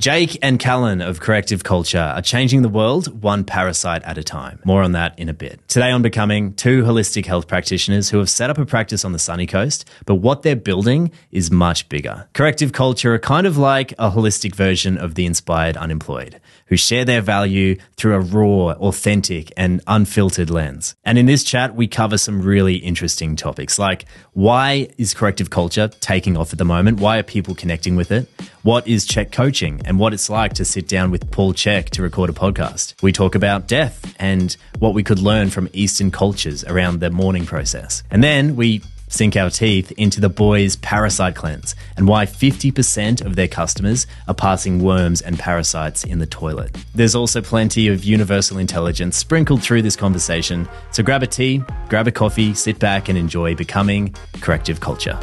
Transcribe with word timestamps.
Jake 0.00 0.38
and 0.40 0.58
Callan 0.58 1.02
of 1.02 1.20
Corrective 1.20 1.62
Culture 1.62 1.98
are 1.98 2.22
changing 2.22 2.62
the 2.62 2.70
world 2.70 3.22
one 3.22 3.44
parasite 3.44 4.02
at 4.04 4.16
a 4.16 4.22
time. 4.22 4.58
More 4.64 4.82
on 4.82 4.92
that 4.92 5.18
in 5.18 5.28
a 5.28 5.34
bit. 5.34 5.60
Today 5.68 5.90
on 5.90 6.00
Becoming, 6.00 6.54
two 6.54 6.84
holistic 6.84 7.26
health 7.26 7.46
practitioners 7.46 8.08
who 8.08 8.16
have 8.16 8.30
set 8.30 8.48
up 8.48 8.56
a 8.56 8.64
practice 8.64 9.04
on 9.04 9.12
the 9.12 9.18
sunny 9.18 9.46
coast, 9.46 9.86
but 10.06 10.14
what 10.14 10.40
they're 10.40 10.56
building 10.56 11.10
is 11.32 11.50
much 11.50 11.86
bigger. 11.90 12.26
Corrective 12.32 12.72
Culture 12.72 13.12
are 13.12 13.18
kind 13.18 13.46
of 13.46 13.58
like 13.58 13.92
a 13.98 14.10
holistic 14.10 14.54
version 14.54 14.96
of 14.96 15.16
the 15.16 15.26
inspired 15.26 15.76
unemployed, 15.76 16.40
who 16.68 16.78
share 16.78 17.04
their 17.04 17.20
value 17.20 17.76
through 17.98 18.14
a 18.14 18.20
raw, 18.20 18.72
authentic, 18.80 19.52
and 19.54 19.82
unfiltered 19.86 20.48
lens. 20.48 20.94
And 21.04 21.18
in 21.18 21.26
this 21.26 21.44
chat, 21.44 21.76
we 21.76 21.86
cover 21.86 22.16
some 22.16 22.40
really 22.40 22.76
interesting 22.76 23.36
topics 23.36 23.78
like 23.78 24.06
why 24.32 24.88
is 24.96 25.12
corrective 25.12 25.50
culture 25.50 25.88
taking 25.88 26.38
off 26.38 26.54
at 26.54 26.58
the 26.58 26.64
moment? 26.64 27.00
Why 27.00 27.18
are 27.18 27.22
people 27.22 27.54
connecting 27.54 27.96
with 27.96 28.10
it? 28.10 28.30
What 28.62 28.86
is 28.86 29.06
Chek 29.06 29.32
coaching 29.32 29.80
and 29.86 29.98
what 29.98 30.12
it's 30.12 30.28
like 30.28 30.52
to 30.54 30.66
sit 30.66 30.86
down 30.86 31.10
with 31.10 31.30
Paul 31.30 31.54
Chek 31.54 31.88
to 31.90 32.02
record 32.02 32.28
a 32.28 32.34
podcast? 32.34 32.92
We 33.02 33.10
talk 33.10 33.34
about 33.34 33.66
death 33.66 34.14
and 34.18 34.54
what 34.78 34.92
we 34.92 35.02
could 35.02 35.18
learn 35.18 35.48
from 35.48 35.70
Eastern 35.72 36.10
cultures 36.10 36.62
around 36.64 37.00
the 37.00 37.08
mourning 37.08 37.46
process. 37.46 38.02
And 38.10 38.22
then 38.22 38.56
we 38.56 38.82
sink 39.08 39.34
our 39.34 39.48
teeth 39.48 39.92
into 39.92 40.20
the 40.20 40.28
boys' 40.28 40.76
parasite 40.76 41.36
cleanse 41.36 41.74
and 41.96 42.06
why 42.06 42.26
50% 42.26 43.24
of 43.24 43.34
their 43.34 43.48
customers 43.48 44.06
are 44.28 44.34
passing 44.34 44.82
worms 44.82 45.22
and 45.22 45.38
parasites 45.38 46.04
in 46.04 46.18
the 46.18 46.26
toilet. 46.26 46.76
There's 46.94 47.14
also 47.14 47.40
plenty 47.40 47.88
of 47.88 48.04
universal 48.04 48.58
intelligence 48.58 49.16
sprinkled 49.16 49.62
through 49.62 49.80
this 49.80 49.96
conversation, 49.96 50.68
so 50.90 51.02
grab 51.02 51.22
a 51.22 51.26
tea, 51.26 51.62
grab 51.88 52.08
a 52.08 52.12
coffee, 52.12 52.52
sit 52.52 52.78
back 52.78 53.08
and 53.08 53.16
enjoy 53.16 53.54
becoming 53.54 54.14
corrective 54.42 54.80
culture. 54.80 55.18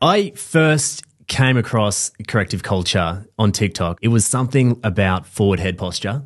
I 0.00 0.30
first 0.30 1.04
came 1.26 1.56
across 1.56 2.10
corrective 2.28 2.62
culture 2.62 3.26
on 3.38 3.52
TikTok. 3.52 3.98
It 4.02 4.08
was 4.08 4.24
something 4.24 4.80
about 4.84 5.26
forward 5.26 5.58
head 5.58 5.78
posture. 5.78 6.22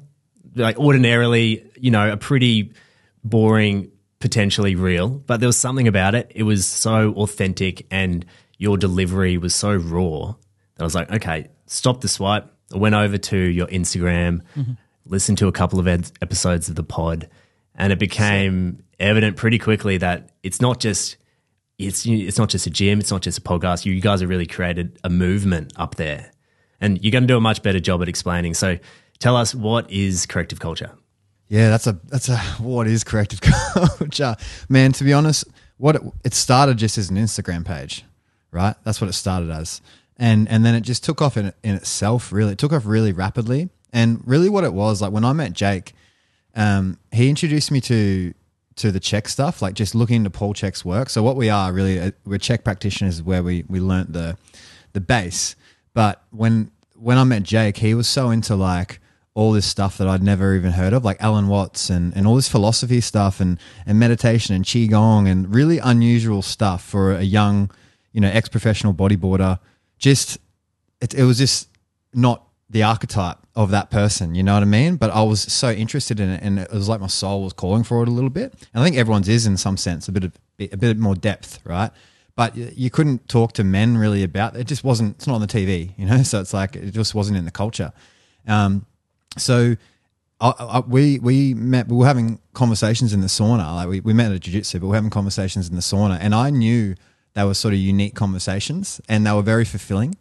Like 0.55 0.79
ordinarily, 0.79 1.65
you 1.77 1.91
know, 1.91 2.13
a 2.13 2.17
pretty 2.17 2.73
boring, 3.25 3.91
potentially 4.19 4.75
real, 4.75 5.09
but 5.09 5.41
there 5.41 5.47
was 5.47 5.57
something 5.57 5.89
about 5.89 6.15
it. 6.15 6.31
It 6.35 6.43
was 6.43 6.67
so 6.67 7.15
authentic 7.15 7.87
and 7.91 8.25
your 8.59 8.77
delivery 8.77 9.39
was 9.39 9.55
so 9.55 9.75
raw 9.75 10.35
that 10.75 10.83
I 10.83 10.85
was 10.85 10.95
like, 10.95 11.11
okay, 11.11 11.49
stop 11.67 12.01
the 12.01 12.09
swipe. 12.09 12.47
I 12.73 12.77
went 12.77 12.95
over 12.95 13.17
to 13.17 13.37
your 13.37 13.67
Instagram, 13.69 14.43
mm-hmm. 14.57 14.73
listened 15.07 15.39
to 15.39 15.49
a 15.49 15.53
couple 15.53 15.79
of 15.79 15.89
ed- 15.89 16.11
episodes 16.21 16.69
of 16.69 16.75
the 16.75 16.83
pod, 16.83 17.29
and 17.75 17.93
it 17.93 17.99
became 17.99 18.83
evident 18.99 19.37
pretty 19.37 19.59
quickly 19.59 19.97
that 19.97 20.31
it's 20.43 20.61
not 20.61 20.79
just 20.79 21.17
it's 21.87 22.07
it's 22.07 22.39
not 22.39 22.49
just 22.49 22.67
a 22.67 22.71
gym, 22.71 23.01
it's 23.01 23.11
not 23.11 23.23
just 23.23 23.39
a 23.39 23.41
podcast. 23.41 23.85
You, 23.85 24.01
guys 24.01 24.21
have 24.21 24.29
really 24.29 24.47
created 24.47 24.99
a 25.03 25.11
movement 25.11 25.73
up 25.77 25.97
there, 25.97 26.31
and 26.81 27.03
you're 27.03 27.11
going 27.11 27.25
to 27.25 27.29
do 27.29 27.37
a 27.37 27.41
much 27.41 27.63
better 27.63 27.81
job 27.81 28.03
at 28.03 28.09
explaining. 28.09 28.55
So, 28.55 28.79
tell 29.19 29.37
us 29.37 29.55
what 29.55 29.91
is 29.91 30.27
corrective 30.27 30.61
culture. 30.61 30.93
Yeah, 31.49 31.69
that's 31.71 31.87
a 31.87 31.99
that's 32.09 32.29
a 32.29 32.39
what 32.59 32.87
is 32.87 33.05
corrective 33.05 33.41
culture, 33.75 34.37
man. 34.69 34.93
To 34.93 35.05
be 35.05 35.13
honest, 35.13 35.45
what 35.79 35.97
it, 35.97 36.03
it 36.25 36.35
started 36.35 36.77
just 36.77 36.99
as 36.99 37.11
an 37.11 37.17
Instagram 37.17 37.65
page, 37.65 38.05
right? 38.51 38.77
That's 38.85 39.01
what 39.01 39.09
it 39.09 39.15
started 39.15 39.51
as, 39.51 39.81
and 40.17 40.49
and 40.49 40.65
then 40.65 40.75
it 40.75 40.83
just 40.83 41.03
took 41.03 41.21
off 41.23 41.37
in 41.37 41.53
in 41.63 41.75
itself. 41.75 42.33
Really, 42.33 42.53
it 42.53 42.59
took 42.59 42.73
off 42.73 42.87
really 42.87 43.13
rapidly, 43.13 43.71
and 43.93 44.23
really 44.27 44.49
what 44.49 44.65
it 44.65 44.75
was 44.75 45.03
like 45.03 45.13
when 45.13 45.25
I 45.25 45.33
met 45.33 45.53
Jake, 45.53 45.93
um, 46.55 46.99
he 47.13 47.29
introduced 47.29 47.71
me 47.71 47.81
to 47.83 48.35
to 48.81 48.91
the 48.91 49.01
CHEK 49.01 49.29
stuff, 49.29 49.63
like 49.63 49.75
just 49.75 49.95
looking 49.95 50.17
into 50.17 50.31
Paul 50.31 50.55
Chek's 50.55 50.85
work. 50.85 51.11
So 51.11 51.23
what 51.23 51.37
we 51.37 51.51
are 51.51 51.73
really, 51.73 52.01
uh, 52.01 52.11
we're 52.25 52.39
CHEK 52.39 52.65
practitioners 52.65 53.23
where 53.23 53.43
we 53.43 53.65
we 53.69 53.81
learnt 53.81 54.13
the 54.13 54.37
the 54.93 55.01
base. 55.01 55.55
But 55.95 56.23
when 56.31 56.71
when 56.95 57.19
I 57.19 57.25
met 57.25 57.43
Jake, 57.43 57.79
he 57.79 57.95
was 57.95 58.09
so 58.09 58.31
into 58.31 58.57
like 58.57 59.01
all 59.35 59.53
this 59.53 59.67
stuff 59.67 59.97
that 59.99 60.09
I'd 60.09 60.23
never 60.23 60.55
even 60.55 60.73
heard 60.73 60.93
of, 60.93 61.05
like 61.05 61.21
Alan 61.21 61.49
Watts 61.49 61.89
and, 61.89 62.15
and 62.17 62.27
all 62.27 62.37
this 62.37 62.49
philosophy 62.49 63.01
stuff 63.01 63.41
and, 63.41 63.59
and 63.87 63.99
meditation 63.99 64.55
and 64.55 64.65
Qigong 64.65 65.29
and 65.29 65.55
really 65.55 65.79
unusual 65.79 66.43
stuff 66.43 66.83
for 66.83 67.13
a 67.13 67.23
young, 67.23 67.71
you 68.13 68.21
know, 68.21 68.29
ex 68.29 68.49
professional 68.49 68.93
bodyboarder. 68.93 69.61
Just, 69.99 70.39
it, 71.01 71.15
it 71.15 71.25
was 71.25 71.39
just 71.39 71.69
not 72.13 72.49
the 72.69 72.83
archetype 72.83 73.39
of 73.57 73.71
that 73.71 73.91
person. 73.91 74.35
You 74.35 74.43
know 74.43 74.55
what 74.55 74.63
I 74.63 74.67
mean? 74.67 74.97
But 74.97 75.11
I 75.11 75.23
was 75.23 75.41
so 75.41 75.71
interested 75.71 76.21
in 76.21 76.31
it, 76.31 76.43
and 76.43 76.59
it 76.59 76.73
was 76.73 76.89
like 76.89 77.01
my 77.01 77.07
soul 77.07 77.43
was 77.43 77.53
calling 77.53 77.83
for 77.83 78.03
it 78.03 78.09
a 78.09 78.13
little 78.13 78.31
bit. 78.31 78.55
And 78.73 78.83
I 78.83 78.85
think 78.85 78.97
everyone's 78.97 79.29
is 79.29 79.47
in 79.47 79.57
some 79.57 79.77
sense 79.77 80.09
a 80.09 80.13
bit 80.13 80.25
of 80.25 80.33
a 80.59 80.77
bit 80.77 80.99
more 80.99 81.15
depth, 81.15 81.61
right? 81.65 81.91
But 82.37 82.57
you 82.57 82.91
couldn't 82.91 83.29
talk 83.29 83.53
to 83.55 83.65
men 83.65 83.97
really 83.97 84.23
about 84.23 84.57
it. 84.57 84.67
Just 84.67 84.85
wasn't. 84.85 85.17
It's 85.17 85.27
not 85.27 85.35
on 85.35 85.41
the 85.41 85.47
TV, 85.47 85.93
you 85.97 86.07
know. 86.07 86.23
So 86.23 86.41
it's 86.41 86.55
like 86.55 86.77
it 86.77 86.93
just 86.93 87.15
wasn't 87.15 87.39
in 87.39 87.45
the 87.45 87.51
culture. 87.51 87.93
Um, 88.47 88.87
so 89.37 89.77
I, 90.41 90.51
I, 90.59 90.81
we 90.81 91.19
we 91.19 91.55
met. 91.55 91.89
We 91.89 91.97
were 91.97 92.07
having 92.07 92.41
conversations 92.53 93.13
in 93.13 93.21
the 93.21 93.27
sauna. 93.27 93.75
Like 93.75 93.89
we, 93.89 94.01
we 94.01 94.13
met 94.13 94.31
at 94.31 94.37
a 94.37 94.39
jiu-jitsu, 94.39 94.79
but 94.79 94.87
we 94.87 94.91
we're 94.91 94.97
having 94.97 95.11
conversations 95.11 95.69
in 95.69 95.75
the 95.75 95.83
sauna, 95.83 96.19
and 96.21 96.35
I 96.35 96.51
knew 96.51 96.95
they 97.35 97.45
were 97.45 97.55
sort 97.55 97.75
of 97.75 97.81
unique 97.81 98.15
conversations, 98.15 99.01
and 99.09 99.27
they 99.27 99.33
were 99.33 99.43
very 99.43 99.65
fulfilling. 99.65 100.15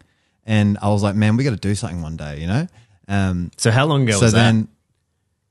And 0.45 0.77
I 0.81 0.89
was 0.89 1.03
like, 1.03 1.15
man, 1.15 1.37
we 1.37 1.43
got 1.43 1.51
to 1.51 1.57
do 1.57 1.75
something 1.75 2.01
one 2.01 2.17
day, 2.17 2.39
you 2.39 2.47
know. 2.47 2.67
Um, 3.09 3.51
so 3.57 3.71
how 3.71 3.85
long 3.85 4.03
ago 4.03 4.13
was 4.13 4.19
that? 4.19 4.19
so 4.19 4.25
was 4.25 4.33
then, 4.33 4.61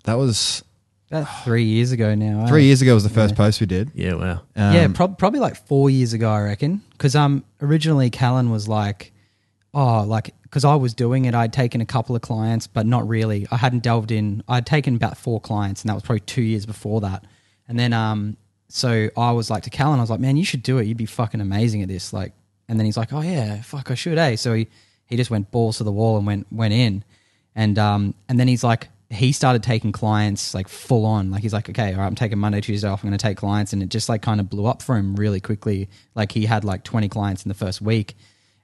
that? 0.04 0.12
That 0.12 0.14
was 0.14 0.64
about 1.10 1.44
three 1.44 1.64
years 1.64 1.92
ago 1.92 2.14
now. 2.14 2.46
Three 2.46 2.64
years 2.64 2.80
ago 2.80 2.94
was 2.94 3.02
the 3.02 3.10
first 3.10 3.34
yeah. 3.34 3.36
post 3.36 3.60
we 3.60 3.66
did. 3.66 3.90
Yeah, 3.94 4.14
wow. 4.14 4.40
Um, 4.56 4.74
yeah, 4.74 4.88
probably 4.88 5.40
like 5.40 5.56
four 5.66 5.90
years 5.90 6.12
ago, 6.12 6.30
I 6.30 6.42
reckon. 6.42 6.82
Because 6.92 7.14
um, 7.14 7.44
originally 7.60 8.08
Callan 8.08 8.50
was 8.50 8.68
like, 8.68 9.12
oh, 9.74 10.04
like 10.04 10.34
because 10.42 10.64
I 10.64 10.76
was 10.76 10.94
doing 10.94 11.26
it, 11.26 11.34
I'd 11.34 11.52
taken 11.52 11.82
a 11.82 11.86
couple 11.86 12.16
of 12.16 12.22
clients, 12.22 12.66
but 12.66 12.86
not 12.86 13.06
really. 13.06 13.46
I 13.50 13.56
hadn't 13.56 13.82
delved 13.82 14.10
in. 14.10 14.42
I'd 14.48 14.64
taken 14.64 14.96
about 14.96 15.18
four 15.18 15.40
clients, 15.40 15.82
and 15.82 15.90
that 15.90 15.94
was 15.94 16.02
probably 16.02 16.20
two 16.20 16.42
years 16.42 16.64
before 16.64 17.02
that. 17.02 17.24
And 17.68 17.78
then 17.78 17.92
um, 17.92 18.36
so 18.68 19.08
I 19.16 19.32
was 19.32 19.50
like 19.50 19.62
to 19.64 19.70
Callan, 19.70 19.98
I 19.98 20.02
was 20.02 20.10
like, 20.10 20.20
man, 20.20 20.36
you 20.36 20.44
should 20.44 20.62
do 20.62 20.78
it. 20.78 20.86
You'd 20.86 20.96
be 20.96 21.06
fucking 21.06 21.40
amazing 21.40 21.82
at 21.82 21.88
this. 21.88 22.12
Like, 22.12 22.32
and 22.68 22.78
then 22.78 22.84
he's 22.84 22.96
like, 22.96 23.12
oh 23.12 23.22
yeah, 23.22 23.62
fuck, 23.62 23.90
I 23.90 23.94
should, 23.94 24.18
eh? 24.18 24.36
So 24.36 24.54
he 24.54 24.68
he 25.06 25.16
just 25.16 25.30
went 25.30 25.50
balls 25.50 25.78
to 25.78 25.84
the 25.84 25.92
wall 25.92 26.18
and 26.18 26.26
went 26.26 26.46
went 26.52 26.74
in, 26.74 27.02
and 27.54 27.78
um 27.78 28.14
and 28.28 28.38
then 28.38 28.48
he's 28.48 28.64
like 28.64 28.88
he 29.10 29.32
started 29.32 29.62
taking 29.62 29.90
clients 29.90 30.54
like 30.54 30.68
full 30.68 31.06
on. 31.06 31.30
Like 31.30 31.42
he's 31.42 31.54
like, 31.54 31.70
okay, 31.70 31.92
all 31.92 32.00
right, 32.00 32.06
I'm 32.06 32.14
taking 32.14 32.38
Monday, 32.38 32.60
Tuesday 32.60 32.88
off. 32.88 33.02
I'm 33.02 33.08
going 33.08 33.18
to 33.18 33.22
take 33.22 33.38
clients, 33.38 33.72
and 33.72 33.82
it 33.82 33.88
just 33.88 34.08
like 34.08 34.22
kind 34.22 34.40
of 34.40 34.50
blew 34.50 34.66
up 34.66 34.82
for 34.82 34.96
him 34.96 35.16
really 35.16 35.40
quickly. 35.40 35.88
Like 36.14 36.32
he 36.32 36.44
had 36.44 36.64
like 36.64 36.84
20 36.84 37.08
clients 37.08 37.44
in 37.44 37.48
the 37.48 37.54
first 37.54 37.80
week, 37.80 38.16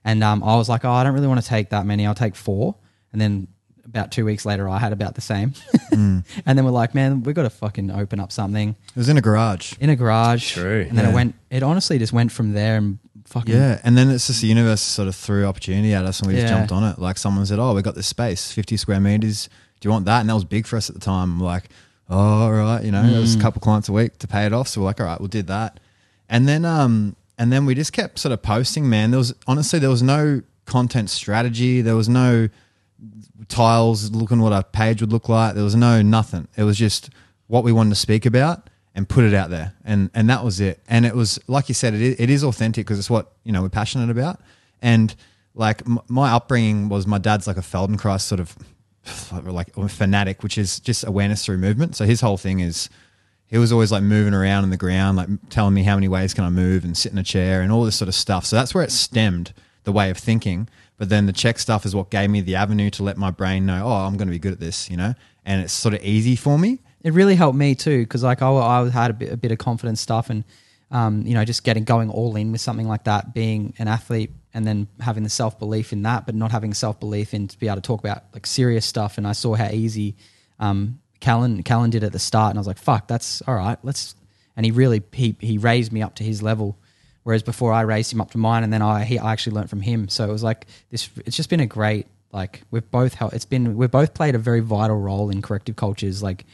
and 0.03 0.23
um, 0.23 0.43
I 0.43 0.55
was 0.55 0.69
like, 0.69 0.85
oh, 0.85 0.91
I 0.91 1.03
don't 1.03 1.13
really 1.13 1.27
want 1.27 1.41
to 1.41 1.47
take 1.47 1.69
that 1.71 1.85
many. 1.85 2.05
I'll 2.05 2.13
take 2.13 2.35
four, 2.35 2.75
and 3.11 3.19
then 3.19 3.47
about 3.85 4.11
two 4.11 4.25
weeks 4.25 4.45
later, 4.45 4.67
I 4.67 4.77
had 4.77 4.93
about 4.93 5.15
the 5.15 5.21
same. 5.21 5.51
mm. 5.91 6.23
And 6.45 6.57
then 6.57 6.65
we're 6.65 6.71
like, 6.71 6.93
man, 6.93 7.23
we've 7.23 7.35
got 7.35 7.43
to 7.43 7.49
fucking 7.49 7.91
open 7.91 8.19
up 8.19 8.31
something. 8.31 8.69
It 8.69 8.95
was 8.95 9.09
in 9.09 9.17
a 9.17 9.21
garage. 9.21 9.73
In 9.79 9.89
a 9.89 9.95
garage. 9.95 10.53
True. 10.53 10.85
And 10.89 10.97
then 10.97 11.05
yeah. 11.05 11.11
it 11.11 11.13
went, 11.13 11.35
it 11.49 11.63
honestly 11.63 11.97
just 11.99 12.11
went 12.11 12.31
from 12.31 12.53
there 12.53 12.77
and 12.77 12.99
fucking. 13.25 13.53
Yeah. 13.53 13.79
And 13.83 13.97
then 13.97 14.09
it's 14.09 14.27
just 14.27 14.41
the 14.41 14.47
universe 14.47 14.81
sort 14.81 15.07
of 15.07 15.15
threw 15.15 15.45
opportunity 15.45 15.93
at 15.93 16.05
us 16.05 16.19
and 16.19 16.27
we 16.27 16.35
yeah. 16.35 16.41
just 16.41 16.53
jumped 16.53 16.71
on 16.71 16.83
it. 16.83 16.99
Like 16.99 17.17
someone 17.17 17.45
said, 17.45 17.59
oh, 17.59 17.73
we 17.73 17.81
got 17.81 17.95
this 17.95 18.07
space, 18.07 18.51
50 18.51 18.77
square 18.77 18.99
meters. 18.99 19.49
Do 19.79 19.87
you 19.87 19.91
want 19.91 20.05
that? 20.05 20.21
And 20.21 20.29
that 20.29 20.33
was 20.33 20.45
big 20.45 20.65
for 20.65 20.77
us 20.77 20.89
at 20.89 20.95
the 20.95 21.01
time. 21.01 21.39
We're 21.39 21.47
like, 21.47 21.69
oh, 22.09 22.43
all 22.43 22.51
right. 22.51 22.83
You 22.83 22.91
know, 22.91 23.01
mm. 23.01 23.11
there 23.11 23.21
was 23.21 23.35
a 23.35 23.37
mm. 23.37 23.41
couple 23.41 23.61
clients 23.61 23.89
a 23.89 23.93
week 23.93 24.17
to 24.19 24.27
pay 24.27 24.45
it 24.45 24.53
off. 24.53 24.67
So 24.67 24.81
we're 24.81 24.85
like, 24.85 24.99
all 24.99 25.05
right, 25.05 25.19
we'll 25.19 25.27
did 25.27 25.47
that. 25.47 25.79
And 26.29 26.47
then, 26.47 26.65
um, 26.65 27.15
and 27.37 27.51
then 27.51 27.65
we 27.65 27.75
just 27.75 27.93
kept 27.93 28.19
sort 28.19 28.31
of 28.31 28.41
posting, 28.41 28.89
man. 28.89 29.11
There 29.11 29.17
was 29.17 29.33
honestly, 29.47 29.79
there 29.79 29.89
was 29.89 30.03
no 30.03 30.41
content 30.65 31.09
strategy. 31.09 31.81
There 31.81 31.95
was 31.95 32.09
no, 32.09 32.49
tiles 33.47 34.11
looking 34.11 34.41
what 34.41 34.53
a 34.53 34.63
page 34.63 35.01
would 35.01 35.11
look 35.11 35.29
like. 35.29 35.55
There 35.55 35.63
was 35.63 35.75
no 35.75 36.01
nothing. 36.01 36.47
It 36.55 36.63
was 36.63 36.77
just 36.77 37.09
what 37.47 37.63
we 37.63 37.71
wanted 37.71 37.89
to 37.89 37.95
speak 37.95 38.25
about 38.25 38.69
and 38.95 39.07
put 39.07 39.25
it 39.25 39.33
out 39.33 39.49
there, 39.49 39.73
and 39.83 40.09
and 40.13 40.29
that 40.29 40.43
was 40.43 40.59
it. 40.59 40.79
And 40.87 41.05
it 41.05 41.15
was 41.15 41.39
like 41.47 41.67
you 41.67 41.75
said, 41.75 41.93
it 41.93 42.01
is, 42.01 42.15
it 42.19 42.29
is 42.29 42.43
authentic 42.43 42.85
because 42.85 42.97
it's 42.97 43.09
what 43.09 43.33
you 43.43 43.51
know 43.51 43.61
we're 43.61 43.69
passionate 43.69 44.09
about. 44.09 44.39
And 44.81 45.13
like 45.53 45.81
m- 45.81 45.99
my 46.07 46.31
upbringing 46.31 46.89
was, 46.89 47.05
my 47.05 47.17
dad's 47.17 47.47
like 47.47 47.57
a 47.57 47.61
Feldenkrais 47.61 48.21
sort 48.21 48.39
of 48.39 48.55
like 49.45 49.73
fanatic, 49.89 50.43
which 50.43 50.57
is 50.57 50.79
just 50.79 51.05
awareness 51.05 51.45
through 51.45 51.57
movement. 51.57 51.95
So 51.95 52.05
his 52.05 52.21
whole 52.21 52.37
thing 52.37 52.59
is 52.59 52.89
he 53.47 53.57
was 53.57 53.71
always 53.71 53.91
like 53.91 54.03
moving 54.03 54.33
around 54.33 54.63
in 54.63 54.69
the 54.69 54.77
ground, 54.77 55.17
like 55.17 55.29
telling 55.49 55.73
me 55.73 55.83
how 55.83 55.95
many 55.95 56.07
ways 56.07 56.33
can 56.33 56.43
I 56.43 56.49
move 56.49 56.83
and 56.83 56.97
sit 56.97 57.11
in 57.11 57.17
a 57.17 57.23
chair 57.23 57.61
and 57.61 57.71
all 57.71 57.83
this 57.83 57.95
sort 57.95 58.09
of 58.09 58.15
stuff. 58.15 58.45
So 58.45 58.55
that's 58.55 58.73
where 58.73 58.83
it 58.83 58.91
stemmed 58.91 59.53
the 59.83 59.91
way 59.91 60.09
of 60.09 60.17
thinking. 60.17 60.67
But 60.97 61.09
then 61.09 61.25
the 61.25 61.33
CHEK 61.33 61.59
stuff 61.59 61.85
is 61.85 61.95
what 61.95 62.09
gave 62.09 62.29
me 62.29 62.41
the 62.41 62.55
avenue 62.55 62.89
to 62.91 63.03
let 63.03 63.17
my 63.17 63.29
brain 63.29 63.65
know, 63.65 63.83
oh, 63.85 63.91
I'm 63.91 64.17
going 64.17 64.27
to 64.27 64.31
be 64.31 64.39
good 64.39 64.53
at 64.53 64.59
this, 64.59 64.89
you 64.89 64.97
know? 64.97 65.13
And 65.45 65.61
it's 65.61 65.73
sort 65.73 65.93
of 65.93 66.03
easy 66.03 66.35
for 66.35 66.57
me. 66.57 66.79
It 67.05 67.13
really 67.13 67.35
helped 67.35 67.57
me 67.57 67.75
too, 67.75 68.01
because 68.03 68.23
like 68.23 68.41
I, 68.41 68.49
I 68.51 68.89
had 68.89 69.11
a 69.11 69.13
bit, 69.13 69.31
a 69.31 69.37
bit 69.37 69.51
of 69.53 69.57
confidence 69.59 70.01
stuff 70.01 70.29
and, 70.29 70.43
um, 70.91 71.21
you 71.25 71.35
know, 71.35 71.45
just 71.45 71.63
getting 71.63 71.85
going 71.85 72.09
all 72.09 72.35
in 72.35 72.51
with 72.51 72.59
something 72.59 72.87
like 72.87 73.05
that, 73.05 73.33
being 73.33 73.73
an 73.77 73.87
athlete 73.87 74.31
and 74.53 74.67
then 74.67 74.87
having 74.99 75.23
the 75.23 75.29
self 75.29 75.57
belief 75.57 75.93
in 75.93 76.01
that, 76.01 76.25
but 76.25 76.35
not 76.35 76.51
having 76.51 76.73
self 76.73 76.99
belief 76.99 77.33
in 77.33 77.47
to 77.47 77.57
be 77.57 77.67
able 77.67 77.77
to 77.77 77.81
talk 77.81 78.01
about 78.01 78.23
like 78.33 78.45
serious 78.45 78.85
stuff. 78.85 79.17
And 79.17 79.25
I 79.25 79.31
saw 79.31 79.55
how 79.55 79.69
easy 79.69 80.15
um, 80.59 80.99
Callan, 81.21 81.63
Callan 81.63 81.91
did 81.91 82.03
at 82.03 82.11
the 82.11 82.19
start. 82.19 82.49
And 82.49 82.57
I 82.57 82.61
was 82.61 82.67
like, 82.67 82.79
fuck, 82.79 83.07
that's 83.07 83.41
all 83.47 83.55
right. 83.55 83.77
Let's, 83.83 84.15
and 84.57 84.65
he 84.65 84.71
really, 84.71 85.01
he, 85.13 85.37
he 85.39 85.57
raised 85.57 85.93
me 85.93 86.01
up 86.01 86.15
to 86.15 86.23
his 86.23 86.41
level 86.41 86.77
Whereas 87.25 87.41
before 87.41 87.73
I 87.73 87.81
raised 87.81 88.13
him 88.13 88.21
up 88.21 88.29
to 88.31 88.37
mine, 88.37 88.63
and 88.63 88.71
then 88.71 88.83
I 88.83 89.03
he 89.03 89.17
I 89.17 89.31
actually 89.31 89.55
learned 89.55 89.71
from 89.71 89.81
him. 89.81 90.09
So 90.09 90.29
it 90.29 90.31
was 90.31 90.43
like 90.43 90.67
this. 90.91 91.09
It's 91.25 91.35
just 91.35 91.49
been 91.49 91.59
a 91.59 91.65
great 91.65 92.05
like 92.31 92.61
we've 92.69 92.89
both 92.91 93.15
helped. 93.15 93.33
It's 93.33 93.45
been 93.45 93.77
we've 93.77 93.89
both 93.89 94.13
played 94.13 94.35
a 94.35 94.37
very 94.37 94.59
vital 94.59 95.01
role 95.01 95.31
in 95.31 95.41
corrective 95.41 95.75
cultures, 95.75 96.21
like 96.21 96.45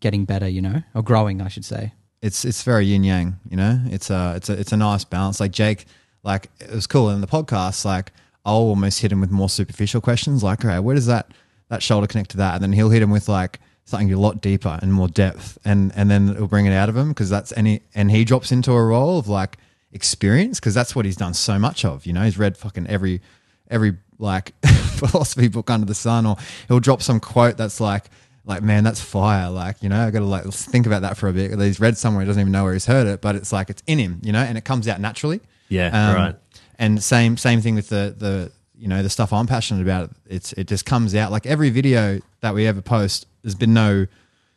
getting 0.00 0.24
better, 0.24 0.48
you 0.48 0.62
know, 0.62 0.82
or 0.94 1.02
growing, 1.02 1.40
I 1.40 1.48
should 1.48 1.64
say. 1.64 1.92
it's 2.22 2.44
it's 2.44 2.62
very 2.62 2.86
yin 2.86 3.04
yang, 3.04 3.38
you 3.48 3.56
know. 3.56 3.80
It's 3.86 4.10
a 4.10 4.34
it's 4.36 4.48
a 4.48 4.58
it's 4.58 4.72
a 4.72 4.76
nice 4.76 5.04
balance. 5.04 5.40
Like 5.40 5.52
Jake, 5.52 5.86
like 6.22 6.50
it 6.60 6.70
was 6.70 6.86
cool 6.86 7.10
in 7.10 7.20
the 7.20 7.26
podcast. 7.26 7.84
Like 7.84 8.12
I'll 8.44 8.56
almost 8.56 9.00
hit 9.00 9.12
him 9.12 9.20
with 9.20 9.30
more 9.30 9.48
superficial 9.48 10.00
questions, 10.00 10.42
like, 10.42 10.64
okay, 10.64 10.78
where 10.78 10.94
does 10.94 11.06
that 11.06 11.30
that 11.68 11.82
shoulder 11.82 12.06
connect 12.06 12.30
to 12.30 12.36
that? 12.38 12.54
And 12.54 12.62
then 12.62 12.72
he'll 12.72 12.90
hit 12.90 13.02
him 13.02 13.10
with 13.10 13.28
like 13.28 13.60
something 13.84 14.12
a 14.12 14.18
lot 14.18 14.40
deeper 14.40 14.78
and 14.82 14.92
more 14.92 15.08
depth, 15.08 15.58
and 15.64 15.92
and 15.94 16.10
then 16.10 16.30
it'll 16.30 16.48
bring 16.48 16.66
it 16.66 16.72
out 16.72 16.88
of 16.88 16.96
him 16.96 17.08
because 17.10 17.30
that's 17.30 17.52
any 17.56 17.82
and 17.94 18.10
he 18.10 18.24
drops 18.24 18.52
into 18.52 18.72
a 18.72 18.84
role 18.84 19.18
of 19.18 19.28
like 19.28 19.58
experience 19.92 20.58
because 20.60 20.74
that's 20.74 20.94
what 20.96 21.04
he's 21.04 21.16
done 21.16 21.34
so 21.34 21.58
much 21.58 21.84
of. 21.84 22.06
You 22.06 22.12
know, 22.12 22.22
he's 22.22 22.38
read 22.38 22.56
fucking 22.56 22.86
every 22.88 23.20
every 23.70 23.96
like 24.18 24.52
philosophy 24.66 25.48
book 25.48 25.70
under 25.70 25.86
the 25.86 25.94
sun, 25.94 26.26
or 26.26 26.36
he'll 26.68 26.80
drop 26.80 27.02
some 27.02 27.20
quote 27.20 27.56
that's 27.56 27.80
like 27.80 28.06
like 28.46 28.62
man 28.62 28.84
that's 28.84 29.00
fire. 29.00 29.50
Like 29.50 29.82
you 29.82 29.88
know 29.88 30.06
i 30.06 30.10
gotta 30.10 30.24
like 30.24 30.44
think 30.46 30.86
about 30.86 31.02
that 31.02 31.16
for 31.16 31.28
a 31.28 31.32
bit. 31.32 31.58
He's 31.58 31.80
read 31.80 31.98
somewhere 31.98 32.22
he 32.22 32.26
doesn't 32.26 32.40
even 32.40 32.52
know 32.52 32.64
where 32.64 32.72
he's 32.72 32.86
heard 32.86 33.06
it 33.06 33.20
but 33.20 33.34
it's 33.36 33.52
like 33.52 33.68
it's 33.68 33.82
in 33.86 33.98
him 33.98 34.20
you 34.22 34.32
know 34.32 34.40
and 34.40 34.56
it 34.56 34.64
comes 34.64 34.88
out 34.88 35.00
naturally. 35.00 35.40
Yeah, 35.68 36.14
right. 36.14 36.36
and 36.78 37.02
same 37.02 37.36
same 37.36 37.60
thing 37.60 37.74
with 37.74 37.88
the 37.88 38.14
the 38.16 38.52
you 38.78 38.86
know 38.86 39.02
the 39.02 39.10
stuff 39.10 39.32
i'm 39.32 39.46
passionate 39.46 39.82
about. 39.82 40.10
It's 40.26 40.52
it 40.54 40.68
just 40.68 40.86
comes 40.86 41.14
out. 41.14 41.32
Like 41.32 41.44
every 41.44 41.70
video 41.70 42.20
that 42.40 42.54
we 42.54 42.66
ever 42.66 42.80
post 42.80 43.26
there's 43.42 43.56
been 43.56 43.74
no 43.74 44.06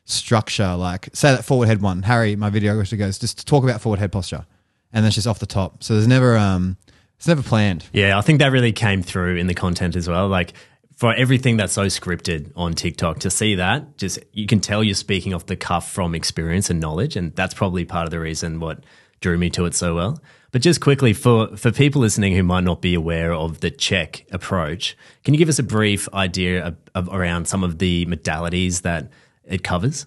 structure. 0.06 0.76
Like 0.76 1.10
say 1.14 1.32
that 1.32 1.44
forward 1.44 1.68
head 1.68 1.82
one 1.82 2.04
harry 2.04 2.36
my 2.36 2.50
videographer 2.50 2.98
goes 2.98 3.18
just 3.18 3.40
to 3.40 3.46
talk 3.46 3.64
about 3.64 3.82
forward 3.82 4.00
head 4.00 4.12
posture. 4.12 4.46
And 4.94 5.06
that's 5.06 5.16
just 5.16 5.28
off 5.28 5.40
the 5.40 5.46
top. 5.46 5.84
So 5.84 5.96
there's 5.96 6.08
never 6.08 6.38
um 6.38 6.78
it's 7.18 7.28
never 7.28 7.44
planned. 7.44 7.86
Yeah, 7.92 8.18
I 8.18 8.22
think 8.22 8.40
that 8.40 8.52
really 8.52 8.72
came 8.72 9.04
through 9.04 9.36
in 9.36 9.48
the 9.48 9.54
content 9.54 9.98
as 9.98 10.08
well. 10.08 10.30
Like 10.30 10.54
for 11.00 11.14
everything 11.14 11.56
that's 11.56 11.72
so 11.72 11.86
scripted 11.86 12.52
on 12.58 12.74
TikTok, 12.74 13.20
to 13.20 13.30
see 13.30 13.56
that, 13.56 13.98
just 13.98 14.20
you 14.34 14.46
can 14.46 14.60
tell 14.60 14.84
you're 14.84 14.94
speaking 14.94 15.34
off 15.34 15.46
the 15.46 15.56
cuff 15.56 15.90
from 15.90 16.14
experience 16.14 16.70
and 16.70 16.82
knowledge, 16.82 17.16
and 17.16 17.34
that's 17.38 17.54
probably 17.54 17.86
part 17.86 18.04
of 18.04 18.12
the 18.12 18.20
reason 18.20 18.60
what 18.60 18.84
drew 19.22 19.38
me 19.38 19.50
to 19.52 19.64
it 19.64 19.74
so 19.74 19.96
well. 19.96 20.22
But 20.52 20.62
just 20.62 20.82
quickly 20.82 21.14
for 21.14 21.56
for 21.56 21.72
people 21.72 22.02
listening 22.02 22.36
who 22.36 22.44
might 22.44 22.66
not 22.66 22.82
be 22.82 22.96
aware 22.96 23.34
of 23.34 23.62
the 23.62 23.72
CHEK 23.72 24.26
approach, 24.34 24.98
can 25.24 25.34
you 25.34 25.38
give 25.38 25.48
us 25.48 25.58
a 25.58 25.64
brief 25.64 26.10
idea 26.14 26.66
of, 26.66 26.76
of 26.94 27.08
around 27.08 27.48
some 27.48 27.64
of 27.64 27.80
the 27.80 28.06
modalities 28.08 28.82
that 28.82 29.10
it 29.46 29.64
covers? 29.64 30.06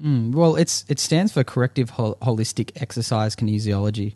Mm, 0.00 0.32
well, 0.32 0.54
it's 0.54 0.84
it 0.88 1.00
stands 1.00 1.32
for 1.32 1.42
corrective 1.42 1.90
hol- 1.90 2.16
holistic 2.22 2.80
exercise 2.80 3.34
kinesiology. 3.34 4.14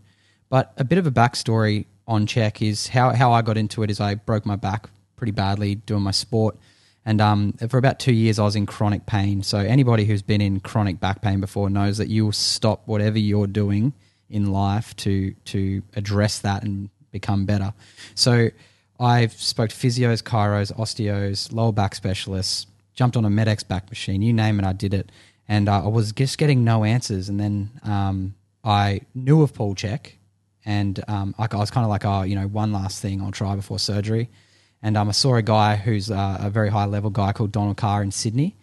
But 0.49 0.73
a 0.77 0.85
bit 0.85 0.99
of 0.99 1.07
a 1.09 1.11
backstory 1.11 1.87
on 2.07 2.27
CHEK 2.29 2.63
is 2.63 2.87
how 2.87 3.11
how 3.11 3.33
I 3.33 3.43
got 3.43 3.57
into 3.57 3.83
it 3.83 3.91
is 3.91 3.99
I 3.99 4.15
broke 4.15 4.47
my 4.47 4.55
back 4.55 4.89
pretty 5.17 5.33
badly 5.33 5.77
doing 5.77 6.03
my 6.03 6.11
sport, 6.11 6.57
and 7.05 7.21
um, 7.21 7.53
for 7.69 7.79
about 7.79 7.99
two 7.99 8.13
years 8.13 8.39
I 8.39 8.45
was 8.45 8.57
in 8.57 8.67
chronic 8.67 9.07
pain. 9.07 9.43
So 9.43 9.59
anybody 9.59 10.05
who's 10.05 10.23
been 10.23 10.41
in 10.41 10.61
chronic 10.61 11.01
back 11.01 11.23
pain 11.23 11.41
before 11.41 11.71
knows 11.71 11.99
that 11.99 12.09
you 12.09 12.25
will 12.25 12.33
stop 12.33 12.83
whatever 12.87 13.19
you're 13.19 13.47
doing 13.47 13.93
in 14.31 14.53
life 14.53 14.97
to 14.97 15.35
to 15.45 15.83
address 15.95 16.39
that 16.41 16.63
and 16.63 16.89
become 17.11 17.45
better. 17.45 17.75
So 18.15 18.49
I've 18.99 19.33
spoke 19.33 19.71
to 19.71 19.77
physios, 19.77 20.23
chiros, 20.23 20.73
osteos, 20.77 21.53
lower 21.53 21.73
back 21.73 21.95
specialists, 21.95 22.67
jumped 22.95 23.17
on 23.17 23.25
a 23.25 23.29
MedX 23.29 23.67
back 23.67 23.89
machine, 23.91 24.23
you 24.23 24.33
name 24.33 24.59
it, 24.61 24.65
I 24.65 24.73
did 24.73 24.95
it, 24.95 25.11
and 25.49 25.69
uh, 25.69 25.85
I 25.85 25.89
was 25.89 26.13
just 26.13 26.39
getting 26.39 26.65
no 26.65 26.85
answers. 26.85 27.29
And 27.29 27.41
then 27.41 27.71
um, 27.83 28.35
I 28.65 29.01
knew 29.15 29.43
of 29.43 29.55
Paul 29.55 29.75
Chek, 29.75 30.13
and 30.65 31.03
um, 31.09 31.35
I, 31.39 31.49
I 31.51 31.57
was 31.57 31.71
kind 31.71 31.85
of 31.85 31.91
like, 31.91 32.05
oh, 32.05 32.23
you 32.23 32.37
know, 32.37 32.47
one 32.47 32.73
last 32.73 33.03
thing 33.03 33.21
I'll 33.21 33.33
try 33.33 33.57
before 33.57 33.79
surgery. 33.79 34.31
And 34.83 34.97
um, 34.97 35.09
I 35.09 35.13
saw 35.13 35.37
a 35.37 35.43
guy 35.43 35.77
who's 35.77 36.11
uh, 36.11 36.39
a 36.41 36.51
very 36.51 36.71
high 36.71 36.87
level 36.87 37.11
guy 37.11 37.33
called 37.33 37.53
Donald 37.53 37.77
Carr 37.77 38.03
in 38.03 38.11
Sydney. 38.11 38.57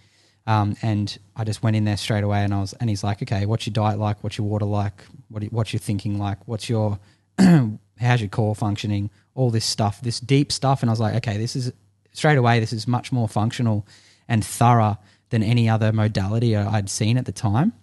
Um, 0.45 0.75
and 0.81 1.17
I 1.35 1.43
just 1.43 1.61
went 1.61 1.75
in 1.75 1.85
there 1.85 1.95
straight 1.95 2.23
away, 2.23 2.43
and 2.43 2.53
I 2.53 2.61
was, 2.61 2.73
and 2.73 2.89
he's 2.89 3.03
like, 3.03 3.21
"Okay, 3.21 3.45
what's 3.45 3.67
your 3.67 3.73
diet 3.73 3.99
like? 3.99 4.23
What's 4.23 4.37
your 4.37 4.47
water 4.47 4.65
like? 4.65 5.05
What, 5.29 5.43
what's 5.43 5.73
your 5.73 5.79
thinking 5.79 6.17
like? 6.17 6.39
What's 6.47 6.67
your, 6.67 6.97
how's 7.37 8.19
your 8.19 8.29
core 8.29 8.55
functioning? 8.55 9.11
All 9.35 9.51
this 9.51 9.65
stuff, 9.65 10.01
this 10.01 10.19
deep 10.19 10.51
stuff." 10.51 10.81
And 10.81 10.89
I 10.89 10.93
was 10.93 10.99
like, 10.99 11.15
"Okay, 11.17 11.37
this 11.37 11.55
is 11.55 11.71
straight 12.13 12.37
away. 12.39 12.59
This 12.59 12.73
is 12.73 12.87
much 12.87 13.11
more 13.11 13.29
functional 13.29 13.85
and 14.27 14.43
thorough 14.43 14.97
than 15.29 15.43
any 15.43 15.69
other 15.69 15.93
modality 15.93 16.55
I'd 16.55 16.89
seen 16.89 17.17
at 17.17 17.25
the 17.25 17.31
time." 17.31 17.73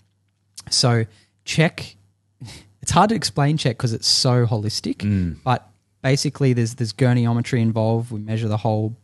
So 0.69 1.07
CHEK. 1.45 1.97
It's 2.83 2.93
hard 2.93 3.09
to 3.09 3.17
explain 3.17 3.57
CHEK 3.57 3.77
because 3.77 3.93
it's 3.93 4.07
so 4.07 4.47
holistic, 4.47 5.03
but 5.43 5.69
basically 6.07 6.53
there's 6.53 6.77
there's 6.77 6.93
goniometry 6.93 7.61
involved. 7.61 8.13
We 8.13 8.21
measure 8.21 8.47
the 8.47 8.57
whole 8.57 8.97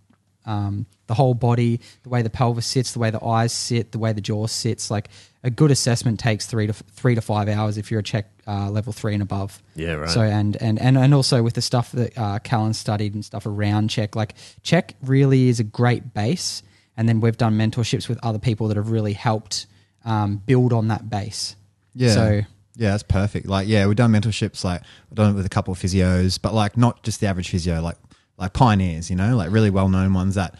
um, 0.46 0.86
the 1.08 1.14
whole 1.14 1.34
body, 1.34 1.80
the 2.04 2.08
way 2.08 2.22
the 2.22 2.30
pelvis 2.30 2.64
sits, 2.64 2.92
the 2.92 3.00
way 3.00 3.10
the 3.10 3.24
eyes 3.24 3.52
sit, 3.52 3.90
the 3.90 3.98
way 3.98 4.12
the 4.12 4.20
jaw 4.20 4.46
sits. 4.46 4.88
Like 4.88 5.08
a 5.42 5.50
good 5.50 5.72
assessment 5.72 6.20
takes 6.20 6.46
three 6.46 6.68
to 6.68 6.72
three 6.72 7.16
to 7.16 7.20
five 7.20 7.48
hours 7.48 7.76
if 7.76 7.90
you're 7.90 8.00
a 8.00 8.04
CHEK 8.04 8.26
uh, 8.46 8.70
level 8.70 8.92
three 8.92 9.14
and 9.14 9.22
above. 9.22 9.60
Yeah, 9.74 9.94
right. 9.94 10.10
So 10.10 10.20
and 10.20 10.56
and 10.62 10.80
and 10.80 10.96
and 10.96 11.12
also 11.12 11.42
with 11.42 11.54
the 11.54 11.62
stuff 11.62 11.90
that 11.92 12.16
uh, 12.16 12.38
Callan 12.38 12.72
studied 12.72 13.14
and 13.14 13.24
stuff 13.24 13.46
around 13.46 13.90
CHEK, 13.90 14.14
like 14.14 14.34
CHEK 14.62 14.94
really 15.02 15.48
is 15.48 15.58
a 15.58 15.64
great 15.64 16.14
base. 16.14 16.62
And 16.96 17.08
then 17.08 17.20
we've 17.20 17.38
done 17.38 17.56
mentorships 17.58 18.08
with 18.08 18.18
other 18.22 18.38
people 18.38 18.68
that 18.68 18.76
have 18.76 18.90
really 18.90 19.14
helped 19.14 19.66
um, 20.04 20.36
build 20.44 20.72
on 20.72 20.88
that 20.88 21.08
base. 21.08 21.56
Yeah. 21.94 22.14
So 22.14 22.42
yeah, 22.74 22.90
that's 22.90 23.02
perfect. 23.02 23.46
Like, 23.46 23.68
yeah, 23.68 23.86
we've 23.86 23.96
done 23.96 24.12
mentorships, 24.12 24.64
like 24.64 24.82
we've 25.10 25.16
done 25.16 25.32
it 25.32 25.34
with 25.34 25.46
a 25.46 25.50
couple 25.50 25.72
of 25.72 25.78
physios, 25.78 26.40
but 26.40 26.54
like 26.54 26.76
not 26.76 27.02
just 27.02 27.20
the 27.20 27.26
average 27.26 27.50
physio, 27.50 27.80
like 27.82 27.96
like 28.38 28.52
pioneers, 28.54 29.10
you 29.10 29.16
know, 29.16 29.36
like 29.36 29.50
really 29.50 29.70
well 29.70 29.88
known 29.88 30.14
ones 30.14 30.34
that 30.34 30.56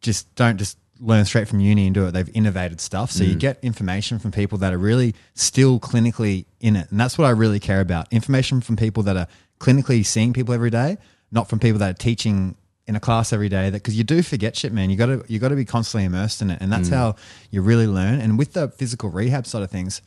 just 0.00 0.34
don't 0.34 0.56
just 0.56 0.78
learn 0.98 1.24
straight 1.24 1.48
from 1.48 1.60
uni 1.60 1.86
and 1.86 1.94
do 1.94 2.06
it. 2.06 2.12
They've 2.12 2.30
innovated 2.34 2.80
stuff. 2.80 3.10
So 3.10 3.24
you 3.24 3.34
mm. 3.34 3.40
get 3.40 3.58
information 3.62 4.18
from 4.18 4.30
people 4.30 4.58
that 4.58 4.72
are 4.72 4.78
really 4.78 5.14
still 5.34 5.80
clinically 5.80 6.46
in 6.60 6.76
it. 6.76 6.90
And 6.90 6.98
that's 6.98 7.18
what 7.18 7.26
I 7.26 7.30
really 7.30 7.60
care 7.60 7.80
about. 7.80 8.12
Information 8.12 8.60
from 8.60 8.76
people 8.76 9.02
that 9.04 9.16
are 9.16 9.26
clinically 9.58 10.06
seeing 10.06 10.32
people 10.32 10.54
every 10.54 10.70
day, 10.70 10.96
not 11.30 11.48
from 11.48 11.58
people 11.58 11.78
that 11.80 11.90
are 11.90 11.98
teaching 11.98 12.56
in 12.86 12.96
a 12.96 13.00
class 13.00 13.32
every 13.32 13.48
day 13.48 13.70
that 13.70 13.78
because 13.78 13.96
you 13.96 14.02
do 14.02 14.22
forget 14.22 14.56
shit 14.56 14.72
man 14.72 14.90
you 14.90 14.96
got 14.96 15.06
to 15.06 15.24
you 15.28 15.38
got 15.38 15.50
to 15.50 15.54
be 15.54 15.64
constantly 15.64 16.04
immersed 16.04 16.42
in 16.42 16.50
it 16.50 16.58
and 16.60 16.72
that's 16.72 16.88
mm. 16.88 16.94
how 16.94 17.14
you 17.48 17.62
really 17.62 17.86
learn 17.86 18.20
and 18.20 18.36
with 18.36 18.54
the 18.54 18.68
physical 18.70 19.08
rehab 19.08 19.46
side 19.46 19.62
of 19.62 19.70
things 19.70 20.02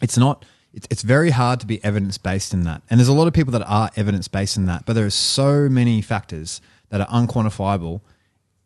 it's 0.00 0.16
not 0.16 0.46
it's, 0.72 0.86
it's 0.90 1.02
very 1.02 1.30
hard 1.30 1.60
to 1.60 1.66
be 1.66 1.82
evidence 1.84 2.18
based 2.18 2.52
in 2.52 2.64
that 2.64 2.82
and 2.90 2.98
there's 3.00 3.08
a 3.08 3.12
lot 3.12 3.26
of 3.26 3.34
people 3.34 3.52
that 3.52 3.62
are 3.62 3.90
evidence 3.96 4.28
based 4.28 4.56
in 4.56 4.66
that 4.66 4.84
but 4.86 4.92
there 4.94 5.06
are 5.06 5.10
so 5.10 5.68
many 5.68 6.00
factors 6.00 6.60
that 6.90 7.00
are 7.00 7.06
unquantifiable 7.08 8.00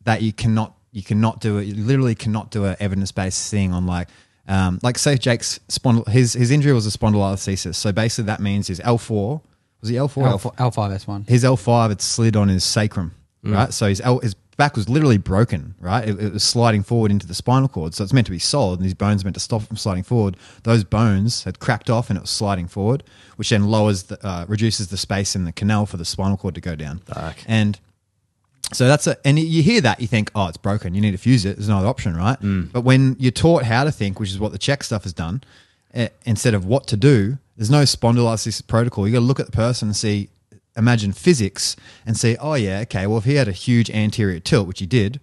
that 0.05 0.23
you 0.23 0.33
cannot 0.33 0.77
you 0.91 1.03
cannot 1.03 1.41
do 1.41 1.59
it 1.59 1.65
you 1.65 1.75
literally 1.75 2.15
cannot 2.15 2.51
do 2.51 2.65
an 2.65 2.77
evidence 2.81 3.13
based 3.13 3.51
thing 3.51 3.73
on 3.73 3.87
like 3.87 4.09
um, 4.49 4.81
like 4.83 4.99
say 4.99 5.17
Jake's 5.17 5.61
spondyle 5.69 6.07
his 6.09 6.33
his 6.33 6.51
injury 6.51 6.73
was 6.73 6.87
a 6.87 6.99
spondylolisthesis 6.99 7.77
so 7.77 7.93
basically 7.93 8.25
that 8.27 8.41
means 8.41 8.67
his 8.67 8.81
L4 8.81 9.41
was 9.83 9.91
he 9.91 9.97
L4 9.97 10.27
L 10.27 10.55
L 10.59 10.71
five 10.71 10.93
S 10.93 11.07
one. 11.07 11.25
his 11.29 11.45
L5 11.45 11.89
had 11.91 12.01
slid 12.01 12.37
on 12.37 12.49
his 12.49 12.65
sacrum, 12.65 13.15
right? 13.43 13.73
So 13.73 13.89
his 13.89 14.01
L, 14.01 14.21
his 14.21 14.35
back 14.57 14.77
was 14.77 14.89
literally 14.89 15.19
broken, 15.19 15.75
right? 15.81 16.09
It, 16.09 16.21
it 16.21 16.33
was 16.33 16.45
sliding 16.45 16.83
forward 16.83 17.11
into 17.11 17.27
the 17.27 17.35
spinal 17.35 17.69
cord. 17.69 17.95
So 17.95 18.05
it's 18.05 18.13
meant 18.13 18.27
to 18.27 18.31
be 18.31 18.39
solid, 18.39 18.79
and 18.79 18.85
these 18.85 18.95
bones 18.95 19.23
are 19.23 19.27
meant 19.27 19.35
to 19.35 19.41
stop 19.41 19.63
it 19.63 19.69
from 19.69 19.77
sliding 19.77 20.05
forward. 20.05 20.37
Those 20.63 20.85
bones 20.85 21.45
had 21.45 21.59
cracked 21.59 21.91
off, 21.91 22.11
and 22.11 22.17
it 22.17 22.23
was 22.23 22.31
sliding 22.31 22.69
forward, 22.69 23.03
which 23.37 23.51
then 23.51 23.69
lowers 23.69 24.05
the 24.05 24.25
uh, 24.27 24.45
reduces 24.49 24.89
the 24.89 24.97
space 24.97 25.35
in 25.35 25.45
the 25.45 25.53
canal 25.53 25.87
for 25.87 25.97
the 25.97 26.05
spinal 26.05 26.37
cord 26.37 26.55
to 26.55 26.61
go 26.61 26.75
down. 26.77 26.99
Fuck. 27.01 27.39
And 27.47 27.79
so 28.73 28.87
that's 28.87 29.07
a, 29.07 29.17
and 29.27 29.39
you 29.39 29.63
hear 29.63 29.81
that, 29.83 30.01
you 30.01 30.07
think, 30.07 30.31
oh, 30.35 30.49
it's 30.49 30.57
broken. 30.57 30.95
You 30.95 31.01
need 31.01 31.11
to 31.13 31.19
fuse 31.19 31.45
it. 31.45 31.57
There's 31.57 31.69
no 31.69 31.79
other 31.79 31.89
option, 31.89 32.17
right? 32.17 32.39
But 32.73 32.83
when 32.83 33.17
you're 33.19 33.33
taught 33.33 33.65
how 33.65 33.85
to 33.85 33.93
think, 33.93 34.19
which 34.19 34.31
is 34.31 34.39
what 34.39 34.53
the 34.53 34.59
CHEK 34.59 34.83
stuff 34.83 35.03
has 35.03 35.13
done, 35.13 35.43
eh, 35.95 36.09
instead 36.25 36.55
of 36.55 36.65
what 36.65 36.87
to 36.89 36.97
do, 36.97 37.39
there's 37.57 37.71
no 37.71 37.83
spondylolisthesis 37.83 38.67
protocol. 38.67 39.07
You 39.07 39.13
got 39.13 39.19
to 39.21 39.25
look 39.27 39.41
at 39.41 39.47
the 39.47 39.53
person 39.53 39.89
and 39.89 39.97
see, 39.97 40.31
imagine 40.77 41.13
physics 41.13 41.77
and 42.07 42.17
see, 42.17 42.37
oh, 42.41 42.55
yeah, 42.55 42.81
okay, 42.81 43.07
well, 43.07 43.19
if 43.19 43.25
he 43.25 43.35
had 43.35 43.49
a 43.49 43.53
huge 43.53 43.91
anterior 43.91 44.41
tilt, 44.41 44.67
which 44.67 44.81
he 44.81 44.87
did, 44.87 45.21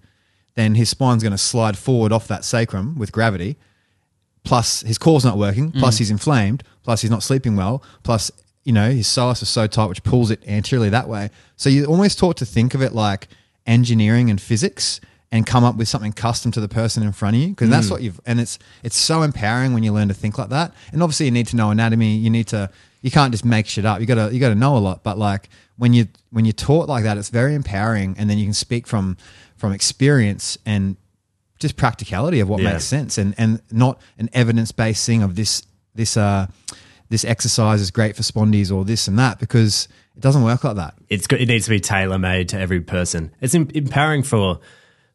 then 0.55 0.75
his 0.75 0.89
spine's 0.89 1.23
going 1.23 1.31
to 1.31 1.37
slide 1.37 1.77
forward 1.77 2.11
off 2.11 2.27
that 2.27 2.43
sacrum 2.43 2.97
with 2.97 3.11
gravity 3.11 3.57
plus 4.43 4.81
his 4.81 4.97
core's 4.97 5.25
not 5.25 5.37
working, 5.37 5.71
mm. 5.71 5.79
plus 5.79 5.97
he's 5.97 6.11
inflamed, 6.11 6.63
plus 6.83 7.01
he's 7.01 7.11
not 7.11 7.23
sleeping 7.23 7.55
well, 7.55 7.83
plus 8.03 8.31
you 8.63 8.73
know 8.73 8.91
his 8.91 9.07
psoas 9.07 9.41
is 9.41 9.49
so 9.49 9.67
tight 9.67 9.87
which 9.87 10.03
pulls 10.03 10.31
it 10.31 10.41
anteriorly 10.47 10.89
that 10.89 11.07
way. 11.07 11.29
So 11.55 11.69
you're 11.69 11.87
almost 11.87 12.19
taught 12.19 12.37
to 12.37 12.45
think 12.45 12.73
of 12.73 12.81
it 12.81 12.93
like 12.93 13.27
engineering 13.65 14.29
and 14.29 14.41
physics 14.41 14.99
and 15.31 15.45
come 15.45 15.63
up 15.63 15.75
with 15.75 15.87
something 15.87 16.11
custom 16.11 16.51
to 16.51 16.59
the 16.59 16.67
person 16.67 17.03
in 17.03 17.11
front 17.11 17.35
of 17.35 17.41
you 17.41 17.49
because 17.49 17.69
that's 17.69 17.87
mm. 17.87 17.91
what 17.91 18.01
you've 18.01 18.19
and 18.25 18.39
it's 18.39 18.57
it's 18.83 18.97
so 18.97 19.21
empowering 19.21 19.73
when 19.73 19.83
you 19.83 19.93
learn 19.93 20.07
to 20.07 20.13
think 20.13 20.37
like 20.37 20.49
that. 20.49 20.73
And 20.91 21.03
obviously 21.03 21.27
you 21.27 21.31
need 21.31 21.47
to 21.47 21.55
know 21.55 21.69
anatomy, 21.69 22.15
you 22.15 22.29
need 22.29 22.47
to 22.47 22.71
you 23.01 23.11
can't 23.11 23.31
just 23.31 23.45
make 23.45 23.65
shit 23.67 23.85
up. 23.85 23.99
You 23.99 24.05
got 24.05 24.15
to 24.29 24.33
you 24.33 24.39
got 24.39 24.49
to 24.49 24.55
know 24.55 24.77
a 24.77 24.79
lot, 24.79 25.03
but 25.03 25.17
like 25.17 25.49
when 25.77 25.93
you 25.93 26.07
when 26.31 26.45
you're 26.45 26.53
taught 26.53 26.89
like 26.89 27.03
that 27.03 27.17
it's 27.17 27.29
very 27.29 27.55
empowering 27.55 28.15
and 28.17 28.29
then 28.29 28.37
you 28.37 28.45
can 28.45 28.53
speak 28.53 28.85
from 28.87 29.17
from 29.55 29.71
experience 29.73 30.57
and 30.65 30.97
just 31.59 31.75
practicality 31.77 32.39
of 32.39 32.47
what 32.49 32.61
Yeah. 32.61 32.73
makes 32.73 32.85
sense 32.85 33.17
and 33.17 33.33
and 33.37 33.61
not 33.71 33.99
an 34.17 34.29
evidence 34.33 34.71
based 34.71 35.05
thing 35.05 35.21
of 35.23 35.35
this 35.35 35.63
this 35.95 36.15
uh 36.17 36.47
this 37.09 37.25
exercise 37.25 37.81
is 37.81 37.89
great 37.91 38.15
for 38.15 38.21
spondies 38.21 38.71
or 38.71 38.85
this 38.85 39.07
and 39.07 39.17
that 39.17 39.39
because 39.39 39.87
it 40.15 40.21
doesn't 40.21 40.43
work 40.43 40.63
like 40.63 40.75
that. 40.75 40.93
It's. 41.07 41.25
It 41.31 41.47
needs 41.47 41.65
to 41.65 41.71
be 41.71 41.79
tailor 41.79 42.19
made 42.19 42.49
to 42.49 42.59
every 42.59 42.81
person. 42.81 43.31
It's 43.41 43.55
empowering 43.55 44.21
for 44.23 44.59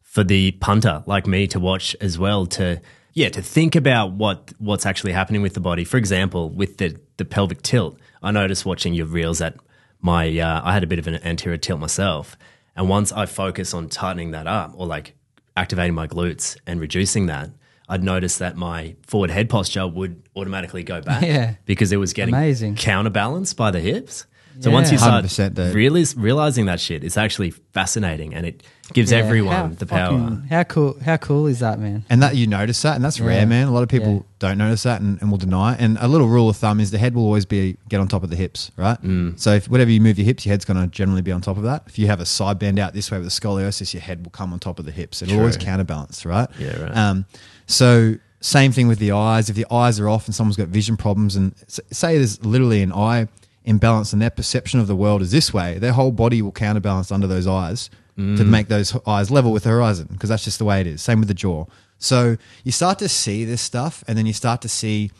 for 0.01 0.23
the 0.23 0.51
punter 0.53 1.03
like 1.05 1.25
me 1.27 1.47
to 1.47 1.59
watch 1.59 1.95
as 2.01 2.17
well. 2.19 2.45
To 2.47 2.81
yeah, 3.15 3.29
to 3.29 3.41
think 3.41 3.75
about 3.75 4.11
what 4.11 4.51
what's 4.59 4.85
actually 4.85 5.13
happening 5.13 5.41
with 5.41 5.53
the 5.55 5.59
body. 5.59 5.83
For 5.83 5.97
example, 5.97 6.49
with 6.49 6.77
the 6.77 6.99
the 7.17 7.25
pelvic 7.25 7.61
tilt, 7.63 7.97
I 8.21 8.31
noticed 8.31 8.65
watching 8.65 8.93
your 8.93 9.07
reels 9.07 9.39
that 9.39 9.55
my 10.01 10.37
uh, 10.37 10.61
I 10.63 10.73
had 10.73 10.83
a 10.83 10.87
bit 10.87 10.99
of 10.99 11.07
an 11.07 11.15
anterior 11.23 11.57
tilt 11.57 11.79
myself, 11.79 12.37
and 12.75 12.87
once 12.89 13.11
I 13.11 13.25
focus 13.25 13.73
on 13.73 13.89
tightening 13.89 14.31
that 14.31 14.45
up 14.47 14.73
or 14.75 14.85
like 14.85 15.15
activating 15.57 15.95
my 15.95 16.05
glutes 16.07 16.57
and 16.67 16.79
reducing 16.79 17.25
that. 17.27 17.49
I'd 17.87 18.03
notice 18.03 18.39
that 18.39 18.57
my 18.57 18.95
forward 19.05 19.29
head 19.29 19.47
posture 19.47 19.85
would 19.87 20.23
automatically 20.35 20.81
go 20.81 21.01
back 21.01 21.21
Yeah. 21.21 21.53
because 21.65 21.91
it 21.91 21.97
was 21.97 22.13
getting 22.13 22.33
Amazing. 22.33 22.75
counterbalanced 22.77 23.55
by 23.55 23.69
the 23.69 23.79
hips. 23.79 24.25
So 24.61 24.71
once 24.71 24.91
you 24.91 24.97
start 24.97 25.25
dude. 25.25 25.75
realize, 25.75 26.15
realizing 26.15 26.65
that 26.67 26.79
shit, 26.79 27.03
it's 27.03 27.17
actually 27.17 27.51
fascinating 27.73 28.33
and 28.33 28.45
it 28.45 28.63
gives 28.93 29.11
Yeah, 29.11 29.17
everyone 29.17 29.55
how 29.55 29.67
the 29.67 29.85
power. 29.85 30.17
fucking- 30.19 30.43
How 30.49 30.63
cool! 30.63 30.97
How 31.03 31.17
cool 31.17 31.47
is 31.47 31.59
that, 31.59 31.79
man? 31.79 32.05
And 32.09 32.21
that 32.23 32.35
you 32.35 32.47
notice 32.47 32.81
that, 32.83 32.95
and 32.95 33.03
that's 33.03 33.19
Yeah. 33.19 33.25
rare, 33.25 33.45
man. 33.45 33.67
A 33.67 33.71
lot 33.71 33.83
of 33.83 33.89
people 33.89 34.13
Yeah. 34.13 34.19
don't 34.39 34.57
notice 34.57 34.83
that 34.83 35.01
and, 35.01 35.19
and 35.21 35.29
will 35.31 35.37
deny 35.39 35.73
it. 35.73 35.79
And 35.81 35.97
a 35.99 36.07
little 36.07 36.27
rule 36.27 36.49
of 36.49 36.55
thumb 36.57 36.79
is 36.79 36.91
the 36.91 36.97
head 36.99 37.15
will 37.15 37.23
always 37.23 37.45
be 37.45 37.77
get 37.89 37.99
on 37.99 38.07
top 38.07 38.23
of 38.23 38.29
the 38.29 38.35
hips, 38.35 38.71
right? 38.77 39.01
Mm. 39.03 39.39
So 39.39 39.53
if 39.53 39.67
whatever 39.69 39.91
you 39.91 39.99
move 40.01 40.17
your 40.19 40.25
hips, 40.25 40.45
your 40.45 40.53
head's 40.53 40.65
going 40.65 40.79
to 40.79 40.87
generally 40.87 41.21
be 41.21 41.31
on 41.31 41.41
top 41.41 41.57
of 41.57 41.63
that. 41.63 41.83
If 41.87 41.97
you 41.97 42.07
have 42.07 42.19
a 42.19 42.25
side 42.25 42.59
bend 42.59 42.77
out 42.79 42.93
this 42.93 43.09
way 43.11 43.17
with 43.17 43.27
a 43.27 43.31
scoliosis, 43.31 43.93
your 43.93 44.01
head 44.01 44.23
will 44.23 44.31
come 44.31 44.53
on 44.53 44.59
top 44.59 44.79
of 44.79 44.85
the 44.85 44.91
hips. 44.91 45.21
It'll 45.21 45.33
True. 45.33 45.39
always 45.41 45.57
counterbalance, 45.57 46.25
right? 46.25 46.47
Yeah, 46.59 46.79
right. 46.81 46.95
Um, 46.95 47.25
so 47.67 48.15
same 48.39 48.71
thing 48.71 48.87
with 48.87 48.99
the 48.99 49.11
eyes. 49.11 49.49
If 49.49 49.55
the 49.55 49.65
eyes 49.71 49.99
are 49.99 50.07
off 50.07 50.27
and 50.27 50.35
someone's 50.35 50.57
got 50.57 50.67
vision 50.67 50.95
problems, 50.95 51.35
and 51.35 51.53
say 51.91 52.17
there's 52.17 52.43
literally 52.45 52.83
an 52.83 52.93
eye 52.93 53.27
imbalance 53.65 54.13
and 54.13 54.21
their 54.21 54.29
perception 54.29 54.79
of 54.79 54.87
the 54.87 54.95
world 54.95 55.21
is 55.21 55.31
this 55.31 55.53
way, 55.53 55.77
their 55.79 55.93
whole 55.93 56.11
body 56.11 56.41
will 56.41 56.51
counterbalance 56.51 57.11
under 57.11 57.27
those 57.27 57.47
eyes 57.47 57.89
to 58.15 58.21
Mm. 58.21 58.47
make 58.47 58.69
those 58.69 58.95
eyes 59.05 59.29
level 59.29 59.51
with 59.51 59.63
the 59.63 59.69
horizon 59.69 60.07
because 60.11 60.29
that's 60.29 60.45
just 60.45 60.57
the 60.57 60.63
way 60.65 60.79
it 60.79 60.87
is. 60.87 61.01
Same 61.01 61.19
with 61.19 61.27
the 61.27 61.33
jaw. 61.33 61.65
So 61.99 62.37
you 62.63 62.71
start 62.71 62.97
to 62.99 63.09
see 63.09 63.43
this 63.43 63.61
stuff, 63.61 64.03
and 64.07 64.17
then 64.17 64.25
you 64.25 64.31
start 64.33 64.61
to 64.61 64.69
see 64.69 65.11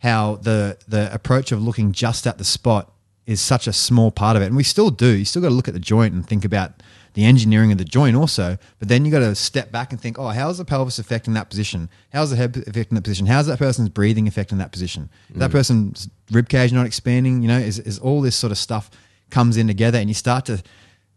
how 0.00 0.36
the 0.42 0.76
the 0.86 1.12
approach 1.12 1.52
of 1.52 1.62
looking 1.62 1.92
just 1.92 2.26
at 2.26 2.36
the 2.38 2.44
spot 2.44 2.92
is 3.26 3.40
such 3.40 3.66
a 3.66 3.72
small 3.72 4.10
part 4.10 4.36
of 4.36 4.42
it, 4.42 4.46
and 4.46 4.56
we 4.56 4.62
still 4.64 4.90
do. 4.90 5.06
You 5.08 5.24
still 5.24 5.42
got 5.42 5.48
to 5.48 5.54
look 5.54 5.68
at 5.68 5.74
the 5.74 5.80
joint 5.80 6.14
and 6.14 6.26
think 6.26 6.44
about 6.44 6.82
the 7.18 7.24
engineering 7.24 7.72
of 7.72 7.78
the 7.78 7.84
joint 7.84 8.14
also. 8.14 8.56
But 8.78 8.86
then 8.86 9.04
you 9.04 9.10
got 9.10 9.18
to 9.18 9.34
step 9.34 9.72
back 9.72 9.90
and 9.90 10.00
think, 10.00 10.20
oh, 10.20 10.28
how's 10.28 10.58
the 10.58 10.64
pelvis 10.64 11.00
affecting 11.00 11.34
that 11.34 11.50
position? 11.50 11.90
How's 12.12 12.30
the 12.30 12.36
head 12.36 12.56
affecting 12.64 12.94
that 12.94 13.02
position? 13.02 13.26
How's 13.26 13.48
that 13.48 13.58
person's 13.58 13.88
breathing 13.88 14.28
affecting 14.28 14.58
that 14.58 14.70
position? 14.70 15.10
Is 15.30 15.40
That 15.40 15.50
mm. 15.50 15.54
person's 15.54 16.08
rib 16.30 16.48
cage 16.48 16.72
not 16.72 16.86
expanding. 16.86 17.42
You 17.42 17.48
know, 17.48 17.58
is 17.58 17.80
is 17.80 17.98
all 17.98 18.20
this 18.20 18.36
sort 18.36 18.52
of 18.52 18.56
stuff 18.58 18.88
comes 19.30 19.56
in 19.56 19.66
together, 19.66 19.98
and 19.98 20.08
you 20.08 20.14
start 20.14 20.44
to 20.44 20.62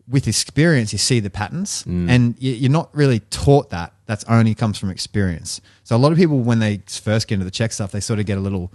with 0.10 0.28
experience, 0.28 0.92
you 0.92 0.98
see 0.98 1.20
the 1.20 1.30
patterns, 1.30 1.84
mm. 1.84 2.10
and 2.10 2.36
you're 2.40 2.72
not 2.72 2.90
really 2.96 3.20
taught 3.20 3.70
that. 3.70 3.94
That's 4.08 4.24
only 4.24 4.56
comes 4.56 4.80
from 4.80 4.90
experience. 4.90 5.62
So 5.84 5.96
a 5.96 6.00
lot 6.00 6.12
of 6.12 6.18
people, 6.18 6.40
when 6.40 6.58
they 6.58 6.82
first 6.88 7.28
get 7.28 7.36
into 7.36 7.46
the 7.46 7.52
CHEK 7.52 7.74
stuff, 7.74 7.92
they 7.92 8.00
sort 8.00 8.20
of 8.20 8.26
get 8.26 8.40
a 8.40 8.42
little, 8.42 8.74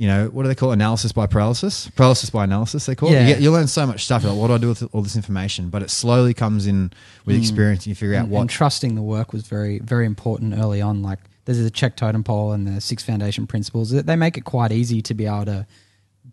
you 0.00 0.06
know, 0.06 0.28
what 0.28 0.44
do 0.44 0.48
they 0.48 0.54
call 0.54 0.70
it? 0.70 0.74
analysis 0.74 1.12
by 1.12 1.26
paralysis? 1.26 1.90
Paralysis 1.90 2.30
by 2.30 2.44
analysis, 2.44 2.86
they 2.86 2.94
call 2.94 3.10
it. 3.10 3.12
Yeah. 3.12 3.20
You, 3.20 3.34
get, 3.34 3.42
you 3.42 3.50
learn 3.50 3.66
so 3.66 3.86
much 3.86 4.02
stuff. 4.06 4.24
Like, 4.24 4.34
what 4.34 4.46
do 4.46 4.54
I 4.54 4.58
do 4.58 4.68
with 4.68 4.82
all 4.94 5.02
this 5.02 5.14
information? 5.14 5.68
But 5.68 5.82
it 5.82 5.90
slowly 5.90 6.32
comes 6.32 6.66
in 6.66 6.90
with 7.26 7.36
mm. 7.36 7.38
experience, 7.38 7.84
and 7.84 7.88
you 7.88 7.94
figure 7.94 8.14
out 8.14 8.22
and, 8.22 8.30
what. 8.30 8.40
and 8.40 8.48
trusting 8.48 8.94
the 8.94 9.02
work 9.02 9.34
was 9.34 9.46
very 9.46 9.78
very 9.80 10.06
important 10.06 10.54
early 10.54 10.80
on 10.80 11.02
like 11.02 11.18
there's 11.44 11.60
a 11.60 11.70
CHEK 11.70 11.96
totem 11.96 12.24
pole 12.24 12.52
and 12.52 12.66
the 12.66 12.80
six 12.80 13.02
foundation 13.02 13.46
principles 13.46 13.90
they 13.90 14.16
make 14.16 14.38
it 14.38 14.44
quite 14.44 14.72
easy 14.72 15.02
to 15.02 15.12
be 15.12 15.26
able 15.26 15.44
to 15.44 15.66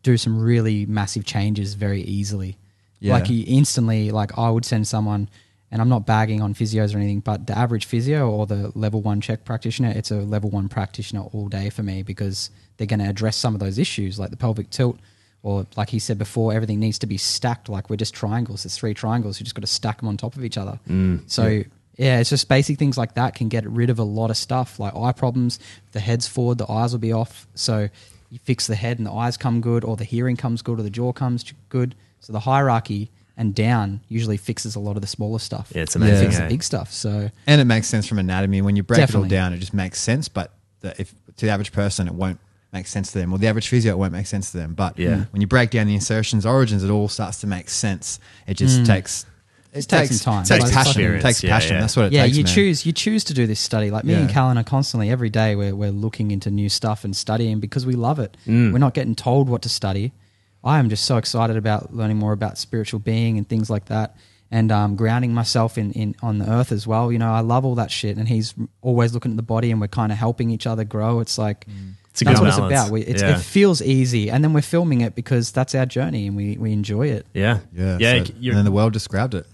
do 0.02 0.16
some 0.16 0.42
really 0.42 0.86
massive 0.86 1.26
changes 1.26 1.74
very 1.74 2.02
easily 2.04 2.58
Yeah. 3.02 3.14
like 3.14 3.30
you 3.30 3.44
instantly 3.48 4.12
like 4.12 4.38
i 4.38 4.50
would 4.50 4.64
send 4.64 4.88
someone 4.88 5.28
and 5.72 5.82
i'm 5.82 5.90
not 5.90 6.06
bagging 6.06 6.42
on 6.42 6.54
physios 6.54 6.94
or 6.94 6.98
anything 6.98 7.20
but 7.20 7.48
the 7.48 7.58
average 7.58 7.86
physio 7.86 8.30
or 8.30 8.46
the 8.46 8.72
level 8.76 9.02
one 9.02 9.22
CHEK 9.22 9.44
practitioner 9.46 9.90
it's 9.90 10.12
a 10.12 10.16
level 10.16 10.50
one 10.50 10.70
practitioner 10.70 11.22
all 11.22 11.48
day 11.48 11.70
for 11.70 11.84
me 11.84 12.04
because 12.04 12.50
they're 12.78 12.88
going 12.88 13.00
to 13.00 13.10
address 13.10 13.36
some 13.36 13.54
of 13.54 13.60
those 13.60 13.78
issues 13.78 14.20
like 14.20 14.30
the 14.30 14.38
pelvic 14.38 14.70
tilt 14.70 15.00
or 15.44 15.66
like 15.76 15.90
he 15.90 16.00
said 16.00 16.18
before, 16.18 16.54
everything 16.54 16.80
needs 16.80 17.00
to 17.00 17.08
be 17.08 17.18
stacked. 17.18 17.70
Like 17.70 17.90
we're 17.90 17.96
just 17.96 18.14
triangles. 18.14 18.64
There's 18.64 18.76
three 18.76 18.94
triangles. 18.94 19.40
You 19.40 19.46
just 19.46 19.56
got 19.56 19.62
to 19.62 19.68
stack 19.68 20.00
them 20.00 20.10
on 20.10 20.18
top 20.18 20.36
of 20.36 20.44
each 20.44 20.58
other. 20.58 20.80
Mm, 20.90 21.30
so 21.30 21.64
yeah. 21.96 22.20
it's 22.20 22.30
just 22.30 22.50
basic 22.50 22.78
things 22.78 22.98
like 22.98 23.16
that 23.16 23.36
can 23.36 23.48
get 23.48 23.66
rid 23.66 23.90
of 23.90 23.98
a 23.98 24.04
lot 24.04 24.30
of 24.30 24.38
stuff, 24.38 24.80
like 24.80 24.96
eye 24.96 25.14
problems. 25.14 25.60
If 25.86 25.94
the 25.94 26.00
head's 26.00 26.28
forward, 26.28 26.58
the 26.58 26.70
eyes 26.70 26.92
will 26.92 27.00
be 27.00 27.14
off. 27.14 27.48
So 27.56 27.88
you 28.30 28.40
fix 28.40 28.68
the 28.68 28.76
head 28.76 28.98
and 28.98 29.08
the 29.08 29.14
eyes 29.14 29.38
come 29.38 29.62
good, 29.62 29.84
or 29.84 29.96
the 29.96 30.04
hearing 30.04 30.36
comes 30.36 30.62
good, 30.62 30.80
or 30.80 30.84
the 30.84 30.90
jaw 30.90 31.14
comes 31.14 31.46
good. 31.70 31.96
So 32.20 32.34
the 32.34 32.42
hierarchy 32.42 33.10
and 33.38 33.54
down 33.54 34.02
usually 34.10 34.36
fixes 34.38 34.76
a 34.76 34.80
lot 34.80 34.96
of 34.96 35.02
the 35.02 35.08
smaller 35.08 35.40
stuff. 35.40 35.72
Yeah, 35.76 35.84
it's 35.84 35.96
And 35.96 36.04
amazing, 36.04 36.26
Fix 36.28 36.38
hey? 36.38 36.44
the 36.44 36.50
big 36.50 36.64
stuff. 36.64 36.92
So 36.92 37.30
and 37.46 37.62
it 37.62 37.66
makes 37.66 37.88
sense 37.88 38.08
from 38.08 38.20
anatomy. 38.20 38.62
When 38.62 38.76
you 38.76 38.84
break 38.84 39.00
it 39.08 39.16
all 39.16 39.24
down, 39.26 39.54
it 39.54 39.60
just 39.60 39.74
makes 39.74 40.00
sense. 40.02 40.28
But 40.28 40.52
the, 40.82 41.00
if 41.00 41.14
to 41.38 41.46
the 41.46 41.52
average 41.52 41.72
person, 41.72 42.08
it 42.08 42.14
won't 42.14 42.40
make 42.74 42.88
sense 42.88 43.12
to 43.14 43.20
them, 43.20 43.32
or 43.32 43.38
the 43.38 43.48
average 43.48 43.68
physio, 43.70 43.94
it 43.94 43.98
won't 43.98 44.12
make 44.12 44.28
sense 44.28 44.52
to 44.52 44.58
them. 44.58 44.74
But 44.74 45.00
Yeah. 45.00 45.26
when 45.32 45.40
you 45.42 45.48
break 45.48 45.70
down 45.70 45.88
the 45.88 45.94
insertions, 45.94 46.46
origins, 46.46 46.84
it 46.84 46.90
all 46.90 47.08
starts 47.08 47.40
to 47.42 47.48
make 47.48 47.70
sense. 47.70 48.20
It 48.48 48.56
just 48.56 48.86
takes. 48.86 49.26
It 49.74 49.82
Just 49.82 49.90
takes 49.92 50.22
some 50.22 50.34
time. 50.34 50.44
Takes 50.46 50.64
Takes 50.64 50.76
passion. 50.76 50.90
experience. 50.92 51.24
Takes 51.24 51.44
Yeah, 51.44 51.50
passion. 51.52 51.74
yeah. 51.76 51.82
That's 51.82 51.96
what 51.98 52.06
it 52.08 52.14
yeah, 52.14 52.24
takes. 52.24 52.36
Yeah, 52.36 52.40
you 52.40 52.44
man. 52.46 52.54
choose 52.56 52.86
you 52.88 52.92
choose 52.94 53.24
to 53.26 53.34
do 53.36 53.46
this 53.46 53.60
study. 53.60 53.92
Like 53.92 54.06
me 54.06 54.14
and 54.16 54.28
Yeah. 54.28 54.34
Callan 54.34 54.58
are 54.58 54.64
constantly 54.64 55.10
every 55.12 55.30
day 55.30 55.56
we're 55.56 55.76
we're 55.76 55.92
looking 55.92 56.32
into 56.32 56.50
new 56.50 56.68
stuff 56.70 57.04
and 57.04 57.16
studying 57.16 57.60
because 57.60 57.86
we 57.86 57.94
love 57.94 58.18
it. 58.18 58.36
Mm. 58.48 58.72
We're 58.74 58.80
not 58.80 58.96
getting 58.96 59.14
told 59.14 59.50
what 59.50 59.62
to 59.64 59.70
study. 59.70 60.14
I 60.64 60.80
am 60.80 60.90
just 60.90 61.06
so 61.06 61.18
excited 61.18 61.56
about 61.58 61.94
learning 61.94 62.18
more 62.18 62.34
about 62.34 62.58
spiritual 62.58 63.00
being 63.00 63.38
and 63.38 63.48
things 63.48 63.70
like 63.70 63.86
that, 63.86 64.16
and 64.52 64.72
um, 64.72 64.96
grounding 64.96 65.34
myself 65.34 65.78
in, 65.78 65.92
in 65.94 66.16
on 66.22 66.40
the 66.40 66.50
earth 66.50 66.72
as 66.72 66.86
well. 66.88 67.12
You 67.12 67.20
know, 67.20 67.32
I 67.32 67.40
love 67.42 67.64
all 67.66 67.76
that 67.76 67.92
shit, 67.92 68.18
and 68.18 68.28
he's 68.28 68.54
always 68.82 69.14
looking 69.14 69.32
at 69.32 69.38
the 69.38 69.44
body, 69.44 69.72
and 69.72 69.80
we're 69.82 69.88
kind 69.88 70.12
of 70.12 70.18
helping 70.18 70.50
each 70.50 70.68
other 70.68 70.84
grow. 70.84 71.20
It's 71.20 71.38
like 71.38 71.66
It's 72.12 72.22
that's 72.22 72.40
what 72.42 72.50
balance. 72.50 72.58
it's 72.74 72.82
about. 72.82 72.92
We, 72.92 73.02
it's, 73.04 73.22
Yeah. 73.22 73.38
It 73.38 73.42
feels 73.42 73.82
easy, 73.82 74.30
and 74.32 74.44
then 74.44 74.52
we're 74.54 74.62
filming 74.62 75.02
it 75.02 75.16
because 75.16 75.52
that's 75.52 75.76
our 75.76 75.86
journey, 75.86 76.28
and 76.28 76.36
we 76.36 76.58
we 76.58 76.72
enjoy 76.74 77.08
it. 77.08 77.26
Yeah. 77.34 77.60
Yeah. 77.74 77.98
Yeah. 78.00 78.24
so- 78.24 78.32
and 78.34 78.58
then 78.58 78.66
the 78.66 78.72
world 78.72 78.94
just 78.94 79.10
grabbed 79.10 79.36
it. 79.36 79.46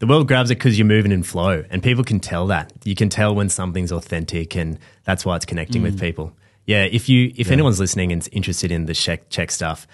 the 0.00 0.06
world 0.06 0.26
grabs 0.28 0.50
it 0.50 0.54
because 0.58 0.78
you're 0.78 0.86
moving 0.86 1.10
in 1.12 1.22
flow 1.24 1.64
and 1.70 1.82
people 1.82 2.04
can 2.04 2.20
tell 2.20 2.46
that 2.46 2.72
you 2.84 2.94
can 2.94 3.08
tell 3.08 3.34
when 3.34 3.48
something's 3.48 3.90
authentic 3.90 4.54
and 4.56 4.78
that's 5.04 5.24
why 5.26 5.34
it's 5.34 5.44
connecting 5.44 5.80
Mm. 5.82 5.86
with 5.86 5.98
people 6.00 6.32
yeah 6.66 6.84
if 6.84 7.08
you 7.08 7.32
if 7.36 7.50
anyone's 7.50 7.80
listening 7.80 8.12
and's 8.12 8.28
interested 8.28 8.70
in 8.70 8.86
the 8.86 8.92
CHEK 8.94 9.28
CHEK 9.28 9.50
stuff 9.50 9.88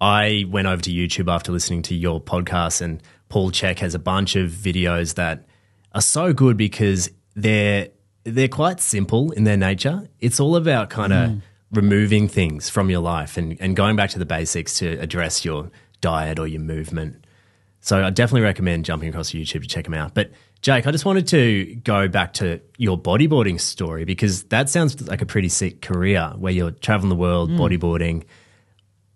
i 0.00 0.44
went 0.48 0.66
over 0.66 0.80
to 0.82 0.90
youtube 0.90 1.32
after 1.32 1.52
listening 1.52 1.82
to 1.82 1.94
your 1.94 2.20
podcast 2.20 2.80
and 2.80 3.02
paul 3.28 3.50
chek 3.50 3.78
has 3.78 3.94
a 3.94 3.98
bunch 3.98 4.36
of 4.36 4.50
videos 4.50 5.14
that 5.14 5.46
are 5.94 6.00
so 6.02 6.32
good 6.32 6.56
because 6.56 7.10
they're 7.34 7.88
they're 8.24 8.48
quite 8.48 8.80
simple 8.80 9.30
in 9.32 9.44
their 9.44 9.56
nature 9.56 10.08
it's 10.20 10.40
all 10.40 10.56
about 10.56 10.90
kind 10.90 11.12
of 11.12 11.30
Mm. 11.30 11.42
removing 11.72 12.28
things 12.28 12.68
from 12.70 12.90
your 12.90 13.00
life 13.00 13.36
and, 13.36 13.56
and 13.60 13.74
going 13.74 13.96
back 13.96 14.10
to 14.10 14.18
the 14.20 14.26
basics 14.26 14.78
to 14.78 14.92
address 15.00 15.44
your 15.44 15.70
diet 16.00 16.38
or 16.38 16.46
your 16.46 16.60
movement 16.60 17.24
so 17.80 18.02
I 18.04 18.10
definitely 18.10 18.42
recommend 18.42 18.84
jumping 18.84 19.08
across 19.08 19.30
to 19.30 19.38
YouTube 19.38 19.62
to 19.62 19.68
check 19.68 19.84
them 19.84 19.94
out. 19.94 20.12
But 20.12 20.32
Jake, 20.60 20.88
I 20.88 20.90
just 20.90 21.04
wanted 21.04 21.28
to 21.28 21.76
go 21.84 22.08
back 22.08 22.32
to 22.34 22.60
your 22.78 22.98
bodyboarding 23.00 23.60
story 23.60 24.04
because 24.04 24.42
that 24.44 24.68
sounds 24.68 25.06
like 25.06 25.22
a 25.22 25.26
pretty 25.26 25.48
sick 25.48 25.82
career 25.82 26.32
where 26.36 26.52
you're 26.52 26.72
traveling 26.72 27.10
the 27.10 27.14
world 27.16 27.50
bodyboarding, 27.50 28.24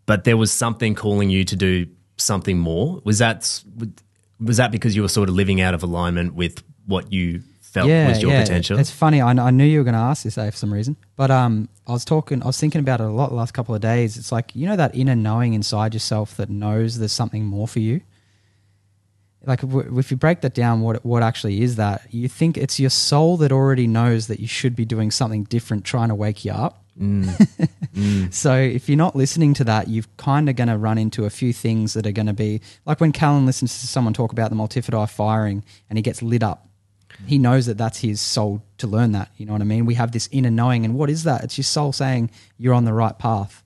but 0.07 0.25
there 0.25 0.37
was 0.37 0.51
something 0.53 0.95
calling 0.95 1.31
you 1.31 1.45
to 1.45 1.57
do 1.57 1.87
something 2.17 2.59
more. 2.59 3.01
Was 3.05 3.19
that 3.19 3.63
was 4.41 4.57
that 4.57 4.71
because 4.73 4.97
you 4.97 5.03
were 5.03 5.09
sort 5.09 5.29
of 5.29 5.35
living 5.35 5.61
out 5.61 5.75
of 5.75 5.83
alignment 5.83 6.35
with 6.35 6.63
what 6.87 7.13
you 7.13 7.43
felt 7.61 7.89
was 8.09 8.21
your 8.23 8.33
potential? 8.41 8.79
It's 8.79 8.91
funny. 8.91 9.21
I, 9.21 9.31
I 9.31 9.51
knew 9.51 9.65
you 9.65 9.79
were 9.79 9.85
going 9.85 9.95
to 9.95 10.01
ask 10.01 10.25
this, 10.25 10.37
eh, 10.37 10.51
for 10.51 10.57
some 10.57 10.73
reason. 10.73 10.97
But 11.17 11.31
um, 11.31 11.69
I 11.87 11.93
was 11.93 12.05
talking, 12.05 12.43
I 12.43 12.47
was 12.47 12.59
thinking 12.59 12.81
about 12.81 13.01
it 13.01 13.05
a 13.05 13.11
lot 13.11 13.29
the 13.31 13.37
last 13.37 13.53
couple 13.53 13.75
of 13.75 13.81
days. 13.81 14.17
It's 14.17 14.33
like, 14.33 14.55
you 14.57 14.67
know, 14.67 14.77
that 14.77 14.95
inner 14.95 15.15
knowing 15.15 15.55
inside 15.55 15.95
yourself 15.95 16.37
that 16.37 16.51
knows 16.51 16.99
there's 16.99 17.13
something 17.13 17.45
more 17.45 17.69
for 17.69 17.79
you. 17.79 18.01
Like, 19.47 19.61
w- 19.61 19.99
if 19.99 20.11
you 20.11 20.17
break 20.17 20.41
that 20.43 20.53
down, 20.55 20.81
what, 20.81 21.05
what 21.05 21.23
actually 21.23 21.63
is 21.63 21.77
that? 21.77 22.03
You 22.11 22.29
think 22.29 22.59
it's 22.59 22.79
your 22.81 22.91
soul 22.91 23.37
that 23.39 23.53
already 23.53 23.87
knows 23.87 24.27
that 24.27 24.41
you 24.41 24.47
should 24.49 24.75
be 24.77 24.85
doing 24.85 25.11
something 25.11 25.45
different, 25.45 25.85
trying 25.85 26.09
to 26.09 26.15
wake 26.15 26.45
you 26.45 26.53
up. 26.53 26.85
Mm. 27.01 27.69
Mm. 27.95 28.33
So 28.33 28.55
if 28.55 28.89
you're 28.89 28.97
not 28.97 29.17
listening 29.17 29.53
to 29.55 29.65
that, 29.65 29.89
you're 29.89 30.05
kind 30.17 30.49
of 30.49 30.55
going 30.55 30.69
to 30.69 30.79
run 30.79 30.97
into 30.97 31.25
a 31.25 31.31
few 31.31 31.53
things 31.53 31.95
that 31.95 32.07
are 32.07 32.13
going 32.13 32.29
to 32.29 32.33
be 32.33 32.61
like 32.87 33.01
when 33.01 33.11
Callan 33.11 33.47
listens 33.47 33.81
to 33.81 33.89
someone 33.89 34.15
talk 34.15 34.31
about 34.31 34.51
the 34.51 34.57
multifidi 34.57 35.11
firing 35.11 35.65
and 35.89 35.99
he 35.99 36.03
gets 36.03 36.23
lit 36.23 36.45
up. 36.45 36.69
He 37.27 37.37
knows 37.37 37.67
that 37.67 37.77
that's 37.77 37.99
his 37.99 38.21
soul 38.21 38.63
to 38.79 38.87
learn 38.87 39.11
that. 39.13 39.31
You 39.37 39.47
know 39.47 39.53
what 39.53 39.61
I 39.61 39.65
mean? 39.65 39.87
We 39.87 39.95
have 39.95 40.13
this 40.13 40.29
inner 40.31 40.51
knowing, 40.51 40.85
and 40.85 40.95
what 40.95 41.11
is 41.11 41.25
that? 41.25 41.43
It's 41.43 41.59
your 41.59 41.65
soul 41.65 41.93
saying 41.93 42.31
you're 42.57 42.75
on 42.75 42.85
the 42.85 42.93
right 42.93 43.19
path. 43.19 43.65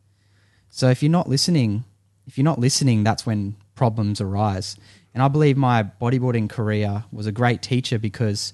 So 0.71 0.89
if 0.89 1.03
you're 1.03 1.13
not 1.13 1.29
listening, 1.29 1.85
if 2.27 2.39
you're 2.39 2.45
not 2.45 2.59
listening, 2.59 3.05
that's 3.05 3.27
when 3.27 3.57
problems 3.75 4.21
arise. 4.21 4.77
And 5.13 5.23
I 5.23 5.29
believe 5.29 5.57
my 5.57 5.85
bodyboarding 6.01 6.49
career 6.49 7.05
was 7.13 7.27
a 7.27 7.33
great 7.33 7.63
teacher 7.63 7.99
because 7.99 8.53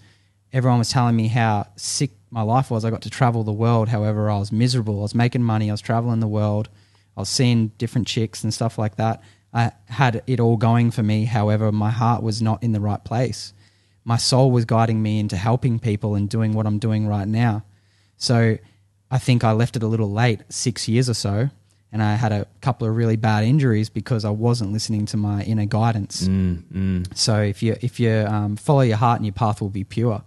everyone 0.53 0.81
was 0.81 0.91
telling 0.91 1.17
me 1.17 1.29
how 1.29 1.69
sick 1.77 2.11
my 2.31 2.43
life 2.43 2.71
was. 2.71 2.85
I 2.85 2.91
got 2.91 3.03
to 3.03 3.11
travel 3.11 3.43
the 3.45 3.53
world. 3.53 3.89
However, 3.89 4.31
I 4.31 4.39
was 4.39 4.53
miserable. 4.53 5.01
I 5.01 5.03
was 5.03 5.15
making 5.15 5.43
money. 5.43 5.69
I 5.71 5.73
was 5.73 5.81
traveling 5.81 6.21
the 6.21 6.29
world. 6.29 6.69
I 7.17 7.21
was 7.21 7.29
seeing 7.29 7.69
different 7.79 8.07
chicks 8.07 8.45
and 8.45 8.55
stuff 8.55 8.79
like 8.79 8.97
that. 8.97 9.23
I 9.53 9.73
had 9.87 10.23
it 10.27 10.39
all 10.39 10.57
going 10.57 10.93
for 10.93 11.03
me. 11.03 11.25
However, 11.25 11.73
my 11.73 11.91
heart 11.91 12.23
was 12.23 12.41
not 12.41 12.63
in 12.63 12.73
the 12.73 12.81
right 12.81 13.03
place. 13.03 13.53
My 14.05 14.17
soul 14.17 14.51
was 14.51 14.65
guiding 14.65 15.03
me 15.03 15.19
into 15.19 15.37
helping 15.37 15.79
people 15.79 16.15
and 16.15 16.29
doing 16.29 16.53
what 16.53 16.67
I'm 16.67 16.79
doing 16.79 17.07
right 17.07 17.27
now. 17.29 17.65
So 18.17 18.59
I 19.11 19.19
think 19.19 19.43
I 19.43 19.53
left 19.53 19.77
it 19.77 19.83
a 19.83 19.89
little 19.89 20.11
late, 20.11 20.41
six 20.51 20.87
years 20.89 21.11
or 21.11 21.15
so, 21.15 21.51
and 21.93 22.03
I 22.03 22.15
had 22.15 22.31
a 22.31 22.47
couple 22.61 22.87
of 22.87 22.95
really 22.95 23.17
bad 23.17 23.43
injuries 23.45 23.91
because 23.91 24.25
I 24.25 24.31
wasn't 24.31 24.73
listening 24.73 25.05
to 25.07 25.17
my 25.17 25.43
inner 25.43 25.67
guidance. 25.67 26.29
So 27.15 27.43
if 27.43 27.63
you 27.63 27.77
if 27.81 27.99
you 27.99 28.11
um, 28.29 28.57
follow 28.57 28.83
your 28.83 28.99
heart 28.99 29.17
and 29.17 29.27
your 29.27 29.33
path 29.33 29.61
will 29.61 29.69
be 29.71 29.83
pure, 29.85 30.23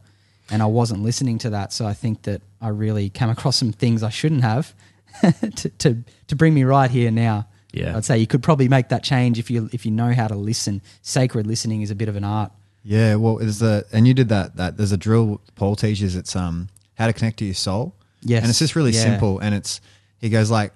and 0.49 0.61
I 0.61 0.65
wasn't 0.65 1.03
listening 1.03 1.37
to 1.39 1.49
that, 1.51 1.73
so 1.73 1.85
I 1.85 1.93
think 1.93 2.23
that 2.23 2.41
I 2.61 2.69
really 2.69 3.09
came 3.09 3.29
across 3.29 3.57
some 3.57 3.71
things 3.71 4.03
I 4.03 4.09
shouldn't 4.09 4.43
have 4.43 4.73
to, 5.55 5.69
to 5.69 6.03
to 6.27 6.35
bring 6.35 6.53
me 6.53 6.63
right 6.63 6.89
here 6.89 7.11
now. 7.11 7.47
Yeah. 7.71 7.97
I'd 7.97 8.05
say 8.05 8.19
you 8.19 8.27
could 8.27 8.43
probably 8.43 8.69
make 8.69 8.89
that 8.89 9.03
change 9.03 9.39
if 9.39 9.49
you 9.49 9.69
if 9.73 9.85
you 9.85 9.91
know 9.91 10.13
how 10.13 10.27
to 10.27 10.35
listen. 10.35 10.81
Sacred 11.01 11.47
listening 11.47 11.81
is 11.81 11.91
a 11.91 11.95
bit 11.95 12.07
of 12.07 12.15
an 12.15 12.23
art. 12.23 12.51
Yeah, 12.83 13.15
well, 13.15 13.37
there's 13.37 13.61
a 13.61 13.85
and 13.91 14.07
you 14.07 14.13
did 14.13 14.29
that. 14.29 14.57
That 14.57 14.77
there's 14.77 14.91
a 14.91 14.97
drill 14.97 15.41
Paul 15.55 15.75
teaches. 15.75 16.15
It's 16.15 16.35
um 16.35 16.69
how 16.95 17.07
to 17.07 17.13
connect 17.13 17.39
to 17.39 17.45
your 17.45 17.55
soul. 17.55 17.95
Yes, 18.21 18.43
and 18.43 18.49
it's 18.49 18.59
just 18.59 18.75
really 18.75 18.91
yeah. 18.91 19.01
simple. 19.01 19.39
And 19.39 19.55
it's 19.55 19.81
he 20.19 20.29
goes 20.29 20.51
like, 20.51 20.73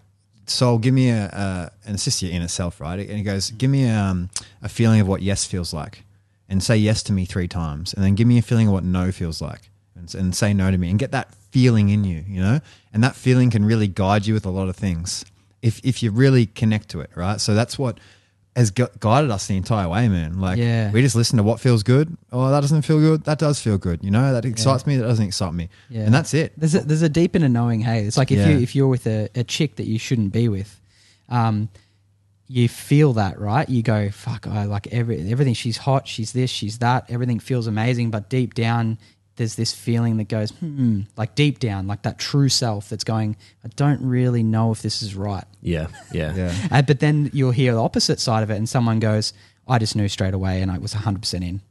soul, 0.47 0.77
give 0.77 0.93
me 0.93 1.09
a, 1.09 1.25
a 1.25 1.71
and 1.85 1.95
it's 1.95 2.03
just 2.03 2.21
your 2.21 2.31
inner 2.31 2.47
self, 2.47 2.81
right? 2.81 2.99
And 2.99 3.17
he 3.17 3.23
goes, 3.23 3.51
give 3.51 3.69
me 3.69 3.87
um 3.89 4.29
a 4.61 4.69
feeling 4.69 5.01
of 5.01 5.07
what 5.07 5.21
yes 5.21 5.45
feels 5.45 5.73
like, 5.73 6.03
and 6.49 6.63
say 6.63 6.77
yes 6.77 7.03
to 7.03 7.13
me 7.13 7.25
three 7.25 7.47
times, 7.47 7.93
and 7.93 8.03
then 8.03 8.15
give 8.15 8.27
me 8.27 8.37
a 8.37 8.41
feeling 8.41 8.67
of 8.67 8.73
what 8.73 8.83
no 8.83 9.11
feels 9.11 9.41
like, 9.41 9.69
and, 9.95 10.13
and 10.15 10.35
say 10.35 10.53
no 10.53 10.71
to 10.71 10.77
me, 10.77 10.89
and 10.89 10.97
get 10.99 11.11
that 11.11 11.33
feeling 11.51 11.89
in 11.89 12.03
you, 12.03 12.23
you 12.27 12.41
know, 12.41 12.59
and 12.93 13.03
that 13.03 13.15
feeling 13.15 13.49
can 13.49 13.65
really 13.65 13.87
guide 13.87 14.25
you 14.25 14.33
with 14.33 14.45
a 14.45 14.49
lot 14.49 14.69
of 14.69 14.75
things 14.75 15.25
if 15.61 15.79
if 15.83 16.01
you 16.03 16.11
really 16.11 16.45
connect 16.45 16.89
to 16.89 16.99
it, 17.01 17.09
right? 17.15 17.41
So 17.41 17.53
that's 17.55 17.77
what 17.79 17.99
has 18.55 18.71
gu- 18.71 18.87
guided 18.99 19.29
us 19.29 19.45
the 19.47 19.55
entire 19.55 19.87
way, 19.87 20.07
man. 20.07 20.39
Like, 20.39 20.57
Yeah. 20.57 20.91
we 20.91 21.01
just 21.03 21.15
listen 21.15 21.37
to 21.37 21.43
what 21.43 21.59
feels 21.59 21.83
good. 21.83 22.17
Oh, 22.31 22.49
that 22.49 22.61
doesn't 22.61 22.81
feel 22.83 22.99
good. 22.99 23.23
That 23.25 23.37
does 23.37 23.59
feel 23.61 23.77
good. 23.77 24.03
You 24.03 24.09
know, 24.09 24.33
that 24.33 24.45
excites 24.45 24.87
me. 24.87 24.97
That 24.97 25.03
doesn't 25.05 25.25
excite 25.27 25.53
me. 25.53 25.69
Yeah. 25.89 26.05
And 26.05 26.13
that's 26.13 26.33
it. 26.33 26.53
There's 26.57 26.73
a, 26.73 26.79
there's 26.79 27.03
a 27.03 27.09
deep 27.09 27.35
inner 27.35 27.49
knowing. 27.49 27.81
Hey, 27.81 28.03
it's 28.05 28.17
like 28.17 28.31
if 28.31 28.39
Yeah. 28.39 28.49
you 28.49 28.57
if 28.59 28.75
you're 28.75 28.87
with 28.87 29.05
a, 29.05 29.29
a 29.35 29.43
chick 29.43 29.75
that 29.75 29.85
you 29.85 29.99
shouldn't 29.99 30.31
be 30.33 30.49
with, 30.49 30.79
um, 31.29 31.69
you 32.47 32.69
feel 32.69 33.13
that 33.13 33.39
right. 33.39 33.67
You 33.67 33.83
go 33.83 34.09
fuck. 34.09 34.47
I 34.47 34.63
like 34.63 34.87
every 34.87 35.31
everything. 35.31 35.53
She's 35.53 35.77
hot. 35.77 36.07
She's 36.07 36.31
this. 36.31 36.49
She's 36.49 36.79
that. 36.79 37.05
Everything 37.09 37.39
feels 37.39 37.67
amazing. 37.67 38.09
But 38.09 38.29
deep 38.29 38.53
down, 38.53 38.97
there's 39.35 39.55
this 39.55 39.73
feeling 39.73 40.17
that 40.17 40.29
goes 40.29 40.51
hmm. 40.51 41.01
Like 41.17 41.35
deep 41.35 41.59
down, 41.59 41.87
like 41.87 42.03
that 42.03 42.17
true 42.17 42.49
self 42.49 42.89
that's 42.89 43.03
going. 43.03 43.35
I 43.63 43.69
don't 43.75 44.01
really 44.01 44.43
know 44.43 44.71
if 44.71 44.81
this 44.81 45.01
is 45.01 45.15
right. 45.15 45.45
Yeah, 45.61 45.87
yeah, 46.11 46.33
Yeah. 46.35 46.67
Uh, 46.71 46.81
but 46.81 46.99
then 46.99 47.29
you'll 47.33 47.51
hear 47.51 47.73
the 47.73 47.83
opposite 47.83 48.19
side 48.19 48.43
of 48.43 48.49
it, 48.49 48.55
and 48.55 48.67
someone 48.67 48.99
goes, 48.99 49.33
"I 49.67 49.77
just 49.79 49.95
knew 49.95 50.07
straight 50.07 50.33
away, 50.33 50.61
and 50.61 50.71
I 50.71 50.77
was 50.77 50.93
100 50.93 51.21
percent 51.21 51.43
in." 51.43 51.61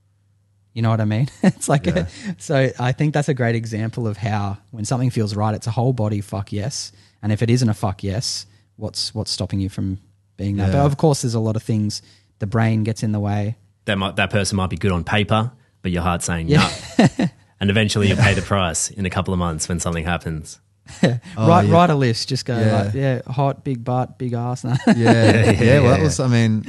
You 0.75 0.83
know 0.83 0.91
what 0.91 1.01
I 1.01 1.07
mean? 1.07 1.29
it's 1.43 1.71
like, 1.71 1.87
Yeah. 1.87 2.07
so 2.39 2.71
I 2.79 2.93
think 2.93 3.15
that's 3.15 3.31
a 3.31 3.35
great 3.35 3.55
example 3.55 4.07
of 4.07 4.19
how 4.19 4.59
when 4.73 4.85
something 4.85 5.09
feels 5.09 5.35
right, 5.35 5.55
it's 5.55 5.67
a 5.67 5.71
whole 5.71 5.95
body 5.95 6.21
fuck 6.21 6.53
yes, 6.53 6.93
and 7.23 7.33
if 7.33 7.41
it 7.41 7.49
isn't 7.49 7.69
a 7.69 7.75
fuck 7.75 8.05
yes, 8.05 8.45
what's 8.77 9.15
what's 9.15 9.31
stopping 9.31 9.59
you 9.59 9.71
from 9.71 9.99
being 10.37 10.57
that? 10.57 10.73
But 10.73 10.85
of 10.87 10.97
course, 10.97 11.23
there's 11.23 11.35
a 11.35 11.41
lot 11.41 11.57
of 11.57 11.63
things. 11.63 12.03
The 12.39 12.47
brain 12.47 12.83
gets 12.85 13.03
in 13.03 13.13
the 13.13 13.21
way. 13.21 13.57
That 13.87 13.97
might 13.99 14.17
that 14.17 14.31
person 14.31 14.57
might 14.57 14.71
be 14.71 14.77
good 14.77 14.93
on 14.93 15.05
paper, 15.05 15.53
but 15.83 15.93
your 15.93 16.03
heart's 16.03 16.25
saying 16.27 16.49
Yeah. 16.49 16.71
no. 16.99 17.07
and 17.61 17.71
eventually 17.71 18.09
you 18.09 18.17
pay 18.17 18.35
the 18.35 18.43
price 18.43 18.91
in 18.91 19.07
a 19.07 19.11
couple 19.11 19.33
of 19.33 19.39
months 19.39 19.69
when 19.69 19.81
something 19.81 20.05
happens. 20.05 20.61
write 21.03 21.21
Oh, 21.37 21.61
yeah. 21.61 21.73
write 21.73 21.91
a 21.91 21.95
list. 21.95 22.29
Just 22.29 22.45
go 22.45 22.57
Yeah. 22.59 22.83
like, 22.83 22.95
yeah, 22.95 23.23
hot, 23.27 23.65
big 23.65 23.83
butt, 23.85 24.19
big 24.19 24.33
ass. 24.35 24.63
No. 24.65 24.75
Yeah, 24.87 24.95
yeah, 24.95 25.51
yeah, 25.51 25.81
Well, 25.81 25.91
that 25.97 26.03
was. 26.03 26.21
I 26.21 26.29
mean, 26.29 26.63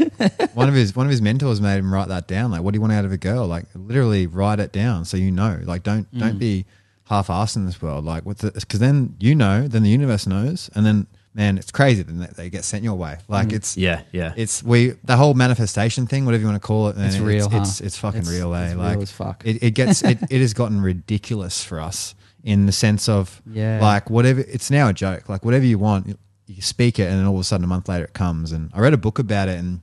one 0.53 0.69
of 0.69 0.74
his 0.75 0.95
one 0.95 1.05
of 1.05 1.12
his 1.12 1.21
mentors 1.21 1.59
made 1.62 1.77
him 1.77 1.93
write 1.93 2.07
that 2.07 2.27
down. 2.27 2.50
Like, 2.51 2.62
what 2.62 2.71
do 2.74 2.77
you 2.77 2.81
want 2.81 2.93
out 2.93 3.05
of 3.05 3.12
a 3.12 3.17
girl? 3.17 3.45
Like, 3.47 3.65
literally 3.75 4.25
write 4.27 4.59
it 4.59 4.71
down 4.71 5.05
so 5.05 5.17
you 5.17 5.32
know. 5.32 5.60
Like, 5.63 5.84
don't 5.84 6.12
Mm. 6.13 6.19
don't 6.19 6.39
be 6.39 6.65
half 7.06 7.27
assed 7.27 7.56
in 7.58 7.65
this 7.65 7.82
world. 7.82 8.06
Like, 8.06 8.25
with 8.25 8.41
because 8.41 8.80
then 8.80 9.15
you 9.19 9.36
know, 9.36 9.67
then 9.67 9.84
the 9.84 9.89
universe 9.89 10.25
knows, 10.27 10.69
and 10.75 10.86
then 10.86 11.08
man, 11.38 11.58
it's 11.58 11.71
crazy. 11.71 12.02
Then 12.04 12.28
they, 12.36 12.50
get 12.50 12.65
sent 12.65 12.84
your 12.84 12.95
way. 12.95 13.19
Like, 13.30 13.54
it's 13.54 13.78
Yeah, 13.78 14.02
yeah. 14.12 14.34
It's 14.36 14.62
we 14.63 14.89
the 15.06 15.15
whole 15.15 15.36
manifestation 15.36 16.08
thing, 16.08 16.26
whatever 16.26 16.41
you 16.41 16.47
want 16.50 16.62
to 16.62 16.67
call 16.67 16.89
it. 16.89 16.97
man, 16.97 17.06
It's 17.08 17.19
real, 17.19 17.45
It's 17.45 17.54
huh? 17.54 17.60
it's, 17.62 17.80
it's 17.82 17.97
fucking 17.97 18.21
It's- 18.21 18.34
real, 18.36 18.54
eh? 18.54 18.69
real 18.73 18.78
like 18.80 19.08
fuck. 19.08 19.43
It, 19.45 19.62
it 19.63 19.71
gets 19.71 20.04
it, 20.04 20.17
it 20.30 20.41
has 20.41 20.54
gotten 20.54 20.82
ridiculous 20.82 21.63
for 21.63 21.80
us 21.80 22.15
in 22.43 22.65
the 22.65 22.71
sense 22.71 23.08
of 23.08 23.41
Yeah. 23.50 23.80
like 23.82 24.10
whatever. 24.10 24.41
It's 24.41 24.69
now 24.71 24.89
a 24.89 24.93
joke. 24.93 25.30
Like 25.30 25.45
whatever 25.45 25.63
you 25.65 25.78
want, 25.80 26.17
you, 26.47 26.62
speak 26.62 26.97
it, 27.00 27.04
and 27.10 27.19
then 27.19 27.26
all 27.28 27.36
of 27.36 27.41
a 27.41 27.43
sudden 27.43 27.63
a 27.63 27.67
month 27.67 27.88
later 27.88 28.06
it 28.06 28.13
comes. 28.13 28.52
And 28.52 28.71
I 28.73 28.80
read 28.80 28.93
a 28.93 28.97
book 28.97 29.19
about 29.19 29.47
it, 29.47 29.60
and 29.60 29.82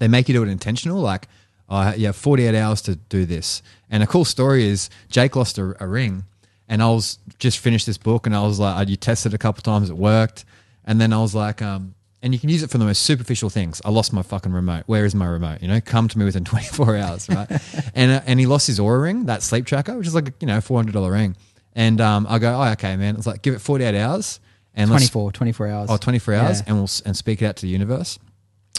they 0.00 0.08
make 0.08 0.28
you 0.28 0.34
do 0.34 0.42
it 0.42 0.48
intentional. 0.48 1.00
Like, 1.00 1.28
oh, 1.68 1.92
you 1.94 2.06
have 2.06 2.16
forty 2.16 2.44
eight 2.46 2.54
hours 2.58 2.82
to 2.82 2.96
do 2.96 3.24
this. 3.26 3.62
And 3.90 4.02
a 4.02 4.06
cool 4.06 4.24
story 4.24 4.66
is 4.66 4.90
Jake 5.10 5.36
lost 5.36 5.58
a, 5.58 5.76
a 5.82 5.86
ring, 5.86 6.24
and 6.66 6.82
I 6.82 6.88
was 6.88 7.18
just 7.38 7.58
finished 7.58 7.84
this 7.86 7.98
book, 7.98 8.26
and 8.26 8.34
I 8.34 8.42
was 8.42 8.58
like, 8.58 8.74
I 8.74 8.82
you 8.82 8.96
tested 8.96 9.32
it 9.32 9.36
a 9.36 9.38
couple 9.38 9.62
times, 9.62 9.90
it 9.90 9.96
worked. 9.96 10.44
And 10.88 11.00
then 11.00 11.12
I 11.12 11.18
was 11.20 11.34
like, 11.36 11.62
um, 11.62 11.94
and 12.22 12.32
you 12.34 12.40
can 12.40 12.48
use 12.48 12.64
it 12.64 12.70
for 12.70 12.78
the 12.78 12.84
most 12.84 13.02
superficial 13.02 13.48
things. 13.50 13.80
I 13.84 13.90
lost 13.90 14.12
my 14.12 14.22
fucking 14.22 14.52
remote. 14.52 14.82
Where 14.86 15.04
is 15.04 15.14
my 15.14 15.26
remote? 15.26 15.62
You 15.62 15.68
know, 15.68 15.80
come 15.80 16.08
to 16.08 16.18
me 16.18 16.24
within 16.24 16.44
24 16.46 16.96
hours, 16.96 17.28
right? 17.28 17.48
and 17.94 18.10
uh, 18.10 18.20
and 18.26 18.40
he 18.40 18.46
lost 18.46 18.66
his 18.66 18.80
Oura 18.80 19.02
ring, 19.02 19.26
that 19.26 19.44
sleep 19.44 19.66
tracker, 19.66 19.96
which 19.96 20.06
is 20.08 20.14
like 20.16 20.28
a, 20.28 20.32
you 20.40 20.46
know 20.48 20.60
four 20.60 20.78
hundred 20.78 20.94
dollar 20.94 21.12
ring. 21.12 21.36
And 21.76 22.00
um, 22.00 22.26
I 22.28 22.40
go, 22.40 22.52
oh, 22.60 22.72
okay, 22.72 22.96
man. 22.96 23.14
It's 23.14 23.26
like 23.26 23.42
give 23.42 23.54
it 23.54 23.60
48 23.60 23.94
hours 23.94 24.40
and 24.74 24.90
let's- 24.90 25.04
24, 25.10 25.30
24 25.32 25.68
hours. 25.68 25.90
Oh, 25.90 25.96
24 25.96 26.34
hours, 26.34 26.58
Yeah. 26.58 26.64
and 26.66 26.76
we'll 26.78 26.88
and 27.04 27.16
speak 27.16 27.40
it 27.42 27.46
out 27.46 27.56
to 27.56 27.62
the 27.62 27.68
universe. 27.68 28.18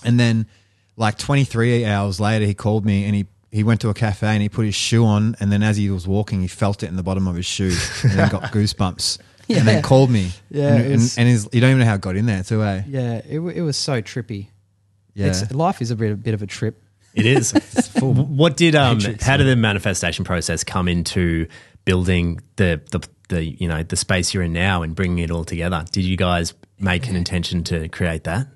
And 0.03 0.19
then, 0.19 0.47
like 0.97 1.17
23 1.17 1.85
hours 1.85 2.19
later, 2.19 2.45
he 2.45 2.53
called 2.53 2.85
me 2.85 3.05
and 3.05 3.15
he 3.15 3.27
he 3.51 3.63
went 3.63 3.81
to 3.81 3.89
a 3.89 3.93
cafe 3.93 4.27
and 4.27 4.41
he 4.41 4.49
put 4.49 4.65
his 4.65 4.75
shoe 4.75 5.05
on, 5.05 5.35
and 5.39 5.51
then 5.51 5.63
as 5.63 5.77
he 5.77 5.89
was 5.89 6.07
walking, 6.07 6.41
he 6.41 6.47
felt 6.47 6.83
it 6.83 6.87
in 6.87 6.95
the 6.97 7.03
bottom 7.03 7.27
of 7.27 7.35
his 7.35 7.45
shoe, 7.45 7.73
and 8.03 8.11
then 8.13 8.29
got 8.29 8.43
goosebumps, 8.51 9.17
and 9.57 9.57
Yeah. 9.57 9.63
then 9.63 9.81
called 9.83 10.09
me. 10.09 10.31
Yeah, 10.49 10.67
and, 10.75 10.79
it 10.79 10.85
and, 10.85 10.93
was- 10.93 11.17
and 11.17 11.27
his, 11.27 11.49
you 11.51 11.59
don't 11.62 11.71
even 11.71 11.79
know 11.79 11.85
how 11.85 11.95
it 11.95 12.01
got 12.01 12.15
in 12.15 12.25
there 12.25 12.43
too, 12.43 12.63
eh? 12.63 12.83
Yeah, 12.88 13.13
it, 13.27 13.39
it 13.39 13.62
was 13.62 13.77
so 13.77 14.01
trippy. 14.01 14.47
Yeah. 15.15 15.27
It's, 15.27 15.51
life 15.51 15.81
is 15.81 15.91
a 15.91 15.95
bit, 15.95 16.12
a 16.12 16.15
bit 16.15 16.33
of 16.33 16.41
a 16.41 16.47
trip. 16.47 16.81
It 17.15 17.25
is. 17.25 17.51
what 17.99 18.55
did 18.55 18.75
um? 18.75 18.99
how 19.19 19.38
did 19.38 19.47
the 19.47 19.55
manifestation 19.55 20.23
process 20.23 20.63
come 20.63 20.88
into 20.88 21.47
building 21.83 22.39
the 22.57 22.81
the 22.91 22.99
the 23.29 23.43
you 23.43 23.67
know 23.67 23.81
the 23.81 23.95
space 23.95 24.33
you're 24.33 24.43
in 24.43 24.53
now 24.53 24.83
and 24.83 24.95
bringing 24.95 25.17
it 25.19 25.31
all 25.31 25.43
together? 25.43 25.83
Did 25.91 26.03
you 26.05 26.15
guys 26.15 26.53
make 26.79 27.09
an 27.09 27.15
intention 27.15 27.63
to 27.65 27.89
create 27.89 28.25
that? 28.25 28.47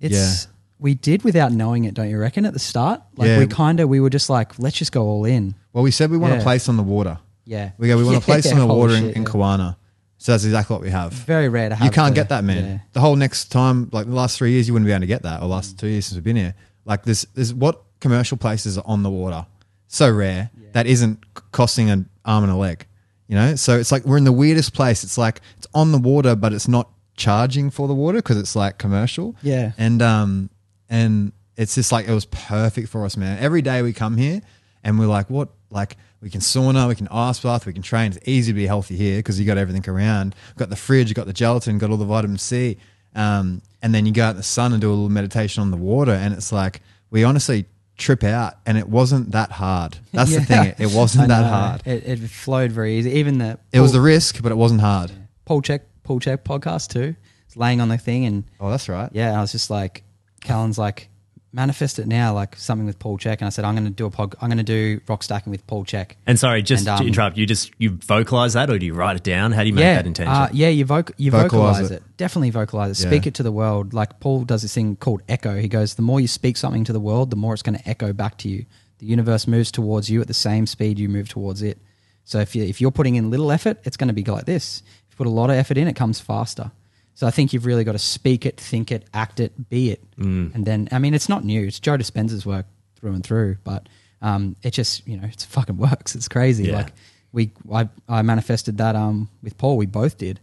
It's 0.00 0.48
we 0.78 0.94
did 0.94 1.22
without 1.22 1.52
knowing 1.52 1.84
it, 1.84 1.94
don't 1.94 2.08
you 2.10 2.18
reckon? 2.18 2.44
At 2.46 2.52
the 2.52 2.58
start, 2.58 3.02
like 3.16 3.28
Yeah. 3.28 3.38
we 3.38 3.46
kind 3.46 3.80
of 3.80 3.88
we 3.88 4.00
were 4.00 4.10
just 4.10 4.28
like, 4.28 4.58
let's 4.58 4.76
just 4.76 4.92
go 4.92 5.04
all 5.04 5.24
in. 5.24 5.54
Well, 5.72 5.84
we 5.84 5.90
said 5.90 6.10
we 6.10 6.18
want 6.18 6.34
Yeah. 6.34 6.40
a 6.40 6.42
place 6.42 6.68
on 6.68 6.76
the 6.76 6.82
water. 6.82 7.18
Yeah, 7.44 7.70
We 7.78 7.86
go, 7.88 7.96
we 7.96 8.02
want 8.04 8.14
Yeah, 8.14 8.18
a 8.18 8.20
place 8.22 8.50
on 8.52 8.58
the 8.58 8.66
water 8.66 8.94
in, 8.94 9.04
shit, 9.04 9.16
in 9.16 9.22
yeah. 9.22 9.28
Kawana. 9.28 9.76
So 10.18 10.32
that's 10.32 10.44
exactly 10.44 10.74
what 10.74 10.82
we 10.82 10.90
have. 10.90 11.12
Very 11.12 11.48
rare 11.48 11.68
to 11.68 11.74
have. 11.74 11.84
you 11.84 11.90
can't 11.90 12.14
the- 12.14 12.20
get 12.20 12.30
that, 12.30 12.42
man. 12.44 12.64
yeah. 12.64 12.78
The 12.92 13.00
whole 13.00 13.16
next 13.16 13.46
time, 13.52 13.88
like 13.92 14.06
the 14.06 14.14
last 14.14 14.38
three 14.38 14.52
years, 14.52 14.66
you 14.66 14.72
wouldn't 14.72 14.86
be 14.86 14.92
able 14.92 15.00
to 15.00 15.06
get 15.06 15.22
that. 15.22 15.42
Or 15.42 15.46
last 15.46 15.78
two 15.78 15.88
years 15.88 16.06
since 16.06 16.16
we've 16.16 16.24
been 16.24 16.36
here, 16.36 16.54
like 16.84 17.02
this, 17.04 17.26
there's 17.34 17.52
what 17.52 17.82
commercial 18.00 18.36
places 18.38 18.78
are 18.78 18.84
on 18.86 19.02
the 19.02 19.10
water. 19.10 19.46
So 19.88 20.10
rare 20.10 20.50
that 20.72 20.86
isn't 20.86 21.24
costing 21.52 21.90
an 21.90 22.08
arm 22.24 22.44
and 22.44 22.52
a 22.52 22.56
leg. 22.56 22.86
You 23.28 23.34
know, 23.34 23.56
so 23.56 23.76
it's 23.78 23.90
like 23.90 24.04
we're 24.04 24.18
in 24.18 24.24
the 24.24 24.32
weirdest 24.32 24.72
place. 24.72 25.02
It's 25.04 25.18
like 25.18 25.40
it's 25.58 25.66
on 25.74 25.92
the 25.92 25.98
water, 25.98 26.36
but 26.36 26.52
it's 26.52 26.68
not 26.68 26.90
charging 27.16 27.70
for 27.70 27.88
the 27.88 27.94
water 27.94 28.18
because 28.18 28.36
it's 28.38 28.54
like 28.54 28.78
commercial. 28.78 29.34
Yeah. 29.42 29.72
and 29.78 30.00
um, 30.00 30.50
and 30.88 31.32
it's 31.56 31.74
just 31.74 31.90
like 31.92 32.06
it 32.06 32.12
was 32.14 32.26
perfect 32.26 32.88
for 32.88 33.04
us, 33.04 33.16
man. 33.16 33.38
Every 33.40 33.62
day 33.62 33.82
we 33.82 33.92
come 33.92 34.16
here 34.16 34.42
and 34.84 34.98
we're 34.98 35.06
like, 35.06 35.28
what? 35.28 35.48
Like 35.70 35.96
we 36.26 36.30
can 36.30 36.40
sauna, 36.40 36.88
we 36.88 36.96
can 36.96 37.06
ice 37.06 37.38
bath, 37.38 37.66
we 37.66 37.72
can 37.72 37.82
train. 37.82 38.10
It's 38.10 38.18
easy 38.28 38.50
to 38.50 38.56
be 38.56 38.66
healthy 38.66 38.96
here 38.96 39.18
because 39.20 39.38
you 39.38 39.46
got 39.46 39.58
everything 39.58 39.88
around. 39.88 40.34
Got 40.56 40.70
the 40.70 40.74
fridge, 40.76 41.14
got 41.14 41.26
the 41.28 41.32
gelatin, 41.32 41.78
got 41.78 41.88
all 41.88 41.96
the 41.96 42.04
vitamin 42.04 42.36
C. 42.36 42.78
Um, 43.14 43.62
and 43.80 43.94
then 43.94 44.06
you 44.06 44.12
go 44.12 44.24
out 44.24 44.30
in 44.30 44.36
the 44.36 44.42
sun 44.42 44.72
and 44.72 44.80
do 44.80 44.88
a 44.88 44.90
little 44.90 45.08
meditation 45.08 45.60
on 45.62 45.70
the 45.70 45.76
water, 45.76 46.10
and 46.10 46.34
it's 46.34 46.50
like 46.50 46.80
we 47.12 47.22
honestly 47.22 47.66
trip 47.96 48.24
out, 48.24 48.54
and 48.66 48.76
it 48.76 48.88
wasn't 48.88 49.30
that 49.30 49.52
hard. 49.52 49.98
That's 50.12 50.34
the 50.34 50.40
thing; 50.40 50.64
it, 50.66 50.80
it 50.80 50.90
wasn't 50.92 51.28
that 51.34 51.44
hard. 51.48 51.86
It, 51.86 52.02
it 52.08 52.28
flowed 52.28 52.72
very 52.72 52.96
easy. 52.98 53.10
Even 53.12 53.38
the 53.38 53.60
It 53.72 53.78
was 53.78 53.92
the 53.92 54.00
risk, 54.00 54.42
but 54.42 54.50
it 54.50 54.56
wasn't 54.56 54.80
hard. 54.80 55.12
Paul 55.44 55.62
Chek 55.62 55.82
Paul 56.02 56.18
Chek 56.18 56.38
podcast 56.38 56.88
too. 56.90 57.14
It's 57.46 57.56
laying 57.56 57.80
on 57.80 57.88
the 57.88 57.98
thing 57.98 58.24
and 58.26 58.42
Oh, 58.58 58.68
that's 58.68 58.88
right. 58.88 59.08
yeah, 59.12 59.38
I 59.38 59.40
was 59.40 59.52
just 59.52 59.70
like, 59.70 60.02
Callan's 60.40 60.76
like, 60.76 61.08
manifest 61.56 61.98
it 61.98 62.06
now, 62.06 62.34
like 62.34 62.54
something 62.54 62.86
with 62.86 62.98
Paul 62.98 63.16
Chek, 63.18 63.38
and 63.38 63.44
I 63.44 63.48
said, 63.48 63.64
I'm 63.64 63.74
going 63.74 63.86
to 63.86 63.90
do 63.90 64.04
a 64.04 64.10
pod, 64.10 64.36
I'm 64.40 64.48
going 64.48 64.58
to 64.58 64.62
do 64.62 65.00
rock 65.08 65.22
stacking 65.22 65.50
with 65.50 65.66
Paul 65.66 65.84
Chek. 65.84 66.12
And 66.26 66.38
sorry, 66.38 66.62
just 66.62 66.86
And, 66.86 66.98
to 66.98 67.02
um, 67.02 67.08
interrupt, 67.08 67.36
you 67.38 67.46
just 67.46 67.72
you 67.78 67.90
vocalize 67.90 68.52
that, 68.52 68.70
or 68.70 68.78
do 68.78 68.86
you 68.86 68.94
write 68.94 69.16
it 69.16 69.24
down? 69.24 69.52
How 69.52 69.62
do 69.62 69.68
you 69.68 69.74
make 69.74 69.82
yeah, 69.82 69.94
that 69.94 70.06
intention? 70.06 70.32
Uh, 70.32 70.48
yeah, 70.52 70.68
you 70.68 70.84
voc- 70.84 71.12
you 71.16 71.30
Vocalize 71.32 71.50
vocalize, 71.50 71.90
it. 71.90 71.94
it. 71.96 72.16
Definitely 72.18 72.50
vocalize 72.50 73.00
it. 73.00 73.04
Yeah. 73.04 73.10
Speak 73.10 73.26
it 73.26 73.34
to 73.34 73.42
the 73.42 73.50
world. 73.50 73.94
Like 73.94 74.20
Paul 74.20 74.44
does 74.44 74.62
this 74.62 74.74
thing 74.74 74.96
called 74.96 75.22
echo. 75.28 75.56
He 75.56 75.66
goes, 75.66 75.94
the 75.94 76.02
more 76.02 76.20
you 76.20 76.28
speak 76.28 76.56
something 76.56 76.84
to 76.84 76.92
the 76.92 77.00
world, 77.00 77.30
the 77.30 77.36
more 77.36 77.54
it's 77.54 77.62
going 77.62 77.78
to 77.78 77.88
echo 77.88 78.12
back 78.12 78.36
to 78.38 78.48
you. 78.48 78.66
The 78.98 79.06
universe 79.06 79.46
moves 79.46 79.72
towards 79.72 80.10
you 80.10 80.20
at 80.20 80.28
the 80.28 80.34
same 80.34 80.66
speed 80.66 80.98
you 80.98 81.08
move 81.08 81.28
towards 81.28 81.62
it. 81.62 81.78
So 82.24 82.38
if 82.40 82.54
you 82.54 82.64
if 82.64 82.80
you're 82.80 82.90
putting 82.90 83.14
in 83.16 83.30
little 83.30 83.50
effort, 83.50 83.78
it's 83.84 83.96
going 83.96 84.08
to 84.08 84.14
be 84.14 84.24
like 84.24 84.44
this. 84.44 84.82
If 84.86 85.12
you 85.12 85.16
put 85.16 85.26
a 85.26 85.30
lot 85.30 85.48
of 85.50 85.56
effort 85.56 85.78
in, 85.78 85.88
it 85.88 85.96
comes 85.96 86.20
faster. 86.20 86.70
So 87.16 87.26
I 87.26 87.30
think 87.32 87.52
you've 87.52 87.64
really 87.66 87.82
got 87.82 87.92
to 87.92 87.98
speak 87.98 88.44
it, 88.46 88.60
think 88.60 88.92
it, 88.92 89.04
act 89.12 89.40
it, 89.40 89.68
be 89.70 89.90
it, 89.90 90.02
Mm. 90.18 90.54
and 90.54 90.64
then 90.64 90.88
I 90.92 90.98
mean 90.98 91.14
it's 91.14 91.28
not 91.28 91.44
new. 91.44 91.66
It's 91.66 91.80
Joe 91.80 91.96
Dispenza's 91.96 92.44
work 92.46 92.66
through 93.00 93.12
and 93.14 93.24
through, 93.24 93.56
but 93.64 93.88
um, 94.22 94.54
it 94.62 94.70
just 94.72 95.06
you 95.08 95.16
know 95.16 95.26
it 95.26 95.46
fucking 95.48 95.76
works. 95.78 96.14
It's 96.14 96.28
crazy. 96.28 96.64
Yeah. 96.64 96.76
Like 96.76 96.92
we 97.32 97.50
I, 97.72 97.88
I 98.08 98.22
manifested 98.22 98.78
that 98.78 98.94
um 98.96 99.28
with 99.42 99.56
Paul. 99.58 99.76
We 99.76 99.86
both 99.86 100.18
did. 100.18 100.40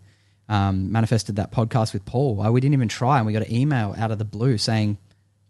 Um, 0.49 0.91
manifested 0.91 1.37
that 1.37 1.51
podcast 1.51 1.93
with 1.93 2.03
Paul. 2.05 2.41
I, 2.41 2.49
we 2.49 2.59
didn't 2.59 2.73
even 2.73 2.89
try, 2.89 3.17
and 3.17 3.25
we 3.25 3.33
got 3.33 3.43
an 3.47 3.53
email 3.53 3.95
out 3.97 4.11
of 4.11 4.17
the 4.17 4.25
blue 4.25 4.57
saying 4.57 4.97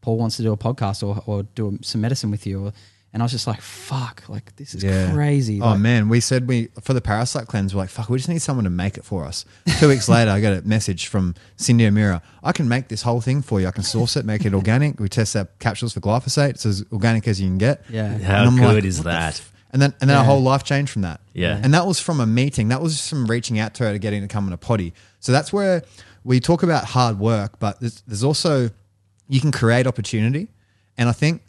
Paul 0.02 0.18
wants 0.18 0.36
to 0.38 0.44
do 0.44 0.52
a 0.54 0.58
podcast 0.58 1.02
or 1.08 1.24
or 1.26 1.44
do 1.56 1.80
some 1.82 2.02
medicine 2.02 2.32
with 2.32 2.46
you. 2.46 2.68
Or, 2.68 2.74
and 3.14 3.22
I 3.22 3.26
was 3.26 3.32
just 3.32 3.46
like, 3.48 3.62
fuck, 3.62 4.24
like 4.28 4.56
this 4.56 4.74
is 4.74 4.84
crazy. 5.14 5.62
Oh 5.62 5.68
Like, 5.72 5.80
man, 5.80 6.10
we 6.10 6.20
said 6.20 6.48
we 6.48 6.70
for 6.82 6.94
the 6.94 7.02
parasite 7.02 7.48
cleanse. 7.48 7.74
We're 7.74 7.82
like, 7.82 7.90
fuck, 7.90 8.10
we 8.10 8.18
just 8.18 8.28
need 8.30 8.42
someone 8.42 8.64
to 8.66 8.70
make 8.72 8.98
it 8.98 9.06
for 9.06 9.24
us. 9.26 9.46
Two 9.80 9.88
weeks 9.90 10.10
later, 10.10 10.32
I 10.32 10.42
got 10.42 10.54
a 10.54 10.62
message 10.64 11.08
from 11.08 11.36
Cyndi 11.58 11.88
O'Meara. 11.88 12.22
I 12.44 12.52
can 12.52 12.68
make 12.68 12.88
this 12.88 13.04
whole 13.04 13.22
thing 13.22 13.42
for 13.42 13.62
you. 13.62 13.68
I 13.68 13.72
can 13.72 13.84
source 13.84 14.16
it, 14.18 14.26
make 14.26 14.46
it 14.46 14.54
organic. 14.54 15.00
We 15.00 15.10
test 15.10 15.36
our 15.36 15.48
capsules 15.60 15.94
for 15.94 16.00
glyphosate. 16.02 16.50
It's 16.52 16.66
as 16.66 16.84
organic 16.92 17.28
as 17.28 17.40
you 17.40 17.48
can 17.48 17.58
get. 17.60 17.84
Yeah. 17.90 18.18
How 18.18 18.48
And 18.48 18.58
good 18.58 18.66
like, 18.76 18.84
is 18.84 18.98
what 18.98 19.04
the 19.06 19.10
that? 19.12 19.34
f- 19.40 19.54
And 19.72 19.82
then 19.82 19.94
and 20.02 20.10
then 20.10 20.18
our 20.18 20.26
whole 20.26 20.42
life 20.42 20.64
changed 20.64 20.92
from 20.92 21.04
that. 21.04 21.22
Yeah. 21.34 21.60
And 21.64 21.74
that 21.74 21.86
was 21.86 22.00
from 22.00 22.20
a 22.20 22.26
meeting. 22.26 22.70
That 22.70 22.82
was 22.82 23.08
from 23.08 23.28
reaching 23.28 23.60
out 23.60 23.74
to 23.76 23.84
her 23.86 23.94
to 23.94 24.00
getting 24.00 24.22
to 24.22 24.28
come 24.28 24.48
on 24.48 24.54
a 24.54 24.58
potty. 24.58 24.94
So 25.20 25.32
that's 25.32 25.54
where 25.54 25.84
we 26.24 26.40
talk 26.40 26.64
about 26.64 26.86
hard 26.86 27.20
work, 27.20 27.60
but 27.60 27.80
there's, 27.80 28.02
there's 28.08 28.24
also 28.24 28.70
you 29.28 29.40
can 29.42 29.52
create 29.52 29.86
opportunity. 29.88 30.48
And 30.98 31.10
I 31.10 31.12
think 31.12 31.42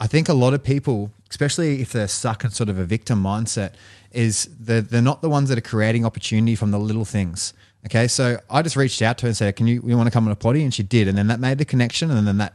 I 0.00 0.06
think 0.06 0.28
a 0.28 0.34
lot 0.34 0.54
of 0.54 0.62
people, 0.62 1.12
especially 1.30 1.80
if 1.80 1.92
they're 1.92 2.08
stuck 2.08 2.44
in 2.44 2.50
sort 2.50 2.68
of 2.68 2.78
a 2.78 2.84
victim 2.84 3.22
mindset, 3.22 3.74
is 4.10 4.48
they're, 4.58 4.80
they're 4.80 5.02
not 5.02 5.22
the 5.22 5.28
ones 5.28 5.48
that 5.48 5.58
are 5.58 5.62
creating 5.62 6.04
opportunity 6.04 6.54
from 6.54 6.70
the 6.70 6.78
little 6.78 7.04
things. 7.04 7.52
Okay, 7.86 8.08
so 8.08 8.40
I 8.48 8.62
just 8.62 8.76
reached 8.76 9.02
out 9.02 9.18
to 9.18 9.26
her 9.26 9.28
and 9.28 9.36
said, 9.36 9.54
"Can 9.56 9.66
you? 9.66 9.82
You 9.84 9.96
want 9.96 10.06
to 10.06 10.10
come 10.10 10.24
on 10.24 10.32
a 10.32 10.36
potty?" 10.36 10.62
And 10.62 10.72
she 10.72 10.82
did, 10.82 11.06
and 11.06 11.18
then 11.18 11.26
that 11.26 11.38
made 11.38 11.58
the 11.58 11.66
connection, 11.66 12.10
and 12.10 12.26
then 12.26 12.38
that 12.38 12.54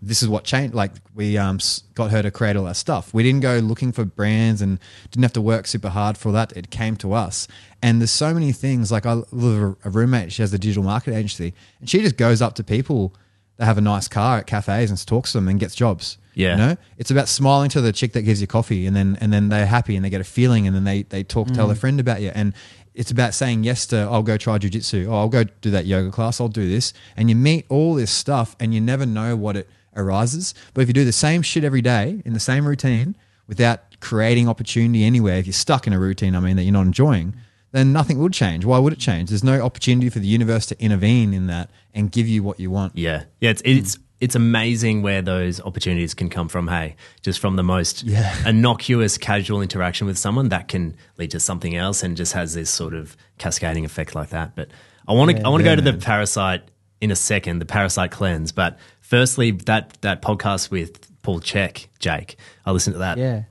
this 0.00 0.22
is 0.22 0.28
what 0.28 0.44
changed. 0.44 0.74
Like 0.74 0.92
we 1.14 1.36
um, 1.36 1.58
got 1.94 2.10
her 2.10 2.22
to 2.22 2.30
create 2.30 2.56
all 2.56 2.64
that 2.64 2.76
stuff. 2.76 3.12
We 3.12 3.22
didn't 3.22 3.40
go 3.40 3.58
looking 3.58 3.92
for 3.92 4.04
brands 4.04 4.62
and 4.62 4.78
didn't 5.10 5.22
have 5.22 5.34
to 5.34 5.42
work 5.42 5.66
super 5.66 5.90
hard 5.90 6.16
for 6.16 6.32
that. 6.32 6.56
It 6.56 6.70
came 6.70 6.96
to 6.96 7.12
us. 7.12 7.46
And 7.82 8.00
there's 8.00 8.10
so 8.10 8.32
many 8.32 8.52
things. 8.52 8.90
Like 8.90 9.04
I 9.04 9.22
live 9.32 9.76
a 9.84 9.90
roommate. 9.90 10.32
She 10.32 10.42
has 10.42 10.52
a 10.54 10.58
digital 10.58 10.82
marketing 10.82 11.18
agency, 11.18 11.52
and 11.80 11.88
she 11.88 12.00
just 12.00 12.16
goes 12.16 12.40
up 12.40 12.54
to 12.54 12.64
people 12.64 13.14
that 13.56 13.66
have 13.66 13.78
a 13.78 13.82
nice 13.82 14.08
car 14.08 14.38
at 14.38 14.46
cafes 14.46 14.90
and 14.90 15.06
talks 15.06 15.32
to 15.32 15.38
them 15.38 15.48
and 15.48 15.60
gets 15.60 15.74
jobs. 15.74 16.16
Yeah. 16.34 16.52
you 16.52 16.56
know, 16.56 16.76
it's 16.98 17.10
about 17.10 17.28
smiling 17.28 17.70
to 17.70 17.80
the 17.80 17.92
chick 17.92 18.12
that 18.12 18.22
gives 18.22 18.40
you 18.40 18.46
coffee, 18.46 18.86
and 18.86 18.94
then 18.94 19.18
and 19.20 19.32
then 19.32 19.48
they're 19.48 19.66
happy 19.66 19.96
and 19.96 20.04
they 20.04 20.10
get 20.10 20.20
a 20.20 20.24
feeling, 20.24 20.66
and 20.66 20.74
then 20.74 20.84
they 20.84 21.02
they 21.02 21.22
talk, 21.22 21.48
tell 21.48 21.66
their 21.66 21.76
mm. 21.76 21.80
friend 21.80 22.00
about 22.00 22.20
you, 22.20 22.30
and 22.34 22.54
it's 22.94 23.10
about 23.10 23.34
saying 23.34 23.64
yes 23.64 23.86
to 23.86 23.96
I'll 23.96 24.22
go 24.22 24.36
try 24.36 24.58
jujitsu, 24.58 25.08
oh 25.08 25.14
I'll 25.14 25.28
go 25.28 25.44
do 25.44 25.70
that 25.70 25.86
yoga 25.86 26.10
class, 26.10 26.40
I'll 26.40 26.48
do 26.48 26.68
this, 26.68 26.92
and 27.16 27.28
you 27.28 27.36
meet 27.36 27.66
all 27.68 27.94
this 27.94 28.10
stuff, 28.10 28.56
and 28.60 28.72
you 28.74 28.80
never 28.80 29.04
know 29.06 29.36
what 29.36 29.56
it 29.56 29.68
arises. 29.96 30.54
But 30.72 30.82
if 30.82 30.88
you 30.88 30.94
do 30.94 31.04
the 31.04 31.12
same 31.12 31.42
shit 31.42 31.64
every 31.64 31.82
day 31.82 32.22
in 32.24 32.32
the 32.32 32.40
same 32.40 32.66
routine 32.66 33.16
without 33.46 34.00
creating 34.00 34.48
opportunity 34.48 35.04
anywhere, 35.04 35.38
if 35.38 35.46
you're 35.46 35.52
stuck 35.52 35.86
in 35.86 35.92
a 35.92 35.98
routine, 35.98 36.34
I 36.34 36.40
mean 36.40 36.56
that 36.56 36.62
you're 36.62 36.72
not 36.72 36.86
enjoying, 36.86 37.34
then 37.72 37.92
nothing 37.92 38.18
would 38.18 38.32
change. 38.32 38.64
Why 38.64 38.78
would 38.78 38.92
it 38.92 39.00
change? 39.00 39.30
There's 39.30 39.44
no 39.44 39.60
opportunity 39.60 40.08
for 40.08 40.20
the 40.20 40.28
universe 40.28 40.66
to 40.66 40.80
intervene 40.80 41.34
in 41.34 41.48
that 41.48 41.70
and 41.92 42.10
give 42.10 42.28
you 42.28 42.42
what 42.42 42.60
you 42.60 42.70
want. 42.70 42.96
Yeah, 42.96 43.24
yeah. 43.40 43.50
It's 43.50 43.62
it's 43.64 43.98
it's 44.24 44.34
amazing 44.34 45.02
where 45.02 45.20
those 45.22 45.60
opportunities 45.60 46.14
can 46.14 46.28
come 46.30 46.48
from. 46.48 46.68
Hey, 46.68 46.96
just 47.22 47.38
from 47.38 47.56
the 47.56 47.62
most 47.62 48.02
Yeah. 48.04 48.34
innocuous, 48.48 49.18
casual 49.18 49.60
interaction 49.62 50.06
with 50.06 50.16
someone 50.18 50.48
that 50.48 50.68
can 50.68 50.96
lead 51.18 51.30
to 51.32 51.40
something 51.40 51.74
else, 51.76 52.02
and 52.02 52.16
just 52.16 52.32
has 52.32 52.54
this 52.54 52.70
sort 52.70 52.94
of 52.94 53.16
cascading 53.38 53.84
effect 53.84 54.14
like 54.14 54.30
that. 54.30 54.56
But 54.56 54.68
I 55.06 55.12
want 55.12 55.30
to 55.36 55.42
I 55.44 55.48
want 55.48 55.62
to 55.62 55.68
Yeah, 55.68 55.76
go 55.76 55.82
to 55.82 55.92
the 55.92 55.98
parasite 55.98 56.62
in 57.00 57.10
a 57.10 57.16
second, 57.16 57.58
the 57.58 57.66
parasite 57.66 58.10
cleanse. 58.10 58.50
But 58.52 58.78
firstly, 59.00 59.50
that 59.70 59.98
that 60.00 60.22
podcast 60.22 60.70
with 60.70 60.90
Paul 61.22 61.40
Chek, 61.40 61.86
Jake, 61.98 62.36
I 62.64 62.70
listened 62.72 62.94
to 62.94 63.00
that 63.00 63.18
yeah. 63.18 63.42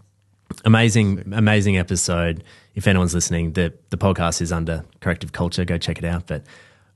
amazing 0.66 1.32
amazing 1.34 1.78
episode 1.78 2.44
if 2.76 2.88
anyone's 2.88 3.14
listening 3.14 3.54
the 3.54 3.74
the 3.90 3.98
podcast 3.98 4.42
is 4.42 4.52
under 4.52 4.84
corrective 5.02 5.32
culture 5.32 5.66
go 5.66 5.78
check 5.78 5.98
it 5.98 6.06
out 6.06 6.28
but 6.28 6.44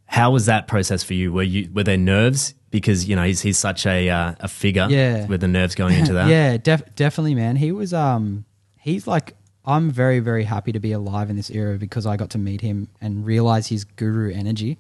how 0.05 0.31
was 0.31 0.45
that 0.45 0.67
process 0.67 1.03
for 1.03 1.13
you 1.15 1.31
were 1.33 1.43
you 1.43 1.67
were 1.73 1.83
there 1.83 1.97
nerves 1.97 2.53
because 2.71 3.07
you 3.07 3.15
know 3.15 3.23
he's 3.23 3.41
he's 3.41 3.57
such 3.57 3.85
a 3.85 4.09
uh, 4.09 4.35
a 4.39 4.47
figure 4.47 4.87
Yeah. 4.89 5.25
with 5.27 5.41
the 5.41 5.47
nerves 5.47 5.75
going 5.75 5.95
into 5.97 6.13
that 6.17 6.27
yeah, 6.29 6.57
def- 6.57 6.95
definitely, 6.95 7.35
man. 7.35 7.55
He 7.55 7.71
was 7.71 7.93
um 7.93 8.45
he's 8.79 9.07
like 9.07 9.33
I'm 9.69 9.91
very 9.91 10.19
very 10.19 10.45
happy 10.45 10.71
to 10.71 10.79
be 10.79 10.93
alive 10.93 11.29
in 11.29 11.35
this 11.35 11.49
era 11.49 11.77
because 11.77 12.05
I 12.05 12.15
got 12.15 12.29
to 12.31 12.37
meet 12.37 12.61
him 12.61 12.87
and 13.01 13.25
realize 13.25 13.67
his 13.67 13.83
guru 13.83 14.31
energy 14.33 14.77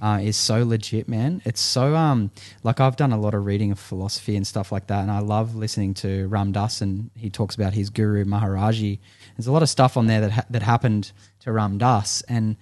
uh, 0.00 0.20
is 0.22 0.36
so 0.36 0.64
legit, 0.64 1.08
man. 1.08 1.42
It's 1.44 1.60
so 1.60 1.96
um 1.96 2.30
like 2.62 2.78
I've 2.80 2.94
done 2.96 3.12
a 3.12 3.18
lot 3.18 3.34
of 3.34 3.44
reading 3.46 3.72
of 3.72 3.80
philosophy 3.80 4.36
and 4.36 4.46
stuff 4.46 4.70
like 4.70 4.86
that, 4.88 5.00
and 5.02 5.10
I 5.10 5.18
love 5.18 5.56
listening 5.56 5.94
to 5.94 6.28
Ram 6.28 6.52
Dass 6.52 6.80
and 6.80 7.10
he 7.16 7.30
talks 7.30 7.56
about 7.56 7.72
his 7.72 7.90
guru 7.90 8.24
Maharaji. 8.24 8.98
There's 9.36 9.48
a 9.48 9.52
lot 9.52 9.62
of 9.64 9.68
stuff 9.68 9.96
on 9.96 10.06
there 10.06 10.20
that 10.20 10.30
ha- 10.30 10.46
that 10.50 10.62
happened 10.62 11.10
to 11.40 11.50
Ram 11.52 11.76
Dass, 11.78 12.22
and 12.28 12.56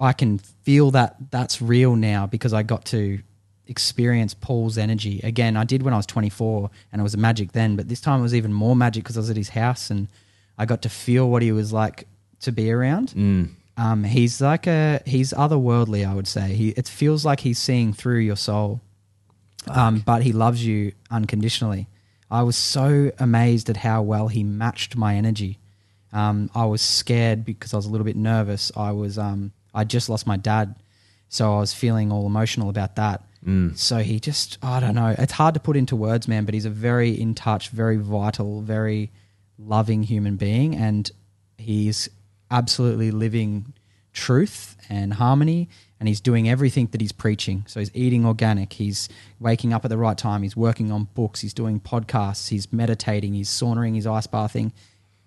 I 0.00 0.12
can 0.12 0.38
feel 0.38 0.90
that 0.90 1.30
that's 1.30 1.62
real 1.62 1.94
now 1.94 2.26
because 2.26 2.52
I 2.52 2.64
got 2.64 2.84
to 2.86 3.20
experience 3.72 4.34
Paul's 4.34 4.78
energy 4.78 5.20
again. 5.24 5.56
I 5.56 5.64
did 5.64 5.82
when 5.82 5.92
I 5.92 5.96
was 5.96 6.06
24, 6.06 6.70
and 6.92 7.00
it 7.00 7.02
was 7.02 7.16
magic 7.16 7.50
then, 7.52 7.74
but 7.74 7.88
this 7.88 8.00
time 8.00 8.20
it 8.20 8.22
was 8.22 8.34
even 8.34 8.52
more 8.52 8.76
magic 8.76 9.02
because 9.02 9.16
I 9.16 9.20
was 9.20 9.30
at 9.30 9.36
his 9.36 9.48
house 9.48 9.90
and 9.90 10.06
I 10.56 10.64
got 10.66 10.82
to 10.82 10.88
feel 10.88 11.28
what 11.28 11.42
he 11.42 11.50
was 11.50 11.72
like 11.72 12.06
to 12.40 12.52
be 12.52 12.70
around. 12.70 13.12
Um, 13.76 14.04
he's 14.04 14.40
like 14.40 14.66
a 14.66 15.00
he's 15.06 15.32
otherworldly, 15.32 16.06
I 16.06 16.14
would 16.14 16.28
say. 16.28 16.54
He 16.54 16.68
it 16.70 16.86
feels 16.86 17.24
like 17.24 17.40
he's 17.40 17.58
seeing 17.58 17.92
through 17.92 18.18
your 18.18 18.36
soul, 18.36 18.80
um, 19.66 20.00
but 20.00 20.22
he 20.22 20.32
loves 20.32 20.64
you 20.64 20.92
unconditionally. 21.10 21.88
I 22.30 22.42
was 22.42 22.56
so 22.56 23.10
amazed 23.18 23.70
at 23.70 23.78
how 23.78 24.02
well 24.02 24.28
he 24.28 24.44
matched 24.44 24.96
my 24.96 25.16
energy. 25.16 25.58
Um, 26.12 26.50
I 26.54 26.66
was 26.66 26.82
scared 26.82 27.44
because 27.44 27.72
I 27.72 27.76
was 27.78 27.86
a 27.86 27.90
little 27.90 28.04
bit 28.04 28.16
nervous. 28.16 28.70
I 28.76 28.92
was 28.92 29.18
um, 29.18 29.52
I 29.74 29.84
just 29.84 30.08
lost 30.08 30.26
my 30.26 30.36
dad, 30.36 30.74
so 31.28 31.54
I 31.56 31.60
was 31.60 31.72
feeling 31.72 32.12
all 32.12 32.26
emotional 32.26 32.68
about 32.68 32.96
that. 32.96 33.22
Mm. 33.46 33.76
So 33.76 33.98
he 33.98 34.20
just 34.20 34.58
I 34.62 34.78
don't 34.80 34.94
know. 34.94 35.14
It's 35.18 35.32
hard 35.32 35.54
to 35.54 35.60
put 35.60 35.76
into 35.76 35.96
words, 35.96 36.28
man. 36.28 36.44
But 36.44 36.54
he's 36.54 36.64
a 36.64 36.70
very 36.70 37.10
in 37.10 37.34
touch, 37.34 37.70
very 37.70 37.96
vital, 37.96 38.60
very 38.62 39.10
loving 39.58 40.04
human 40.04 40.36
being, 40.36 40.74
and 40.76 41.10
he's 41.58 42.08
absolutely 42.50 43.10
living 43.10 43.72
truth 44.12 44.76
and 44.90 45.14
harmony 45.14 45.68
and 45.98 46.06
he's 46.06 46.20
doing 46.20 46.46
everything 46.46 46.86
that 46.92 47.00
he's 47.00 47.12
preaching 47.12 47.64
so 47.66 47.80
he's 47.80 47.90
eating 47.94 48.26
organic 48.26 48.74
he's 48.74 49.08
waking 49.40 49.72
up 49.72 49.86
at 49.86 49.88
the 49.88 49.96
right 49.96 50.18
time 50.18 50.42
he's 50.42 50.54
working 50.54 50.92
on 50.92 51.04
books 51.14 51.40
he's 51.40 51.54
doing 51.54 51.80
podcasts 51.80 52.48
he's 52.50 52.70
meditating 52.70 53.32
he's 53.32 53.48
sauntering 53.48 53.94
he's 53.94 54.06
ice 54.06 54.26
bathing 54.26 54.70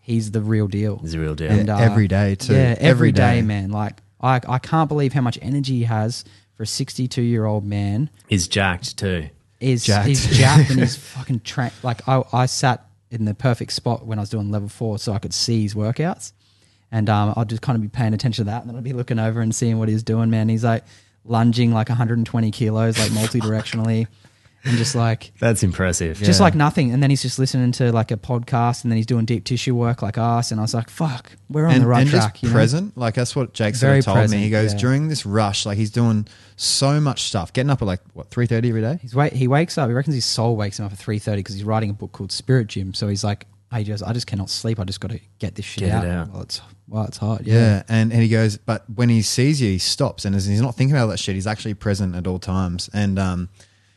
he's 0.01 0.29
the 0.31 0.41
real 0.41 0.67
deal 0.67 0.99
He's 0.99 1.13
the 1.13 1.19
real 1.19 1.33
deal. 1.33 1.49
And- 1.49 1.67
uh, 1.67 1.77
every 1.77 2.07
day 2.07 2.35
too. 2.35 2.53
yeah 2.53 2.75
every 2.77 2.85
Every 2.89 3.11
day, 3.11 3.35
day. 3.37 3.41
man 3.41 3.71
like 3.71 4.01
I, 4.21 4.39
I 4.47 4.59
can't 4.59 4.87
believe 4.87 5.13
how 5.13 5.21
much 5.21 5.39
energy 5.41 5.77
he 5.77 5.83
has 5.85 6.23
for 6.55 6.63
a 6.63 6.67
62 6.67 7.21
year 7.21 7.45
old 7.45 7.65
man 7.65 8.09
he's 8.27 8.47
jacked 8.47 8.97
too. 8.97 9.29
is 9.59 9.85
Jacked. 9.85 10.07
he's 10.07 10.37
jacked 10.37 10.69
and 10.71 10.79
he's 10.79 10.95
fucking 11.15 11.41
tra- 11.41 11.71
like 11.83 12.07
I, 12.07 12.23
I 12.33 12.45
sat 12.45 12.85
in 13.11 13.25
the 13.25 13.33
perfect 13.33 13.71
spot 13.71 14.05
when 14.05 14.19
I 14.19 14.21
was 14.21 14.29
doing 14.29 14.51
level 14.51 14.67
four 14.69 14.97
so 14.99 15.13
I 15.13 15.19
could 15.19 15.33
see 15.33 15.61
his 15.63 15.73
workouts. 15.75 16.33
And 16.91 17.09
um, 17.09 17.33
I'd 17.37 17.49
just 17.49 17.61
kind 17.61 17.75
of 17.75 17.81
be 17.81 17.87
paying 17.87 18.13
attention 18.13 18.45
to 18.45 18.51
that 18.51 18.61
and 18.61 18.69
then 18.69 18.77
I'd 18.77 18.83
be 18.83 18.93
looking 18.93 19.19
over 19.19 19.41
and 19.41 19.53
seeing 19.53 19.79
what 19.79 19.89
he's 19.89 20.03
doing 20.03 20.29
man. 20.29 20.49
He's 20.49 20.63
like 20.63 20.83
lunging 21.25 21.71
like 21.73 21.89
120 21.89 22.51
kilos 22.51 22.97
like 22.99 23.11
multi-directionally 23.11 24.07
and 24.65 24.77
just 24.77 24.95
like 24.95 25.31
that's 25.39 25.63
impressive 25.63 26.17
just 26.17 26.39
Yeah. 26.39 26.43
like 26.43 26.55
nothing 26.55 26.91
and 26.91 27.01
then 27.01 27.09
he's 27.09 27.21
just 27.21 27.39
listening 27.39 27.71
to 27.73 27.91
like 27.91 28.11
a 28.11 28.17
podcast 28.17 28.83
and 28.83 28.91
then 28.91 28.97
he's 28.97 29.05
doing 29.05 29.25
deep 29.25 29.45
tissue 29.45 29.75
work 29.75 30.01
like 30.01 30.17
us 30.17 30.51
and 30.51 30.59
I 30.59 30.63
was 30.63 30.73
like 30.73 30.89
fuck 30.89 31.31
we're 31.49 31.65
on 31.65 31.73
and, 31.75 31.83
the 31.83 31.87
right 31.87 32.01
and 32.01 32.09
track 32.09 32.41
you 32.41 32.49
know? 32.49 32.55
present. 32.55 32.97
Like 32.97 33.13
that's 33.13 33.35
what 33.35 33.53
Jake 33.53 33.75
sort 33.75 33.97
of 33.99 34.05
told 34.05 34.17
present, 34.17 34.39
me. 34.39 34.45
He 34.45 34.49
goes 34.51 34.73
yeah. 34.73 34.79
during 34.79 35.07
this 35.07 35.25
rush, 35.25 35.65
like 35.65 35.77
he's 35.77 35.91
doing 35.91 36.27
so 36.55 36.99
much 36.99 37.23
stuff, 37.23 37.53
getting 37.53 37.69
up 37.69 37.81
at 37.81 37.85
like 37.85 37.99
what 38.13 38.31
three 38.31 38.47
thirty 38.47 38.69
every 38.69 38.81
day. 38.81 38.97
He's 39.01 39.13
wait. 39.13 39.33
He 39.33 39.47
wakes 39.47 39.77
up. 39.77 39.87
He 39.87 39.93
reckons 39.93 40.15
his 40.15 40.25
soul 40.25 40.55
wakes 40.55 40.79
him 40.79 40.85
up 40.85 40.91
at 40.91 40.97
three 40.97 41.19
thirty 41.19 41.39
because 41.41 41.53
he's 41.55 41.63
writing 41.63 41.91
a 41.91 41.93
book 41.93 42.11
called 42.13 42.31
Spirit 42.31 42.67
Gym. 42.67 42.93
So 42.95 43.07
he's 43.07 43.23
like, 43.23 43.45
I 43.71 43.83
just, 43.83 44.03
I 44.03 44.13
just 44.13 44.25
cannot 44.25 44.49
sleep. 44.49 44.79
I 44.79 44.85
just 44.85 44.99
got 45.01 45.11
to 45.11 45.19
get 45.37 45.53
this 45.55 45.65
shit 45.65 45.83
Get 45.83 45.91
out. 45.91 46.05
it 46.05 46.09
out. 46.09 46.31
Well, 46.31 46.41
it's, 46.41 46.61
well, 46.87 47.03
it's 47.05 47.17
hard. 47.17 47.45
Yeah. 47.45 47.53
Yeah. 47.53 47.83
and 47.89 48.11
and 48.11 48.21
he 48.21 48.29
goes, 48.29 48.57
but 48.57 48.83
when 48.89 49.09
he 49.09 49.21
sees 49.21 49.61
you, 49.61 49.69
he 49.69 49.77
stops 49.77 50.25
and 50.25 50.33
he's 50.33 50.61
not 50.61 50.75
thinking 50.75 50.95
about 50.95 51.07
that 51.07 51.19
shit. 51.19 51.35
He's 51.35 51.47
actually 51.47 51.73
present 51.75 52.15
at 52.15 52.25
all 52.25 52.39
times. 52.39 52.89
And 52.93 53.19
um, 53.19 53.49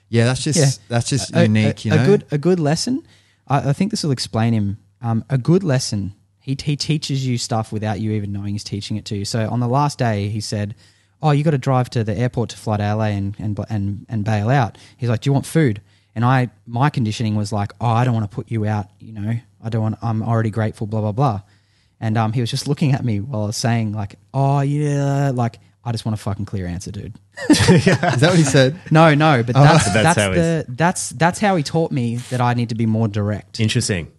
yeah, 0.09 0.25
that's 0.25 0.43
just 0.43 0.59
Yeah. 0.59 0.71
that's 0.89 1.09
just 1.09 1.35
A- 1.35 1.43
unique. 1.43 1.85
A, 1.85 1.89
you 1.89 1.95
know, 1.95 2.03
a 2.03 2.07
good, 2.07 2.25
a 2.31 2.39
good 2.39 2.61
lesson. 2.61 3.03
I, 3.47 3.71
I 3.71 3.73
think 3.73 3.91
this 3.91 4.03
will 4.03 4.13
explain 4.13 4.53
him. 4.55 4.79
Um, 5.01 5.25
a 5.31 5.39
good 5.39 5.63
lesson. 5.63 6.15
He 6.41 6.57
he 6.63 6.77
teaches 6.77 7.27
you 7.27 7.39
stuff 7.39 7.73
without 7.73 8.01
you 8.01 8.13
even 8.13 8.33
knowing 8.33 8.53
he's 8.55 8.65
teaching 8.65 8.97
it 8.97 9.05
to 9.07 9.17
you. 9.17 9.25
So 9.25 9.49
on 9.51 9.61
the 9.61 9.69
last 9.69 9.99
day, 9.99 10.29
he 10.29 10.41
said, 10.41 10.75
"Oh, 11.23 11.31
you 11.31 11.45
got 11.45 11.51
to 11.53 11.59
drive 11.59 11.91
to 11.91 12.03
the 12.05 12.17
airport 12.17 12.51
to 12.51 12.57
fly 12.57 12.79
to 12.79 12.95
LA 12.95 13.07
and 13.17 13.37
and 13.39 13.59
and 13.69 14.07
and 14.09 14.25
bail 14.25 14.49
out." 14.49 14.79
He's 14.97 15.09
like, 15.11 15.21
"Do 15.21 15.29
you 15.29 15.35
want 15.35 15.47
food?" 15.47 15.81
And 16.15 16.25
I, 16.25 16.51
my 16.67 16.91
conditioning 16.91 17.37
was 17.37 17.53
like, 17.53 17.73
"Oh, 17.81 17.87
I 17.87 18.05
don't 18.05 18.15
want 18.15 18.29
to 18.29 18.35
put 18.35 18.51
you 18.51 18.67
out. 18.67 18.87
You 18.99 19.13
know, 19.13 19.39
I 19.63 19.69
don't 19.69 19.83
want. 19.83 19.99
I'm 20.03 20.23
already 20.23 20.51
grateful. 20.51 20.87
Blah 20.87 21.01
blah 21.03 21.13
blah." 21.13 21.43
And 22.01 22.17
um, 22.17 22.33
he 22.33 22.41
was 22.41 22.51
just 22.51 22.67
looking 22.67 22.93
at 22.93 23.05
me 23.05 23.21
while 23.21 23.43
I 23.43 23.47
was 23.47 23.57
saying 23.57 23.93
like, 23.93 24.17
"Oh 24.33 24.61
yeah," 24.63 25.31
like 25.35 25.59
I 25.85 25.93
just 25.93 26.05
want 26.07 26.15
a 26.19 26.23
fucking 26.23 26.47
clear 26.47 26.67
answer, 26.67 26.91
dude. 26.91 27.15
Is 27.51 27.85
that 27.87 28.19
what 28.23 28.37
he 28.37 28.45
said? 28.45 28.79
No, 28.91 29.15
no, 29.15 29.43
but 29.43 29.55
that's 29.55 29.85
That's 29.93 29.95
that's, 30.17 30.19
how 30.19 30.31
the 30.31 30.65
that's 30.69 31.11
that's 31.11 31.39
how 31.39 31.57
he 31.57 31.63
taught 31.63 31.93
me 31.93 32.17
that 32.31 32.41
I 32.41 32.55
need 32.55 32.69
to 32.71 32.75
be 32.75 32.87
more 32.87 33.09
direct. 33.09 33.61
Interesting. 33.61 34.11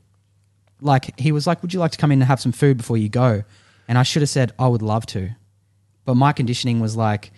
Like 0.82 1.20
he 1.20 1.32
was 1.32 1.46
like, 1.46 1.62
"Would 1.62 1.74
you 1.74 1.80
like 1.80 1.92
to 1.92 1.98
come 1.98 2.12
in 2.12 2.22
and 2.22 2.28
have 2.28 2.40
some 2.40 2.52
food 2.54 2.78
before 2.78 2.98
you 2.98 3.10
go?" 3.10 3.44
And 3.88 3.98
I 3.98 4.04
should 4.04 4.22
have 4.22 4.30
said, 4.30 4.54
"I 4.58 4.68
would 4.68 4.82
love 4.82 5.06
to," 5.08 5.32
but 6.06 6.16
my 6.16 6.32
conditioning 6.32 6.80
was 6.80 6.96
like, 6.96 7.32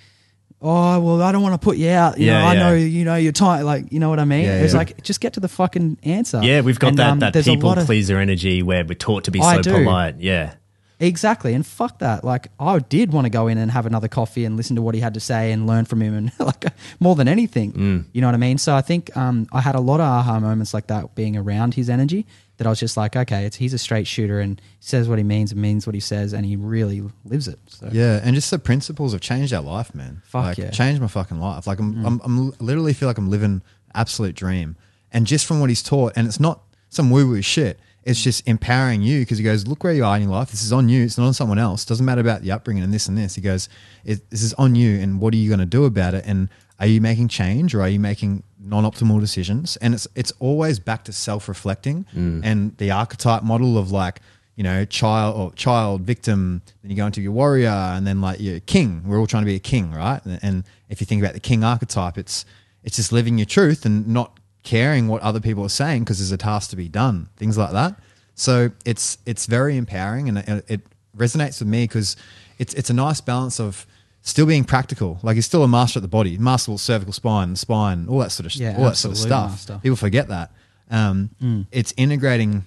"Oh, 0.61 0.99
well, 0.99 1.21
I 1.23 1.31
don't 1.31 1.41
want 1.41 1.59
to 1.59 1.63
put 1.65 1.77
you 1.77 1.89
out. 1.89 2.19
You 2.19 2.27
Yeah, 2.27 2.39
know, 2.41 2.45
I 2.47 2.53
yeah. 2.53 2.59
know, 2.59 2.73
you 2.75 3.03
know, 3.05 3.15
you're 3.15 3.31
tired. 3.31 3.63
Like, 3.63 3.91
you 3.91 3.99
know 3.99 4.09
what 4.09 4.19
I 4.19 4.25
mean?" 4.25 4.45
Yeah, 4.45 4.59
it 4.59 4.63
was 4.63 4.73
yeah. 4.73 4.77
like, 4.79 5.01
just 5.01 5.19
get 5.21 5.33
to 5.33 5.39
the 5.39 5.47
fucking 5.47 5.97
answer. 6.03 6.41
Yeah, 6.43 6.61
we've 6.61 6.77
got 6.79 6.89
And, 6.89 6.97
that, 6.99 7.09
um, 7.09 7.19
that 7.19 7.33
there's 7.33 7.47
a 7.47 7.51
people 7.55 7.69
lot 7.69 7.79
of- 7.79 7.87
pleaser 7.87 8.19
energy 8.19 8.61
where 8.61 8.85
we're 8.85 8.93
taught 8.93 9.23
to 9.23 9.31
be 9.31 9.39
I 9.41 9.55
so 9.55 9.61
do. 9.63 9.71
polite. 9.73 10.17
Yeah. 10.19 10.53
Exactly, 11.01 11.53
and 11.53 11.65
fuck 11.65 11.99
that. 11.99 12.23
Like, 12.23 12.47
I 12.59 12.79
did 12.79 13.11
want 13.11 13.25
to 13.25 13.29
go 13.29 13.47
in 13.47 13.57
and 13.57 13.71
have 13.71 13.85
another 13.85 14.07
coffee 14.07 14.45
and 14.45 14.55
listen 14.55 14.75
to 14.75 14.81
what 14.81 14.93
he 14.95 15.01
had 15.01 15.15
to 15.15 15.19
say 15.19 15.51
and 15.51 15.65
learn 15.65 15.85
from 15.85 16.01
him, 16.01 16.13
and 16.13 16.31
like 16.39 16.65
more 16.99 17.15
than 17.15 17.27
anything, 17.27 17.71
Mm. 17.73 18.05
you 18.13 18.21
know 18.21 18.27
what 18.27 18.35
I 18.35 18.37
mean. 18.37 18.57
So 18.57 18.75
I 18.75 18.81
think 18.81 19.15
um, 19.17 19.47
I 19.51 19.61
had 19.61 19.75
a 19.75 19.79
lot 19.79 19.99
of 19.99 20.05
aha 20.05 20.39
moments 20.39 20.73
like 20.73 20.87
that, 20.87 21.15
being 21.15 21.35
around 21.35 21.73
his 21.73 21.89
energy. 21.89 22.25
That 22.57 22.67
I 22.67 22.69
was 22.69 22.79
just 22.79 22.95
like, 22.95 23.15
okay, 23.15 23.45
it's 23.45 23.55
he's 23.55 23.73
a 23.73 23.79
straight 23.79 24.05
shooter 24.05 24.39
and 24.39 24.61
says 24.79 25.09
what 25.09 25.17
he 25.17 25.23
means 25.23 25.51
and 25.51 25.59
means 25.59 25.87
what 25.87 25.95
he 25.95 25.99
says, 25.99 26.31
and 26.31 26.45
he 26.45 26.55
really 26.55 27.01
lives 27.25 27.47
it. 27.47 27.57
So. 27.65 27.89
Yeah, 27.91 28.19
and 28.23 28.35
just 28.35 28.51
the 28.51 28.59
principles 28.59 29.13
have 29.13 29.21
changed 29.21 29.51
our 29.51 29.63
life, 29.63 29.95
man. 29.95 30.21
Fuck 30.25 30.43
like, 30.45 30.57
yeah. 30.59 30.65
Mm. 30.67 30.73
changed 30.73 31.01
my 31.01 31.07
fucking 31.07 31.39
life. 31.39 31.65
Like 31.65 31.79
I'm, 31.79 32.05
I'm, 32.05 32.21
I'm 32.23 32.53
literally 32.59 32.93
feel 32.93 33.07
like 33.09 33.17
I'm 33.17 33.31
living 33.31 33.63
absolute 33.95 34.35
dream, 34.35 34.75
and 35.11 35.25
just 35.25 35.47
from 35.47 35.59
what 35.59 35.69
he's 35.71 35.81
taught, 35.81 36.13
and 36.15 36.27
it's 36.27 36.39
not 36.39 36.61
some 36.89 37.09
woo 37.09 37.27
woo 37.27 37.41
shit. 37.41 37.79
It's 38.03 38.21
just 38.21 38.47
empowering 38.47 39.01
you 39.01 39.19
because 39.19 39.37
he 39.37 39.43
goes, 39.43 39.67
look 39.67 39.83
where 39.83 39.93
you 39.93 40.03
are 40.03 40.15
in 40.15 40.23
your 40.23 40.31
life. 40.31 40.49
This 40.49 40.63
is 40.63 40.73
on 40.73 40.89
you. 40.89 41.03
It's 41.03 41.17
not 41.17 41.27
on 41.27 41.33
someone 41.33 41.59
else. 41.59 41.85
Doesn't 41.85 42.05
matter 42.05 42.21
about 42.21 42.41
the 42.41 42.51
upbringing 42.51 42.83
and 42.83 42.93
this 42.93 43.07
and 43.07 43.17
this. 43.17 43.35
He 43.35 43.41
goes, 43.41 43.69
it, 44.03 44.27
this 44.31 44.41
is 44.41 44.53
on 44.55 44.73
you, 44.75 44.99
and 44.99 45.19
what 45.21 45.33
are 45.33 45.37
you 45.37 45.49
going 45.49 45.59
to 45.59 45.65
do 45.65 45.85
about 45.85 46.15
it? 46.15 46.23
And 46.25 46.49
are 46.79 46.87
you 46.87 46.99
making 46.99 47.27
change 47.27 47.75
or 47.75 47.81
are 47.81 47.89
you 47.89 47.99
making 47.99 48.43
non-optimal 48.59 49.19
decisions? 49.19 49.77
And 49.77 49.93
it's 49.93 50.07
it's 50.15 50.33
always 50.39 50.79
back 50.79 51.03
to 51.05 51.13
self-reflecting 51.13 52.05
mm. 52.15 52.41
and 52.43 52.75
the 52.77 52.89
archetype 52.89 53.43
model 53.43 53.77
of 53.77 53.91
like 53.91 54.19
you 54.55 54.63
know, 54.63 54.85
child 54.85 55.35
or 55.35 55.51
child 55.53 56.01
victim, 56.01 56.61
then 56.81 56.91
you 56.91 56.97
go 56.97 57.05
into 57.05 57.21
your 57.21 57.31
warrior 57.31 57.69
and 57.69 58.05
then 58.05 58.21
like 58.21 58.39
your 58.39 58.59
king. 58.59 59.01
We're 59.05 59.17
all 59.17 59.27
trying 59.27 59.43
to 59.43 59.47
be 59.47 59.55
a 59.55 59.59
king, 59.59 59.91
right? 59.91 60.23
And, 60.25 60.39
and 60.43 60.63
if 60.89 61.01
you 61.01 61.05
think 61.05 61.21
about 61.21 61.33
the 61.33 61.39
king 61.39 61.63
archetype, 61.63 62.17
it's 62.17 62.45
it's 62.83 62.95
just 62.95 63.11
living 63.11 63.37
your 63.37 63.45
truth 63.45 63.85
and 63.85 64.07
not 64.07 64.39
caring 64.63 65.07
what 65.07 65.21
other 65.21 65.39
people 65.39 65.63
are 65.63 65.69
saying 65.69 66.03
because 66.03 66.19
there's 66.19 66.31
a 66.31 66.37
task 66.37 66.69
to 66.71 66.75
be 66.75 66.87
done, 66.87 67.29
things 67.37 67.57
like 67.57 67.71
that. 67.71 67.95
So 68.35 68.71
it's 68.85 69.17
it's 69.25 69.45
very 69.45 69.77
empowering 69.77 70.29
and 70.29 70.37
it, 70.39 70.65
it 70.67 70.81
resonates 71.17 71.59
with 71.59 71.67
me 71.67 71.83
because 71.83 72.15
it's 72.57 72.73
it's 72.73 72.89
a 72.89 72.93
nice 72.93 73.21
balance 73.21 73.59
of 73.59 73.85
still 74.21 74.45
being 74.45 74.63
practical. 74.63 75.19
Like 75.23 75.35
he's 75.35 75.45
still 75.45 75.63
a 75.63 75.67
master 75.67 75.99
at 75.99 76.03
the 76.03 76.07
body, 76.07 76.37
master 76.37 76.71
of 76.71 76.79
cervical 76.79 77.13
spine, 77.13 77.55
spine, 77.55 78.07
all 78.07 78.19
that 78.19 78.31
sort 78.31 78.45
of 78.45 78.55
Yeah, 78.55 78.77
all 78.77 78.85
that 78.85 78.97
sort 78.97 79.13
of 79.13 79.17
stuff. 79.17 79.51
master. 79.51 79.79
People 79.81 79.95
forget 79.97 80.27
that. 80.29 80.51
Um, 80.89 81.65
It's 81.71 81.93
integrating 81.97 82.65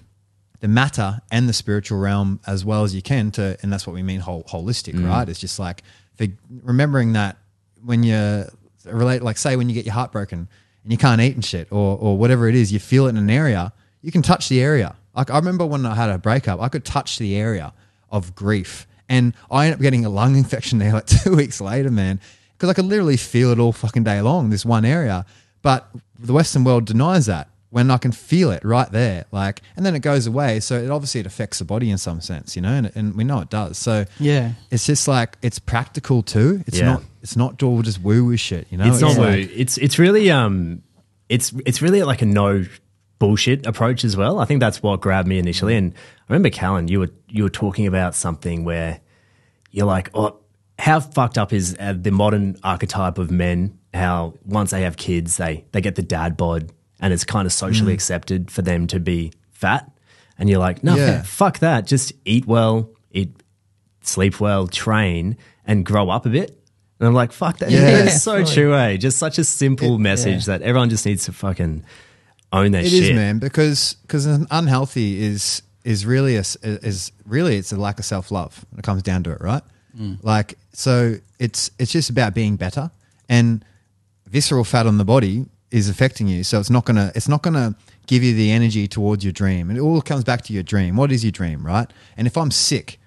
the 0.59 0.67
matter 0.67 1.21
and 1.31 1.47
the 1.47 1.53
spiritual 1.53 1.99
realm 1.99 2.39
as 2.47 2.65
well 2.65 2.83
as 2.83 2.95
you 2.95 3.01
can 3.01 3.29
to, 3.31 3.57
and 3.61 3.71
that's 3.71 3.85
what 3.85 3.93
we 3.93 4.01
mean 4.03 4.19
whole, 4.19 4.43
holistic, 4.43 4.95
right? 5.07 5.27
It's 5.29 5.39
just 5.39 5.59
like 5.59 5.83
remembering 6.63 7.13
that 7.13 7.37
when 7.83 8.03
you 8.03 8.45
relate, 8.85 9.21
like 9.21 9.37
say 9.37 9.55
when 9.55 9.69
you 9.69 9.75
get 9.75 9.85
your 9.85 9.93
heart 9.93 10.11
broken 10.11 10.47
and 10.85 10.91
you 10.91 10.97
can't 10.97 11.19
eat 11.19 11.33
and 11.33 11.43
shit, 11.43 11.67
or 11.71 11.97
or 11.97 12.17
whatever 12.17 12.47
it 12.47 12.55
is, 12.55 12.71
you 12.71 12.79
feel 12.79 13.07
it 13.07 13.09
in 13.09 13.17
an 13.17 13.29
area, 13.29 13.73
you 14.01 14.11
can 14.11 14.21
touch 14.21 14.47
the 14.47 14.61
area. 14.61 14.95
Like 15.15 15.31
I 15.31 15.37
remember 15.37 15.65
when 15.65 15.85
I 15.85 15.95
had 15.95 16.09
a 16.09 16.17
breakup, 16.17 16.61
I 16.61 16.69
could 16.69 16.85
touch 16.85 17.17
the 17.17 17.35
area 17.35 17.73
of 18.09 18.35
grief, 18.35 18.87
and 19.09 19.33
I 19.51 19.65
ended 19.65 19.79
up 19.79 19.81
getting 19.81 20.05
a 20.05 20.09
lung 20.09 20.35
infection 20.43 20.79
there 20.79 20.93
like 20.93 21.07
two 21.23 21.35
weeks 21.35 21.59
later, 21.59 21.91
man, 21.91 22.21
because 22.53 22.69
I 22.69 22.73
could 22.73 22.85
literally 22.85 23.17
feel 23.17 23.51
it 23.51 23.59
all 23.59 23.73
fucking 23.73 24.03
day 24.03 24.21
long, 24.21 24.51
this 24.51 24.63
one 24.65 24.85
area. 24.85 25.25
But 25.61 25.89
the 26.19 26.33
Western 26.33 26.63
world 26.63 26.85
denies 26.85 27.25
that 27.25 27.49
when 27.75 27.91
I 27.91 27.97
can 27.97 28.13
feel 28.13 28.51
it 28.51 28.63
right 28.63 28.89
there, 28.89 29.25
like, 29.33 29.61
and 29.75 29.85
then 29.85 29.95
it 29.95 29.99
goes 29.99 30.27
away. 30.27 30.61
So 30.61 30.81
it 30.81 30.89
obviously 30.89 31.19
it 31.19 31.25
affects 31.25 31.59
the 31.59 31.65
body 31.65 31.89
in 31.91 31.97
some 31.97 32.21
sense, 32.21 32.55
you 32.55 32.61
know, 32.61 32.71
and, 32.71 32.89
and 32.95 33.15
we 33.15 33.25
know 33.25 33.41
it 33.41 33.49
does. 33.49 33.77
So 33.77 34.05
Yeah. 34.17 34.53
it's 34.71 34.85
just 34.85 35.09
like 35.09 35.37
it's 35.41 35.59
practical 35.59 36.23
too. 36.23 36.63
It's 36.67 36.79
Yeah. 36.79 36.85
not. 36.93 37.03
It's 37.21 37.35
not 37.35 37.61
all 37.61 37.81
just 37.81 38.01
woo 38.01 38.23
woo 38.23 38.37
shit, 38.37 38.67
you 38.69 38.77
know. 38.77 38.85
It's 38.85 39.01
not 39.01 39.17
like- 39.17 39.49
woo. 39.49 39.53
It's 39.53 39.77
it's 39.77 39.99
really 39.99 40.31
um 40.31 40.83
it's 41.27 41.51
it's 41.65 41.81
really 41.81 42.01
like 42.03 42.21
a 42.21 42.25
no 42.25 42.63
bullshit 43.19 43.65
approach 43.65 44.05
as 44.05 44.15
well. 44.15 44.39
I 44.39 44.45
think 44.45 44.61
that's 44.61 44.81
what 44.81 45.01
grabbed 45.01 45.27
me 45.27 45.37
initially. 45.37 45.75
And 45.75 45.93
I 46.29 46.31
remember 46.31 46.51
Callan, 46.51 46.87
you 46.87 46.99
were 47.01 47.09
you 47.27 47.43
were 47.43 47.49
talking 47.49 47.87
about 47.87 48.15
something 48.15 48.63
where 48.63 49.01
you're 49.71 49.85
like, 49.85 50.11
oh, 50.13 50.37
how 50.79 51.01
fucked 51.01 51.37
up 51.37 51.51
is 51.51 51.75
uh, 51.77 51.93
the 51.99 52.11
modern 52.11 52.55
archetype 52.63 53.17
of 53.17 53.31
men? 53.31 53.77
How 53.93 54.33
once 54.45 54.71
they 54.71 54.83
have 54.83 54.95
kids, 54.95 55.35
they 55.35 55.65
they 55.73 55.81
get 55.81 55.95
the 55.95 56.03
dad 56.03 56.37
bod, 56.37 56.71
and 56.99 57.13
it's 57.13 57.23
kind 57.23 57.45
of 57.45 57.53
socially 57.53 57.91
Mm. 57.91 57.95
accepted 57.95 58.51
for 58.51 58.61
them 58.61 58.87
to 58.87 58.99
be 58.99 59.31
fat. 59.51 59.89
And 60.37 60.49
you're 60.49 60.59
like, 60.59 60.83
no, 60.83 60.95
Yeah. 60.95 61.21
fuck 61.23 61.59
that. 61.59 61.87
Just 61.87 62.13
eat 62.25 62.45
well, 62.45 62.89
eat, 63.11 63.31
sleep 64.01 64.39
well, 64.39 64.67
train, 64.67 65.37
and 65.65 65.85
grow 65.85 66.09
up 66.09 66.25
a 66.25 66.29
bit. 66.29 66.61
And 66.99 67.07
I'm 67.07 67.13
like, 67.13 67.31
fuck 67.31 67.57
that. 67.59 67.71
Yeah. 67.71 68.03
it's 68.05 68.21
so 68.23 68.43
true, 68.45 68.73
eh? 68.75 68.97
Just 68.97 69.17
such 69.17 69.37
a 69.37 69.43
simple 69.43 69.97
message 69.97 70.45
that 70.45 70.61
everyone 70.61 70.89
just 70.89 71.05
needs 71.05 71.25
to 71.25 71.33
fucking 71.33 71.83
own 72.53 72.71
their 72.71 72.83
It 72.83 72.89
shit. 72.89 73.03
is, 73.03 73.15
man, 73.15 73.39
because 73.39 73.95
because 74.03 74.25
unhealthy 74.25 75.21
is 75.23 75.61
is 75.83 76.05
really 76.05 76.35
a 76.35 76.39
s- 76.39 76.55
is 76.63 77.11
really 77.25 77.57
it's 77.57 77.71
a 77.71 77.75
lack 77.77 77.99
of 77.99 78.05
self 78.05 78.31
love 78.31 78.65
when 78.71 78.79
it 78.79 78.83
comes 78.83 79.03
down 79.03 79.23
to 79.23 79.31
it, 79.31 79.41
right? 79.41 79.63
Like 80.21 80.57
so, 80.73 81.15
it's 81.39 81.71
it's 81.79 81.91
just 81.91 82.09
about 82.09 82.33
being 82.33 82.55
better, 82.57 82.91
and 83.29 83.63
visceral 84.27 84.63
fat 84.65 84.85
on 84.87 84.97
the 84.97 85.05
body 85.05 85.45
is 85.71 85.89
affecting 85.89 86.27
you. 86.27 86.43
So 86.43 86.59
it's 86.59 86.69
not 86.69 86.85
gonna 86.85 87.11
it's 87.15 87.27
not 87.27 87.41
gonna 87.41 87.75
give 88.07 88.23
you 88.23 88.33
the 88.33 88.51
energy 88.51 88.87
towards 88.87 89.23
your 89.23 89.33
dream. 89.33 89.69
And 89.69 89.77
it 89.77 89.81
all 89.81 90.01
comes 90.01 90.23
back 90.23 90.43
to 90.43 90.53
your 90.53 90.63
dream. 90.63 90.95
What 90.95 91.11
is 91.11 91.23
your 91.23 91.31
dream, 91.31 91.65
right? 91.65 91.87
And 92.17 92.27
if 92.27 92.37
I'm 92.37 92.51
sick 92.51 92.99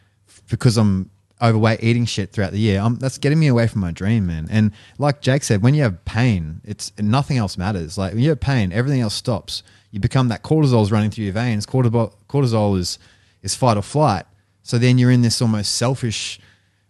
because 0.50 0.76
I'm 0.76 1.10
overweight 1.40 1.82
eating 1.82 2.04
shit 2.04 2.32
throughout 2.32 2.52
the 2.52 2.58
year, 2.58 2.80
I'm, 2.80 2.96
that's 2.96 3.18
getting 3.18 3.38
me 3.38 3.46
away 3.46 3.68
from 3.68 3.80
my 3.80 3.92
dream, 3.92 4.26
man. 4.26 4.48
And 4.50 4.72
like 4.98 5.20
Jake 5.20 5.44
said, 5.44 5.62
when 5.62 5.74
you 5.74 5.82
have 5.82 6.04
pain, 6.04 6.60
it's 6.64 6.92
nothing 6.98 7.36
else 7.36 7.56
matters. 7.56 7.96
Like 7.96 8.12
when 8.12 8.22
you 8.22 8.30
have 8.30 8.40
pain, 8.40 8.72
everything 8.72 9.00
else 9.00 9.14
stops. 9.14 9.62
You 9.90 10.00
become 10.00 10.28
that 10.28 10.42
cortisol's 10.42 10.92
running 10.92 11.10
through 11.10 11.24
your 11.24 11.34
veins. 11.34 11.64
Cortisol, 11.64 12.12
cortisol 12.28 12.78
is 12.78 12.98
is 13.42 13.54
fight 13.54 13.76
or 13.76 13.82
flight. 13.82 14.26
So 14.62 14.78
then 14.78 14.98
you're 14.98 15.10
in 15.10 15.22
this 15.22 15.40
almost 15.40 15.76
selfish 15.76 16.40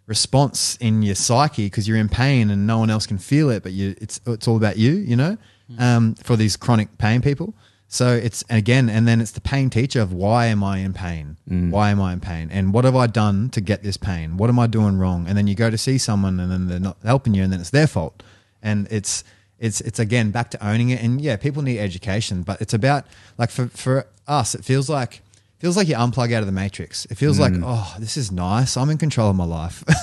response 0.07 0.75
in 0.77 1.03
your 1.03 1.15
psyche 1.15 1.67
because 1.67 1.87
you're 1.87 1.97
in 1.97 2.09
pain 2.09 2.49
and 2.49 2.65
no 2.65 2.79
one 2.79 2.89
else 2.89 3.05
can 3.05 3.19
feel 3.19 3.49
it, 3.51 3.61
but 3.63 3.71
you 3.71 3.95
it's 4.01 4.19
it's 4.25 4.47
all 4.47 4.57
about 4.57 4.77
you, 4.77 4.93
you 4.93 5.15
know, 5.15 5.37
um, 5.77 6.15
for 6.15 6.35
these 6.35 6.57
chronic 6.57 6.97
pain 6.97 7.21
people. 7.21 7.53
So 7.91 8.13
it's 8.13 8.43
again, 8.49 8.87
and 8.87 9.07
then 9.07 9.19
it's 9.19 9.31
the 9.31 9.41
pain 9.41 9.69
teacher 9.71 9.99
of 9.99 10.13
why 10.13 10.45
am 10.45 10.63
I 10.63 10.77
in 10.77 10.93
pain? 10.93 11.37
Why 11.71 11.89
am 11.89 11.99
I 11.99 12.13
in 12.13 12.19
pain? 12.19 12.49
And 12.51 12.71
what 12.71 12.85
have 12.85 12.95
I 12.95 13.07
done 13.07 13.49
to 13.49 13.61
get 13.61 13.81
this 13.81 13.97
pain? 13.97 14.37
What 14.37 14.49
am 14.49 14.59
I 14.59 14.67
doing 14.67 14.97
wrong? 14.99 15.25
And 15.27 15.35
then 15.35 15.47
you 15.47 15.55
go 15.55 15.71
to 15.71 15.77
see 15.77 15.97
someone, 15.97 16.39
and 16.39 16.51
then 16.51 16.67
they're 16.67 16.79
not 16.79 16.97
helping 17.03 17.33
you, 17.33 17.43
and 17.43 17.51
then 17.51 17.59
it's 17.59 17.71
their 17.71 17.87
fault. 17.87 18.21
And 18.61 18.87
it's 18.91 19.23
it's 19.57 19.81
it's 19.81 19.99
again 19.99 20.29
back 20.29 20.51
to 20.51 20.65
owning 20.65 20.91
it. 20.91 21.01
And 21.01 21.19
yeah, 21.19 21.35
people 21.35 21.63
need 21.63 21.79
education, 21.79 22.43
but 22.43 22.61
it's 22.61 22.73
about 22.75 23.05
like 23.39 23.49
for 23.49 23.67
for 23.67 24.05
us, 24.27 24.53
it 24.53 24.63
feels 24.63 24.87
like 24.89 25.21
feels 25.59 25.77
like 25.77 25.87
you 25.87 25.95
unplug 25.95 26.33
out 26.33 26.41
of 26.41 26.45
the 26.45 26.51
matrix. 26.51 27.05
It 27.05 27.15
feels 27.15 27.39
like 27.39 27.53
oh, 27.63 27.95
this 27.99 28.17
is 28.17 28.31
nice. 28.31 28.77
I'm 28.77 28.89
in 28.89 28.97
control 28.97 29.29
of 29.29 29.35
my 29.35 29.45
life. 29.45 29.83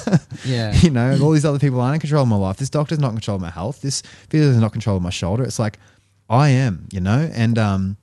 Yeah. 0.44 0.74
you 0.74 0.90
know, 0.90 1.18
all 1.22 1.30
these 1.32 1.46
other 1.46 1.58
people 1.58 1.80
aren't 1.80 1.94
in 1.94 2.00
control 2.00 2.22
of 2.22 2.28
my 2.28 2.36
life. 2.36 2.58
This 2.58 2.70
doctor's 2.70 2.98
not 2.98 3.08
in 3.08 3.14
control 3.14 3.36
of 3.36 3.40
my 3.40 3.50
health. 3.50 3.80
This 3.80 4.02
physio 4.28 4.50
is 4.50 4.58
not 4.58 4.66
in 4.66 4.72
control 4.72 4.96
of 4.96 5.02
my 5.02 5.10
shoulder. 5.10 5.42
It's 5.42 5.58
like 5.58 5.78
I 6.28 6.50
am, 6.50 6.86
you 6.92 7.00
know, 7.00 7.28
and 7.32 7.58
um, 7.58 7.96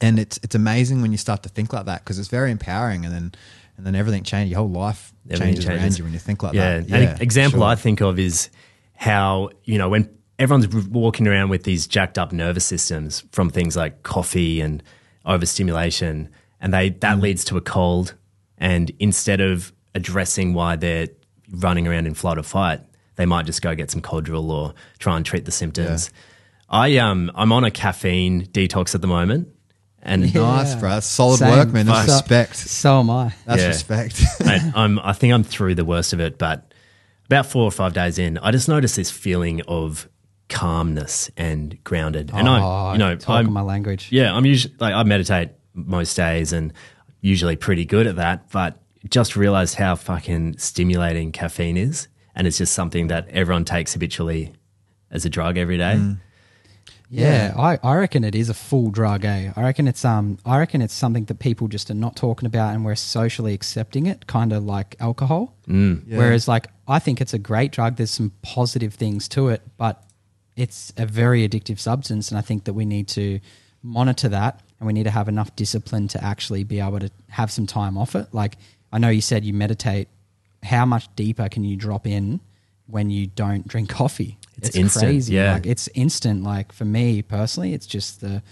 and 0.00 0.18
it's 0.18 0.38
it's 0.42 0.54
amazing 0.54 1.00
when 1.00 1.12
you 1.12 1.18
start 1.18 1.44
to 1.44 1.48
think 1.48 1.72
like 1.72 1.86
that 1.86 2.04
because 2.04 2.18
it's 2.18 2.28
very 2.28 2.50
empowering, 2.50 3.04
and 3.04 3.14
then 3.14 3.32
and 3.76 3.86
then 3.86 3.94
everything 3.94 4.24
changes. 4.24 4.50
Your 4.50 4.58
whole 4.58 4.70
life 4.70 5.14
Everything 5.30 5.54
changes, 5.54 5.68
around 5.68 5.98
you 5.98 6.04
when 6.04 6.12
you 6.12 6.18
think 6.18 6.42
like 6.42 6.54
yeah. 6.54 6.80
that. 6.80 6.88
Yeah. 6.88 6.96
An 6.96 7.22
example 7.22 7.60
sure. 7.60 7.68
I 7.68 7.74
think 7.74 8.00
of 8.00 8.18
is 8.18 8.50
how, 8.94 9.50
you 9.64 9.78
know, 9.78 9.88
when 9.88 10.10
everyone's 10.38 10.66
walking 10.88 11.26
around 11.26 11.48
with 11.50 11.64
these 11.64 11.86
jacked 11.86 12.18
up 12.18 12.32
nervous 12.32 12.64
systems 12.64 13.24
from 13.32 13.50
things 13.50 13.76
like 13.76 14.02
coffee 14.02 14.60
and 14.60 14.82
overstimulation, 15.24 16.28
and 16.60 16.72
they 16.74 16.90
Mm. 16.90 17.00
that 17.00 17.20
leads 17.20 17.44
to 17.46 17.56
a 17.56 17.60
cold. 17.60 18.14
And 18.58 18.90
instead 18.98 19.40
of 19.40 19.72
addressing 19.94 20.54
why 20.54 20.76
they're 20.76 21.08
running 21.50 21.86
around 21.86 22.06
in 22.06 22.14
flight 22.14 22.38
or 22.38 22.42
fight, 22.42 22.80
they 23.16 23.26
might 23.26 23.46
just 23.46 23.62
go 23.62 23.74
get 23.74 23.90
some 23.90 24.00
Codral 24.02 24.48
or 24.50 24.74
try 24.98 25.16
and 25.16 25.24
treat 25.24 25.44
the 25.44 25.50
symptoms. 25.52 26.10
I 26.68 26.96
um 26.98 27.30
I'm 27.34 27.52
on 27.52 27.64
a 27.64 27.70
caffeine 27.70 28.46
detox 28.46 28.94
at 28.94 29.00
the 29.00 29.06
moment. 29.06 29.48
And 30.02 30.32
nice, 30.32 30.74
bro. 30.76 30.90
That's 30.90 31.06
solid 31.06 31.38
Same. 31.38 31.50
work, 31.50 31.68
man. 31.72 31.86
That's 31.86 32.06
So- 32.06 32.12
respect. 32.14 32.56
So 32.56 33.00
am 33.00 33.10
I. 33.10 33.32
That's 33.46 33.62
Yeah. 33.62 33.68
respect. 33.68 34.22
Mate, 34.44 34.62
I'm, 34.74 34.98
I 35.00 35.12
think 35.12 35.34
I'm 35.34 35.42
through 35.42 35.74
the 35.74 35.84
worst 35.84 36.12
of 36.12 36.20
it, 36.20 36.38
but 36.38 36.72
about 37.26 37.46
four 37.46 37.64
or 37.64 37.72
five 37.72 37.94
days 37.94 38.16
in, 38.18 38.38
I 38.38 38.52
just 38.52 38.68
noticed 38.68 38.94
this 38.96 39.10
feeling 39.10 39.60
of 39.66 40.08
calmness 40.48 41.30
and 41.36 41.82
grounded. 41.84 42.30
And 42.32 42.48
I, 42.48 42.60
Oh, 42.62 42.92
you 42.92 42.98
know, 42.98 43.16
talking 43.16 43.48
I'm, 43.48 43.52
my 43.52 43.60
language. 43.62 44.08
yeah, 44.10 44.32
I'm 44.34 44.46
usually 44.46 44.74
like 44.78 44.94
I 44.94 45.02
meditate 45.02 45.50
most 45.74 46.16
days 46.16 46.52
and 46.52 46.72
usually 47.20 47.56
pretty 47.56 47.84
good 47.84 48.06
at 48.06 48.16
that, 48.16 48.50
but 48.50 48.80
just 49.08 49.36
realized 49.36 49.76
how 49.76 49.94
fucking 49.94 50.58
stimulating 50.58 51.32
caffeine 51.32 51.76
is. 51.76 52.08
and 52.34 52.46
it's 52.46 52.58
just 52.58 52.72
something 52.74 53.08
that 53.08 53.28
everyone 53.30 53.64
takes 53.64 53.92
habitually 53.94 54.52
as 55.10 55.24
a 55.24 55.28
drug 55.30 55.56
every 55.58 55.76
day. 55.76 55.96
Mm. 55.98 56.18
Yeah, 57.10 57.54
I, 57.56 57.78
I 57.82 57.96
reckon 57.96 58.22
it 58.22 58.34
is 58.34 58.50
a 58.50 58.54
full 58.54 58.90
drug, 58.90 59.24
eh? 59.24 59.50
I 59.56 59.62
reckon 59.62 59.88
it's 59.88 60.04
um 60.04 60.38
I 60.44 60.58
reckon 60.58 60.82
it's 60.82 60.92
something 60.94 61.24
that 61.24 61.38
people 61.38 61.66
just 61.66 61.90
are 61.90 61.94
not 61.94 62.16
talking 62.16 62.46
about 62.46 62.74
and 62.74 62.84
we're 62.84 62.94
socially 62.96 63.54
accepting 63.54 64.06
it, 64.06 64.26
kind 64.26 64.52
of 64.52 64.62
like 64.64 64.94
alcohol. 65.00 65.56
Mm. 65.66 66.02
Yeah. 66.06 66.18
Whereas 66.18 66.46
like 66.48 66.66
I 66.86 66.98
think 66.98 67.20
it's 67.20 67.32
a 67.32 67.38
great 67.38 67.72
drug. 67.72 67.96
There's 67.96 68.10
some 68.10 68.32
positive 68.42 68.92
things 68.94 69.26
to 69.28 69.48
it, 69.48 69.62
but 69.78 70.04
it's 70.54 70.92
a 70.96 71.06
very 71.06 71.48
addictive 71.48 71.78
substance 71.78 72.30
and 72.30 72.38
I 72.38 72.42
think 72.42 72.64
that 72.64 72.74
we 72.74 72.84
need 72.84 73.08
to 73.08 73.40
monitor 73.82 74.28
that 74.28 74.60
and 74.80 74.86
we 74.86 74.92
need 74.92 75.04
to 75.04 75.10
have 75.10 75.28
enough 75.28 75.54
discipline 75.56 76.08
to 76.08 76.22
actually 76.22 76.64
be 76.64 76.80
able 76.80 77.00
to 77.00 77.10
have 77.28 77.50
some 77.50 77.66
time 77.66 77.96
off 77.98 78.14
it. 78.14 78.28
Like 78.32 78.56
I 78.92 78.98
know 78.98 79.08
you 79.08 79.20
said 79.20 79.44
you 79.44 79.52
meditate. 79.52 80.08
How 80.62 80.84
much 80.84 81.08
deeper 81.16 81.48
can 81.48 81.64
you 81.64 81.76
drop 81.76 82.06
in 82.06 82.40
when 82.86 83.10
you 83.10 83.26
don't 83.28 83.66
drink 83.68 83.88
coffee? 83.88 84.38
It's 84.56 84.74
instant, 84.76 85.04
crazy. 85.04 85.34
yeah. 85.34 85.54
Like 85.54 85.66
it's 85.66 85.88
instant. 85.94 86.42
Like 86.42 86.72
for 86.72 86.84
me 86.84 87.22
personally, 87.22 87.74
it's 87.74 87.86
just 87.86 88.20
the 88.20 88.42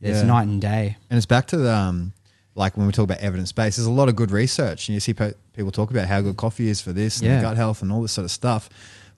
it's 0.00 0.18
Yeah. 0.20 0.26
night 0.26 0.46
and 0.46 0.60
day. 0.60 0.96
And 1.10 1.16
it's 1.16 1.26
back 1.26 1.46
to 1.48 1.56
the, 1.56 1.74
um, 1.74 2.12
like 2.54 2.76
when 2.76 2.86
we 2.86 2.92
talk 2.92 3.02
about 3.04 3.18
evidence 3.18 3.50
based, 3.50 3.76
there's 3.76 3.86
a 3.86 3.90
lot 3.90 4.08
of 4.08 4.14
good 4.14 4.30
research, 4.30 4.88
and 4.88 4.94
you 4.94 5.00
see 5.00 5.12
pe- 5.14 5.32
people 5.54 5.72
talk 5.72 5.90
about 5.90 6.06
how 6.06 6.20
good 6.20 6.36
coffee 6.36 6.68
is 6.68 6.80
for 6.80 6.92
this 6.92 7.18
and 7.20 7.26
Yeah. 7.28 7.40
gut 7.42 7.56
health 7.56 7.82
and 7.82 7.90
all 7.90 8.02
this 8.02 8.12
sort 8.12 8.24
of 8.24 8.30
stuff. 8.30 8.68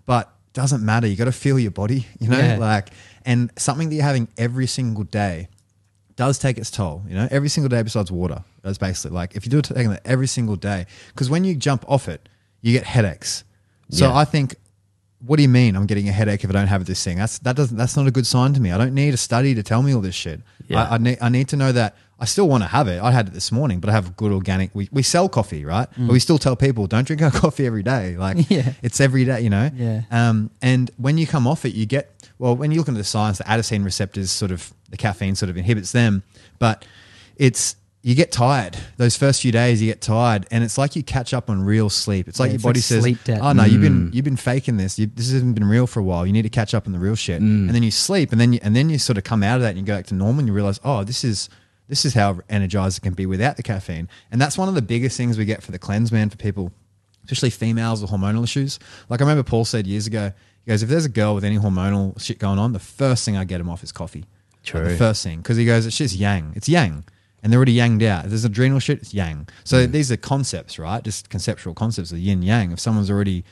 But 0.06 0.32
doesn't 0.54 0.82
matter. 0.84 1.06
You 1.06 1.16
got 1.16 1.26
to 1.26 1.32
feel 1.32 1.58
your 1.58 1.70
body, 1.70 2.06
you 2.18 2.28
know, 2.28 2.38
Yeah. 2.38 2.56
like, 2.56 2.88
and 3.26 3.50
something 3.56 3.88
that 3.90 3.94
you're 3.94 4.04
having 4.04 4.28
every 4.38 4.66
single 4.66 5.04
day 5.04 5.48
does 6.24 6.38
take 6.38 6.56
its 6.62 6.70
toll. 6.70 6.96
You 7.08 7.14
know, 7.18 7.26
every 7.30 7.48
single 7.54 7.68
day 7.74 7.82
besides 7.82 8.10
water. 8.12 8.40
That's 8.62 8.78
basically 8.78 9.14
like 9.20 9.30
if 9.36 9.40
you 9.44 9.50
do 9.50 9.58
it 9.58 9.64
taking 9.64 9.90
that 9.94 10.02
every 10.14 10.26
single 10.36 10.56
day, 10.56 10.80
because 11.12 11.28
when 11.34 11.42
you 11.44 11.54
jump 11.68 11.82
off 11.94 12.04
it, 12.14 12.20
you 12.64 12.70
get 12.78 12.84
headaches. 12.94 13.44
So 13.90 14.04
Yeah. 14.06 14.22
I 14.22 14.24
think. 14.24 14.48
What 15.28 15.36
do 15.36 15.42
you 15.42 15.50
mean? 15.50 15.76
I'm 15.76 15.84
getting 15.86 16.08
a 16.08 16.12
headache 16.20 16.42
if 16.44 16.48
I 16.48 16.54
don't 16.54 16.68
have 16.74 16.84
this 16.86 17.04
thing. 17.04 17.18
That's 17.18 17.38
that 17.40 17.54
doesn't. 17.54 17.76
That's 17.76 17.94
not 17.94 18.06
a 18.06 18.10
good 18.10 18.26
sign 18.26 18.54
to 18.54 18.60
me. 18.64 18.68
I 18.72 18.78
don't 18.78 18.94
need 18.94 19.12
a 19.12 19.18
study 19.28 19.54
to 19.54 19.62
tell 19.62 19.82
me 19.82 19.94
all 19.94 20.00
this 20.00 20.14
shit. 20.24 20.40
Yeah. 20.66 20.82
I, 20.84 20.94
I 20.94 20.98
need. 20.98 21.18
I 21.20 21.28
need 21.28 21.48
to 21.48 21.56
know 21.56 21.72
that 21.72 21.94
I 22.18 22.24
still 22.24 22.48
want 22.48 22.62
to 22.62 22.68
have 22.68 22.88
it. 22.88 23.02
I 23.02 23.10
had 23.12 23.26
it 23.28 23.34
this 23.34 23.52
morning, 23.52 23.80
but 23.80 23.90
I 23.90 23.92
have 23.92 24.16
good 24.16 24.32
organic. 24.32 24.70
We, 24.74 24.88
we 24.90 25.02
sell 25.02 25.28
coffee, 25.28 25.64
right? 25.66 25.88
But 25.96 26.12
we 26.16 26.20
still 26.20 26.38
tell 26.38 26.56
people 26.56 26.86
don't 26.86 27.06
drink 27.06 27.20
our 27.22 27.30
coffee 27.44 27.66
every 27.66 27.82
day. 27.82 28.16
Like 28.24 28.36
Mm. 28.38 28.46
Yeah. 28.56 28.72
it's 28.86 28.98
every 29.00 29.24
day, 29.26 29.40
you 29.42 29.50
know. 29.50 29.66
Yeah. 29.86 30.02
Um, 30.10 30.36
and 30.62 30.90
when 30.96 31.18
you 31.18 31.26
come 31.26 31.46
off 31.46 31.66
it, 31.66 31.74
you 31.74 31.84
get 31.84 32.04
well. 32.40 32.56
When 32.56 32.72
you 32.72 32.78
look 32.78 32.88
into 32.88 32.98
the 32.98 33.04
science, 33.04 33.38
the 33.38 33.44
adenosine 33.44 33.84
receptors 33.84 34.30
sort 34.32 34.50
of 34.50 34.72
the 34.88 34.96
caffeine 34.96 35.36
sort 35.36 35.50
of 35.50 35.56
inhibits 35.56 35.92
them, 35.92 36.22
but 36.58 36.84
it's 37.36 37.76
you 38.02 38.14
get 38.14 38.32
tired. 38.32 38.76
Those 38.96 39.16
first 39.16 39.42
few 39.42 39.52
days, 39.52 39.82
you 39.82 39.88
get 39.88 40.00
tired, 40.00 40.46
and 40.50 40.64
it's 40.64 40.78
like 40.78 40.96
you 40.96 41.02
catch 41.02 41.34
up 41.34 41.50
on 41.50 41.62
real 41.62 41.90
sleep. 41.90 42.28
It's 42.28 42.40
like 42.40 42.48
Yeah, 42.48 42.52
your 42.52 42.56
it's 42.56 42.64
body 42.64 42.78
like 42.78 42.84
says, 42.84 43.02
sleep 43.02 43.24
debt. 43.24 43.40
"Oh 43.42 43.52
no, 43.52 43.64
you've 43.64 43.80
Mm. 43.80 43.82
been 43.82 44.10
you've 44.14 44.24
been 44.24 44.36
faking 44.36 44.78
this. 44.78 44.98
You, 44.98 45.06
this 45.14 45.30
hasn't 45.30 45.54
been 45.54 45.64
real 45.68 45.86
for 45.86 46.00
a 46.00 46.02
while. 46.02 46.26
You 46.26 46.32
need 46.32 46.42
to 46.42 46.48
catch 46.48 46.72
up 46.74 46.86
on 46.86 46.92
the 46.92 46.98
real 46.98 47.14
shit." 47.14 47.40
Mm. 47.42 47.66
And 47.66 47.70
then 47.74 47.82
you 47.82 47.90
sleep, 47.90 48.32
and 48.32 48.40
then 48.40 48.54
you, 48.54 48.60
and 48.62 48.74
then 48.74 48.88
you 48.90 48.98
sort 48.98 49.18
of 49.18 49.24
come 49.24 49.42
out 49.42 49.56
of 49.56 49.62
that 49.62 49.70
and 49.70 49.78
you 49.78 49.84
go 49.84 49.94
back 49.96 50.06
to 50.06 50.14
normal, 50.14 50.38
and 50.40 50.48
you 50.48 50.54
realize, 50.54 50.80
"Oh, 50.84 51.04
this 51.04 51.22
is." 51.24 51.48
This 51.88 52.04
is 52.04 52.14
how 52.14 52.38
energized 52.48 52.98
it 52.98 53.00
can 53.00 53.14
be 53.14 53.26
without 53.26 53.56
the 53.56 53.64
caffeine. 53.64 54.08
And 54.30 54.40
that's 54.40 54.56
one 54.56 54.68
of 54.68 54.76
the 54.76 54.80
biggest 54.82 55.16
things 55.16 55.36
we 55.36 55.44
get 55.44 55.60
for 55.60 55.72
the 55.72 55.78
cleanse, 55.80 56.12
man, 56.12 56.30
for 56.30 56.36
people 56.36 56.70
especially 57.24 57.50
females 57.50 58.00
with 58.00 58.12
hormonal 58.12 58.44
issues. 58.44 58.78
Like 59.08 59.20
I 59.20 59.24
remember 59.24 59.42
Paul 59.42 59.64
said 59.64 59.88
years 59.88 60.06
ago, 60.06 60.32
he 60.64 60.70
goes, 60.70 60.82
if 60.82 60.88
there's 60.88 61.04
a 61.04 61.10
girl 61.10 61.34
with 61.34 61.44
any 61.44 61.58
hormonal 61.58 62.20
shit 62.20 62.38
going 62.38 62.58
on, 62.58 62.72
the 62.72 62.78
first 62.78 63.24
thing 63.24 63.36
I 63.36 63.44
get 63.44 63.60
him 63.60 63.68
off 63.68 63.82
is 63.82 63.92
coffee. 63.92 64.26
Like, 64.74 64.84
the 64.84 64.96
first 64.96 65.22
thing. 65.22 65.38
Because 65.38 65.56
he 65.56 65.64
goes, 65.64 65.86
it's 65.86 65.96
just 65.96 66.14
yang. 66.14 66.52
It's 66.54 66.68
yang. 66.68 67.04
And 67.42 67.50
they're 67.50 67.58
already 67.58 67.72
yanged 67.72 68.02
out. 68.02 68.24
If 68.24 68.30
there's 68.30 68.44
adrenal 68.44 68.78
shit, 68.78 68.98
it's 68.98 69.14
yang. 69.14 69.48
So 69.64 69.86
these 69.86 70.12
are 70.12 70.16
concepts, 70.16 70.78
right? 70.78 71.02
Just 71.02 71.30
conceptual 71.30 71.74
concepts 71.74 72.12
of 72.12 72.18
yin 72.18 72.42
yang. 72.42 72.72
If 72.72 72.80
someone's 72.80 73.10
already 73.10 73.44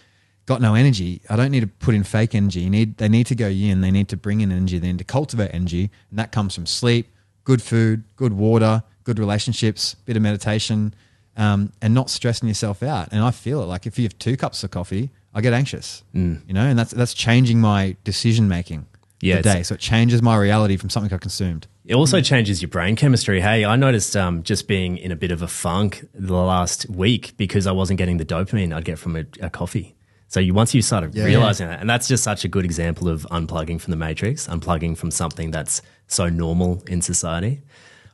got 0.45 0.61
no 0.61 0.75
energy, 0.75 1.23
I 1.31 1.37
don't 1.37 1.51
need 1.51 1.61
to 1.61 1.67
put 1.67 1.95
in 1.95 2.05
fake 2.05 2.35
energy. 2.35 2.61
You 2.61 2.71
need 2.71 2.99
they 2.99 3.09
need 3.09 3.27
to 3.29 3.35
go 3.35 3.49
yin. 3.49 3.81
They 3.81 3.91
need 3.91 4.09
to 4.09 4.17
bring 4.17 4.43
in 4.43 4.53
energy. 4.53 4.79
They 4.79 4.89
need 4.89 4.99
to 4.99 5.05
cultivate 5.05 5.55
energy. 5.55 5.91
And 6.11 6.19
that 6.19 6.33
comes 6.33 6.55
from 6.55 6.67
sleep, 6.67 7.09
good 7.45 7.63
food, 7.63 8.05
good 8.17 8.35
water, 8.35 8.83
good 9.05 9.19
relationships, 9.19 9.95
bit 10.05 10.17
of 10.17 10.23
meditation, 10.23 10.93
um, 11.39 11.73
and 11.81 11.95
not 11.95 12.11
stressing 12.11 12.47
yourself 12.47 12.83
out. 12.83 13.09
And 13.11 13.23
I 13.23 13.31
feel 13.31 13.63
it. 13.63 13.67
Like 13.67 13.87
if 13.87 13.99
you 13.99 14.05
have 14.05 14.19
two 14.19 14.37
cups 14.37 14.63
of 14.63 14.71
coffee, 14.71 15.09
I 15.39 15.41
get 15.41 15.53
anxious. 15.53 16.03
Mm. 16.15 16.41
You 16.49 16.55
know, 16.55 16.63
and 16.67 16.77
that's 16.79 16.91
that's 16.91 17.15
changing 17.15 17.61
my 17.61 17.97
decision 18.03 18.49
making 18.49 18.87
Yeah, 19.21 19.41
day. 19.41 19.63
So 19.63 19.75
it 19.75 19.81
changes 19.81 20.21
my 20.21 20.37
reality 20.37 20.77
from 20.77 20.91
something 20.91 21.13
I 21.15 21.19
consumed. 21.19 21.69
It 21.85 21.95
also 21.95 22.21
changes 22.21 22.61
your 22.61 22.69
brain 22.69 22.97
chemistry. 22.97 23.41
Hey, 23.41 23.65
I 23.65 23.77
noticed 23.77 24.17
um, 24.17 24.43
just 24.43 24.67
being 24.69 24.99
in 24.99 25.13
a 25.13 25.17
bit 25.17 25.31
of 25.31 25.41
a 25.41 25.49
funk 25.49 26.05
the 26.13 26.35
last 26.35 26.91
week 26.91 27.35
because 27.37 27.67
I 27.69 27.73
wasn't 27.73 27.99
getting 27.99 28.17
the 28.19 28.25
dopamine 28.27 28.75
I'd 28.75 28.85
get 28.85 28.99
from 28.99 29.15
a, 29.17 29.25
a 29.41 29.49
coffee. 29.49 29.95
So 30.27 30.41
you 30.41 30.53
once 30.55 30.75
you 30.75 30.83
started 30.83 31.15
Yeah. 31.15 31.25
realizing 31.25 31.69
that, 31.69 31.81
and 31.81 31.89
that's 31.89 32.09
just 32.09 32.25
such 32.25 32.45
a 32.45 32.49
good 32.49 32.65
example 32.65 33.09
of 33.09 33.27
unplugging 33.31 33.81
from 33.81 33.93
the 33.93 33.97
matrix, 33.97 34.47
unplugging 34.49 34.97
from 34.97 35.11
something 35.13 35.53
that's 35.53 35.83
so 36.09 36.29
normal 36.29 36.83
in 36.89 37.01
society. 37.01 37.63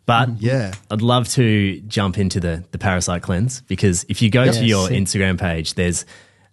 But 0.07 0.29
Yeah. 0.41 0.73
I'd 0.91 1.01
love 1.03 1.29
to 1.31 1.81
jump 1.89 2.19
into 2.19 2.39
the 2.39 2.65
the 2.71 2.79
parasite 2.79 3.23
cleanse 3.23 3.63
because 3.63 4.05
if 4.11 4.21
you 4.23 4.29
go 4.31 4.45
to 4.53 4.65
your 4.65 4.89
sick. 4.89 4.99
Instagram 5.01 5.39
page, 5.39 5.73
there's 5.75 6.05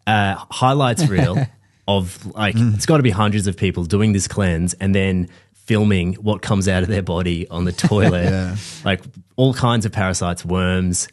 a 0.07 0.35
highlights 0.49 1.07
reel 1.07 1.45
of 1.87 2.25
like 2.35 2.55
it's 2.57 2.85
got 2.85 2.97
to 2.97 3.03
be 3.03 3.09
hundreds 3.09 3.47
of 3.47 3.57
people 3.57 3.83
doing 3.85 4.13
this 4.13 4.27
cleanse 4.27 4.73
and 4.75 4.93
then 4.95 5.29
filming 5.53 6.13
what 6.15 6.41
comes 6.41 6.67
out 6.67 6.83
of 6.83 6.89
their 6.89 7.01
body 7.03 7.47
on 7.49 7.65
the 7.65 7.71
toilet, 7.71 8.23
Yeah. 8.31 8.55
like 8.83 9.01
all 9.35 9.53
kinds 9.53 9.85
of 9.85 9.91
parasites, 9.91 10.43
worms. 10.45 11.07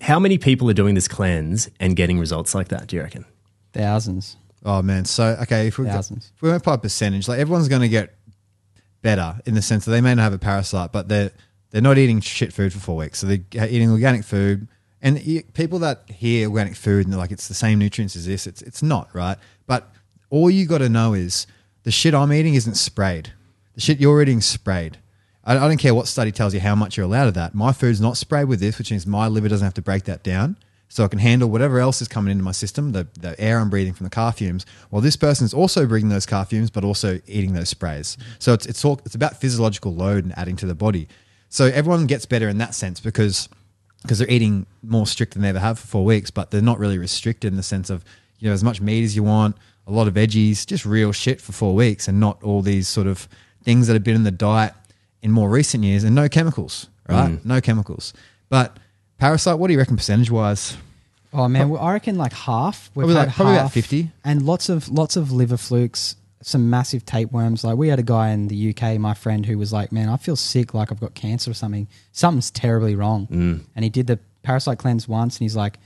How 0.00 0.18
many 0.20 0.38
people 0.38 0.70
are 0.70 0.74
doing 0.74 0.94
this 0.94 1.08
cleanse 1.08 1.68
and 1.80 1.96
getting 1.96 2.18
results 2.20 2.54
like 2.54 2.68
that? 2.68 2.86
Do 2.86 2.96
you 2.96 3.02
reckon? 3.02 3.24
Thousands. 3.72 4.36
Oh 4.64 4.82
man, 4.82 5.04
so 5.04 5.36
okay, 5.42 5.66
if 5.68 5.78
we 5.78 5.86
Thousands. 5.86 6.32
if 6.36 6.42
we 6.42 6.50
went 6.50 6.62
by 6.64 6.76
percentage, 6.76 7.28
like 7.28 7.38
everyone's 7.38 7.68
going 7.68 7.82
to 7.82 7.88
get 7.88 8.14
better 9.02 9.38
in 9.46 9.54
the 9.54 9.62
sense 9.62 9.84
that 9.84 9.92
they 9.92 10.00
may 10.00 10.14
not 10.14 10.22
have 10.22 10.32
a 10.32 10.38
parasite, 10.38 10.92
but 10.92 11.08
they're 11.08 11.30
they're 11.70 11.82
not 11.82 11.98
eating 11.98 12.20
shit 12.20 12.52
food 12.52 12.72
for 12.72 12.78
four 12.78 12.96
weeks, 12.96 13.18
so 13.20 13.26
they're 13.26 13.68
eating 13.68 13.90
organic 13.90 14.24
food. 14.24 14.68
And 15.00 15.18
e- 15.18 15.44
people 15.54 15.78
that 15.80 16.02
hear 16.08 16.48
organic 16.48 16.74
food 16.74 17.04
and 17.06 17.12
they're 17.12 17.20
like 17.20 17.30
it's 17.30 17.48
the 17.48 17.54
same 17.54 17.78
nutrients 17.78 18.16
as 18.16 18.26
this, 18.26 18.46
it's 18.46 18.62
it's 18.62 18.82
not 18.82 19.08
right. 19.14 19.38
But 19.66 19.90
all 20.30 20.50
you 20.50 20.66
got 20.66 20.78
to 20.78 20.88
know 20.88 21.14
is 21.14 21.46
the 21.84 21.90
shit 21.90 22.14
I'm 22.14 22.32
eating 22.32 22.54
isn't 22.54 22.74
sprayed. 22.74 23.32
The 23.74 23.80
shit 23.80 24.00
you're 24.00 24.20
eating 24.20 24.38
is 24.38 24.46
sprayed. 24.46 24.98
I, 25.44 25.56
I 25.56 25.68
don't 25.68 25.78
care 25.78 25.94
what 25.94 26.08
study 26.08 26.32
tells 26.32 26.52
you 26.52 26.60
how 26.60 26.74
much 26.74 26.96
you're 26.96 27.06
allowed 27.06 27.28
of 27.28 27.34
that. 27.34 27.54
My 27.54 27.72
food's 27.72 28.00
not 28.00 28.16
sprayed 28.16 28.48
with 28.48 28.60
this, 28.60 28.76
which 28.76 28.90
means 28.90 29.06
my 29.06 29.28
liver 29.28 29.48
doesn't 29.48 29.64
have 29.64 29.74
to 29.74 29.82
break 29.82 30.04
that 30.04 30.22
down. 30.22 30.56
So 30.90 31.04
I 31.04 31.08
can 31.08 31.18
handle 31.18 31.50
whatever 31.50 31.80
else 31.80 32.00
is 32.00 32.08
coming 32.08 32.32
into 32.32 32.42
my 32.42 32.52
system, 32.52 32.92
the, 32.92 33.06
the 33.20 33.38
air 33.38 33.58
I'm 33.58 33.68
breathing 33.68 33.92
from 33.92 34.04
the 34.04 34.10
car 34.10 34.32
fumes, 34.32 34.64
while 34.88 35.02
this 35.02 35.16
person's 35.16 35.52
also 35.52 35.86
breathing 35.86 36.08
those 36.08 36.24
car 36.24 36.46
fumes, 36.46 36.70
but 36.70 36.82
also 36.82 37.20
eating 37.26 37.52
those 37.52 37.68
sprays. 37.68 38.16
So 38.38 38.54
it's, 38.54 38.64
it's, 38.64 38.84
all, 38.84 38.98
it's 39.04 39.14
about 39.14 39.38
physiological 39.38 39.94
load 39.94 40.24
and 40.24 40.36
adding 40.38 40.56
to 40.56 40.66
the 40.66 40.74
body. 40.74 41.06
So 41.50 41.66
everyone 41.66 42.06
gets 42.06 42.24
better 42.24 42.48
in 42.48 42.56
that 42.58 42.74
sense 42.74 43.00
because 43.00 43.50
because 44.02 44.18
they're 44.18 44.30
eating 44.30 44.66
more 44.82 45.06
strict 45.06 45.32
than 45.34 45.42
they 45.42 45.48
ever 45.48 45.58
have 45.58 45.78
for 45.78 45.86
four 45.86 46.04
weeks, 46.04 46.30
but 46.30 46.50
they're 46.50 46.62
not 46.62 46.78
really 46.78 46.98
restricted 46.98 47.52
in 47.52 47.56
the 47.56 47.62
sense 47.62 47.90
of 47.90 48.04
you 48.38 48.48
know 48.48 48.54
as 48.54 48.62
much 48.64 48.80
meat 48.80 49.04
as 49.04 49.16
you 49.16 49.22
want, 49.22 49.56
a 49.86 49.90
lot 49.92 50.06
of 50.08 50.14
veggies, 50.14 50.64
just 50.66 50.84
real 50.86 51.12
shit 51.12 51.40
for 51.40 51.52
four 51.52 51.74
weeks, 51.74 52.08
and 52.08 52.20
not 52.20 52.42
all 52.42 52.62
these 52.62 52.86
sort 52.88 53.06
of 53.06 53.28
things 53.64 53.86
that 53.86 53.94
have 53.94 54.04
been 54.04 54.14
in 54.16 54.22
the 54.24 54.30
diet 54.30 54.72
in 55.22 55.32
more 55.32 55.50
recent 55.50 55.82
years, 55.84 56.04
and 56.04 56.14
no 56.14 56.28
chemicals, 56.28 56.88
right? 57.08 57.30
Mm. 57.32 57.44
No 57.44 57.60
chemicals. 57.60 58.12
But 58.48 58.76
parasite, 59.18 59.58
what 59.58 59.66
do 59.66 59.72
you 59.72 59.78
reckon 59.78 59.96
percentage 59.96 60.30
wise? 60.30 60.76
Oh 61.32 61.48
man, 61.48 61.68
well, 61.68 61.82
I 61.82 61.92
reckon 61.92 62.16
like 62.16 62.32
half. 62.32 62.90
We've 62.94 63.02
Probably 63.04 63.14
had 63.16 63.26
like- 63.26 63.34
probably 63.36 63.54
about 63.56 63.72
50. 63.72 64.10
and 64.24 64.42
lots 64.46 64.68
of 64.68 64.88
lots 64.88 65.16
of 65.16 65.32
liver 65.32 65.56
flukes, 65.56 66.14
some 66.42 66.70
massive 66.70 67.04
tapeworms. 67.04 67.64
Like 67.64 67.76
we 67.76 67.88
had 67.88 67.98
a 67.98 68.02
guy 68.04 68.30
in 68.30 68.48
the 68.48 68.70
UK, 68.74 68.98
my 68.98 69.14
friend, 69.14 69.44
who 69.46 69.58
was 69.58 69.72
like, 69.72 69.90
"Man, 69.92 70.08
I 70.08 70.16
feel 70.16 70.36
sick, 70.36 70.74
like 70.74 70.92
I've 70.92 71.00
got 71.00 71.14
cancer 71.14 71.50
or 71.50 71.54
something. 71.54 71.88
Something's 72.12 72.50
terribly 72.50 72.94
wrong." 72.94 73.26
Mm. 73.26 73.64
And 73.74 73.84
he 73.84 73.88
did 73.90 74.06
the 74.06 74.18
parasite 74.42 74.78
cleanse 74.78 75.08
once, 75.08 75.36
and 75.36 75.40
he's 75.44 75.56
like, 75.56 75.78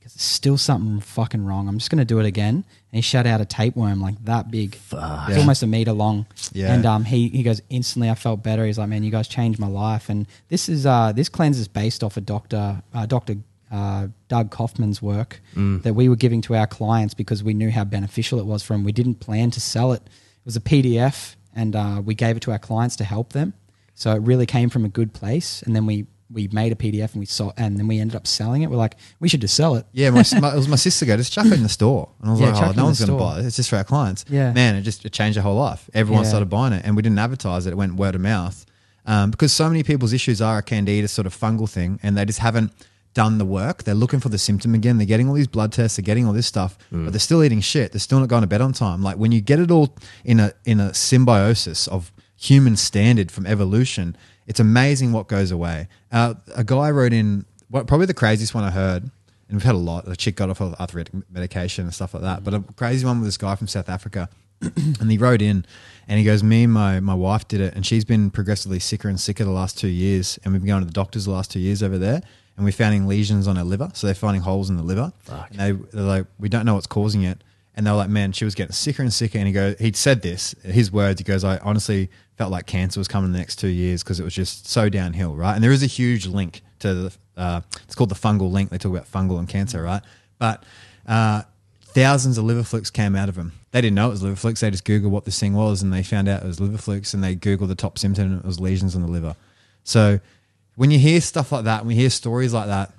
"There's 0.00 0.12
still 0.20 0.56
something 0.56 1.00
fucking 1.00 1.44
wrong. 1.44 1.68
I'm 1.68 1.78
just 1.78 1.90
going 1.90 1.98
to 1.98 2.04
do 2.06 2.18
it 2.20 2.26
again." 2.26 2.64
And 2.90 2.96
he 2.96 3.02
shut 3.02 3.26
out 3.26 3.42
a 3.42 3.44
tapeworm 3.44 4.00
like 4.00 4.14
that 4.24 4.50
big, 4.50 4.74
it's 4.76 4.92
Yeah. 4.94 5.36
almost 5.36 5.62
a 5.62 5.66
meter 5.66 5.92
long. 5.92 6.24
Yeah. 6.54 6.72
And 6.72 6.86
um, 6.86 7.04
he 7.04 7.28
he 7.28 7.42
goes 7.42 7.60
instantly. 7.68 8.08
I 8.08 8.14
felt 8.14 8.42
better. 8.42 8.64
He's 8.64 8.78
like, 8.78 8.88
"Man, 8.88 9.02
you 9.04 9.10
guys 9.10 9.28
changed 9.28 9.58
my 9.60 9.66
life." 9.68 10.08
And 10.08 10.26
this 10.48 10.70
is 10.70 10.86
uh 10.86 11.12
this 11.12 11.28
cleanse 11.28 11.58
is 11.58 11.68
based 11.68 12.02
off 12.02 12.16
a 12.16 12.22
doctor, 12.22 12.82
uh, 12.94 13.04
Doctor 13.04 13.36
uh, 13.70 14.08
Doug 14.28 14.50
Kaufman's 14.50 15.00
work 15.02 15.40
that 15.54 15.94
we 15.94 16.08
were 16.08 16.16
giving 16.16 16.40
to 16.42 16.54
our 16.54 16.66
clients 16.66 17.14
because 17.14 17.42
we 17.44 17.54
knew 17.54 17.70
how 17.70 17.84
beneficial 17.84 18.38
it 18.38 18.46
was 18.46 18.62
for 18.62 18.72
them. 18.74 18.84
We 18.84 18.92
didn't 18.92 19.16
plan 19.16 19.50
to 19.52 19.60
sell 19.60 19.92
it. 19.92 20.02
It 20.04 20.44
was 20.44 20.56
a 20.56 20.60
PDF, 20.60 21.36
and 21.54 21.74
uh, 21.76 22.02
we 22.04 22.14
gave 22.14 22.36
it 22.36 22.40
to 22.40 22.52
our 22.52 22.58
clients 22.58 22.96
to 22.96 23.04
help 23.04 23.32
them. 23.32 23.52
So 23.94 24.12
it 24.12 24.22
really 24.22 24.46
came 24.46 24.70
from 24.70 24.84
a 24.84 24.88
good 24.88 25.12
place. 25.12 25.62
And 25.62 25.74
then 25.76 25.84
we 25.86 26.06
we 26.30 26.46
made 26.48 26.72
a 26.72 26.74
PDF 26.74 27.12
and 27.12 27.20
we 27.20 27.26
saw, 27.26 27.52
and 27.56 27.78
then 27.78 27.88
we 27.88 27.98
ended 27.98 28.14
up 28.14 28.26
selling 28.26 28.60
it. 28.62 28.68
We're 28.70 28.76
like, 28.76 28.96
we 29.18 29.30
should 29.30 29.40
just 29.40 29.54
sell 29.54 29.76
it. 29.76 29.86
Yeah, 29.92 30.10
my, 30.10 30.22
my, 30.38 30.52
it 30.52 30.56
was 30.56 30.68
my 30.68 30.76
sister 30.76 31.06
go, 31.06 31.16
just 31.16 31.32
chuck 31.32 31.46
it 31.46 31.54
in 31.54 31.62
the 31.62 31.70
store. 31.70 32.10
And 32.20 32.28
I 32.28 32.32
was 32.32 32.40
Yeah, 32.40 32.50
like, 32.52 32.68
oh, 32.68 32.72
no 32.72 32.84
one's 32.84 33.00
going 33.02 33.18
to 33.18 33.24
buy 33.24 33.38
it. 33.40 33.46
It's 33.46 33.56
just 33.56 33.70
for 33.70 33.76
our 33.76 33.84
clients. 33.84 34.26
Yeah. 34.28 34.52
Man, 34.52 34.76
it 34.76 34.82
just 34.82 35.06
it 35.06 35.12
changed 35.14 35.36
their 35.36 35.42
whole 35.42 35.56
life. 35.56 35.88
Everyone 35.94 36.24
Yeah. 36.24 36.28
started 36.28 36.50
buying 36.50 36.74
it. 36.74 36.82
And 36.84 36.96
we 36.96 37.02
didn't 37.02 37.18
advertise 37.18 37.64
it. 37.66 37.70
It 37.70 37.76
went 37.76 37.94
word 37.94 38.14
of 38.14 38.20
mouth. 38.20 38.66
Um, 39.06 39.30
because 39.30 39.52
so 39.52 39.68
many 39.68 39.82
people's 39.82 40.12
issues 40.12 40.42
are 40.42 40.58
a 40.58 40.62
candida 40.62 41.08
sort 41.08 41.26
of 41.26 41.34
fungal 41.34 41.66
thing 41.68 41.98
and 42.02 42.14
they 42.14 42.26
just 42.26 42.40
haven't 42.40 42.72
done 43.14 43.38
the 43.38 43.44
work. 43.44 43.82
They're 43.84 43.94
looking 43.94 44.20
for 44.20 44.28
the 44.28 44.38
symptom 44.38 44.74
again. 44.74 44.98
They're 44.98 45.06
getting 45.06 45.28
all 45.28 45.34
these 45.34 45.48
blood 45.48 45.72
tests. 45.72 45.96
They're 45.96 46.04
getting 46.04 46.26
all 46.26 46.32
this 46.32 46.46
stuff, 46.46 46.78
but 46.90 47.12
they're 47.12 47.18
still 47.20 47.42
eating 47.42 47.60
shit. 47.60 47.92
They're 47.92 48.00
still 48.00 48.20
not 48.20 48.28
going 48.28 48.42
to 48.42 48.46
bed 48.46 48.60
on 48.60 48.72
time. 48.72 49.02
Like 49.02 49.16
when 49.16 49.32
you 49.32 49.40
get 49.40 49.58
it 49.58 49.70
all 49.70 49.94
in 50.24 50.40
a 50.40 50.52
in 50.64 50.80
a 50.80 50.94
symbiosis 50.94 51.88
of 51.88 52.12
human 52.36 52.76
standard 52.76 53.32
from 53.32 53.46
evolution, 53.46 54.16
it's 54.46 54.60
amazing 54.60 55.12
what 55.12 55.28
goes 55.28 55.50
away. 55.50 55.88
Uh, 56.12 56.34
a 56.54 56.64
guy 56.64 56.90
wrote 56.90 57.12
in 57.12 57.44
what 57.68 57.86
probably 57.86 58.06
the 58.06 58.14
craziest 58.14 58.54
one 58.54 58.64
I 58.64 58.70
heard, 58.70 59.02
and 59.02 59.12
we've 59.52 59.62
had 59.62 59.74
a 59.74 59.78
lot. 59.78 60.06
A 60.08 60.16
chick 60.16 60.36
got 60.36 60.50
off 60.50 60.60
of 60.60 60.74
arthritic 60.80 61.12
medication 61.30 61.84
and 61.84 61.94
stuff 61.94 62.14
like 62.14 62.22
that. 62.22 62.44
But 62.44 62.54
a 62.54 62.60
crazy 62.76 63.04
one 63.04 63.18
with 63.20 63.26
this 63.26 63.36
guy 63.36 63.56
from 63.56 63.66
South 63.66 63.88
Africa, 63.88 64.28
and 64.60 65.10
he 65.10 65.18
wrote 65.18 65.42
in, 65.42 65.64
and 66.06 66.18
he 66.18 66.24
goes, 66.24 66.42
"Me 66.42 66.64
and 66.64 66.72
my 66.72 67.00
my 67.00 67.14
wife 67.14 67.48
did 67.48 67.60
it, 67.60 67.74
and 67.74 67.84
she's 67.84 68.04
been 68.04 68.30
progressively 68.30 68.78
sicker 68.78 69.08
and 69.08 69.20
sicker 69.20 69.44
the 69.44 69.50
last 69.50 69.78
two 69.78 69.88
years, 69.88 70.38
and 70.44 70.52
we've 70.52 70.62
been 70.62 70.68
going 70.68 70.82
to 70.82 70.86
the 70.86 70.92
doctors 70.92 71.24
the 71.24 71.30
last 71.32 71.50
two 71.50 71.60
years 71.60 71.82
over 71.82 71.98
there." 71.98 72.22
And 72.58 72.64
we're 72.64 72.72
finding 72.72 73.06
lesions 73.06 73.46
on 73.46 73.54
her 73.54 73.62
liver, 73.62 73.88
so 73.94 74.08
they're 74.08 74.14
finding 74.14 74.42
holes 74.42 74.68
in 74.68 74.76
the 74.76 74.82
liver. 74.82 75.12
And 75.52 75.60
they, 75.60 75.72
they're 75.92 76.02
like, 76.02 76.26
we 76.40 76.48
don't 76.48 76.66
know 76.66 76.74
what's 76.74 76.88
causing 76.88 77.22
it. 77.22 77.42
And 77.76 77.86
they 77.86 77.92
were 77.92 77.96
like, 77.96 78.10
man, 78.10 78.32
she 78.32 78.44
was 78.44 78.56
getting 78.56 78.72
sicker 78.72 79.00
and 79.00 79.12
sicker. 79.12 79.38
And 79.38 79.46
he 79.46 79.52
goes, 79.52 79.78
he 79.78 79.92
said 79.92 80.22
this, 80.22 80.56
his 80.64 80.90
words. 80.90 81.20
He 81.20 81.24
goes, 81.24 81.44
I 81.44 81.58
honestly 81.58 82.10
felt 82.36 82.50
like 82.50 82.66
cancer 82.66 82.98
was 82.98 83.06
coming 83.06 83.28
in 83.28 83.32
the 83.32 83.38
next 83.38 83.60
two 83.60 83.68
years 83.68 84.02
because 84.02 84.18
it 84.18 84.24
was 84.24 84.34
just 84.34 84.66
so 84.66 84.88
downhill, 84.88 85.36
right? 85.36 85.54
And 85.54 85.62
there 85.62 85.70
is 85.70 85.84
a 85.84 85.86
huge 85.86 86.26
link 86.26 86.62
to 86.80 86.94
the, 86.94 87.16
uh, 87.36 87.60
it's 87.84 87.94
called 87.94 88.08
the 88.08 88.16
fungal 88.16 88.50
link. 88.50 88.70
They 88.70 88.78
talk 88.78 88.90
about 88.90 89.08
fungal 89.08 89.38
and 89.38 89.48
cancer, 89.48 89.80
right? 89.80 90.02
But 90.40 90.64
uh, 91.06 91.42
thousands 91.80 92.38
of 92.38 92.44
liver 92.44 92.64
flukes 92.64 92.90
came 92.90 93.14
out 93.14 93.28
of 93.28 93.36
him. 93.36 93.52
They 93.70 93.80
didn't 93.80 93.94
know 93.94 94.08
it 94.08 94.10
was 94.10 94.22
liver 94.24 94.34
flukes. 94.34 94.58
They 94.58 94.72
just 94.72 94.84
Googled 94.84 95.10
what 95.10 95.24
this 95.24 95.38
thing 95.38 95.54
was 95.54 95.80
and 95.80 95.92
they 95.92 96.02
found 96.02 96.26
out 96.26 96.42
it 96.42 96.46
was 96.46 96.58
liver 96.58 96.78
flukes 96.78 97.14
and 97.14 97.22
they 97.22 97.36
Googled 97.36 97.68
the 97.68 97.76
top 97.76 97.98
symptom 97.98 98.32
and 98.32 98.40
it 98.40 98.44
was 98.44 98.58
lesions 98.58 98.96
on 98.96 99.02
the 99.02 99.08
liver. 99.08 99.36
So 99.84 100.18
when 100.78 100.92
you 100.92 100.98
hear 101.00 101.20
stuff 101.20 101.50
like 101.50 101.64
that, 101.64 101.84
when 101.84 101.96
you 101.96 102.02
hear 102.02 102.08
stories 102.08 102.54
like 102.54 102.68
that, 102.68 102.92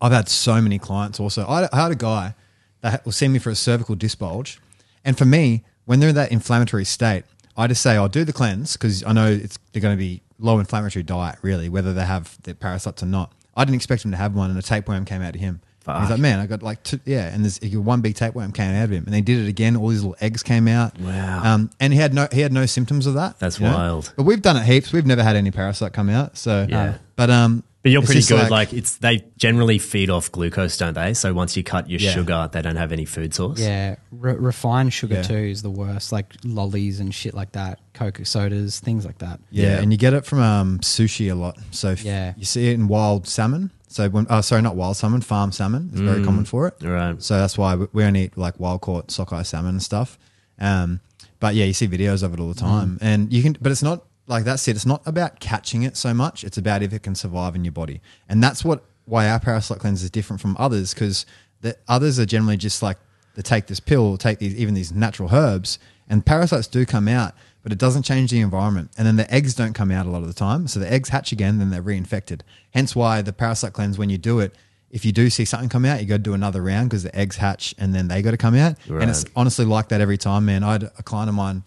I've 0.00 0.10
had 0.10 0.28
so 0.28 0.60
many 0.60 0.80
clients 0.80 1.20
also. 1.20 1.46
I, 1.46 1.68
had 1.72 1.92
a 1.92 1.94
guy 1.94 2.34
that 2.80 3.04
will 3.04 3.12
see 3.12 3.28
me 3.28 3.38
for 3.38 3.50
a 3.50 3.54
cervical 3.54 3.94
disc 3.94 4.18
bulge. 4.18 4.60
And 5.04 5.16
for 5.16 5.24
me, 5.24 5.62
when 5.84 6.00
they're 6.00 6.08
in 6.08 6.16
that 6.16 6.32
inflammatory 6.32 6.84
state, 6.84 7.22
I 7.56 7.68
just 7.68 7.82
say, 7.82 7.92
I'll 7.92 8.08
do 8.08 8.24
the 8.24 8.32
cleanse 8.32 8.72
because 8.72 9.04
I 9.04 9.12
know 9.12 9.28
it's 9.28 9.60
they're 9.72 9.80
going 9.80 9.96
to 9.96 9.98
be 9.98 10.22
low 10.40 10.58
inflammatory 10.58 11.04
diet, 11.04 11.38
really, 11.40 11.68
whether 11.68 11.92
they 11.92 12.04
have 12.04 12.36
the 12.42 12.52
parasites 12.56 13.00
or 13.00 13.06
not. 13.06 13.32
I 13.56 13.64
didn't 13.64 13.76
expect 13.76 14.04
him 14.04 14.10
to 14.10 14.16
have 14.16 14.34
one, 14.34 14.50
and 14.50 14.58
a 14.58 14.62
tapeworm 14.62 15.04
came 15.04 15.22
out 15.22 15.36
of 15.36 15.40
him. 15.40 15.60
And 15.96 16.02
He's 16.02 16.10
like, 16.10 16.20
man, 16.20 16.38
I 16.40 16.46
got 16.46 16.62
like 16.62 16.82
two, 16.82 17.00
yeah, 17.04 17.32
and 17.32 17.44
there's 17.44 17.60
one 17.76 18.00
big 18.00 18.14
tapeworm 18.14 18.52
came 18.52 18.74
out 18.74 18.84
of 18.84 18.90
him, 18.92 19.04
and 19.04 19.14
they 19.14 19.20
did 19.20 19.44
it 19.44 19.48
again. 19.48 19.76
All 19.76 19.88
these 19.88 20.02
little 20.02 20.16
eggs 20.20 20.42
came 20.42 20.68
out. 20.68 20.98
Wow. 20.98 21.42
Um, 21.54 21.70
and 21.80 21.92
he 21.92 21.98
had 21.98 22.14
no 22.14 22.28
he 22.32 22.40
had 22.40 22.52
no 22.52 22.66
symptoms 22.66 23.06
of 23.06 23.14
that. 23.14 23.38
That's 23.38 23.58
you 23.60 23.66
know? 23.66 23.74
wild. 23.74 24.12
But 24.16 24.24
we've 24.24 24.42
done 24.42 24.56
it 24.56 24.64
heaps. 24.64 24.92
We've 24.92 25.06
never 25.06 25.22
had 25.22 25.36
any 25.36 25.50
parasite 25.50 25.92
come 25.92 26.08
out. 26.10 26.36
So 26.36 26.66
Yeah. 26.68 26.98
But 27.16 27.30
um, 27.30 27.64
But 27.82 27.90
you're 27.92 28.00
it's 28.02 28.06
pretty 28.08 28.20
just 28.20 28.30
good. 28.30 28.50
Like, 28.50 28.72
it's 28.72 28.96
they 28.98 29.24
generally 29.38 29.78
feed 29.78 30.08
off 30.10 30.30
glucose, 30.30 30.76
don't 30.76 30.94
they? 30.94 31.14
So 31.14 31.32
once 31.34 31.56
you 31.56 31.64
cut 31.64 31.88
your 31.90 32.00
Yeah. 32.00 32.12
sugar, 32.12 32.48
they 32.52 32.62
don't 32.62 32.76
have 32.76 32.92
any 32.92 33.04
food 33.04 33.34
source. 33.34 33.58
Yeah, 33.60 33.96
re- 34.12 34.34
refined 34.34 34.92
sugar 34.92 35.16
Yeah. 35.16 35.22
too 35.22 35.34
is 35.36 35.62
the 35.62 35.70
worst. 35.70 36.12
Like 36.12 36.34
lollies 36.44 37.00
and 37.00 37.12
shit 37.14 37.34
like 37.34 37.52
that, 37.52 37.80
Coca 37.94 38.24
sodas, 38.24 38.78
things 38.80 39.04
like 39.06 39.18
that. 39.18 39.40
Yeah, 39.50 39.64
Yeah. 39.76 39.80
and 39.80 39.90
you 39.92 39.98
get 39.98 40.12
it 40.14 40.24
from 40.26 40.40
um, 40.40 40.78
sushi 40.80 41.30
a 41.30 41.34
lot. 41.34 41.58
So 41.70 41.90
if 41.90 42.04
Yeah. 42.04 42.34
you 42.36 42.44
see 42.44 42.68
it 42.68 42.74
in 42.74 42.86
wild 42.88 43.26
salmon. 43.26 43.70
So 43.88 44.08
when, 44.08 44.26
oh, 44.28 44.42
sorry, 44.42 44.62
not 44.62 44.76
wild 44.76 44.96
salmon, 44.96 45.22
farm 45.22 45.50
salmon 45.50 45.90
is 45.94 46.00
very 46.00 46.22
common 46.22 46.44
mm. 46.44 46.48
for 46.48 46.68
it. 46.68 46.74
Right. 46.82 47.20
So 47.22 47.38
that's 47.38 47.56
why 47.56 47.74
we, 47.74 47.86
we 47.92 48.04
only 48.04 48.24
eat 48.24 48.36
like 48.36 48.60
wild 48.60 48.82
caught 48.82 49.10
sockeye 49.10 49.42
salmon 49.42 49.70
and 49.70 49.82
stuff. 49.82 50.18
Um, 50.60 51.00
but 51.40 51.54
yeah, 51.54 51.64
you 51.64 51.72
see 51.72 51.88
videos 51.88 52.22
of 52.22 52.34
it 52.34 52.40
all 52.40 52.48
the 52.48 52.60
time, 52.60 52.96
mm. 52.96 52.98
and 53.00 53.32
you 53.32 53.42
can. 53.42 53.56
But 53.60 53.72
it's 53.72 53.82
not 53.82 54.04
like 54.26 54.44
that's 54.44 54.66
it. 54.68 54.76
It's 54.76 54.86
not 54.86 55.02
about 55.06 55.40
catching 55.40 55.82
it 55.82 55.96
so 55.96 56.12
much. 56.12 56.44
It's 56.44 56.58
about 56.58 56.82
if 56.82 56.92
it 56.92 57.02
can 57.02 57.14
survive 57.14 57.54
in 57.54 57.64
your 57.64 57.72
body, 57.72 58.00
and 58.28 58.42
that's 58.42 58.64
what 58.64 58.84
why 59.06 59.28
our 59.28 59.40
parasite 59.40 59.78
cleanse 59.78 60.02
is 60.02 60.10
different 60.10 60.40
from 60.40 60.54
others 60.58 60.92
because 60.92 61.24
the 61.62 61.76
others 61.88 62.18
are 62.18 62.26
generally 62.26 62.56
just 62.56 62.82
like 62.82 62.98
they 63.34 63.42
take 63.42 63.66
this 63.66 63.80
pill, 63.80 64.18
take 64.18 64.38
these 64.38 64.54
even 64.56 64.74
these 64.74 64.92
natural 64.92 65.30
herbs, 65.32 65.78
and 66.08 66.26
parasites 66.26 66.66
do 66.66 66.84
come 66.84 67.08
out, 67.08 67.34
but 67.68 67.74
it 67.74 67.78
doesn't 67.78 68.02
change 68.02 68.30
the 68.30 68.40
environment. 68.40 68.90
And 68.96 69.06
then 69.06 69.16
the 69.16 69.30
eggs 69.30 69.54
don't 69.54 69.74
come 69.74 69.90
out 69.90 70.06
a 70.06 70.08
lot 70.08 70.22
of 70.22 70.26
the 70.26 70.32
time, 70.32 70.66
so 70.68 70.80
the 70.80 70.90
eggs 70.90 71.10
hatch 71.10 71.32
again, 71.32 71.58
then 71.58 71.68
they're 71.68 71.82
reinfected. 71.82 72.40
Hence 72.70 72.96
why 72.96 73.20
the 73.20 73.30
parasite 73.30 73.74
cleanse, 73.74 73.98
when 73.98 74.08
you 74.08 74.16
do 74.16 74.40
it, 74.40 74.54
if 74.90 75.04
you 75.04 75.12
do 75.12 75.28
see 75.28 75.44
something 75.44 75.68
come 75.68 75.84
out, 75.84 76.00
you 76.00 76.06
got 76.06 76.14
to 76.14 76.20
do 76.20 76.32
another 76.32 76.62
round 76.62 76.88
because 76.88 77.02
the 77.02 77.14
eggs 77.14 77.36
hatch 77.36 77.74
and 77.76 77.94
then 77.94 78.08
they 78.08 78.22
got 78.22 78.30
to 78.30 78.38
come 78.38 78.54
out. 78.54 78.76
And 79.02 79.10
it's 79.10 79.26
honestly 79.36 79.66
like 79.66 79.88
that 79.88 80.00
every 80.00 80.16
time, 80.16 80.46
man. 80.46 80.64
I 80.64 80.72
had 80.72 80.84
a 80.84 81.02
client 81.02 81.28
of 81.28 81.34
mine, 81.34 81.62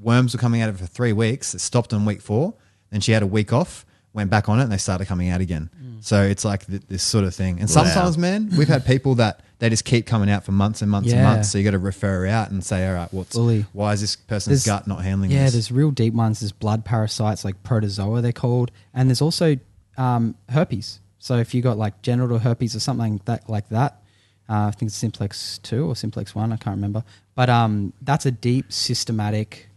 worms 0.00 0.32
were 0.32 0.38
coming 0.40 0.62
out 0.62 0.70
of 0.70 0.80
her 0.80 0.86
for 0.86 0.90
three 0.90 1.12
weeks. 1.12 1.54
It 1.54 1.58
stopped 1.58 1.92
on 1.92 2.06
week 2.06 2.22
four. 2.22 2.54
Then 2.88 3.02
she 3.02 3.12
had 3.12 3.22
a 3.22 3.26
week 3.26 3.52
off, 3.52 3.84
went 4.14 4.30
back 4.30 4.48
on 4.48 4.58
it, 4.58 4.62
and 4.62 4.72
they 4.72 4.78
started 4.78 5.06
coming 5.06 5.28
out 5.28 5.42
again. 5.42 5.68
So 6.04 6.22
it's 6.22 6.44
like 6.44 6.66
th- 6.66 6.82
this 6.88 7.02
sort 7.02 7.24
of 7.24 7.34
thing. 7.34 7.60
And 7.60 7.70
sometimes, 7.70 8.18
man, 8.18 8.50
we've 8.58 8.68
had 8.68 8.84
people 8.84 9.14
that 9.16 9.40
they 9.60 9.70
just 9.70 9.84
keep 9.84 10.04
coming 10.04 10.28
out 10.28 10.44
for 10.44 10.50
months 10.50 10.82
and 10.82 10.90
months 10.90 11.10
and 11.12 11.20
Yeah. 11.20 11.32
months. 11.32 11.50
So 11.50 11.58
you 11.58 11.64
got 11.64 11.70
to 11.70 11.78
refer 11.78 12.26
out 12.26 12.50
and 12.50 12.64
say, 12.64 12.86
all 12.88 12.94
right, 12.94 13.12
what's 13.14 13.34
Fully. 13.36 13.66
why 13.72 13.92
is 13.92 14.00
this 14.00 14.16
person's 14.16 14.64
There's- 14.64 14.80
gut 14.80 14.88
not 14.88 15.04
handling 15.04 15.30
Yeah, 15.30 15.44
this? 15.44 15.52
there's 15.52 15.70
real 15.72 15.92
deep 15.92 16.12
ones. 16.14 16.40
There's 16.40 16.50
blood 16.50 16.84
parasites 16.84 17.44
like 17.44 17.62
protozoa, 17.62 18.20
they're 18.20 18.32
called, 18.32 18.72
and 18.92 19.08
there's 19.08 19.22
also 19.22 19.56
um, 19.96 20.34
herpes. 20.48 20.98
So 21.20 21.36
if 21.36 21.54
you 21.54 21.62
got 21.62 21.78
like 21.78 22.02
genital 22.02 22.38
herpes 22.38 22.74
or 22.74 22.80
something 22.80 23.20
that 23.26 23.48
like 23.48 23.68
that, 23.68 24.02
uh, 24.48 24.66
I 24.66 24.70
think 24.72 24.88
it's 24.88 24.96
simplex 24.96 25.58
two 25.58 25.86
or 25.86 25.94
simplex 25.94 26.34
one, 26.34 26.52
I 26.52 26.56
can't 26.56 26.74
remember. 26.74 27.04
But 27.36 27.48
um, 27.48 27.92
that's 28.02 28.26
a 28.26 28.32
deep 28.32 28.72
systematic 28.72 29.68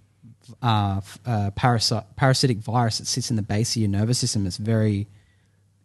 uh, 0.64 0.96
f- 0.98 1.20
uh, 1.26 1.52
parasite 1.52 2.04
parasitic 2.16 2.58
virus 2.58 2.98
that 2.98 3.08
sits 3.08 3.30
in 3.30 3.36
the 3.36 3.42
base 3.42 3.76
of 3.76 3.82
your 3.82 3.90
nervous 3.90 4.18
system. 4.20 4.48
It's 4.48 4.58
very, 4.58 5.08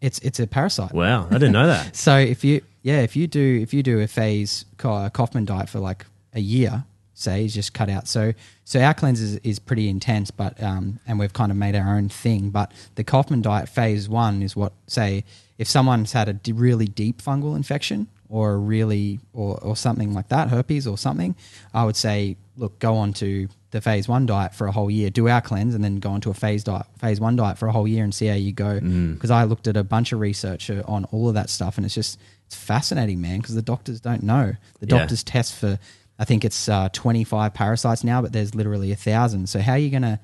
it's 0.01 0.19
it's 0.19 0.39
a 0.39 0.47
parasite. 0.47 0.93
Wow, 0.93 1.27
I 1.29 1.33
didn't 1.33 1.53
know 1.53 1.67
that. 1.67 1.95
So 1.95 2.17
if 2.17 2.43
you 2.43 2.61
yeah, 2.81 3.01
if 3.01 3.15
you 3.15 3.27
do 3.27 3.59
if 3.61 3.73
you 3.73 3.83
do 3.83 3.99
a 3.99 4.07
phase 4.07 4.65
Ka- 4.77 5.09
Kaufman 5.09 5.45
diet 5.45 5.69
for 5.69 5.79
like 5.79 6.05
a 6.33 6.39
year, 6.39 6.83
say, 7.13 7.45
is 7.45 7.53
just 7.53 7.73
cut 7.73 7.89
out. 7.89 8.07
So 8.07 8.33
so 8.65 8.81
our 8.81 8.93
cleanse 8.93 9.21
is, 9.21 9.35
is 9.37 9.59
pretty 9.59 9.87
intense, 9.89 10.31
but 10.31 10.61
um, 10.61 10.99
and 11.07 11.19
we've 11.19 11.33
kind 11.33 11.51
of 11.51 11.57
made 11.57 11.75
our 11.75 11.95
own 11.95 12.09
thing. 12.09 12.49
But 12.49 12.71
the 12.95 13.03
Kaufman 13.03 13.41
diet 13.41 13.69
phase 13.69 14.09
one 14.09 14.41
is 14.41 14.55
what 14.55 14.73
say 14.87 15.23
if 15.57 15.67
someone's 15.67 16.13
had 16.13 16.27
a 16.27 16.33
d- 16.33 16.51
really 16.53 16.87
deep 16.87 17.21
fungal 17.21 17.55
infection 17.55 18.07
or 18.31 18.57
really 18.59 19.19
or 19.33 19.57
or 19.61 19.75
something 19.75 20.13
like 20.13 20.29
that, 20.29 20.49
herpes 20.49 20.87
or 20.87 20.97
something, 20.97 21.35
I 21.73 21.83
would 21.83 21.95
say 21.95 22.37
look 22.57 22.79
go 22.79 22.95
on 22.97 23.13
to 23.13 23.47
the 23.71 23.81
phase 23.81 24.07
one 24.07 24.25
diet 24.25 24.53
for 24.53 24.67
a 24.67 24.71
whole 24.71 24.89
year, 24.91 25.09
do 25.09 25.27
our 25.29 25.41
cleanse, 25.41 25.75
and 25.75 25.83
then 25.83 25.97
go 25.99 26.09
on 26.11 26.21
to 26.21 26.29
a 26.29 26.33
phase 26.33 26.63
diet, 26.63 26.85
phase 26.99 27.19
one 27.21 27.35
diet 27.35 27.57
for 27.57 27.67
a 27.67 27.71
whole 27.71 27.87
year 27.87 28.03
and 28.03 28.13
see 28.13 28.25
how 28.27 28.33
you 28.35 28.51
go. 28.51 28.79
Because 28.79 29.31
I 29.31 29.43
looked 29.45 29.67
at 29.67 29.77
a 29.77 29.83
bunch 29.83 30.11
of 30.11 30.19
research 30.19 30.69
uh, 30.69 30.81
on 30.87 31.05
all 31.05 31.27
of 31.29 31.35
that 31.35 31.49
stuff, 31.49 31.77
and 31.77 31.85
it's 31.85 31.95
just 31.95 32.19
it's 32.47 32.55
fascinating, 32.55 33.21
man. 33.21 33.39
Because 33.39 33.55
the 33.55 33.61
doctors 33.61 33.99
don't 34.01 34.23
know. 34.23 34.53
The 34.79 34.87
Yeah. 34.87 34.97
doctors 34.99 35.23
test 35.23 35.55
for, 35.55 35.79
I 36.19 36.25
think 36.25 36.43
it's 36.45 36.67
uh, 36.69 36.89
twenty 36.93 37.23
five 37.23 37.53
parasites 37.53 38.03
now, 38.03 38.21
but 38.21 38.33
there's 38.33 38.55
literally 38.55 38.91
a 38.91 38.97
thousand. 38.97 39.47
So 39.49 39.59
how 39.59 39.73
are 39.73 39.77
you 39.77 39.89
going 39.89 40.01
to 40.03 40.19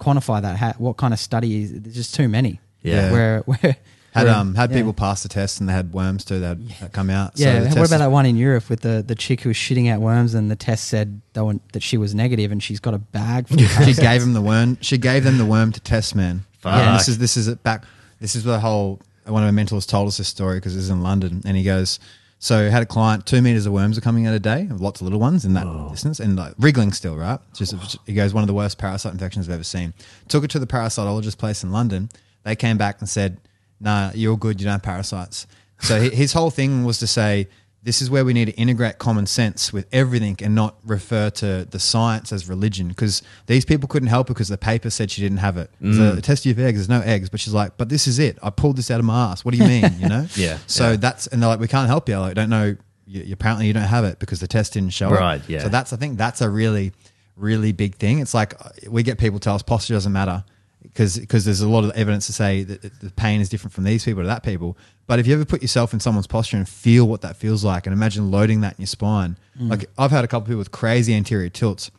quantify 0.00 0.42
that? 0.42 0.56
How, 0.56 0.72
what 0.78 0.96
kind 0.96 1.12
of 1.14 1.20
study? 1.20 1.62
Is, 1.62 1.72
there's 1.80 1.94
just 1.94 2.14
too 2.14 2.28
many. 2.28 2.60
Yeah. 2.82 3.12
Where 3.12 3.38
where 3.46 3.76
had 4.12 4.24
where- 4.26 4.34
um 4.34 4.54
had 4.54 4.70
yeah. 4.70 4.76
people 4.78 4.92
pass 4.92 5.22
the 5.22 5.28
test 5.28 5.60
and 5.60 5.68
they 5.68 5.72
had 5.72 5.92
worms 5.92 6.24
too 6.24 6.40
that 6.40 6.58
had 6.78 6.92
come 6.92 7.10
out. 7.10 7.38
So 7.38 7.44
Yeah, 7.44 7.60
the 7.60 7.66
what 7.68 7.72
about 7.76 7.82
is- 7.84 7.90
that 7.90 8.10
one 8.10 8.26
in 8.26 8.36
Europe 8.36 8.68
with 8.68 8.80
the, 8.80 9.04
the 9.06 9.14
chick 9.14 9.40
who 9.42 9.50
was 9.50 9.56
shitting 9.56 9.90
out 9.90 10.00
worms 10.00 10.34
and 10.34 10.50
the 10.50 10.56
test 10.56 10.88
said 10.88 11.20
they 11.34 11.40
were, 11.40 11.54
that 11.72 11.82
she 11.82 11.96
was 11.96 12.14
negative 12.14 12.50
and 12.52 12.62
she's 12.62 12.80
got 12.80 12.94
a 12.94 12.98
bag 12.98 13.48
full 13.48 13.60
of 13.60 13.70
she 13.84 13.94
gave 13.94 14.22
him 14.22 14.32
the 14.32 14.40
worm. 14.42 14.78
She 14.80 14.98
gave 14.98 15.24
them 15.24 15.38
the 15.38 15.46
worm 15.46 15.72
to 15.72 15.80
test, 15.80 16.14
man. 16.14 16.44
Fuck. 16.60 16.72
And 16.74 16.98
this 16.98 17.08
is 17.08 17.18
this 17.18 17.36
is 17.36 17.48
it 17.48 17.62
back. 17.62 17.84
This 18.20 18.34
is 18.34 18.44
the 18.44 18.60
whole. 18.60 19.00
One 19.26 19.42
of 19.42 19.46
my 19.46 19.52
mentors 19.52 19.86
told 19.86 20.08
us 20.08 20.16
this 20.16 20.28
story 20.28 20.56
because 20.58 20.76
it's 20.76 20.88
in 20.88 21.02
London, 21.02 21.40
and 21.44 21.56
he 21.56 21.62
goes, 21.62 22.00
"So 22.40 22.68
had 22.68 22.82
a 22.82 22.86
client, 22.86 23.24
two 23.26 23.40
meters 23.40 23.64
of 23.64 23.72
worms 23.72 23.96
are 23.96 24.00
coming 24.00 24.26
out 24.26 24.34
a 24.34 24.40
day, 24.40 24.66
lots 24.72 25.00
of 25.00 25.04
little 25.06 25.20
ones 25.20 25.44
in 25.44 25.52
that 25.54 25.66
distance, 25.90 26.18
and 26.20 26.36
like 26.36 26.54
wriggling 26.58 26.92
still, 26.92 27.16
right? 27.16 27.38
It's 27.50 27.58
just 27.60 27.96
he 28.06 28.14
goes, 28.14 28.34
one 28.34 28.42
of 28.42 28.48
the 28.48 28.54
worst 28.54 28.76
parasite 28.78 29.12
infections 29.12 29.48
I've 29.48 29.54
ever 29.54 29.62
seen. 29.64 29.94
Took 30.28 30.42
it 30.44 30.50
to 30.50 30.58
the 30.58 30.66
parasitologist 30.66 31.38
place 31.38 31.62
in 31.62 31.70
London. 31.70 32.08
They 32.42 32.56
came 32.56 32.76
back 32.76 32.96
and 33.00 33.08
said, 33.08 33.38
"Nah, 33.80 34.10
you're 34.14 34.36
good. 34.36 34.60
You 34.60 34.64
don't 34.66 34.72
have 34.72 34.82
parasites." 34.82 35.46
So 35.80 36.00
his 36.00 36.32
whole 36.34 36.50
thing 36.50 36.84
was 36.84 36.98
to 36.98 37.06
say, 37.06 37.48
this 37.82 38.02
is 38.02 38.10
where 38.10 38.22
we 38.26 38.34
need 38.34 38.44
to 38.44 38.52
integrate 38.52 38.98
common 38.98 39.24
sense 39.24 39.72
with 39.72 39.86
everything 39.90 40.36
and 40.42 40.54
not 40.54 40.76
refer 40.84 41.30
to 41.30 41.64
the 41.70 41.78
science 41.78 42.30
as 42.30 42.46
religion 42.46 42.88
because 42.88 43.22
these 43.46 43.64
people 43.64 43.88
couldn't 43.88 44.10
help 44.10 44.28
her 44.28 44.34
because 44.34 44.48
the 44.48 44.58
paper 44.58 44.90
said 44.90 45.10
she 45.10 45.22
didn't 45.22 45.38
have 45.38 45.56
it. 45.56 45.70
So 45.80 46.14
the 46.14 46.20
test 46.20 46.44
of 46.44 46.58
eggs, 46.58 46.76
there's 46.78 46.90
no 46.90 47.00
eggs, 47.00 47.30
but 47.30 47.40
she's 47.40 47.54
like, 47.54 47.78
but 47.78 47.88
this 47.88 48.06
is 48.06 48.18
it. 48.18 48.38
I 48.42 48.50
pulled 48.50 48.76
this 48.76 48.90
out 48.90 48.98
of 49.00 49.06
my 49.06 49.30
ass. 49.30 49.42
What 49.46 49.52
do 49.52 49.56
you 49.56 49.66
mean? 49.66 49.90
You 49.98 50.08
know? 50.10 50.26
Yeah, 50.36 50.58
So 50.66 50.90
yeah. 50.90 50.96
that's, 50.96 51.26
and 51.28 51.40
they're 51.42 51.48
like, 51.48 51.60
we 51.60 51.68
can't 51.68 51.88
help 51.88 52.06
you. 52.10 52.16
I 52.16 52.18
like, 52.18 52.34
don't 52.34 52.50
know. 52.50 52.76
You, 53.06 53.22
you- 53.22 53.32
apparently 53.32 53.66
you 53.66 53.72
don't 53.72 53.84
have 53.84 54.04
it 54.04 54.18
because 54.18 54.40
the 54.40 54.46
test 54.46 54.74
didn't 54.74 54.90
show 54.92 55.08
Right, 55.08 55.40
it. 55.40 55.48
yeah. 55.48 55.62
So 55.62 55.70
that's, 55.70 55.94
I 55.94 55.96
think 55.96 56.18
that's 56.18 56.42
a 56.42 56.50
really, 56.50 56.92
really 57.36 57.72
big 57.72 57.94
thing. 57.94 58.18
It's 58.18 58.34
like 58.34 58.54
uh, 58.62 58.68
we 58.90 59.02
get 59.02 59.16
people 59.16 59.38
tell 59.38 59.54
us 59.54 59.62
posture 59.62 59.94
doesn't 59.94 60.12
matter 60.12 60.44
because 60.92 61.18
because 61.18 61.44
there's 61.44 61.60
a 61.60 61.68
lot 61.68 61.84
of 61.84 61.90
evidence 61.92 62.26
to 62.26 62.32
say 62.32 62.62
that 62.64 63.00
the 63.00 63.10
pain 63.10 63.40
is 63.40 63.48
different 63.48 63.72
from 63.72 63.84
these 63.84 64.04
people 64.04 64.22
to 64.22 64.26
that 64.26 64.42
people. 64.42 64.76
But 65.06 65.18
if 65.18 65.26
you 65.26 65.34
ever 65.34 65.44
put 65.44 65.62
yourself 65.62 65.92
in 65.92 66.00
someone's 66.00 66.26
posture 66.26 66.56
and 66.56 66.68
feel 66.68 67.06
what 67.06 67.22
that 67.22 67.36
feels 67.36 67.64
like, 67.64 67.86
and 67.86 67.92
imagine 67.92 68.30
loading 68.30 68.60
that 68.60 68.74
in 68.74 68.82
your 68.82 68.86
spine, 68.86 69.38
mm. 69.60 69.70
like 69.70 69.86
I've 69.98 70.10
had 70.10 70.24
a 70.24 70.28
couple 70.28 70.42
of 70.42 70.46
people 70.48 70.58
with 70.58 70.72
crazy 70.72 71.14
anterior 71.14 71.48
tilts. 71.48 71.90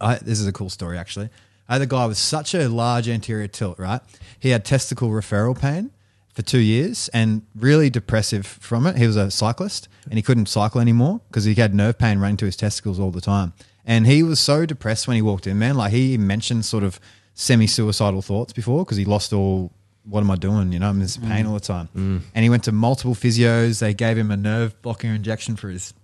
I, 0.00 0.16
this 0.16 0.40
is 0.40 0.46
a 0.46 0.52
cool 0.52 0.70
story 0.70 0.98
actually. 0.98 1.28
I 1.68 1.74
had 1.74 1.82
a 1.82 1.86
guy 1.86 2.06
with 2.06 2.18
such 2.18 2.54
a 2.54 2.68
large 2.68 3.08
anterior 3.08 3.48
tilt, 3.48 3.78
right? 3.78 4.00
He 4.38 4.50
had 4.50 4.64
testicle 4.64 5.08
referral 5.08 5.58
pain 5.58 5.90
for 6.32 6.42
two 6.42 6.58
years 6.58 7.08
and 7.14 7.42
really 7.54 7.90
depressive 7.90 8.46
from 8.46 8.86
it. 8.86 8.96
He 8.96 9.06
was 9.06 9.16
a 9.16 9.30
cyclist 9.30 9.88
and 10.04 10.14
he 10.14 10.22
couldn't 10.22 10.46
cycle 10.46 10.80
anymore 10.80 11.20
because 11.28 11.44
he 11.44 11.54
had 11.54 11.74
nerve 11.74 11.98
pain 11.98 12.18
running 12.18 12.36
to 12.38 12.46
his 12.46 12.56
testicles 12.56 12.98
all 12.98 13.10
the 13.10 13.20
time. 13.20 13.52
And 13.84 14.06
he 14.06 14.22
was 14.22 14.40
so 14.40 14.64
depressed 14.64 15.08
when 15.08 15.16
he 15.16 15.22
walked 15.22 15.46
in, 15.46 15.58
man. 15.58 15.76
Like 15.76 15.92
he 15.92 16.16
mentioned 16.16 16.64
sort 16.64 16.84
of 16.84 17.00
semi 17.34 17.66
suicidal 17.66 18.22
thoughts 18.22 18.52
before 18.52 18.84
because 18.84 18.96
he 18.96 19.04
lost 19.04 19.32
all. 19.32 19.72
What 20.04 20.20
am 20.20 20.30
I 20.32 20.36
doing? 20.36 20.72
You 20.72 20.80
know, 20.80 20.88
I'm 20.88 20.96
in 20.96 21.00
this 21.00 21.16
pain 21.16 21.46
all 21.46 21.54
the 21.54 21.60
time. 21.60 21.88
And 22.34 22.42
he 22.42 22.50
went 22.50 22.64
to 22.64 22.72
multiple 22.72 23.14
physios. 23.14 23.78
They 23.78 23.94
gave 23.94 24.18
him 24.18 24.32
a 24.32 24.36
nerve 24.36 24.80
blocker 24.82 25.06
injection 25.06 25.54
for 25.54 25.68
his 25.68 25.94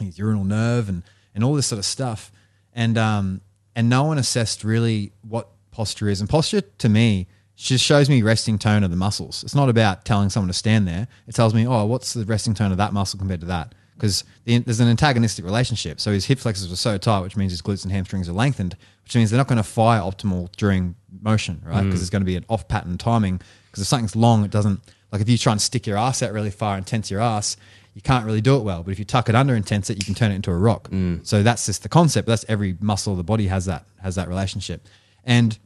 his 0.00 0.18
urinal 0.18 0.44
nerve 0.44 0.88
and 0.88 1.02
and 1.34 1.44
all 1.44 1.54
this 1.54 1.66
sort 1.68 1.78
of 1.78 1.84
stuff. 1.84 2.32
And 2.74 2.98
um 2.98 3.40
and 3.76 3.88
no 3.88 4.02
one 4.04 4.18
assessed 4.18 4.64
really 4.64 5.12
what 5.22 5.48
posture 5.70 6.08
is. 6.08 6.20
And 6.20 6.28
posture 6.28 6.60
to 6.62 6.88
me 6.88 7.28
just 7.56 7.84
shows 7.84 8.08
me 8.08 8.20
resting 8.22 8.58
tone 8.58 8.82
of 8.82 8.90
the 8.90 8.96
muscles. 8.96 9.44
It's 9.44 9.54
not 9.54 9.68
about 9.68 10.04
telling 10.04 10.28
someone 10.28 10.48
to 10.48 10.54
stand 10.54 10.86
there. 10.88 11.06
It 11.26 11.34
tells 11.34 11.54
me, 11.54 11.66
oh, 11.66 11.84
what's 11.86 12.12
the 12.14 12.24
resting 12.24 12.52
tone 12.54 12.72
of 12.72 12.78
that 12.78 12.92
muscle 12.92 13.18
compared 13.18 13.40
to 13.40 13.46
that? 13.46 13.74
Because 13.96 14.24
the, 14.44 14.58
there's 14.58 14.80
an 14.80 14.88
antagonistic 14.88 15.44
relationship. 15.44 16.00
So 16.00 16.12
his 16.12 16.26
hip 16.26 16.38
flexors 16.38 16.70
are 16.70 16.76
so 16.76 16.98
tight, 16.98 17.20
which 17.20 17.36
means 17.36 17.52
his 17.52 17.62
glutes 17.62 17.82
and 17.82 17.92
hamstrings 17.92 18.28
are 18.28 18.32
lengthened, 18.32 18.76
which 19.04 19.14
means 19.16 19.30
they're 19.30 19.38
not 19.38 19.48
going 19.48 19.56
to 19.56 19.62
fire 19.62 20.00
optimal 20.00 20.50
during 20.56 20.94
motion, 21.22 21.62
right? 21.64 21.82
Mm. 21.82 21.86
Because 21.86 22.00
there's 22.00 22.10
going 22.10 22.22
to 22.22 22.26
be 22.26 22.36
an 22.36 22.44
off 22.48 22.68
pattern 22.68 22.98
timing. 22.98 23.40
Because 23.70 23.82
if 23.82 23.88
something's 23.88 24.14
long, 24.14 24.44
it 24.44 24.50
doesn't 24.50 24.80
like 25.12 25.22
if 25.22 25.28
you 25.28 25.38
try 25.38 25.52
and 25.52 25.62
stick 25.62 25.86
your 25.86 25.96
ass 25.96 26.22
out 26.22 26.32
really 26.32 26.50
far 26.50 26.76
and 26.76 26.86
tense 26.86 27.10
your 27.10 27.20
ass, 27.20 27.56
you 27.94 28.02
can't 28.02 28.26
really 28.26 28.42
do 28.42 28.56
it 28.56 28.62
well. 28.62 28.82
But 28.82 28.90
if 28.90 28.98
you 28.98 29.06
tuck 29.06 29.30
it 29.30 29.34
under 29.34 29.54
and 29.54 29.66
tense 29.66 29.88
it, 29.88 29.96
you 29.96 30.04
can 30.04 30.14
turn 30.14 30.30
it 30.30 30.34
into 30.34 30.50
a 30.50 30.56
rock. 30.56 30.90
Mm. 30.90 31.26
So 31.26 31.42
that's 31.42 31.64
just 31.64 31.82
the 31.82 31.88
concept. 31.88 32.28
That's 32.28 32.44
every 32.48 32.76
muscle 32.80 33.14
of 33.14 33.16
the 33.16 33.24
body 33.24 33.46
has 33.46 33.64
that 33.64 33.86
has 34.02 34.16
that 34.16 34.28
relationship. 34.28 34.86
And 35.24 35.58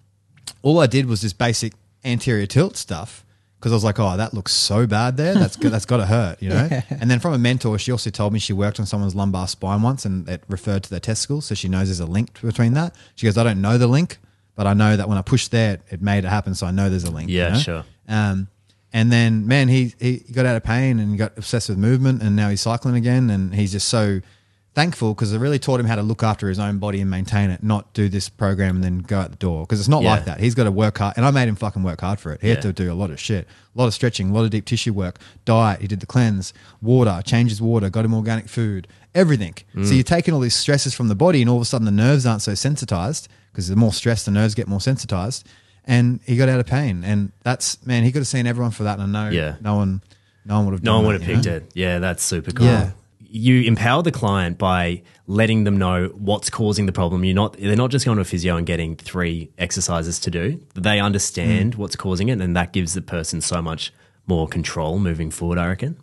all 0.62 0.78
I 0.78 0.86
did 0.86 1.06
was 1.06 1.22
just 1.22 1.38
basic 1.38 1.72
anterior 2.04 2.46
tilt 2.46 2.76
stuff 2.76 3.24
because 3.60 3.72
I 3.72 3.74
was 3.74 3.84
like, 3.84 4.00
oh, 4.00 4.16
that 4.16 4.32
looks 4.32 4.54
so 4.54 4.86
bad 4.86 5.18
there. 5.18 5.34
That's 5.34 5.56
good. 5.56 5.70
That's 5.70 5.84
got 5.84 5.98
to 5.98 6.06
hurt, 6.06 6.42
you 6.42 6.48
know. 6.48 6.66
And 6.90 7.10
then 7.10 7.20
from 7.20 7.34
a 7.34 7.38
mentor, 7.38 7.78
she 7.78 7.92
also 7.92 8.08
told 8.08 8.32
me 8.32 8.38
she 8.38 8.54
worked 8.54 8.80
on 8.80 8.86
someone's 8.86 9.14
lumbar 9.14 9.46
spine 9.48 9.82
once, 9.82 10.06
and 10.06 10.26
it 10.30 10.42
referred 10.48 10.82
to 10.84 10.90
their 10.90 11.00
testicles, 11.00 11.44
so 11.44 11.54
she 11.54 11.68
knows 11.68 11.88
there's 11.88 12.00
a 12.00 12.06
link 12.06 12.40
between 12.40 12.72
that. 12.72 12.94
She 13.16 13.26
goes, 13.26 13.36
I 13.36 13.44
don't 13.44 13.60
know 13.60 13.76
the 13.76 13.86
link, 13.86 14.18
but 14.54 14.66
I 14.66 14.72
know 14.72 14.96
that 14.96 15.10
when 15.10 15.18
I 15.18 15.22
pushed 15.22 15.50
there, 15.50 15.74
it, 15.74 15.82
it 15.90 16.02
made 16.02 16.24
it 16.24 16.28
happen. 16.28 16.54
So 16.54 16.66
I 16.66 16.70
know 16.70 16.88
there's 16.88 17.04
a 17.04 17.10
link. 17.10 17.28
Yeah, 17.28 17.48
you 17.48 17.52
know? 17.52 17.58
sure. 17.58 17.84
Um, 18.08 18.48
and 18.94 19.12
then, 19.12 19.46
man, 19.46 19.68
he, 19.68 19.94
he 20.00 20.18
got 20.32 20.46
out 20.46 20.56
of 20.56 20.64
pain 20.64 20.98
and 20.98 21.18
got 21.18 21.36
obsessed 21.36 21.68
with 21.68 21.76
movement, 21.76 22.22
and 22.22 22.34
now 22.34 22.48
he's 22.48 22.62
cycling 22.62 22.96
again, 22.96 23.28
and 23.28 23.54
he's 23.54 23.72
just 23.72 23.88
so 23.88 24.22
thankful 24.80 25.14
because 25.14 25.32
it 25.32 25.38
really 25.38 25.58
taught 25.58 25.78
him 25.78 25.86
how 25.86 25.94
to 25.96 26.02
look 26.02 26.22
after 26.22 26.48
his 26.48 26.58
own 26.58 26.78
body 26.78 27.00
and 27.00 27.10
maintain 27.10 27.50
it, 27.50 27.62
not 27.62 27.92
do 27.92 28.08
this 28.08 28.28
program 28.28 28.76
and 28.76 28.84
then 28.84 28.98
go 29.00 29.18
out 29.20 29.30
the 29.30 29.36
door. 29.36 29.64
Because 29.66 29.78
it's 29.78 29.88
not 29.88 30.02
Yeah. 30.02 30.10
like 30.12 30.24
that. 30.24 30.40
He's 30.40 30.54
got 30.54 30.64
to 30.64 30.70
work 30.70 30.98
hard, 30.98 31.14
and 31.16 31.26
I 31.26 31.30
made 31.30 31.48
him 31.48 31.56
fucking 31.56 31.82
work 31.82 32.00
hard 32.00 32.18
for 32.18 32.32
it. 32.32 32.40
He 32.40 32.48
Yeah. 32.48 32.54
had 32.54 32.62
to 32.62 32.72
do 32.72 32.90
a 32.90 32.94
lot 32.94 33.10
of 33.10 33.20
shit, 33.20 33.46
a 33.74 33.78
lot 33.78 33.86
of 33.86 33.94
stretching, 33.94 34.30
a 34.30 34.32
lot 34.32 34.44
of 34.44 34.50
deep 34.50 34.64
tissue 34.64 34.92
work, 34.92 35.18
diet. 35.44 35.80
He 35.82 35.86
did 35.86 36.00
the 36.00 36.06
cleanse, 36.06 36.52
water, 36.80 37.20
changed 37.24 37.50
his 37.50 37.60
water, 37.60 37.90
got 37.90 38.04
him 38.04 38.14
organic 38.14 38.48
food, 38.48 38.88
everything. 39.14 39.54
Mm. 39.76 39.86
So 39.86 39.92
you're 39.94 40.02
taking 40.02 40.32
all 40.34 40.40
these 40.40 40.56
stresses 40.56 40.94
from 40.94 41.08
the 41.08 41.14
body, 41.14 41.40
and 41.42 41.50
all 41.50 41.56
of 41.56 41.62
a 41.62 41.66
sudden 41.66 41.84
the 41.84 41.90
nerves 41.90 42.24
aren't 42.24 42.42
so 42.42 42.54
sensitized 42.54 43.28
because 43.52 43.68
the 43.68 43.76
more 43.76 43.92
stress, 43.92 44.24
the 44.24 44.30
nerves 44.30 44.54
get 44.54 44.66
more 44.68 44.80
sensitized. 44.80 45.44
And 45.84 46.20
he 46.24 46.36
got 46.36 46.48
out 46.48 46.60
of 46.60 46.66
pain, 46.66 47.04
and 47.04 47.32
that's 47.42 47.84
man. 47.84 48.04
He 48.04 48.12
could 48.12 48.20
have 48.20 48.28
seen 48.28 48.46
everyone 48.46 48.70
for 48.70 48.84
that, 48.84 48.98
and 48.98 49.16
I 49.16 49.24
know 49.24 49.30
Yeah. 49.30 49.54
no 49.60 49.74
one, 49.76 50.02
no 50.46 50.56
one 50.56 50.66
would 50.66 50.72
have. 50.74 50.82
No 50.84 50.92
done 50.92 51.04
one 51.04 51.12
would 51.14 51.22
have 51.22 51.30
picked 51.34 51.46
know? 51.46 51.54
it. 51.56 51.70
Yeah, 51.74 51.98
that's 51.98 52.22
super 52.22 52.50
cool. 52.52 52.66
Yeah. 52.66 52.90
You 53.32 53.62
empower 53.62 54.02
the 54.02 54.10
client 54.10 54.58
by 54.58 55.02
letting 55.28 55.62
them 55.64 55.78
know 55.78 56.08
what's 56.16 56.50
causing 56.50 56.86
the 56.86 56.92
problem. 56.92 57.22
You're 57.24 57.34
not 57.34 57.52
they're 57.58 57.76
not 57.76 57.90
just 57.92 58.04
going 58.04 58.16
to 58.16 58.22
a 58.22 58.24
physio 58.24 58.56
and 58.56 58.66
getting 58.66 58.96
three 58.96 59.50
exercises 59.56 60.18
to 60.20 60.30
do. 60.30 60.60
They 60.74 60.98
Mm. 60.98 61.04
understand 61.04 61.74
what's 61.76 61.94
causing 61.94 62.28
it 62.28 62.40
and 62.40 62.56
that 62.56 62.72
gives 62.72 62.94
the 62.94 63.02
person 63.02 63.40
so 63.40 63.62
much 63.62 63.92
more 64.26 64.48
control 64.48 64.98
moving 64.98 65.30
forward, 65.30 65.58
I 65.58 65.68
reckon. 65.68 65.96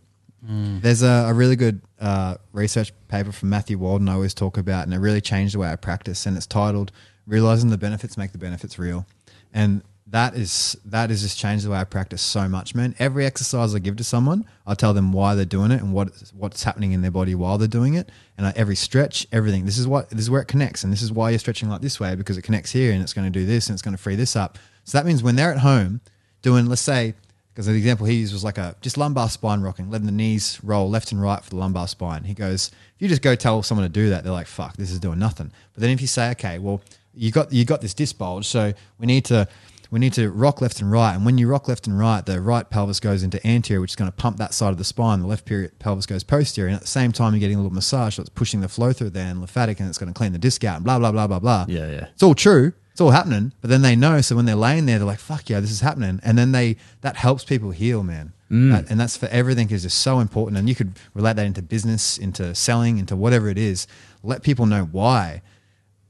There's 0.49 1.01
a, 1.01 1.25
a 1.28 1.34
really 1.34 1.57
good 1.57 1.82
uh, 1.99 2.36
research 2.53 2.93
paper 3.09 3.34
from 3.34 3.49
Matthew 3.49 3.78
Walden 3.78 4.07
I 4.07 4.13
always 4.13 4.34
talk 4.34 4.57
about, 4.57 4.86
and 4.86 4.93
it 4.93 4.99
really 4.99 5.19
changed 5.19 5.53
the 5.55 5.59
way 5.59 5.69
I 5.69 5.75
practice. 5.75 6.25
And 6.25 6.38
it's 6.38 6.45
titled 6.47 6.93
"Realizing 7.25 7.69
the 7.69 7.78
Benefits 7.78 8.15
Make 8.17 8.32
the 8.32 8.38
Benefits 8.38 8.80
Real," 8.80 9.05
and 9.53 9.82
that 10.10 10.36
is 10.36 10.78
that 10.86 11.10
has 11.10 11.22
just 11.22 11.38
changed 11.38 11.66
the 11.66 11.70
way 11.70 11.78
I 11.78 11.84
practice 11.84 12.22
so 12.22 12.47
much, 12.47 12.74
man. 12.74 12.95
Every 12.97 13.26
exercise 13.26 13.76
I 13.76 13.80
give 13.80 13.97
to 13.97 14.03
someone, 14.03 14.45
I 14.66 14.74
tell 14.74 14.93
them 14.93 15.12
why 15.12 15.36
they're 15.36 15.45
doing 15.45 15.72
it 15.72 15.82
and 15.82 15.93
what 15.93 16.10
what's 16.34 16.64
happening 16.64 16.93
in 16.93 17.01
their 17.01 17.12
body 17.12 17.36
while 17.36 17.58
they're 17.58 17.68
doing 17.68 17.95
it, 17.95 18.10
and 18.38 18.47
I, 18.47 18.53
every 18.55 18.76
stretch, 18.76 19.28
everything. 19.32 19.66
This 19.66 19.78
is 19.78 19.86
what 19.86 20.10
this 20.10 20.22
is 20.22 20.30
where 20.30 20.41
it 20.41 20.47
connects, 20.47 20.84
and 20.84 20.93
this 20.93 21.01
is 21.01 21.12
why 21.12 21.32
you're 21.32 21.39
stretching 21.39 21.70
like 21.70 21.82
this 21.82 21.99
way 21.99 22.16
because 22.16 22.38
it 22.38 22.43
connects 22.43 22.72
here, 22.72 22.93
and 22.93 23.01
it's 23.01 23.14
going 23.14 23.32
to 23.32 23.39
do 23.39 23.45
this, 23.45 23.68
and 23.68 23.76
it's 23.76 23.82
going 23.82 23.95
to 23.95 24.01
free 24.01 24.16
this 24.16 24.36
up. 24.36 24.58
So 24.86 24.97
that 24.97 25.05
means 25.05 25.22
when 25.22 25.36
they're 25.36 25.51
at 25.51 25.60
home 25.60 25.99
doing, 26.41 26.68
let's 26.68 26.82
say, 26.82 27.14
because 27.53 27.66
the 27.66 27.74
example 27.74 28.05
he 28.05 28.16
used 28.16 28.32
was 28.32 28.45
like 28.45 28.58
a 28.58 28.76
just 28.80 28.97
lumbar 28.97 29.28
spine 29.28 29.60
rocking, 29.60 29.89
letting 29.89 30.05
the 30.05 30.14
knees 30.14 30.60
roll 30.64 30.89
left 30.89 31.12
and 31.12 31.22
right 31.22 31.43
for 31.43 31.49
the 31.49 31.58
lumbar 31.58 31.88
spine. 31.89 32.24
He 32.24 32.34
goes, 32.34 32.72
if 32.95 33.01
you 33.01 33.10
just 33.10 33.22
go 33.22 33.36
tell 33.36 33.62
someone 33.62 33.86
to 33.86 33.91
do 33.91 34.10
that, 34.12 34.24
they're 34.24 34.32
like, 34.32 34.47
"Fuck, 34.47 34.78
this 34.78 34.89
is 34.89 34.99
doing 34.99 35.20
nothing." 35.20 35.51
But 35.74 35.82
then 35.82 35.89
if 35.89 35.99
you 35.99 36.08
say, 36.08 36.32
"Okay, 36.32 36.60
well, 36.60 36.82
you 37.14 37.32
got 37.32 37.51
you 37.51 37.66
got 37.66 37.82
this 37.82 37.93
disc 37.93 38.18
bulge, 38.18 38.47
so 38.47 38.74
we 38.99 39.08
need 39.08 39.26
to 39.26 39.47
we 39.91 39.99
need 39.99 40.13
to 40.13 40.29
rock 40.31 40.61
left 40.61 40.81
and 40.81 40.91
right." 40.91 41.13
And 41.15 41.25
when 41.25 41.38
you 41.38 41.47
rock 41.47 41.67
left 41.67 41.88
and 41.88 41.97
right, 41.97 42.25
the 42.25 42.41
right 42.41 42.69
pelvis 42.69 42.99
goes 42.99 43.23
into 43.23 43.45
anterior, 43.45 43.81
which 43.81 43.91
is 43.91 43.95
going 43.95 44.11
to 44.11 44.15
pump 44.15 44.38
that 44.38 44.53
side 44.53 44.69
of 44.71 44.77
the 44.77 44.83
spine. 44.83 45.21
The 45.21 45.27
left 45.27 45.49
pelvis 45.79 46.05
goes 46.05 46.23
posterior, 46.23 46.67
and 46.67 46.75
at 46.75 46.81
the 46.81 46.88
same 46.88 47.11
time, 47.11 47.33
you're 47.33 47.39
getting 47.39 47.57
a 47.57 47.61
little 47.61 47.73
massage, 47.73 48.15
so 48.15 48.21
it's 48.21 48.29
pushing 48.29 48.61
the 48.61 48.67
flow 48.69 48.93
through 48.93 49.11
there 49.11 49.27
and 49.27 49.39
lymphatic, 49.39 49.79
and 49.79 49.89
it's 49.89 49.97
going 49.97 50.11
to 50.11 50.17
clean 50.17 50.33
the 50.33 50.39
disc 50.39 50.63
out, 50.63 50.77
and 50.77 50.85
blah 50.85 50.99
blah 50.99 51.11
blah 51.11 51.27
blah 51.27 51.39
blah. 51.39 51.65
Yeah, 51.67 51.89
yeah. 51.89 52.07
It's 52.13 52.23
all 52.23 52.35
true. 52.35 52.73
It's 52.91 53.01
all 53.01 53.11
happening, 53.11 53.53
but 53.61 53.69
then 53.69 53.83
they 53.83 53.95
know. 53.95 54.21
So 54.21 54.35
when 54.35 54.45
they're 54.45 54.55
laying 54.55 54.88
there, 54.88 54.97
they're 54.97 55.05
like, 55.07 55.19
"Fuck 55.19 55.49
yeah, 55.49 55.59
this 55.59 55.69
is 55.69 55.81
happening," 55.81 56.19
and 56.23 56.38
then 56.38 56.51
they 56.51 56.77
that 57.01 57.15
helps 57.17 57.43
people 57.43 57.69
heal, 57.71 58.01
man. 58.03 58.33
Mm. 58.51 58.71
That- 58.71 58.89
and 58.89 58.99
that's 58.99 59.15
for 59.17 59.27
everything 59.27 59.69
is 59.69 59.83
just 59.83 59.99
so 59.99 60.19
important. 60.19 60.57
And 60.57 60.67
you 60.67 60.73
could 60.73 60.93
relate 61.13 61.35
that 61.35 61.45
into 61.45 61.61
business, 61.61 62.17
into 62.17 62.55
selling, 62.55 62.97
into 62.97 63.15
whatever 63.15 63.49
it 63.49 63.57
is. 63.57 63.85
Let 64.23 64.41
people 64.41 64.65
know 64.65 64.85
why 64.91 65.41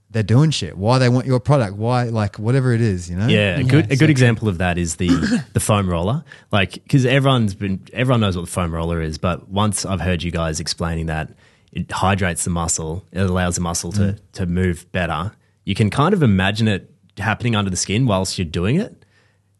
they're 0.09 0.23
doing 0.23 0.51
shit, 0.51 0.77
why 0.77 0.99
they 0.99 1.09
want 1.09 1.25
your 1.25 1.39
product, 1.39 1.75
why 1.75 2.03
like 2.05 2.37
whatever 2.39 2.71
it 2.73 2.81
is, 2.81 3.09
you 3.09 3.15
know. 3.17 3.27
Yeah, 3.27 3.59
a 3.59 3.63
good 3.63 3.91
a 3.91 3.95
good 3.95 4.09
example 4.09 4.47
of 4.47 4.57
that 4.59 4.77
is 4.77 4.95
the 4.95 5.09
the 5.53 5.59
foam 5.59 5.89
roller. 5.89 6.23
Like 6.51 6.73
because 6.73 7.05
everyone's 7.05 7.55
been 7.55 7.81
everyone 7.93 8.21
knows 8.21 8.35
what 8.35 8.45
the 8.45 8.51
foam 8.51 8.73
roller 8.73 9.01
is, 9.01 9.17
but 9.17 9.49
once 9.49 9.85
I've 9.85 10.01
heard 10.01 10.23
you 10.23 10.31
guys 10.31 10.59
explaining 10.59 11.07
that 11.07 11.29
it 11.73 11.91
hydrates 11.91 12.43
the 12.45 12.49
muscle, 12.49 13.05
it 13.11 13.19
allows 13.19 13.55
the 13.55 13.61
muscle 13.61 13.91
to 13.93 14.01
Mm. 14.01 14.19
to 14.33 14.45
move 14.45 14.89
better. 14.91 15.33
You 15.65 15.75
can 15.75 15.89
kind 15.89 16.13
of 16.13 16.23
imagine 16.23 16.67
it 16.69 16.89
happening 17.17 17.55
under 17.55 17.69
the 17.69 17.75
skin 17.77 18.05
whilst 18.05 18.37
you're 18.37 18.45
doing 18.45 18.79
it. 18.79 19.03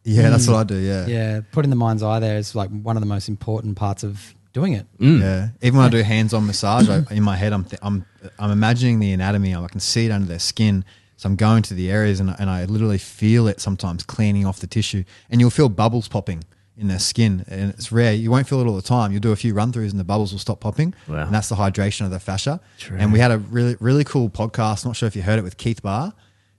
yeah, 0.06 0.30
that's 0.30 0.48
what 0.48 0.56
I 0.56 0.64
do. 0.64 0.78
Yeah, 0.78 1.06
Yeah, 1.08 1.42
putting 1.52 1.70
the 1.70 1.76
mind's 1.76 2.02
eye 2.02 2.20
there 2.20 2.38
is 2.38 2.56
like 2.56 2.70
one 2.70 2.96
of 2.96 3.02
the 3.02 3.08
most 3.08 3.28
important 3.28 3.76
parts 3.76 4.04
of 4.06 4.34
doing 4.60 4.74
it. 4.74 4.86
Yeah, 5.00 5.50
even 5.62 5.78
when 5.78 5.86
I 5.88 5.90
do 5.90 6.02
hands-on 6.02 6.46
massage, 6.48 6.88
I, 6.90 7.04
in 7.12 7.24
my 7.24 7.36
head, 7.36 7.54
I'm 7.54 7.64
th- 7.66 7.80
I'm 7.88 8.06
I'm 8.40 8.52
imagining 8.52 9.00
the 9.00 9.12
anatomy. 9.14 9.56
I 9.56 9.68
can 9.68 9.80
see 9.80 10.06
it 10.08 10.12
under 10.12 10.28
their 10.28 10.40
skin. 10.52 10.84
So 11.20 11.28
I'm 11.30 11.36
going 11.36 11.64
to 11.64 11.74
the 11.74 11.90
areas 11.90 12.20
and, 12.20 12.30
and 12.40 12.48
I 12.48 12.66
literally 12.66 13.00
feel 13.00 13.48
it 13.48 13.60
sometimes 13.60 14.04
cleaning 14.04 14.46
off 14.46 14.60
the 14.60 14.68
tissue, 14.68 15.04
and 15.30 15.40
you'll 15.42 15.50
feel 15.60 15.68
bubbles 15.70 16.08
popping 16.08 16.44
in 16.80 16.88
their 16.90 17.00
skin, 17.00 17.44
and 17.48 17.72
it's 17.72 17.92
rare. 17.92 18.14
You 18.14 18.30
won't 18.30 18.48
feel 18.48 18.62
it 18.62 18.68
all 18.68 18.76
the 18.76 18.84
time. 18.98 19.12
You'll 19.12 19.22
do 19.30 19.32
a 19.32 19.36
few 19.36 19.54
run 19.56 19.72
throughs 19.74 19.90
and 19.92 20.00
the 20.00 20.04
bubbles 20.14 20.32
will 20.32 20.40
stop 20.48 20.60
popping, 20.60 20.94
Wow. 21.08 21.26
and 21.26 21.34
that's 21.34 21.50
the 21.50 21.56
hydration 21.56 22.06
of 22.06 22.12
the 22.12 22.20
fascia. 22.20 22.60
True. 22.78 22.98
And 23.00 23.12
we 23.12 23.18
had 23.20 23.32
a 23.32 23.40
really 23.40 23.76
really 23.80 24.04
cool 24.04 24.30
podcast. 24.30 24.86
Not 24.86 24.96
sure 24.96 25.08
if 25.08 25.16
you 25.16 25.24
heard 25.24 25.40
it 25.40 25.44
with 25.44 25.58
Keith 25.58 25.82
Baar. 25.82 26.14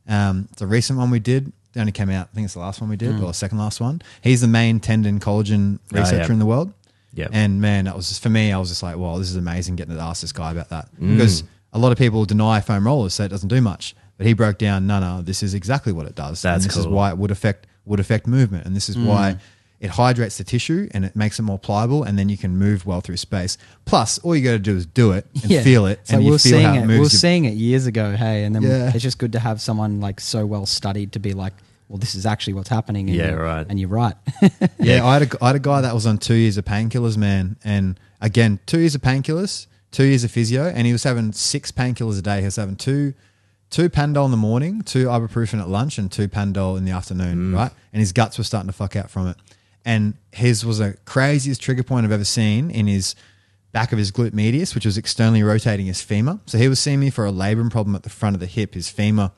Um, 0.09 0.49
it's 0.53 0.63
a 0.63 0.67
recent 0.67 0.99
one 0.99 1.11
we 1.11 1.21
did. 1.21 1.53
It 1.75 1.81
only 1.81 1.93
came 1.93 2.11
out. 2.11 2.29
I 2.33 2.35
think 2.35 2.47
it's 2.47 2.55
the 2.55 2.61
last 2.61 2.81
one 2.81 2.91
we 2.91 2.97
did, 2.97 3.21
or 3.23 3.33
second 3.35 3.59
last 3.59 3.81
one. 3.81 4.01
He's 4.23 4.41
the 4.41 4.49
main 4.49 4.81
tendon 4.81 5.21
collagen 5.21 5.79
Oh, 5.95 6.01
researcher 6.01 6.25
yeah. 6.29 6.33
in 6.33 6.39
the 6.41 6.47
world. 6.47 6.73
Yep. 7.19 7.31
And 7.33 7.61
man, 7.61 7.85
that 7.87 7.97
was 7.97 8.09
just 8.09 8.23
for 8.23 8.31
me. 8.31 8.53
I 8.53 8.59
was 8.59 8.69
just 8.69 8.83
like, 8.83 8.97
"Wow, 8.97 9.19
this 9.19 9.29
is 9.31 9.37
amazing!" 9.37 9.77
Getting 9.77 9.97
to 9.97 10.01
ask 10.03 10.21
this 10.21 10.33
guy 10.33 10.53
about 10.53 10.69
that 10.71 10.89
Mm. 11.01 11.15
because 11.17 11.43
a 11.73 11.79
lot 11.79 11.93
of 11.93 11.99
people 11.99 12.25
deny 12.25 12.61
foam 12.61 12.87
rollers, 12.87 13.15
so 13.15 13.25
it 13.25 13.29
doesn't 13.29 13.49
do 13.49 13.61
much. 13.61 13.95
But 14.17 14.27
he 14.27 14.33
broke 14.33 14.59
down, 14.59 14.87
no, 14.87 14.99
no, 14.99 15.23
this 15.23 15.43
is 15.43 15.55
exactly 15.55 15.93
what 15.93 16.07
it 16.07 16.15
does. 16.17 16.43
That's 16.43 16.65
and 16.65 16.71
this 16.71 16.77
is 16.77 16.85
cool. 16.85 16.93
Mm. 16.93 16.97
why 16.97 17.11
it 17.11 17.19
would 17.19 17.31
affect 17.31 17.67
would 17.85 18.01
affect 18.01 18.27
movement, 18.27 18.67
and 18.67 18.75
this 18.77 18.89
is 18.89 18.97
why 18.99 19.37
it 19.81 19.91
hydrates 19.91 20.39
the 20.39 20.45
tissue 20.45 20.89
and 20.93 21.05
it 21.05 21.15
makes 21.15 21.39
it 21.39 21.43
more 21.43 21.59
pliable, 21.59 22.03
and 22.03 22.19
then 22.19 22.29
you 22.29 22.37
can 22.37 22.57
move 22.57 22.85
well 22.85 23.01
through 23.01 23.17
space. 23.17 23.57
Plus, 23.85 24.19
all 24.19 24.35
you 24.35 24.43
got 24.43 24.51
to 24.53 24.59
do 24.59 24.77
is 24.77 24.85
do 24.87 25.13
it 25.13 25.25
and 25.43 25.63
feel 25.65 25.87
it, 25.87 26.01
So 26.05 26.15
and 26.17 26.25
we 26.25 26.33
you 26.33 26.39
feel 26.39 26.39
seeing 26.39 26.65
how 26.67 26.75
it. 26.75 26.83
it 26.83 26.87
we 26.89 26.99
were 26.99 27.09
seeing 27.09 27.45
it 27.45 27.55
years 27.55 27.87
ago. 27.87 28.17
Hey, 28.17 28.43
and 28.45 28.55
then 28.57 28.63
Yeah. 28.65 28.91
it's 28.93 29.03
just 29.05 29.19
good 29.19 29.33
to 29.33 29.39
have 29.39 29.61
someone 29.61 30.01
like 30.01 30.21
so 30.21 30.45
well 30.47 30.67
studied 30.67 31.13
to 31.13 31.21
be 31.21 31.33
like, 31.33 31.53
well, 31.89 31.99
this 31.99 32.15
is 32.15 32.27
actually 32.27 32.53
what's 32.53 32.69
happening. 32.69 33.09
And 33.09 33.17
Yeah, 33.17 33.31
you- 33.31 33.37
right. 33.37 33.67
And 33.69 33.81
you're 33.81 33.89
right. 33.89 34.15
Yeah, 34.79 35.05
I 35.05 35.15
had, 35.15 35.35
a, 35.35 35.45
I 35.45 35.47
had 35.49 35.57
a 35.57 35.61
guy 35.61 35.81
that 35.81 35.93
was 35.93 36.07
on 36.07 36.19
two 36.19 36.35
years 36.35 36.57
of 36.57 36.65
painkillers, 36.65 37.17
man. 37.17 37.57
And 37.65 37.99
again, 38.21 38.61
two 38.67 38.79
years 38.79 38.95
of 38.95 39.01
painkillers, 39.01 39.67
two 39.91 40.05
years 40.05 40.25
of 40.25 40.31
physio, 40.31 40.67
and 40.67 40.87
he 40.87 40.93
was 40.93 41.03
having 41.03 41.33
six 41.33 41.73
painkillers 41.73 42.19
a 42.19 42.23
day. 42.23 42.39
He 42.39 42.45
was 42.45 42.57
having 42.57 42.77
two 42.77 43.15
two 43.71 43.91
Panadol 43.91 44.25
in 44.25 44.31
the 44.31 44.37
morning, 44.37 44.83
two 44.83 45.07
ibuprofen 45.07 45.61
at 45.61 45.69
lunch, 45.69 45.99
and 45.99 46.11
two 46.11 46.29
Panadol 46.29 46.79
in 46.79 46.85
the 46.85 46.93
afternoon, 46.93 47.53
mm. 47.53 47.55
right? 47.55 47.73
And 47.93 48.01
his 48.01 48.13
guts 48.13 48.39
were 48.39 48.45
starting 48.45 48.69
to 48.69 48.73
fuck 48.73 48.97
out 48.97 49.11
from 49.11 49.29
it. 49.29 49.37
And 49.85 50.15
his 50.33 50.65
was 50.65 50.79
the 50.79 50.97
craziest 51.05 51.61
trigger 51.61 51.83
point 51.83 52.05
I've 52.07 52.13
ever 52.13 52.25
seen 52.25 52.71
in 52.71 52.87
his 52.87 53.15
back 53.73 53.93
of 53.93 53.99
his 53.99 54.11
glute 54.11 54.33
medius, 54.33 54.75
which 54.75 54.87
was 54.87 54.97
externally 54.97 55.43
rotating 55.43 55.87
his 55.87 56.03
femur. 56.03 56.41
So 56.47 56.59
he 56.59 56.69
was 56.69 56.81
seeing 56.81 57.01
me 57.01 57.11
for 57.11 57.27
a 57.27 57.33
labrum 57.33 57.71
problem 57.71 57.95
at 57.95 58.03
the 58.03 58.11
front 58.11 58.35
of 58.35 58.41
the 58.41 58.47
hip. 58.47 58.75
His 58.75 58.89
femur 58.89 59.33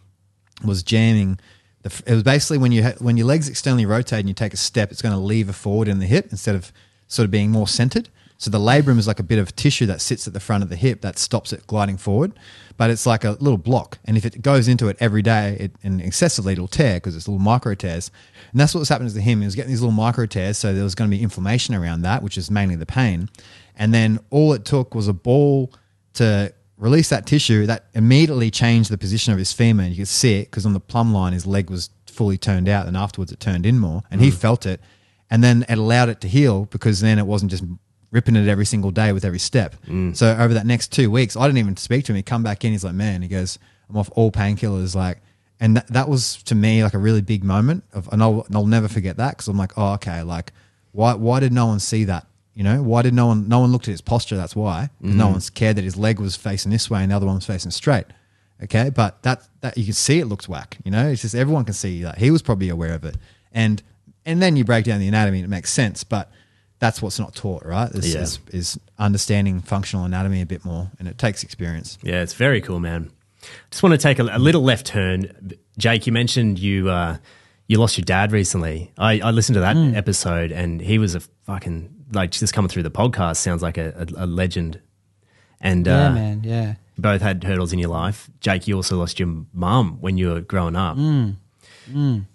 was 0.64 0.82
jamming 0.82 1.38
The, 1.82 2.02
it 2.06 2.14
was 2.14 2.22
basically 2.22 2.58
when 2.58 2.72
you 2.72 2.82
ha- 2.82 2.94
when 2.98 3.16
your 3.16 3.26
legs 3.26 3.48
externally 3.48 3.86
rotate 3.86 4.20
and 4.20 4.28
you 4.28 4.34
take 4.34 4.52
a 4.52 4.58
step, 4.58 4.90
it's 4.90 5.02
going 5.02 5.14
to 5.14 5.20
lever 5.20 5.52
forward 5.52 5.88
in 5.88 5.98
the 5.98 6.06
hip 6.06 6.28
instead 6.30 6.54
of 6.54 6.72
sort 7.08 7.24
of 7.24 7.30
being 7.30 7.50
more 7.50 7.66
centered. 7.66 8.08
So 8.40 8.50
the 8.50 8.58
labrum 8.58 8.98
is 8.98 9.06
like 9.06 9.20
a 9.20 9.22
bit 9.22 9.38
of 9.38 9.54
tissue 9.54 9.84
that 9.84 10.00
sits 10.00 10.26
at 10.26 10.32
the 10.32 10.40
front 10.40 10.62
of 10.62 10.70
the 10.70 10.76
hip 10.76 11.02
that 11.02 11.18
stops 11.18 11.52
it 11.52 11.66
gliding 11.66 11.98
forward, 11.98 12.32
but 12.78 12.88
it's 12.88 13.04
like 13.04 13.22
a 13.22 13.32
little 13.32 13.58
block. 13.58 13.98
And 14.06 14.16
if 14.16 14.24
it 14.24 14.40
goes 14.40 14.66
into 14.66 14.88
it 14.88 14.96
every 14.98 15.20
day 15.20 15.58
it, 15.60 15.72
and 15.82 16.00
excessively, 16.00 16.54
it'll 16.54 16.66
tear 16.66 16.94
because 16.94 17.14
it's 17.14 17.28
little 17.28 17.38
micro 17.38 17.74
tears. 17.74 18.10
And 18.52 18.58
that's 18.58 18.72
what 18.72 18.80
was 18.80 18.88
happening 18.88 19.12
to 19.12 19.20
him. 19.20 19.40
He 19.40 19.44
was 19.44 19.54
getting 19.54 19.70
these 19.70 19.82
little 19.82 19.92
micro 19.92 20.24
tears, 20.24 20.56
so 20.56 20.72
there 20.72 20.84
was 20.84 20.94
going 20.94 21.10
to 21.10 21.14
be 21.14 21.22
inflammation 21.22 21.74
around 21.74 22.00
that, 22.00 22.22
which 22.22 22.38
is 22.38 22.50
mainly 22.50 22.76
the 22.76 22.86
pain. 22.86 23.28
And 23.76 23.92
then 23.92 24.20
all 24.30 24.54
it 24.54 24.64
took 24.64 24.94
was 24.94 25.06
a 25.06 25.12
ball 25.12 25.70
to 26.14 26.54
release 26.80 27.10
that 27.10 27.26
tissue 27.26 27.66
that 27.66 27.84
immediately 27.94 28.50
changed 28.50 28.90
the 28.90 28.98
position 28.98 29.32
of 29.32 29.38
his 29.38 29.52
femur. 29.52 29.84
And 29.84 29.92
you 29.92 29.98
could 29.98 30.08
see 30.08 30.40
it 30.40 30.46
because 30.46 30.66
on 30.66 30.72
the 30.72 30.80
plumb 30.80 31.12
line, 31.12 31.34
his 31.34 31.46
leg 31.46 31.70
was 31.70 31.90
fully 32.06 32.38
turned 32.38 32.68
out, 32.68 32.86
and 32.86 32.96
afterwards 32.96 33.30
it 33.30 33.38
turned 33.38 33.66
in 33.66 33.78
more, 33.78 34.02
and 34.10 34.20
he 34.20 34.30
mm. 34.30 34.34
felt 34.34 34.66
it. 34.66 34.80
And 35.30 35.44
then 35.44 35.64
it 35.68 35.78
allowed 35.78 36.08
it 36.08 36.20
to 36.22 36.28
heal 36.28 36.64
because 36.64 37.00
then 37.00 37.18
it 37.18 37.26
wasn't 37.26 37.52
just 37.52 37.62
ripping 38.10 38.34
it 38.34 38.48
every 38.48 38.66
single 38.66 38.90
day 38.90 39.12
with 39.12 39.24
every 39.24 39.38
step. 39.38 39.76
Mm. 39.86 40.16
So 40.16 40.36
over 40.36 40.54
that 40.54 40.66
next 40.66 40.90
two 40.90 41.10
weeks, 41.10 41.36
I 41.36 41.46
didn't 41.46 41.58
even 41.58 41.76
speak 41.76 42.04
to 42.06 42.12
him. 42.12 42.16
He 42.16 42.22
come 42.22 42.42
back 42.42 42.64
in, 42.64 42.72
he's 42.72 42.82
like, 42.82 42.94
man, 42.94 43.22
he 43.22 43.28
goes, 43.28 43.58
I'm 43.88 43.96
off 43.96 44.10
all 44.14 44.32
painkillers. 44.32 44.96
Like, 44.96 45.20
and 45.60 45.76
that, 45.76 45.86
that 45.88 46.08
was 46.08 46.42
to 46.44 46.56
me 46.56 46.82
like 46.82 46.94
a 46.94 46.98
really 46.98 47.20
big 47.20 47.44
moment 47.44 47.84
of, 47.92 48.08
and 48.10 48.22
I'll, 48.22 48.42
and 48.42 48.56
I'll 48.56 48.66
never 48.66 48.88
forget 48.88 49.18
that. 49.18 49.38
Cause 49.38 49.46
I'm 49.46 49.56
like, 49.56 49.72
oh, 49.76 49.92
okay. 49.94 50.22
Like 50.22 50.52
why, 50.92 51.14
why 51.14 51.38
did 51.40 51.52
no 51.52 51.66
one 51.66 51.78
see 51.78 52.04
that? 52.04 52.26
You 52.60 52.64
know, 52.64 52.82
why 52.82 53.00
did 53.00 53.14
no 53.14 53.24
one, 53.28 53.48
no 53.48 53.60
one 53.60 53.72
looked 53.72 53.88
at 53.88 53.92
his 53.92 54.02
posture? 54.02 54.36
That's 54.36 54.54
why 54.54 54.90
'Cause 55.02 55.14
no 55.14 55.28
one's 55.28 55.48
cared 55.48 55.76
that 55.76 55.84
his 55.84 55.96
leg 55.96 56.20
was 56.20 56.36
facing 56.36 56.70
this 56.70 56.90
way 56.90 57.00
and 57.02 57.10
the 57.10 57.16
other 57.16 57.24
one 57.24 57.36
was 57.36 57.46
facing 57.46 57.70
straight. 57.70 58.04
Okay. 58.62 58.90
But 58.90 59.22
that, 59.22 59.48
that 59.62 59.78
you 59.78 59.84
can 59.84 59.94
see 59.94 60.18
it 60.18 60.26
looks 60.26 60.46
whack, 60.46 60.76
you 60.84 60.90
know, 60.90 61.08
it's 61.08 61.22
just 61.22 61.34
everyone 61.34 61.64
can 61.64 61.72
see 61.72 62.02
that 62.02 62.18
he 62.18 62.30
was 62.30 62.42
probably 62.42 62.68
aware 62.68 62.92
of 62.92 63.02
it. 63.06 63.16
And, 63.50 63.82
and 64.26 64.42
then 64.42 64.56
you 64.56 64.64
break 64.64 64.84
down 64.84 65.00
the 65.00 65.08
anatomy 65.08 65.38
and 65.38 65.46
it 65.46 65.48
makes 65.48 65.70
sense. 65.70 66.04
But 66.04 66.30
that's 66.80 67.00
what's 67.00 67.18
not 67.18 67.34
taught, 67.34 67.64
right? 67.64 67.90
Is, 67.92 68.12
Yeah. 68.14 68.20
is, 68.20 68.38
is 68.52 68.78
understanding 68.98 69.62
functional 69.62 70.04
anatomy 70.04 70.42
a 70.42 70.46
bit 70.46 70.62
more, 70.62 70.90
and 70.98 71.08
it 71.08 71.16
takes 71.16 71.42
experience. 71.42 71.96
Yeah, 72.02 72.20
it's 72.20 72.34
very 72.34 72.60
cool, 72.60 72.78
man. 72.80 73.10
Just 73.70 73.82
want 73.82 73.94
to 73.94 73.98
take 73.98 74.18
a, 74.18 74.24
a 74.24 74.38
little 74.38 74.62
left 74.62 74.84
turn. 74.86 75.52
Jake, 75.78 76.06
you 76.06 76.12
mentioned 76.12 76.58
you 76.58 76.90
uh, 76.90 77.16
you 77.68 77.78
lost 77.78 77.96
your 77.96 78.04
dad 78.04 78.32
recently. 78.32 78.92
I, 78.98 79.20
I 79.20 79.30
listened 79.30 79.54
to 79.54 79.60
that 79.60 79.76
Hmm. 79.76 79.94
episode, 79.94 80.52
and 80.52 80.82
he 80.82 80.98
was 80.98 81.14
a 81.14 81.20
fucking 81.46 81.88
like 82.12 82.30
just 82.30 82.52
coming 82.52 82.68
through 82.68 82.82
the 82.84 82.90
podcast. 82.90 83.36
Sounds 83.36 83.62
like 83.62 83.78
a, 83.78 84.06
a, 84.16 84.24
a 84.24 84.26
legend. 84.26 84.80
And 85.60 85.86
Yeah, 85.86 86.06
uh, 86.08 86.12
man. 86.12 86.42
Yeah. 86.44 86.68
you 86.96 87.02
both 87.02 87.20
had 87.22 87.44
hurdles 87.44 87.72
in 87.72 87.78
your 87.78 87.90
life. 87.90 88.30
Jake, 88.40 88.66
you 88.66 88.76
also 88.76 88.96
lost 88.96 89.18
your 89.20 89.44
mum 89.52 89.98
when 90.00 90.16
you 90.18 90.28
were 90.30 90.40
growing 90.40 90.76
up. 90.76 90.96
Hmm. 90.96 91.30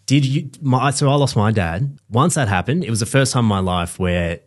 Did 0.05 0.25
you? 0.25 0.49
My, 0.61 0.91
so 0.91 1.09
I 1.09 1.15
lost 1.15 1.35
my 1.37 1.51
dad. 1.51 1.97
Once 2.09 2.35
that 2.35 2.47
happened, 2.49 2.83
it 2.83 2.89
was 2.89 2.99
the 2.99 3.05
first 3.05 3.31
time 3.33 3.45
in 3.45 3.49
my 3.49 3.59
life 3.59 3.97
where 3.97 4.41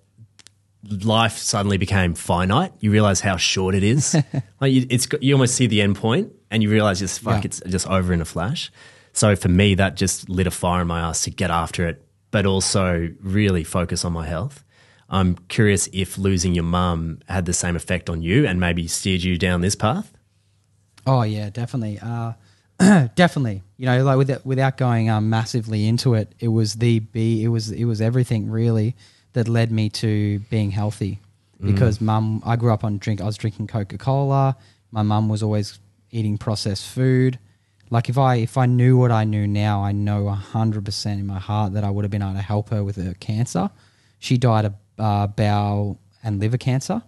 life 1.03 1.37
suddenly 1.39 1.79
became 1.79 2.15
finite. 2.15 2.73
You 2.81 2.91
realize 2.91 3.21
how 3.21 3.37
short 3.37 3.75
it 3.75 3.83
is. 3.83 4.15
like 4.61 4.73
you, 4.73 4.87
it's 4.91 5.09
you 5.21 5.35
almost 5.35 5.55
see 5.55 5.67
the 5.67 5.81
end 5.83 5.97
point, 5.97 6.33
and 6.51 6.63
you 6.63 6.71
realize 6.71 6.99
just 6.99 7.21
fuck, 7.21 7.43
Yeah. 7.43 7.47
it's 7.47 7.61
just 7.67 7.87
over 7.89 8.13
in 8.13 8.21
a 8.21 8.25
flash. 8.25 8.71
So 9.13 9.35
for 9.35 9.49
me, 9.49 9.75
that 9.77 9.97
just 9.97 10.29
lit 10.29 10.47
a 10.47 10.51
fire 10.51 10.83
in 10.83 10.87
my 10.89 11.01
ass 11.01 11.23
to 11.25 11.31
get 11.31 11.51
after 11.51 11.89
it, 11.89 12.05
but 12.31 12.47
also 12.47 13.09
really 13.21 13.65
focus 13.65 14.05
on 14.05 14.13
my 14.13 14.27
health. 14.27 14.63
I'm 15.09 15.37
curious 15.49 15.89
if 15.93 16.19
losing 16.19 16.55
your 16.55 16.65
mum 16.65 17.21
had 17.29 17.47
the 17.47 17.53
same 17.53 17.77
effect 17.77 18.11
on 18.11 18.23
you 18.23 18.47
and 18.47 18.61
maybe 18.61 18.87
steered 18.87 19.23
you 19.23 19.39
down 19.39 19.63
this 19.63 19.75
path. 19.75 20.13
Oh 21.07 21.23
yeah, 21.23 21.49
definitely. 21.49 21.99
Uh, 22.01 22.33
definitely. 23.15 23.63
You 23.79 23.87
know, 23.87 24.05
like 24.05 24.19
with 24.19 24.45
without 24.45 24.77
going 24.77 25.09
um, 25.09 25.31
massively 25.31 25.87
into 25.87 26.15
it, 26.15 26.35
it 26.39 26.49
was 26.49 26.75
the 26.75 26.99
be 26.99 27.43
it 27.43 27.49
was 27.49 27.71
it 27.71 27.85
was 27.85 28.01
everything 28.01 28.51
really 28.51 28.95
that 29.33 29.49
led 29.49 29.73
me 29.73 29.89
to 29.91 30.41
being 30.51 30.71
healthy. 30.71 31.21
Because 31.61 32.01
mum, 32.01 32.41
I 32.47 32.55
grew 32.55 32.73
up 32.73 32.85
on 32.85 32.99
drink. 32.99 33.21
I 33.21 33.25
was 33.25 33.37
drinking 33.37 33.67
Coca 33.67 33.99
Cola. 33.99 34.57
My 34.93 35.03
mum 35.03 35.29
was 35.29 35.43
always 35.43 35.81
eating 36.13 36.39
processed 36.39 36.87
food. 36.87 37.37
Like 37.91 38.09
if 38.09 38.17
I 38.17 38.37
if 38.37 38.57
I 38.57 38.67
knew 38.67 38.97
what 38.97 39.11
I 39.11 39.25
knew 39.25 39.47
now, 39.47 39.83
I 39.83 39.91
know 39.93 40.29
hundred 40.29 40.85
percent 40.85 41.19
in 41.19 41.27
my 41.27 41.41
heart 41.41 41.73
that 41.73 41.83
I 41.83 41.91
would 41.91 42.05
have 42.05 42.13
been 42.13 42.23
able 42.23 42.35
to 42.35 42.43
help 42.43 42.69
her 42.71 42.85
with 42.85 42.97
her 42.97 43.15
cancer. 43.15 43.71
She 44.21 44.37
died 44.37 44.67
of 44.67 44.75
uh, 44.99 45.27
bowel 45.27 45.99
and 46.23 46.41
liver 46.41 46.59
cancer 46.59 47.03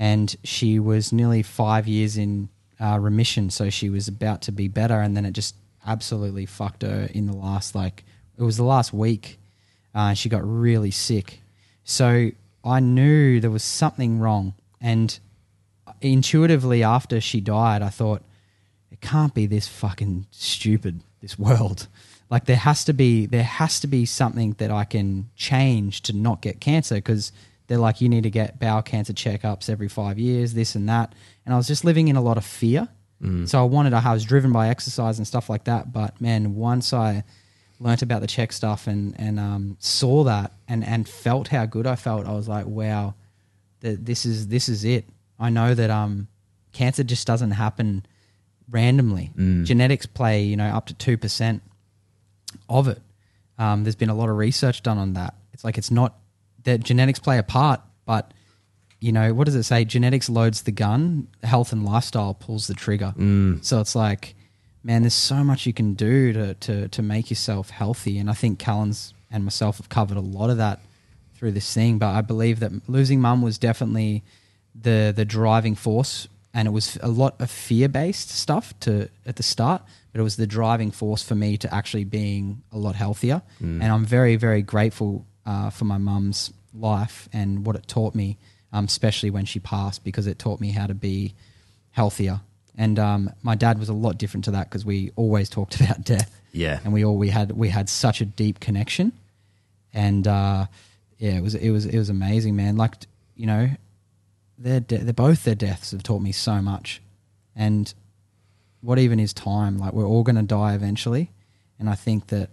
and 0.00 0.34
she 0.42 0.78
was 0.78 1.12
nearly 1.12 1.42
five 1.42 1.86
years 1.86 2.16
in 2.16 2.48
uh, 2.80 2.98
remission. 2.98 3.50
So 3.50 3.68
she 3.68 3.90
was 3.90 4.08
about 4.08 4.40
to 4.42 4.52
be 4.52 4.66
better, 4.66 4.98
and 4.98 5.14
then 5.14 5.26
it 5.26 5.32
just 5.32 5.54
absolutely 5.86 6.46
fucked 6.46 6.82
her 6.82 7.08
in 7.12 7.26
the 7.26 7.36
last 7.36 7.74
like 7.74 8.02
it 8.36 8.42
was 8.42 8.56
the 8.56 8.64
last 8.64 8.92
week. 8.92 9.38
Uh, 9.94 10.14
she 10.14 10.28
got 10.28 10.42
really 10.42 10.90
sick, 10.90 11.40
so 11.84 12.30
I 12.64 12.80
knew 12.80 13.40
there 13.40 13.50
was 13.50 13.62
something 13.62 14.18
wrong, 14.18 14.54
and 14.80 15.18
intuitively 16.00 16.82
after 16.82 17.20
she 17.20 17.42
died, 17.42 17.82
I 17.82 17.90
thought 17.90 18.22
it 18.90 19.02
can't 19.02 19.34
be 19.34 19.44
this 19.46 19.68
fucking 19.68 20.26
stupid 20.30 21.00
this 21.20 21.38
world 21.38 21.88
like 22.30 22.46
there 22.46 22.56
has 22.56 22.84
to 22.84 22.92
be 22.92 23.26
there 23.26 23.42
has 23.42 23.80
to 23.80 23.86
be 23.86 24.06
something 24.06 24.54
that 24.58 24.70
i 24.70 24.84
can 24.84 25.28
change 25.36 26.00
to 26.02 26.12
not 26.12 26.40
get 26.40 26.60
cancer 26.60 26.94
because 26.94 27.32
they're 27.66 27.78
like 27.78 28.00
you 28.00 28.08
need 28.08 28.22
to 28.22 28.30
get 28.30 28.58
bowel 28.58 28.82
cancer 28.82 29.12
checkups 29.12 29.68
every 29.68 29.88
five 29.88 30.18
years 30.18 30.54
this 30.54 30.74
and 30.74 30.88
that. 30.88 31.14
And 31.44 31.54
i 31.54 31.56
was 31.56 31.68
just 31.68 31.84
living 31.84 32.08
in 32.08 32.16
a 32.16 32.20
lot 32.20 32.36
of 32.36 32.44
fear. 32.44 32.88
So 33.46 33.60
i 33.60 33.64
wanted 33.64 33.92
i 33.92 34.12
was 34.12 34.24
driven 34.24 34.50
by 34.50 34.68
exercise 34.68 35.18
and 35.18 35.26
stuff 35.26 35.50
like 35.50 35.64
that. 35.64 35.92
But 35.92 36.20
man 36.20 36.54
once 36.56 36.92
i 36.92 37.22
learnt 37.78 38.02
about 38.02 38.20
the 38.22 38.26
Chek 38.26 38.52
stuff 38.52 38.86
and 38.86 39.14
and 39.18 39.38
um, 39.38 39.76
saw 39.78 40.24
that 40.24 40.52
and 40.68 40.84
and 40.84 41.08
felt 41.08 41.48
how 41.48 41.64
good 41.64 41.86
i 41.86 41.96
felt 41.96 42.26
i 42.26 42.32
was 42.32 42.48
like 42.48 42.66
wow 42.66 43.14
that 43.80 44.04
this 44.04 44.26
is 44.26 44.48
this 44.48 44.68
is 44.68 44.84
it. 44.84 45.04
I 45.38 45.50
know 45.50 45.74
that 45.74 45.90
um 45.90 46.28
cancer 46.72 47.04
just 47.04 47.26
doesn't 47.26 47.52
happen 47.52 48.04
randomly. 48.70 49.30
Genetics 49.64 50.06
play, 50.06 50.42
you 50.42 50.56
know, 50.56 50.66
up 50.66 50.86
to 50.86 50.94
two 50.94 51.16
percent 51.16 51.62
of 52.68 52.88
it. 52.88 53.00
Um, 53.58 53.84
there's 53.84 53.96
been 53.96 54.10
a 54.10 54.14
lot 54.14 54.28
of 54.28 54.36
research 54.36 54.82
done 54.82 54.98
on 54.98 55.12
that. 55.14 55.34
It's 55.52 55.64
like 55.64 55.76
it's 55.78 55.90
not 55.90 56.18
that 56.64 56.82
genetics 56.82 57.18
play 57.18 57.38
a 57.38 57.42
part, 57.42 57.80
but 58.06 58.32
you 59.00 59.12
know, 59.12 59.32
what 59.32 59.46
does 59.46 59.54
it 59.54 59.62
say? 59.62 59.84
Genetics 59.84 60.28
loads 60.28 60.62
the 60.62 60.72
gun, 60.72 61.28
health 61.42 61.72
and 61.72 61.84
lifestyle 61.84 62.34
pulls 62.34 62.66
the 62.66 62.74
trigger. 62.74 63.14
So 63.62 63.80
it's 63.80 63.94
like, 63.94 64.34
man, 64.82 65.02
there's 65.02 65.14
so 65.14 65.42
much 65.42 65.66
you 65.66 65.72
can 65.72 65.94
do 65.94 66.32
to 66.32 66.54
to 66.54 66.88
to 66.88 67.02
make 67.02 67.30
yourself 67.30 67.70
healthy, 67.70 68.18
and 68.18 68.30
I 68.30 68.34
think 68.34 68.58
Callan's 68.58 69.14
and 69.30 69.44
myself 69.44 69.78
have 69.78 69.88
covered 69.88 70.16
a 70.16 70.20
lot 70.20 70.50
of 70.50 70.56
that 70.58 70.80
through 71.34 71.52
this 71.52 71.72
thing. 71.72 71.98
But 71.98 72.14
I 72.14 72.20
believe 72.20 72.60
that 72.60 72.88
losing 72.88 73.20
mum 73.20 73.42
was 73.42 73.58
definitely 73.58 74.22
the 74.74 75.12
the 75.14 75.24
driving 75.24 75.74
force, 75.74 76.28
and 76.52 76.68
it 76.68 76.70
was 76.70 76.98
a 77.02 77.08
lot 77.08 77.40
of 77.40 77.50
fear 77.50 77.88
based 77.88 78.30
stuff 78.30 78.78
to 78.80 79.08
at 79.26 79.36
the 79.36 79.42
start. 79.42 79.82
But 80.12 80.20
it 80.20 80.24
was 80.24 80.36
the 80.36 80.46
driving 80.46 80.90
force 80.90 81.22
for 81.22 81.34
me 81.34 81.56
to 81.58 81.72
actually 81.72 82.04
being 82.04 82.62
a 82.72 82.78
lot 82.78 82.94
healthier, 82.96 83.42
and 83.60 83.82
I'm 83.84 84.04
very 84.04 84.36
very 84.36 84.62
grateful 84.62 85.24
uh, 85.46 85.70
for 85.70 85.84
my 85.84 85.98
mum's 85.98 86.52
life 86.74 87.28
and 87.32 87.64
what 87.66 87.76
it 87.76 87.86
taught 87.88 88.14
me, 88.14 88.36
um, 88.72 88.84
especially 88.84 89.30
when 89.30 89.44
she 89.44 89.58
passed, 89.60 90.04
because 90.04 90.26
it 90.26 90.38
taught 90.38 90.60
me 90.60 90.70
how 90.72 90.86
to 90.86 90.94
be 90.94 91.34
healthier. 91.90 92.40
And 92.78 92.98
um, 92.98 93.30
my 93.42 93.54
dad 93.56 93.78
was 93.78 93.88
a 93.88 93.92
lot 93.92 94.16
different 94.18 94.44
to 94.44 94.52
that 94.52 94.68
because 94.68 94.84
we 94.84 95.10
always 95.16 95.48
talked 95.50 95.80
about 95.80 96.04
death. 96.04 96.40
Yeah. 96.52 96.80
and 96.84 96.92
we 96.92 97.04
all 97.04 97.16
we 97.16 97.28
had 97.30 97.52
we 97.52 97.68
had 97.68 97.88
such 97.88 98.20
a 98.20 98.24
deep 98.24 98.58
connection, 98.58 99.12
and 99.94 100.26
uh, 100.26 100.66
yeah, 101.18 101.36
it 101.36 101.42
was 101.42 101.54
it 101.54 101.70
was 101.70 101.86
it 101.86 101.98
was 101.98 102.10
amazing, 102.10 102.56
man. 102.56 102.76
Like 102.76 102.94
you 103.36 103.46
know, 103.46 103.70
their 104.58 104.80
de- 104.80 104.98
they're 104.98 105.12
both 105.12 105.44
their 105.44 105.54
deaths 105.54 105.92
have 105.92 106.02
taught 106.02 106.22
me 106.22 106.32
so 106.32 106.60
much, 106.60 107.00
and 107.54 107.92
what 108.80 108.98
even 108.98 109.20
is 109.20 109.32
time? 109.32 109.78
Like 109.78 109.92
we're 109.92 110.06
all 110.06 110.22
going 110.22 110.36
to 110.36 110.42
die 110.42 110.74
eventually, 110.74 111.30
and 111.78 111.88
I 111.88 111.94
think 111.94 112.28
that 112.28 112.50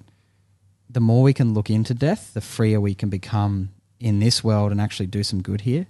the 0.89 0.99
more 0.99 1.23
we 1.23 1.33
can 1.33 1.53
look 1.53 1.69
into 1.69 1.93
death, 1.93 2.33
the 2.33 2.41
freer 2.41 2.79
we 2.79 2.95
can 2.95 3.09
become 3.09 3.69
in 3.99 4.19
this 4.19 4.43
world 4.43 4.71
and 4.71 4.79
actually 4.79 5.07
do 5.07 5.23
some 5.23 5.41
good 5.41 5.61
here, 5.61 5.87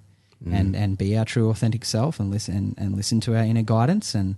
and 0.52 0.76
and 0.76 0.98
be 0.98 1.18
our 1.18 1.26
true 1.26 1.50
authentic 1.50 1.86
self 1.86 2.20
and 2.20 2.32
listen 2.32 2.76
and 2.78 2.96
listen 2.96 3.20
to 3.22 3.36
our 3.36 3.44
inner 3.44 3.64
guidance 3.64 4.16
and 4.16 4.36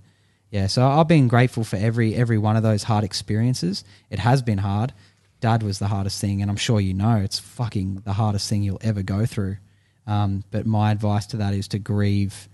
yeah. 0.52 0.68
So 0.68 0.88
I've 0.88 1.08
been 1.08 1.28
grateful 1.28 1.64
for 1.64 1.76
every 1.76 2.16
every 2.16 2.38
one 2.38 2.56
of 2.56 2.64
those 2.64 2.84
hard 2.84 3.04
experiences. 3.04 3.84
It 4.10 4.20
has 4.20 4.42
been 4.42 4.60
hard. 4.60 4.94
Dad 5.42 5.64
was 5.64 5.80
the 5.80 5.88
hardest 5.88 6.20
thing, 6.20 6.42
and 6.42 6.50
I'm 6.52 6.58
sure 6.58 6.82
you 6.82 6.94
know 6.94 7.18
it's 7.18 7.40
fucking 7.40 8.02
the 8.06 8.14
hardest 8.14 8.50
thing 8.50 8.64
you'll 8.64 8.82
ever 8.82 9.02
go 9.02 9.26
through. 9.26 9.58
Um, 10.06 10.44
but 10.52 10.66
my 10.66 10.92
advice 10.92 11.26
to 11.28 11.38
that 11.38 11.54
is 11.54 11.68
to 11.70 11.80
grieve 11.80 12.50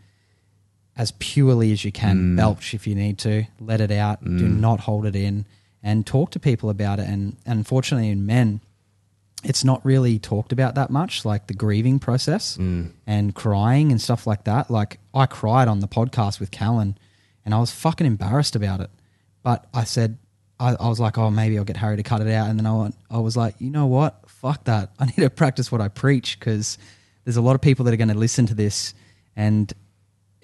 as 0.98 1.12
purely 1.20 1.72
as 1.72 1.84
you 1.84 1.92
can. 1.92 2.18
Mm. 2.18 2.38
Belch 2.38 2.74
if 2.74 2.88
you 2.88 2.96
need 2.96 3.18
to. 3.20 3.46
Let 3.60 3.82
it 3.82 3.92
out. 3.92 4.24
Do 4.24 4.30
mm. 4.30 4.60
not 4.60 4.82
hold 4.82 5.06
it 5.06 5.16
in. 5.16 5.46
And 5.84 6.06
talk 6.06 6.32
to 6.32 6.40
people 6.40 6.70
about 6.70 7.00
it. 7.00 7.08
And, 7.08 7.38
and 7.46 7.60
unfortunately, 7.60 8.10
in 8.10 8.26
men, 8.26 8.62
it's 9.44 9.64
not 9.64 9.86
really 9.86 10.18
talked 10.18 10.52
about 10.52 10.76
that 10.76 10.90
much, 10.90 11.24
like 11.24 11.48
the 11.48 11.54
grieving 11.54 12.00
process 12.00 12.58
mm. 12.58 12.92
and 13.06 13.36
crying 13.36 13.92
and 13.92 14.02
stuff 14.02 14.26
like 14.26 14.46
that. 14.46 14.72
Like 14.72 15.00
I 15.14 15.26
cried 15.28 15.68
on 15.68 15.80
the 15.80 15.88
podcast 15.88 16.40
with 16.40 16.50
Callan, 16.50 16.98
and 17.44 17.54
I 17.54 17.60
was 17.60 17.72
fucking 17.72 18.08
embarrassed 18.08 18.56
about 18.56 18.80
it. 18.80 18.90
But 19.44 19.68
I 19.74 19.84
said, 19.84 20.18
I, 20.60 20.76
I 20.80 20.88
was 20.90 21.00
like, 21.00 21.18
oh, 21.18 21.30
maybe 21.30 21.58
I'll 21.58 21.66
get 21.66 21.78
Harry 21.78 21.98
to 21.98 22.04
cut 22.04 22.22
it 22.22 22.32
out. 22.32 22.50
And 22.50 22.58
then 22.58 22.66
I 22.66 22.74
went, 22.74 22.96
I 23.12 23.20
was 23.20 23.38
like, 23.38 23.56
you 23.60 23.70
know 23.70 23.86
what? 23.86 24.28
Fuck 24.28 24.64
that. 24.64 24.92
I 25.00 25.06
need 25.06 25.18
to 25.18 25.30
practice 25.30 25.72
what 25.72 25.82
I 25.82 25.90
preach 25.90 26.40
because 26.40 26.80
there's 27.24 27.38
a 27.38 27.42
lot 27.42 27.56
of 27.56 27.62
people 27.62 27.86
that 27.86 27.94
are 27.94 27.98
going 27.98 28.08
to 28.08 28.16
listen 28.16 28.48
to 28.48 28.56
this, 28.56 28.94
and 29.36 29.72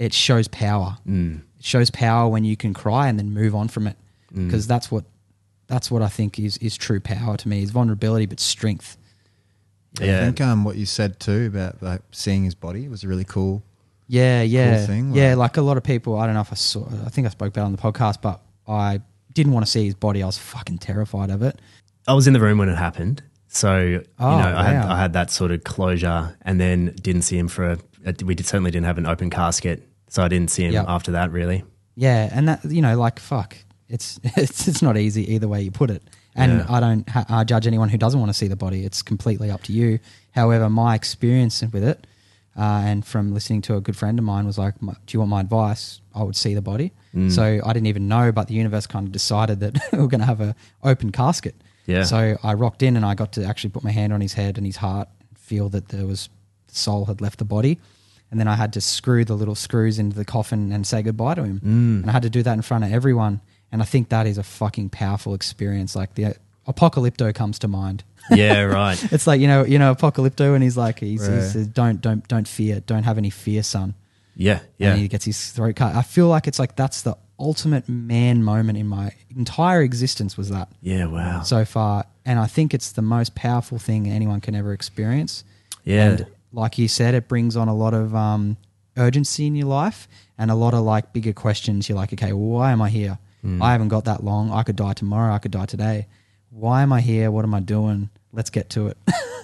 it 0.01 0.13
shows 0.13 0.47
power. 0.47 0.97
Mm. 1.07 1.41
It 1.59 1.65
shows 1.65 1.89
power 1.91 2.27
when 2.27 2.43
you 2.43 2.55
can 2.57 2.73
cry 2.73 3.07
and 3.07 3.17
then 3.19 3.33
move 3.33 3.53
on 3.55 3.67
from 3.67 3.87
it 3.87 3.97
because 4.33 4.65
that's 4.67 4.89
what 4.91 5.03
that's 5.67 5.91
what 5.91 6.01
I 6.01 6.07
think 6.07 6.39
is 6.39 6.57
is 6.57 6.75
true 6.77 6.99
power 6.99 7.37
to 7.37 7.47
me 7.47 7.61
is 7.63 7.71
vulnerability 7.71 8.25
but 8.25 8.39
strength. 8.39 8.97
Yeah, 9.99 10.21
I 10.21 10.25
think 10.25 10.39
um, 10.41 10.63
what 10.63 10.77
you 10.77 10.85
said 10.85 11.19
too 11.19 11.47
about 11.47 11.81
like 11.83 12.01
seeing 12.11 12.43
his 12.45 12.55
body 12.55 12.87
was 12.87 13.03
really 13.05 13.25
cool. 13.25 13.61
Yeah, 14.07 14.41
yeah, 14.41 14.85
thing, 14.85 15.13
yeah. 15.13 15.29
like- 15.35 15.37
Like 15.51 15.57
a 15.57 15.61
lot 15.61 15.77
of 15.77 15.83
people, 15.83 16.17
I 16.17 16.25
don't 16.25 16.35
know 16.35 16.41
if 16.41 16.51
I 16.51 16.55
saw. 16.55 16.85
I 17.05 17.09
think 17.09 17.27
I 17.27 17.29
spoke 17.29 17.49
about 17.49 17.61
it 17.63 17.65
on 17.65 17.71
the 17.71 17.77
podcast, 17.77 18.21
but 18.21 18.41
I 18.67 19.01
didn't 19.33 19.53
want 19.53 19.65
to 19.65 19.71
see 19.71 19.85
his 19.85 19.95
body. 19.95 20.21
I 20.23 20.25
was 20.25 20.37
fucking 20.37 20.79
terrified 20.79 21.29
of 21.29 21.41
it. 21.41 21.59
I 22.07 22.13
was 22.13 22.25
in 22.27 22.33
the 22.33 22.39
room 22.41 22.57
when 22.57 22.67
it 22.69 22.77
happened, 22.77 23.21
so 23.47 23.81
you 23.81 24.03
Oh, 24.19 24.37
know 24.39 24.57
I 24.57 24.63
had. 24.63 24.85
I 24.85 24.97
had 24.99 25.13
that 25.13 25.29
sort 25.31 25.51
of 25.51 25.63
closure, 25.63 26.35
and 26.41 26.59
then 26.59 26.93
didn't 27.01 27.21
see 27.23 27.37
him 27.37 27.47
for 27.47 27.71
a. 27.73 27.77
a 28.05 28.13
we 28.25 28.33
did, 28.35 28.45
certainly 28.45 28.71
didn't 28.71 28.87
have 28.87 28.97
an 28.97 29.05
open 29.05 29.29
casket, 29.29 29.87
so 30.11 30.21
I 30.23 30.27
didn't 30.27 30.51
see 30.51 30.63
him 30.65 30.73
Yep. 30.73 30.85
after 30.87 31.11
that. 31.13 31.31
Really, 31.31 31.63
Yeah, 31.95 32.29
and 32.31 32.47
that 32.49 32.59
you 32.65 32.81
know, 32.81 32.95
like 33.05 33.19
fuck, 33.19 33.55
it's 33.89 34.19
it's 34.43 34.67
it's 34.67 34.81
not 34.81 34.97
easy 34.97 35.23
either 35.33 35.47
way 35.47 35.61
you 35.61 35.71
put 35.71 35.89
it. 35.89 36.03
And 36.35 36.51
Yeah. 36.59 36.65
I 36.75 36.79
don't 36.79 37.09
ha- 37.09 37.25
uh, 37.27 37.43
judge 37.43 37.65
anyone 37.67 37.89
who 37.89 37.97
doesn't 37.97 38.19
want 38.19 38.29
to 38.29 38.37
see 38.41 38.47
the 38.47 38.55
body. 38.55 38.85
It's 38.85 39.01
completely 39.01 39.49
up 39.51 39.63
to 39.63 39.73
you. 39.73 39.99
However, 40.31 40.69
my 40.69 40.95
experience 40.95 41.61
with 41.73 41.83
it, 41.83 42.07
uh, 42.57 42.61
and 42.89 43.05
from 43.05 43.33
listening 43.33 43.61
to 43.63 43.75
a 43.75 43.81
good 43.81 43.97
friend 43.97 44.17
of 44.19 44.23
mine, 44.25 44.45
was 44.45 44.57
like, 44.57 44.81
"My- 44.81 44.93
"Do 45.05 45.09
you 45.15 45.19
want 45.19 45.29
my 45.29 45.41
advice?" 45.41 45.99
I 46.15 46.23
would 46.23 46.35
see 46.37 46.53
the 46.53 46.61
body. 46.61 46.91
Mm. 47.15 47.31
So 47.31 47.43
I 47.65 47.73
didn't 47.73 47.87
even 47.87 48.07
know, 48.07 48.31
but 48.31 48.47
the 48.47 48.53
universe 48.53 48.87
kind 48.87 49.05
of 49.07 49.11
decided 49.11 49.59
that 49.59 49.73
we 49.91 49.97
we're 49.99 50.07
going 50.07 50.21
to 50.21 50.25
have 50.33 50.41
a 50.41 50.55
open 50.83 51.11
casket. 51.11 51.55
Yeah. 51.85 52.03
So 52.03 52.37
I 52.43 52.53
rocked 52.53 52.83
in 52.83 52.95
and 52.95 53.05
I 53.05 53.13
got 53.15 53.31
to 53.33 53.43
actually 53.43 53.71
put 53.71 53.83
my 53.83 53.91
hand 53.91 54.13
on 54.13 54.21
his 54.21 54.33
head 54.33 54.57
and 54.57 54.65
his 54.65 54.77
heart, 54.77 55.09
feel 55.37 55.67
that 55.69 55.89
there 55.89 56.05
was 56.05 56.29
the 56.67 56.75
soul 56.75 57.05
had 57.05 57.19
left 57.21 57.39
the 57.39 57.45
body. 57.45 57.77
And 58.31 58.39
then 58.39 58.47
I 58.47 58.55
had 58.55 58.73
to 58.73 58.81
screw 58.81 59.25
the 59.25 59.35
little 59.35 59.55
screws 59.55 59.99
into 59.99 60.15
the 60.15 60.25
coffin 60.25 60.71
and 60.71 60.87
say 60.87 61.01
goodbye 61.03 61.35
to 61.35 61.43
him. 61.43 61.59
Mm. 61.59 62.01
And 62.01 62.09
I 62.09 62.13
had 62.13 62.23
to 62.23 62.29
do 62.29 62.41
that 62.43 62.53
in 62.53 62.61
front 62.61 62.83
of 62.85 62.91
everyone. 62.93 63.41
And 63.71 63.81
I 63.81 63.85
think 63.85 64.09
that 64.09 64.25
is 64.25 64.37
a 64.37 64.43
fucking 64.43 64.89
powerful 64.89 65.33
experience. 65.33 65.95
Like 65.95 66.15
the 66.15 66.35
apocalypto 66.67 67.33
comes 67.35 67.59
to 67.59 67.67
mind. 67.67 68.03
yeah, 68.31 68.61
right. 68.61 69.01
It's 69.11 69.27
like 69.27 69.41
you 69.41 69.47
know, 69.47 69.65
you 69.65 69.79
know, 69.79 69.93
apocalypto, 69.93 70.53
and 70.53 70.63
he's 70.63 70.77
like, 70.77 70.99
he's, 70.99 71.25
he 71.25 71.33
Right. 71.33 71.43
says, 71.43 71.67
"Don't, 71.67 71.99
don't, 72.01 72.25
don't 72.27 72.47
fear. 72.47 72.79
Don't 72.81 73.03
have 73.03 73.17
any 73.17 73.29
fear, 73.31 73.63
son." 73.63 73.95
Yeah, 74.35 74.59
And 74.79 74.97
he 74.99 75.07
gets 75.07 75.25
his 75.25 75.51
throat 75.51 75.75
cut. 75.75 75.93
I 75.93 76.01
feel 76.01 76.27
like 76.27 76.47
it's 76.47 76.57
like 76.57 76.75
that's 76.75 77.01
the 77.01 77.17
ultimate 77.37 77.87
man 77.89 78.43
moment 78.43 78.77
in 78.77 78.87
my 78.87 79.11
entire 79.35 79.81
existence. 79.81 80.37
Was 80.37 80.49
that 80.49 80.69
yeah. 80.81 81.05
Wow. 81.05 81.41
so 81.41 81.65
far? 81.65 82.05
And 82.25 82.39
I 82.39 82.47
think 82.47 82.73
it's 82.73 82.91
the 82.93 83.01
most 83.01 83.35
powerful 83.35 83.77
thing 83.77 84.07
anyone 84.07 84.39
can 84.41 84.55
ever 84.55 84.71
experience. 84.73 85.43
Yeah. 85.83 86.03
And 86.11 86.25
like 86.51 86.77
you 86.77 86.87
said, 86.87 87.13
it 87.13 87.27
brings 87.27 87.55
on 87.55 87.67
a 87.67 87.75
lot 87.75 87.93
of 87.93 88.13
um, 88.15 88.57
urgency 88.97 89.47
in 89.47 89.55
your 89.55 89.67
life 89.67 90.07
and 90.37 90.51
a 90.51 90.55
lot 90.55 90.73
of 90.73 90.81
like 90.81 91.13
bigger 91.13 91.33
questions. 91.33 91.87
You're 91.87 91.97
like, 91.97 92.11
okay, 92.13 92.33
well, 92.33 92.59
why 92.59 92.71
am 92.71 92.81
I 92.81 92.89
here? 92.89 93.19
Hmm. 93.41 93.61
I 93.61 93.71
haven't 93.71 93.87
got 93.89 94.05
that 94.05 94.23
long. 94.23 94.51
I 94.51 94.63
could 94.63 94.75
die 94.75 94.93
tomorrow. 94.93 95.33
I 95.33 95.39
could 95.39 95.51
die 95.51 95.65
today. 95.65 96.07
Why 96.49 96.81
am 96.83 96.91
I 96.93 97.01
here? 97.01 97.31
What 97.31 97.45
am 97.45 97.53
I 97.53 97.59
doing? 97.61 98.09
Let's 98.33 98.49
get 98.49 98.69
to 98.71 98.87
it. 98.87 98.97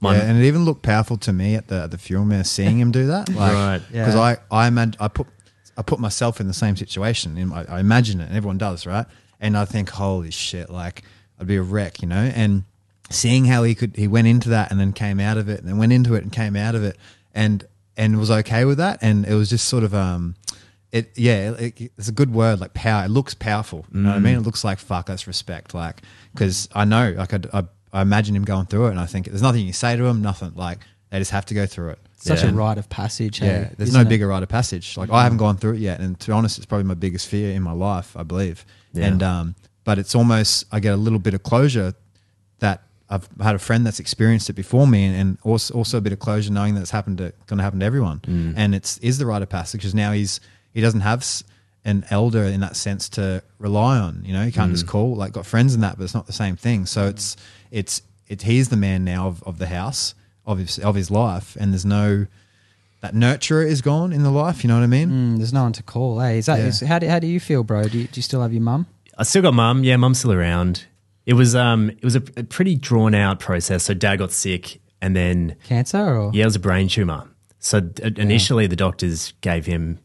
My- 0.00 0.16
yeah, 0.16 0.22
and 0.22 0.38
it 0.38 0.46
even 0.46 0.64
looked 0.64 0.82
powerful 0.82 1.16
to 1.18 1.32
me 1.32 1.54
at 1.54 1.68
the 1.68 1.82
at 1.82 1.90
the 1.90 1.98
funeral, 1.98 2.26
man, 2.26 2.44
seeing 2.44 2.78
him 2.78 2.90
do 2.90 3.06
that. 3.08 3.28
Like, 3.28 3.52
Right. 3.52 3.82
Because 3.90 4.14
Yeah. 4.14 4.36
I 4.50 4.66
I, 4.66 4.70
imag- 4.70 4.96
I 5.00 5.08
put 5.08 5.26
I 5.76 5.82
put 5.82 5.98
myself 6.00 6.40
in 6.40 6.46
the 6.46 6.54
same 6.54 6.76
situation. 6.76 7.36
In 7.38 7.48
my, 7.48 7.64
I 7.68 7.80
imagine 7.80 8.20
it, 8.20 8.28
and 8.28 8.36
everyone 8.36 8.58
does, 8.58 8.86
right? 8.86 9.06
And 9.40 9.56
I 9.56 9.64
think, 9.64 9.88
holy 9.90 10.30
shit, 10.30 10.70
like 10.70 11.02
I'd 11.38 11.46
be 11.46 11.56
a 11.56 11.62
wreck, 11.62 12.00
you 12.02 12.08
know. 12.08 12.16
And 12.34 12.64
seeing 13.10 13.44
how 13.44 13.62
he 13.64 13.74
could, 13.74 13.96
he 13.96 14.08
went 14.08 14.26
into 14.28 14.48
that 14.50 14.70
and 14.70 14.78
then 14.80 14.92
came 14.92 15.20
out 15.20 15.36
of 15.36 15.48
it, 15.48 15.60
and 15.60 15.68
then 15.68 15.78
went 15.78 15.92
into 15.92 16.14
it 16.14 16.22
and 16.22 16.32
came 16.32 16.56
out 16.56 16.74
of 16.74 16.82
it, 16.84 16.96
and 17.34 17.64
and 17.96 18.18
was 18.18 18.30
okay 18.30 18.64
with 18.64 18.78
that. 18.78 18.98
And 19.02 19.26
it 19.26 19.34
was 19.34 19.50
just 19.50 19.68
sort 19.68 19.84
of 19.84 19.94
um. 19.94 20.36
It 20.92 21.12
yeah, 21.16 21.52
it, 21.52 21.92
it's 21.96 22.08
a 22.08 22.12
good 22.12 22.32
word 22.34 22.58
like 22.60 22.74
power. 22.74 23.04
It 23.04 23.10
looks 23.10 23.32
powerful. 23.32 23.86
You 23.92 24.00
know 24.00 24.08
what 24.10 24.16
I 24.16 24.18
mean? 24.20 24.34
It 24.36 24.40
looks 24.40 24.64
like 24.64 24.78
fuck. 24.80 25.06
That's 25.06 25.28
respect. 25.28 25.72
Like 25.72 26.02
because 26.32 26.68
I 26.74 26.84
know, 26.84 27.14
like 27.16 27.32
I, 27.32 27.38
I, 27.60 27.64
I 27.92 28.02
imagine 28.02 28.34
him 28.34 28.42
going 28.44 28.66
through 28.66 28.86
it, 28.86 28.90
and 28.90 28.98
I 29.00 29.06
think 29.06 29.26
there's 29.26 29.40
nothing 29.42 29.64
you 29.64 29.72
say 29.72 29.96
to 29.96 30.04
him, 30.04 30.20
nothing. 30.20 30.52
Like 30.56 30.80
they 31.10 31.18
just 31.20 31.30
have 31.30 31.46
to 31.46 31.54
go 31.54 31.64
through 31.66 31.90
it. 31.90 31.98
Such 32.16 32.42
Yeah. 32.42 32.50
a 32.50 32.52
rite 32.52 32.76
of 32.76 32.88
passage. 32.88 33.38
hey, 33.38 33.46
Yeah, 33.46 33.70
there's 33.78 33.94
no 33.94 34.00
it? 34.00 34.08
bigger 34.08 34.26
rite 34.26 34.42
of 34.42 34.48
passage. 34.48 34.96
Like 34.96 35.10
I 35.10 35.22
haven't 35.22 35.38
gone 35.38 35.56
through 35.58 35.74
it 35.74 35.78
yet, 35.80 36.00
and 36.00 36.18
to 36.18 36.26
be 36.26 36.32
honest, 36.32 36.58
it's 36.58 36.66
probably 36.66 36.84
my 36.86 36.94
biggest 36.94 37.28
fear 37.28 37.52
in 37.52 37.62
my 37.62 37.72
life. 37.72 38.16
I 38.16 38.24
believe, 38.24 38.66
Yeah. 38.92 39.06
and 39.06 39.22
um, 39.22 39.54
but 39.84 39.96
it's 40.00 40.16
almost 40.16 40.64
I 40.72 40.80
get 40.80 40.92
a 40.92 40.96
little 40.96 41.20
bit 41.20 41.34
of 41.34 41.44
closure 41.44 41.94
that 42.58 42.82
I've 43.10 43.28
had 43.40 43.54
a 43.56 43.58
friend 43.58 43.84
that's 43.84 43.98
experienced 44.00 44.48
it 44.48 44.52
before 44.54 44.86
me, 44.86 45.04
and, 45.04 45.16
and 45.16 45.38
also 45.42 45.74
also 45.74 45.98
a 45.98 46.00
bit 46.00 46.12
of 46.12 46.18
closure 46.20 46.52
knowing 46.52 46.74
that 46.76 46.80
it's 46.82 46.90
happened 46.92 47.18
to 47.18 47.32
going 47.46 47.58
to 47.58 47.62
happen 47.64 47.80
to 47.80 47.86
everyone, 47.86 48.20
and 48.56 48.74
it's 48.74 48.98
is 48.98 49.18
the 49.18 49.26
rite 49.26 49.42
of 49.42 49.48
passage 49.48 49.80
because 49.80 49.94
now 49.94 50.12
he's 50.12 50.40
he 50.72 50.80
doesn't 50.80 51.00
have 51.00 51.26
an 51.84 52.04
elder 52.10 52.44
in 52.44 52.60
that 52.60 52.76
sense 52.76 53.08
to 53.08 53.42
rely 53.58 53.98
on. 53.98 54.22
You 54.24 54.32
know, 54.34 54.44
he 54.44 54.52
can't 54.52 54.70
just 54.72 54.86
call 54.86 55.14
like 55.16 55.32
got 55.32 55.44
friends 55.46 55.74
in 55.74 55.80
that, 55.80 55.96
but 55.98 56.04
it's 56.04 56.14
not 56.14 56.26
the 56.26 56.32
same 56.32 56.56
thing. 56.56 56.86
So 56.86 57.06
it's 57.08 57.36
it's 57.70 58.02
it 58.28 58.42
he's 58.42 58.68
the 58.68 58.76
man 58.76 59.02
now 59.04 59.26
of, 59.26 59.42
of 59.42 59.58
the 59.58 59.66
house 59.66 60.14
of 60.46 60.58
his 60.58 60.78
of 60.78 60.94
his 60.94 61.10
life, 61.10 61.56
and 61.58 61.72
there's 61.72 61.84
no 61.86 62.26
that 63.00 63.14
nurturer 63.14 63.66
is 63.66 63.80
gone 63.80 64.12
in 64.12 64.22
the 64.22 64.30
life. 64.30 64.62
You 64.62 64.68
know 64.68 64.74
what 64.76 64.84
I 64.84 64.86
mean? 64.88 65.08
Mm, 65.10 65.36
there's 65.38 65.52
no 65.54 65.62
one 65.62 65.72
to 65.72 65.82
call. 65.82 66.20
Hey, 66.20 66.38
is 66.38 66.46
that 66.46 66.58
Yeah. 66.58 66.66
is, 66.66 66.80
how 66.80 66.98
do 66.98 67.08
how 67.08 67.18
do 67.18 67.26
you 67.26 67.40
feel, 67.40 67.64
bro? 67.64 67.84
Do 67.88 67.98
you, 67.98 68.04
do 68.04 68.18
you 68.18 68.22
still 68.22 68.42
have 68.42 68.52
your 68.52 68.62
mum? 68.62 68.86
I 69.18 69.22
still 69.24 69.42
got 69.42 69.54
mum. 69.54 69.82
Yeah, 69.84 69.96
mum's 69.96 70.18
still 70.20 70.32
around. 70.32 70.84
It 71.26 71.34
was 71.34 71.54
um, 71.54 71.90
it 71.90 72.02
was 72.04 72.16
a, 72.16 72.22
a 72.36 72.44
pretty 72.44 72.76
drawn 72.76 73.14
out 73.14 73.40
process. 73.40 73.84
So 73.84 73.94
dad 73.94 74.16
got 74.16 74.32
sick, 74.32 74.80
and 75.00 75.14
then 75.14 75.56
Cancer 75.64 75.98
or 76.16 76.30
yeah, 76.34 76.42
it 76.42 76.46
was 76.46 76.56
a 76.56 76.60
brain 76.60 76.88
tumor. 76.88 77.28
So 77.58 77.80
d- 77.80 78.14
initially, 78.16 78.66
the 78.66 78.76
doctors 78.76 79.32
gave 79.42 79.66
him 79.66 79.98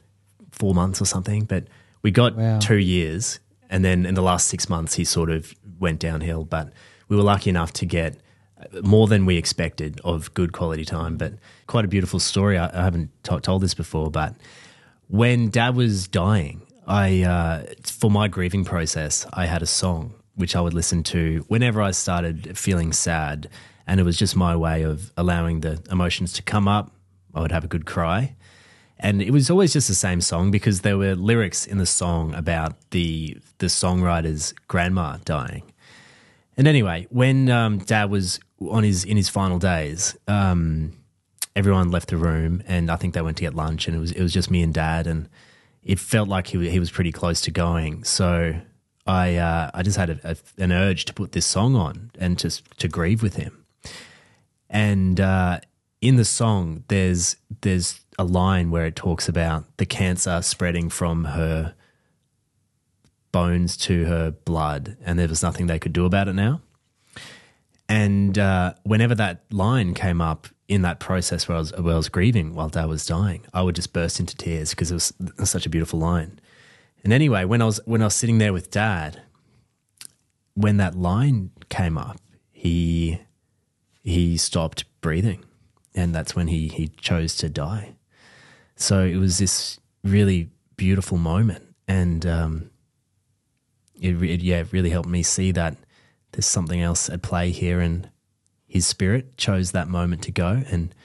four 0.52 0.74
months 0.74 1.02
or 1.02 1.06
something, 1.06 1.46
but 1.46 1.68
we 2.02 2.12
got 2.12 2.36
Wow. 2.36 2.60
two 2.60 2.78
years, 2.78 3.40
and 3.70 3.84
then 3.84 4.06
in 4.06 4.14
the 4.16 4.22
last 4.22 4.48
six 4.48 4.70
months, 4.70 4.96
he 4.96 5.04
sort 5.06 5.30
of 5.30 5.54
went 5.80 6.00
downhill. 6.00 6.44
But 6.44 6.72
we 7.08 7.16
were 7.16 7.24
lucky 7.24 7.50
enough 7.50 7.72
to 7.74 7.86
get 7.86 8.18
more 8.84 9.08
than 9.08 9.26
we 9.26 9.38
expected 9.38 10.02
of 10.04 10.34
good 10.34 10.52
quality 10.52 10.84
time. 10.86 11.18
But 11.18 11.34
quite 11.68 11.86
a 11.86 11.88
beautiful 11.88 12.20
story. 12.20 12.58
I, 12.58 12.68
I 12.78 12.84
haven't 12.84 13.10
to- 13.24 13.40
told 13.40 13.62
this 13.64 13.74
before, 13.74 14.12
but 14.12 14.36
when 15.08 15.50
dad 15.50 15.76
was 15.76 16.08
dying, 16.08 16.62
I 16.88 17.22
uh, 17.24 17.64
for 17.84 18.12
my 18.12 18.28
grieving 18.28 18.66
process, 18.66 19.26
I 19.34 19.46
had 19.46 19.62
a 19.62 19.66
song 19.68 20.14
which 20.36 20.56
I 20.56 20.62
would 20.62 20.74
listen 20.74 21.04
to 21.04 21.46
whenever 21.48 21.82
I 21.82 21.92
started 21.92 22.58
feeling 22.58 22.94
sad, 22.94 23.50
and 23.88 24.00
it 24.00 24.04
was 24.04 24.18
just 24.18 24.36
my 24.36 24.56
way 24.56 24.84
of 24.84 25.12
allowing 25.18 25.62
the 25.62 25.82
emotions 25.92 26.34
to 26.34 26.44
come 26.44 26.68
up. 26.68 26.92
I 27.34 27.42
would 27.42 27.52
have 27.52 27.64
a 27.64 27.68
good 27.68 27.86
cry, 27.86 28.36
and 28.98 29.22
it 29.22 29.32
was 29.32 29.50
always 29.50 29.74
just 29.74 29.88
the 29.88 29.96
same 29.96 30.22
song 30.22 30.52
because 30.52 30.82
there 30.82 30.98
were 30.98 31.16
lyrics 31.16 31.66
in 31.66 31.78
the 31.78 31.86
song 31.86 32.34
about 32.34 32.76
the 32.92 33.38
the 33.58 33.68
songwriter's 33.68 34.54
grandma 34.68 35.18
dying. 35.26 35.64
And 36.58 36.68
anyway, 36.68 37.08
when 37.10 37.50
um, 37.50 37.80
Dad 37.80 38.10
was 38.10 38.40
on 38.62 38.84
his 38.84 39.04
in 39.04 39.18
his 39.18 39.30
final 39.30 39.60
days, 39.60 40.16
um, 40.28 40.94
everyone 41.56 41.92
left 41.92 42.10
the 42.10 42.18
room, 42.18 42.64
and 42.68 42.90
I 42.90 42.96
think 42.96 43.14
they 43.14 43.22
went 43.22 43.38
to 43.38 43.42
get 43.42 43.54
lunch, 43.54 43.88
and 43.88 43.96
it 43.96 44.00
was 44.00 44.12
it 44.12 44.22
was 44.22 44.34
just 44.34 44.50
me 44.50 44.62
and 44.62 44.74
Dad, 44.74 45.08
and 45.08 45.30
it 45.84 46.00
felt 46.00 46.30
like 46.30 46.48
he 46.48 46.70
he 46.70 46.80
was 46.80 46.92
pretty 46.92 47.12
close 47.12 47.42
to 47.42 47.52
going. 47.52 48.04
So 48.04 48.56
I 49.06 49.36
uh, 49.36 49.72
I 49.74 49.84
just 49.84 49.98
had 49.98 50.10
a, 50.10 50.20
a, 50.24 50.64
an 50.64 50.72
urge 50.72 51.06
to 51.06 51.14
put 51.14 51.32
this 51.34 51.46
song 51.46 51.76
on 51.76 52.12
and 52.18 52.38
just 52.38 52.78
to 52.80 52.88
grieve 52.88 53.22
with 53.22 53.36
him. 53.36 53.66
And 54.70 55.20
uh, 55.20 55.60
in 56.02 56.16
the 56.16 56.26
song, 56.26 56.84
there's 56.88 57.36
there's 57.62 58.02
a 58.18 58.24
line 58.24 58.72
where 58.72 58.86
it 58.86 58.96
talks 58.96 59.28
about 59.30 59.66
the 59.78 59.86
cancer 59.86 60.42
spreading 60.42 60.90
from 60.90 61.26
her 61.26 61.76
bones 63.32 63.76
to 63.78 64.06
her 64.06 64.32
blood, 64.32 64.98
and 65.04 65.20
there 65.20 65.28
was 65.28 65.44
nothing 65.44 65.68
they 65.68 65.80
could 65.80 65.94
do 65.94 66.06
about 66.06 66.28
it 66.28 66.34
now. 66.34 66.62
And 67.88 68.38
uh, 68.40 68.74
whenever 68.84 69.14
that 69.16 69.44
line 69.52 69.94
came 69.94 70.22
up 70.22 70.48
in 70.68 70.82
that 70.82 71.00
process 71.00 71.48
where 71.48 71.58
I, 71.58 71.60
was, 71.60 71.72
where 71.74 71.94
I 71.94 71.98
was 71.98 72.10
grieving 72.10 72.56
while 72.56 72.70
Dad 72.70 72.86
was 72.86 73.06
dying, 73.06 73.46
I 73.54 73.62
would 73.62 73.76
just 73.76 73.94
burst 73.94 74.20
into 74.20 74.36
tears 74.36 74.72
because 74.72 74.90
it 74.90 74.96
was 74.96 75.50
such 75.50 75.66
a 75.66 75.70
beautiful 75.70 76.00
line. 76.00 76.40
And 77.06 77.14
anyway, 77.14 77.46
when 77.46 77.62
I 77.62 77.66
was 77.66 77.80
when 77.86 78.02
I 78.02 78.06
was 78.06 78.16
sitting 78.16 78.40
there 78.40 78.52
with 78.52 78.72
Dad, 78.72 79.22
when 80.56 80.78
that 80.78 80.96
line 80.96 81.52
came 81.70 82.00
up, 82.00 82.18
he 82.52 83.22
he 84.04 84.38
stopped 84.38 84.86
breathing, 85.02 85.46
and 85.94 86.16
that's 86.16 86.36
when 86.36 86.48
he 86.48 86.68
he 86.68 86.88
chose 86.88 87.38
to 87.38 87.48
die. 87.48 87.94
So 88.76 89.04
it 89.04 89.18
was 89.18 89.38
this 89.38 89.80
really 90.04 90.50
beautiful 90.78 91.20
moment, 91.20 91.64
and 91.88 92.26
um, 92.26 92.72
it, 94.02 94.16
it 94.24 94.42
yeah 94.42 94.62
it 94.62 94.74
really 94.74 94.90
helped 94.90 95.08
me 95.08 95.22
see 95.22 95.52
that 95.52 95.78
there's 96.32 96.48
something 96.48 96.82
else 96.82 97.08
at 97.08 97.22
play 97.22 97.52
here, 97.52 97.82
and 97.82 98.10
his 98.66 98.88
spirit 98.88 99.38
chose 99.38 99.74
that 99.74 99.88
moment 99.88 100.24
to 100.24 100.32
go. 100.32 100.64
And 100.72 100.96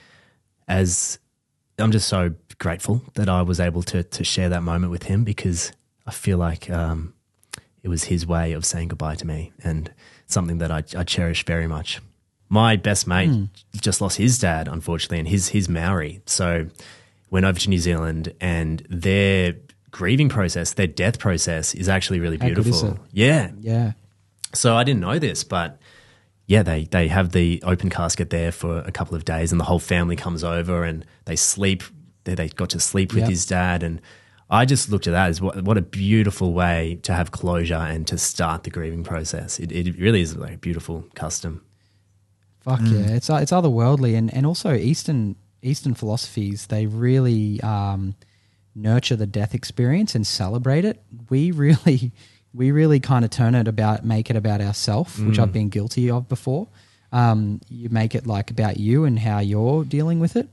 as 0.67 1.19
I'm 1.77 1.91
just 1.91 2.07
so 2.07 2.33
grateful 2.57 3.03
that 3.13 3.29
I 3.29 3.43
was 3.43 3.59
able 3.59 3.83
to 3.83 4.01
to 4.01 4.23
share 4.23 4.49
that 4.49 4.63
moment 4.63 4.89
with 4.89 5.03
him 5.03 5.23
because 5.23 5.71
I 6.05 6.11
feel 6.11 6.37
like 6.37 6.69
um, 6.69 7.13
it 7.83 7.89
was 7.89 8.05
his 8.05 8.25
way 8.25 8.53
of 8.53 8.65
saying 8.65 8.89
goodbye 8.89 9.15
to 9.15 9.27
me, 9.27 9.51
and 9.63 9.91
something 10.27 10.59
that 10.59 10.71
I, 10.71 10.83
I 10.97 11.03
cherish 11.03 11.45
very 11.45 11.67
much. 11.67 12.01
My 12.49 12.75
best 12.75 13.07
mate 13.07 13.29
mm. 13.29 13.49
just 13.79 14.01
lost 14.01 14.17
his 14.17 14.37
dad, 14.37 14.67
unfortunately, 14.67 15.19
and 15.19 15.27
his 15.27 15.49
his 15.49 15.69
Maori. 15.69 16.21
So 16.25 16.67
went 17.29 17.45
over 17.45 17.59
to 17.59 17.69
New 17.69 17.79
Zealand, 17.79 18.33
and 18.41 18.85
their 18.89 19.55
grieving 19.89 20.29
process, 20.29 20.73
their 20.73 20.87
death 20.87 21.19
process, 21.19 21.73
is 21.73 21.87
actually 21.87 22.19
really 22.19 22.37
beautiful. 22.37 22.99
Yeah, 23.11 23.51
yeah. 23.59 23.93
So 24.53 24.75
I 24.75 24.83
didn't 24.83 24.99
know 24.99 25.17
this, 25.19 25.43
but 25.43 25.79
yeah, 26.47 26.63
they 26.63 26.83
they 26.85 27.07
have 27.07 27.31
the 27.31 27.61
open 27.65 27.89
casket 27.89 28.29
there 28.29 28.51
for 28.51 28.79
a 28.79 28.91
couple 28.91 29.15
of 29.15 29.23
days, 29.23 29.51
and 29.51 29.59
the 29.59 29.65
whole 29.65 29.79
family 29.79 30.17
comes 30.17 30.43
over 30.43 30.83
and 30.83 31.05
they 31.25 31.37
sleep. 31.37 31.83
They, 32.25 32.35
they 32.35 32.49
got 32.49 32.69
to 32.71 32.79
sleep 32.79 33.13
with 33.13 33.21
yep. 33.21 33.29
his 33.29 33.45
dad, 33.45 33.83
and 33.83 34.01
I 34.51 34.65
just 34.65 34.91
looked 34.91 35.07
at 35.07 35.11
that 35.11 35.29
as 35.29 35.39
what, 35.39 35.63
what 35.63 35.77
a 35.77 35.81
beautiful 35.81 36.51
way 36.51 36.99
to 37.03 37.13
have 37.13 37.31
closure 37.31 37.75
and 37.75 38.05
to 38.07 38.17
start 38.17 38.63
the 38.63 38.69
grieving 38.69 39.01
process. 39.03 39.57
It, 39.59 39.71
it 39.71 39.97
really 39.97 40.19
is 40.19 40.35
like 40.35 40.55
a 40.55 40.57
beautiful 40.57 41.05
custom. 41.15 41.63
Fuck 42.59 42.81
mm. 42.81 42.91
yeah, 42.91 43.15
it's 43.15 43.29
uh, 43.29 43.35
it's 43.35 43.53
otherworldly, 43.53 44.15
and 44.15 44.31
and 44.33 44.45
also 44.45 44.73
Eastern 44.73 45.37
Eastern 45.63 45.93
philosophies 45.93 46.67
they 46.67 46.85
really 46.85 47.61
um, 47.61 48.13
nurture 48.75 49.15
the 49.15 49.25
death 49.25 49.55
experience 49.55 50.15
and 50.15 50.27
celebrate 50.27 50.85
it. 50.85 51.01
We 51.29 51.51
really 51.51 52.11
we 52.53 52.71
really 52.71 52.99
kind 52.99 53.23
of 53.23 53.31
turn 53.31 53.55
it 53.55 53.67
about 53.69 54.03
make 54.03 54.29
it 54.29 54.35
about 54.35 54.59
ourselves, 54.59 55.17
mm. 55.17 55.29
which 55.29 55.39
I've 55.39 55.49
mm. 55.49 55.53
been 55.53 55.69
guilty 55.69 56.11
of 56.11 56.27
before. 56.27 56.67
Um, 57.13 57.61
you 57.69 57.89
make 57.89 58.15
it 58.15 58.27
like 58.27 58.51
about 58.51 58.77
you 58.77 59.05
and 59.05 59.17
how 59.17 59.39
you're 59.39 59.83
dealing 59.83 60.19
with 60.19 60.35
it, 60.35 60.47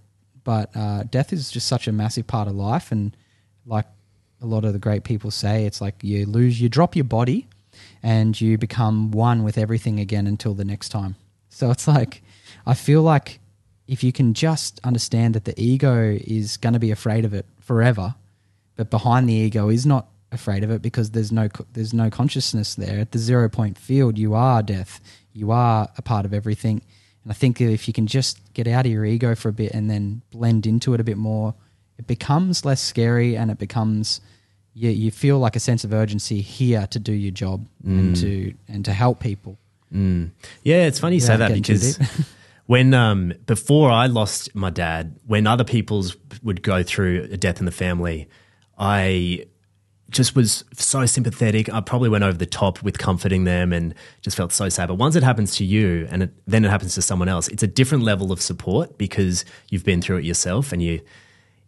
but 0.45 0.71
uh, 0.75 1.03
death 1.05 1.33
is 1.33 1.51
just 1.51 1.67
such 1.67 1.87
a 1.87 1.93
massive 1.93 2.27
part 2.27 2.49
of 2.49 2.55
life, 2.55 2.91
and 2.91 3.17
like 3.69 3.87
a 4.41 4.47
lot 4.47 4.65
of 4.65 4.73
the 4.73 4.79
great 4.79 5.05
people 5.05 5.31
say, 5.31 5.65
it's 5.65 5.81
like 5.81 6.03
you 6.03 6.27
lose, 6.27 6.61
you 6.61 6.69
drop 6.69 6.97
your 6.97 7.05
body, 7.05 7.47
and 8.03 8.41
you 8.41 8.59
become 8.59 9.11
one 9.11 9.45
with 9.45 9.59
everything 9.59 10.01
again 10.01 10.27
until 10.27 10.55
the 10.55 10.65
next 10.65 10.89
time. 10.89 11.17
So 11.49 11.71
it's 11.71 11.89
like 11.89 12.23
I 12.67 12.75
feel 12.75 13.03
like 13.03 13.41
if 13.87 14.05
you 14.05 14.13
can 14.13 14.35
just 14.35 14.81
understand 14.85 15.35
that 15.35 15.45
the 15.45 15.59
ego 15.61 16.19
is 16.21 16.57
going 16.57 16.75
to 16.75 16.79
be 16.79 16.91
afraid 16.91 17.25
of 17.25 17.35
it 17.35 17.47
forever, 17.61 18.15
but 18.77 18.91
behind 18.91 19.29
the 19.29 19.35
ego 19.35 19.69
is 19.69 19.87
not 19.87 20.09
afraid 20.31 20.63
of 20.63 20.71
it 20.71 20.83
because 20.83 21.11
there's 21.11 21.33
no 21.33 21.49
there's 21.73 21.95
no 21.95 22.11
consciousness 22.11 22.75
there. 22.75 23.01
At 23.01 23.13
the 23.13 23.19
zero 23.19 23.49
point 23.49 23.79
field 23.79 24.19
you 24.19 24.35
are 24.35 24.63
death. 24.63 25.01
You 25.33 25.51
are 25.51 25.89
a 25.97 26.03
part 26.03 26.25
of 26.25 26.35
everything. 26.35 26.83
And 27.25 27.33
i 27.33 27.35
think 27.35 27.61
if 27.61 27.89
you 27.89 27.95
can 27.95 28.07
just 28.07 28.41
get 28.55 28.67
out 28.67 28.87
of 28.87 28.93
your 28.93 29.05
ego 29.05 29.35
for 29.35 29.49
a 29.49 29.53
bit 29.53 29.73
and 29.73 29.91
then 29.91 30.23
blend 30.31 30.67
into 30.67 30.95
it 30.95 31.01
a 31.01 31.05
bit 31.05 31.17
more 31.17 31.55
it 31.99 32.07
becomes 32.07 32.65
less 32.65 32.81
scary 32.81 33.37
and 33.37 33.51
it 33.51 33.59
becomes 33.59 34.21
you, 34.75 34.91
you 34.91 35.11
feel 35.11 35.39
like 35.39 35.57
a 35.57 35.61
sense 35.61 35.85
of 35.85 35.93
urgency 35.93 36.41
here 36.41 36.87
to 36.89 36.99
do 36.99 37.13
your 37.13 37.33
job 37.33 37.67
mm. 37.85 37.99
and 37.99 38.17
to 38.17 38.55
and 38.69 38.85
to 38.85 38.93
help 38.93 39.21
people 39.21 39.59
mm. 39.93 40.31
yeah 40.63 40.87
it's 40.87 40.99
funny 40.99 41.17
you 41.17 41.21
say 41.21 41.37
that 41.37 41.53
because 41.53 41.99
when 42.67 42.95
um, 42.95 43.33
before 43.47 43.91
i 43.91 44.07
lost 44.07 44.55
my 44.55 44.71
dad 44.71 45.19
when 45.27 45.47
other 45.47 45.65
people's 45.65 46.17
would 46.43 46.63
go 46.63 46.83
through 46.83 47.29
a 47.33 47.37
death 47.37 47.59
in 47.59 47.67
the 47.67 47.73
family 47.73 48.29
i 48.79 49.45
just 50.11 50.35
was 50.35 50.65
so 50.73 51.05
sympathetic. 51.07 51.73
I 51.73 51.81
probably 51.81 52.09
went 52.09 52.25
over 52.25 52.37
the 52.37 52.47
top 52.47 52.83
with 52.83 52.99
comforting 52.99 53.45
them 53.45 53.73
and 53.73 53.95
just 54.23 54.37
felt 54.37 54.53
so 54.53 54.69
sad. 54.69 54.89
But 54.89 54.95
once 54.95 55.17
it 55.17 55.23
happens 55.23 55.57
to 55.57 55.65
you 55.65 56.09
and 56.11 56.25
it, 56.25 56.31
then 56.47 56.65
it 56.65 56.71
happens 56.71 56.95
to 56.95 57.03
someone 57.03 57.29
else, 57.29 57.49
it's 57.49 57.63
a 57.63 57.67
different 57.67 58.05
level 58.05 58.33
of 58.33 58.41
support 58.41 58.97
because 58.97 59.45
you've 59.69 59.85
been 59.85 60.01
through 60.01 60.19
it 60.19 60.25
yourself 60.25 60.73
and 60.73 60.83
you. 60.83 61.01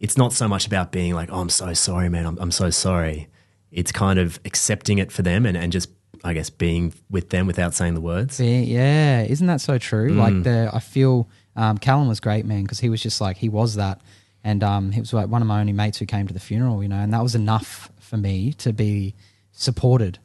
It's 0.01 0.17
not 0.17 0.33
so 0.33 0.49
much 0.49 0.67
about 0.67 0.91
being 0.91 1.15
like, 1.15 1.31
"Oh, 1.31 1.41
I'm 1.41 1.49
so 1.51 1.73
sorry, 1.75 2.09
man. 2.09 2.27
I'm, 2.27 2.39
I'm 2.39 2.51
so 2.51 2.71
sorry." 2.71 3.29
It's 3.71 3.93
kind 3.93 4.19
of 4.19 4.41
accepting 4.45 4.99
it 4.99 5.13
for 5.13 5.23
them 5.23 5.47
and, 5.47 5.57
and 5.57 5.71
just, 5.71 5.91
I 6.25 6.33
guess, 6.35 6.51
being 6.51 6.93
with 7.09 7.31
them 7.31 7.47
without 7.47 7.73
saying 7.73 7.95
the 7.95 8.01
words. 8.01 8.41
Yeah, 8.41 9.23
isn't 9.23 9.47
that 9.47 9.61
so 9.61 9.79
true? 9.79 10.11
Mm. 10.11 10.17
Like 10.17 10.43
the, 10.43 10.71
I 10.73 10.81
feel 10.81 11.29
um, 11.55 11.79
Callan 11.79 12.09
was 12.09 12.19
great, 12.19 12.45
man, 12.45 12.63
because 12.63 12.81
he 12.81 12.89
was 12.89 13.01
just 13.01 13.21
like 13.21 13.37
he 13.37 13.49
was 13.49 13.77
that, 13.77 14.01
and 14.43 14.65
um, 14.65 14.91
he 14.91 14.99
was 14.99 15.13
like 15.13 15.29
one 15.29 15.43
of 15.43 15.47
my 15.47 15.61
only 15.61 15.73
mates 15.73 15.99
who 15.99 16.07
came 16.07 16.27
to 16.27 16.35
the 16.35 16.41
funeral, 16.41 16.83
you 16.83 16.89
know, 16.89 16.97
and 16.97 17.13
that 17.13 17.23
was 17.23 17.37
enough 17.37 17.91
for 18.01 18.17
me 18.17 18.55
to 18.55 18.73
be 18.73 19.15
supported. 19.53 20.19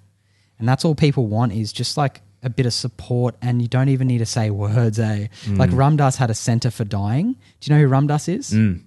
And 0.57 0.67
that's 0.67 0.85
all 0.85 0.95
people 0.95 1.27
want 1.27 1.51
is 1.51 1.71
just 1.73 1.97
like 1.97 2.21
a 2.41 2.49
bit 2.49 2.65
of 2.65 2.73
support 2.73 3.35
and 3.41 3.61
you 3.61 3.67
don't 3.67 3.89
even 3.89 4.07
need 4.07 4.19
to 4.19 4.25
say 4.25 4.49
words, 4.49 4.99
eh? 4.99 5.27
Mm. 5.43 5.57
Like 5.57 5.71
Ram 5.73 5.97
Dass 5.97 6.15
had 6.15 6.29
a 6.29 6.33
center 6.33 6.71
for 6.71 6.85
dying. 6.85 7.33
Do 7.33 7.39
you 7.61 7.75
know 7.75 7.81
who 7.81 7.87
Ram 7.87 8.07
Dass 8.07 8.27
is? 8.27 8.51
Mm. 8.51 8.83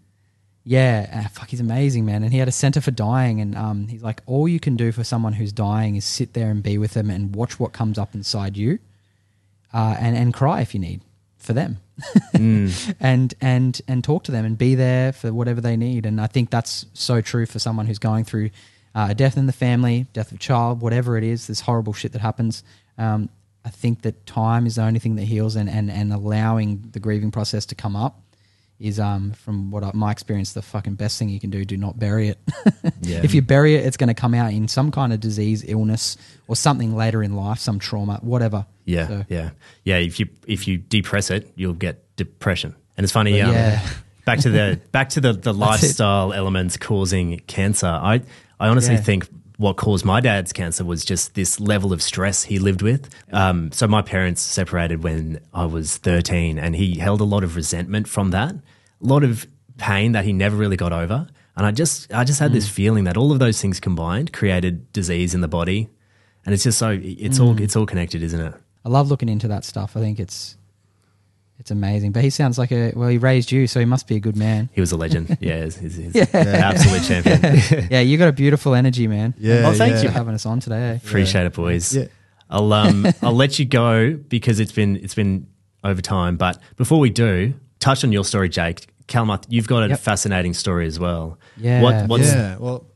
Yeah, 0.68 1.24
uh, 1.24 1.28
fuck, 1.28 1.48
he's 1.48 1.60
amazing, 1.60 2.04
man. 2.04 2.22
And 2.22 2.30
he 2.30 2.38
had 2.38 2.46
a 2.46 2.52
center 2.52 2.82
for 2.82 2.90
dying, 2.90 3.40
and 3.40 3.56
um, 3.56 3.88
he's 3.88 4.02
like, 4.02 4.20
all 4.26 4.46
you 4.46 4.60
can 4.60 4.76
do 4.76 4.92
for 4.92 5.02
someone 5.02 5.32
who's 5.32 5.50
dying 5.50 5.96
is 5.96 6.04
sit 6.04 6.34
there 6.34 6.50
and 6.50 6.62
be 6.62 6.76
with 6.76 6.92
them 6.92 7.08
and 7.08 7.34
watch 7.34 7.58
what 7.58 7.72
comes 7.72 7.96
up 7.96 8.14
inside 8.14 8.54
you, 8.54 8.78
uh, 9.72 9.96
and 9.98 10.14
and 10.14 10.34
cry 10.34 10.60
if 10.60 10.74
you 10.74 10.80
need 10.80 11.00
for 11.38 11.54
them, 11.54 11.78
mm. 12.34 12.94
and 13.00 13.32
and 13.40 13.80
and 13.88 14.04
talk 14.04 14.24
to 14.24 14.30
them 14.30 14.44
and 14.44 14.58
be 14.58 14.74
there 14.74 15.14
for 15.14 15.32
whatever 15.32 15.62
they 15.62 15.74
need. 15.74 16.04
And 16.04 16.20
I 16.20 16.26
think 16.26 16.50
that's 16.50 16.84
so 16.92 17.22
true 17.22 17.46
for 17.46 17.58
someone 17.58 17.86
who's 17.86 17.98
going 17.98 18.24
through 18.24 18.50
uh, 18.94 19.06
a 19.08 19.14
death 19.14 19.38
in 19.38 19.46
the 19.46 19.54
family, 19.54 20.06
death 20.12 20.32
of 20.32 20.36
a 20.36 20.38
child, 20.40 20.82
whatever 20.82 21.16
it 21.16 21.24
is, 21.24 21.46
this 21.46 21.60
horrible 21.60 21.94
shit 21.94 22.12
that 22.12 22.20
happens. 22.20 22.62
Um, 22.98 23.30
I 23.64 23.70
think 23.70 24.02
that 24.02 24.26
time 24.26 24.66
is 24.66 24.74
the 24.74 24.82
only 24.82 25.00
thing 25.00 25.16
that 25.16 25.24
heals, 25.24 25.56
and, 25.56 25.70
and, 25.70 25.90
and 25.90 26.12
allowing 26.12 26.90
the 26.92 27.00
grieving 27.00 27.30
process 27.30 27.64
to 27.66 27.74
come 27.74 27.96
up 27.96 28.20
is, 28.80 29.00
um, 29.00 29.32
from 29.32 29.70
what 29.70 29.82
I, 29.82 29.90
my 29.94 30.12
experience, 30.12 30.52
the 30.52 30.62
fucking 30.62 30.94
best 30.94 31.18
thing 31.18 31.28
you 31.28 31.40
can 31.40 31.50
do. 31.50 31.64
Do 31.64 31.76
not 31.76 31.98
bury 31.98 32.28
it. 32.28 32.38
yeah. 33.02 33.20
If 33.22 33.34
you 33.34 33.42
bury 33.42 33.74
it, 33.74 33.84
it's 33.84 33.96
going 33.96 34.08
to 34.08 34.14
come 34.14 34.34
out 34.34 34.52
in 34.52 34.68
some 34.68 34.90
kind 34.90 35.12
of 35.12 35.20
disease, 35.20 35.64
illness, 35.66 36.16
or 36.46 36.56
something 36.56 36.94
later 36.94 37.22
in 37.22 37.34
life, 37.34 37.58
some 37.58 37.78
trauma, 37.78 38.18
whatever. 38.22 38.66
Yeah, 38.84 39.08
so. 39.08 39.24
yeah, 39.28 39.50
yeah. 39.84 39.96
If 39.96 40.20
you 40.20 40.28
if 40.46 40.68
you 40.68 40.78
depress 40.78 41.30
it, 41.30 41.52
you'll 41.56 41.74
get 41.74 42.16
depression. 42.16 42.74
And 42.96 43.04
it's 43.04 43.12
funny. 43.12 43.40
Um, 43.40 43.52
yeah. 43.52 43.86
back 44.24 44.40
to 44.40 44.50
the 44.50 44.80
back 44.92 45.10
to 45.10 45.20
the, 45.20 45.32
the 45.32 45.54
lifestyle 45.54 46.32
elements 46.32 46.76
causing 46.76 47.40
cancer. 47.40 47.86
I 47.86 48.22
I 48.60 48.68
honestly 48.68 48.94
yeah. 48.94 49.00
think 49.00 49.28
what 49.58 49.76
caused 49.76 50.04
my 50.04 50.20
dad's 50.20 50.52
cancer 50.52 50.84
was 50.84 51.04
just 51.04 51.34
this 51.34 51.58
level 51.58 51.92
of 51.92 52.00
stress 52.00 52.44
he 52.44 52.60
lived 52.60 52.80
with. 52.80 53.10
Um, 53.32 53.72
so 53.72 53.88
my 53.88 54.02
parents 54.02 54.40
separated 54.40 55.02
when 55.02 55.40
I 55.52 55.66
was 55.66 55.96
13, 55.96 56.60
and 56.60 56.76
he 56.76 56.98
held 56.98 57.20
a 57.20 57.24
lot 57.24 57.42
of 57.42 57.56
resentment 57.56 58.08
from 58.08 58.30
that, 58.30 58.54
lot 59.00 59.24
of 59.24 59.46
pain 59.76 60.12
that 60.12 60.24
he 60.24 60.32
never 60.32 60.56
really 60.56 60.76
got 60.76 60.92
over. 60.92 61.28
And 61.56 61.66
I 61.66 61.72
just, 61.72 62.12
I 62.12 62.24
just 62.24 62.40
had 62.40 62.52
mm. 62.52 62.54
this 62.54 62.68
feeling 62.68 63.04
that 63.04 63.16
all 63.16 63.32
of 63.32 63.38
those 63.38 63.60
things 63.60 63.80
combined 63.80 64.32
created 64.32 64.92
disease 64.92 65.34
in 65.34 65.40
the 65.40 65.48
body, 65.48 65.88
and 66.44 66.54
it's 66.54 66.62
just 66.62 66.78
so 66.78 66.90
it's 66.90 67.38
mm. 67.38 67.44
all 67.44 67.60
it's 67.60 67.74
all 67.74 67.86
connected, 67.86 68.22
isn't 68.22 68.40
it? 68.40 68.54
I 68.84 68.88
love 68.88 69.08
looking 69.08 69.28
into 69.28 69.48
that 69.48 69.64
stuff. 69.64 69.96
I 69.96 70.00
think 70.00 70.20
it's 70.20 70.56
it's 71.58 71.72
amazing. 71.72 72.12
But 72.12 72.22
he 72.22 72.30
sounds 72.30 72.58
like 72.58 72.70
a 72.70 72.92
well. 72.94 73.08
He 73.08 73.18
raised 73.18 73.50
you, 73.50 73.66
so 73.66 73.80
he 73.80 73.86
must 73.86 74.06
be 74.06 74.16
a 74.16 74.20
good 74.20 74.36
man. 74.36 74.68
He 74.72 74.80
was 74.80 74.92
a 74.92 74.96
legend. 74.96 75.36
yeah, 75.40 75.64
he's, 75.64 75.76
he's, 75.76 75.96
he's 75.96 76.14
yeah. 76.14 76.26
an 76.32 76.48
absolute 76.48 77.02
champion. 77.02 77.88
yeah, 77.90 78.00
you 78.00 78.16
got 78.16 78.28
a 78.28 78.32
beautiful 78.32 78.74
energy, 78.74 79.08
man. 79.08 79.34
Yeah. 79.38 79.64
Oh, 79.66 79.74
thank 79.74 79.94
yeah. 79.94 80.02
you 80.02 80.08
for 80.08 80.14
having 80.14 80.34
us 80.34 80.46
on 80.46 80.60
today. 80.60 81.00
Appreciate 81.04 81.46
it, 81.46 81.54
boys. 81.54 81.96
Yeah. 81.96 82.06
I'll 82.48 82.72
um 82.72 83.06
I'll 83.20 83.34
let 83.34 83.58
you 83.58 83.64
go 83.64 84.14
because 84.14 84.60
it's 84.60 84.72
been 84.72 84.96
it's 84.96 85.14
been 85.14 85.48
over 85.82 86.00
time. 86.00 86.36
But 86.36 86.60
before 86.76 87.00
we 87.00 87.10
do, 87.10 87.54
touch 87.78 88.04
on 88.04 88.12
your 88.12 88.24
story, 88.24 88.48
Jake. 88.48 88.86
Calmuth, 89.06 89.44
you've 89.48 89.68
got 89.68 89.84
a 89.84 89.88
yep. 89.88 90.00
fascinating 90.00 90.52
story 90.52 90.86
as 90.86 90.98
well. 90.98 91.38
Yeah. 91.56 91.82
What, 91.82 92.08
what's 92.08 92.32
yeah. 92.32 92.56
Well, 92.58 92.86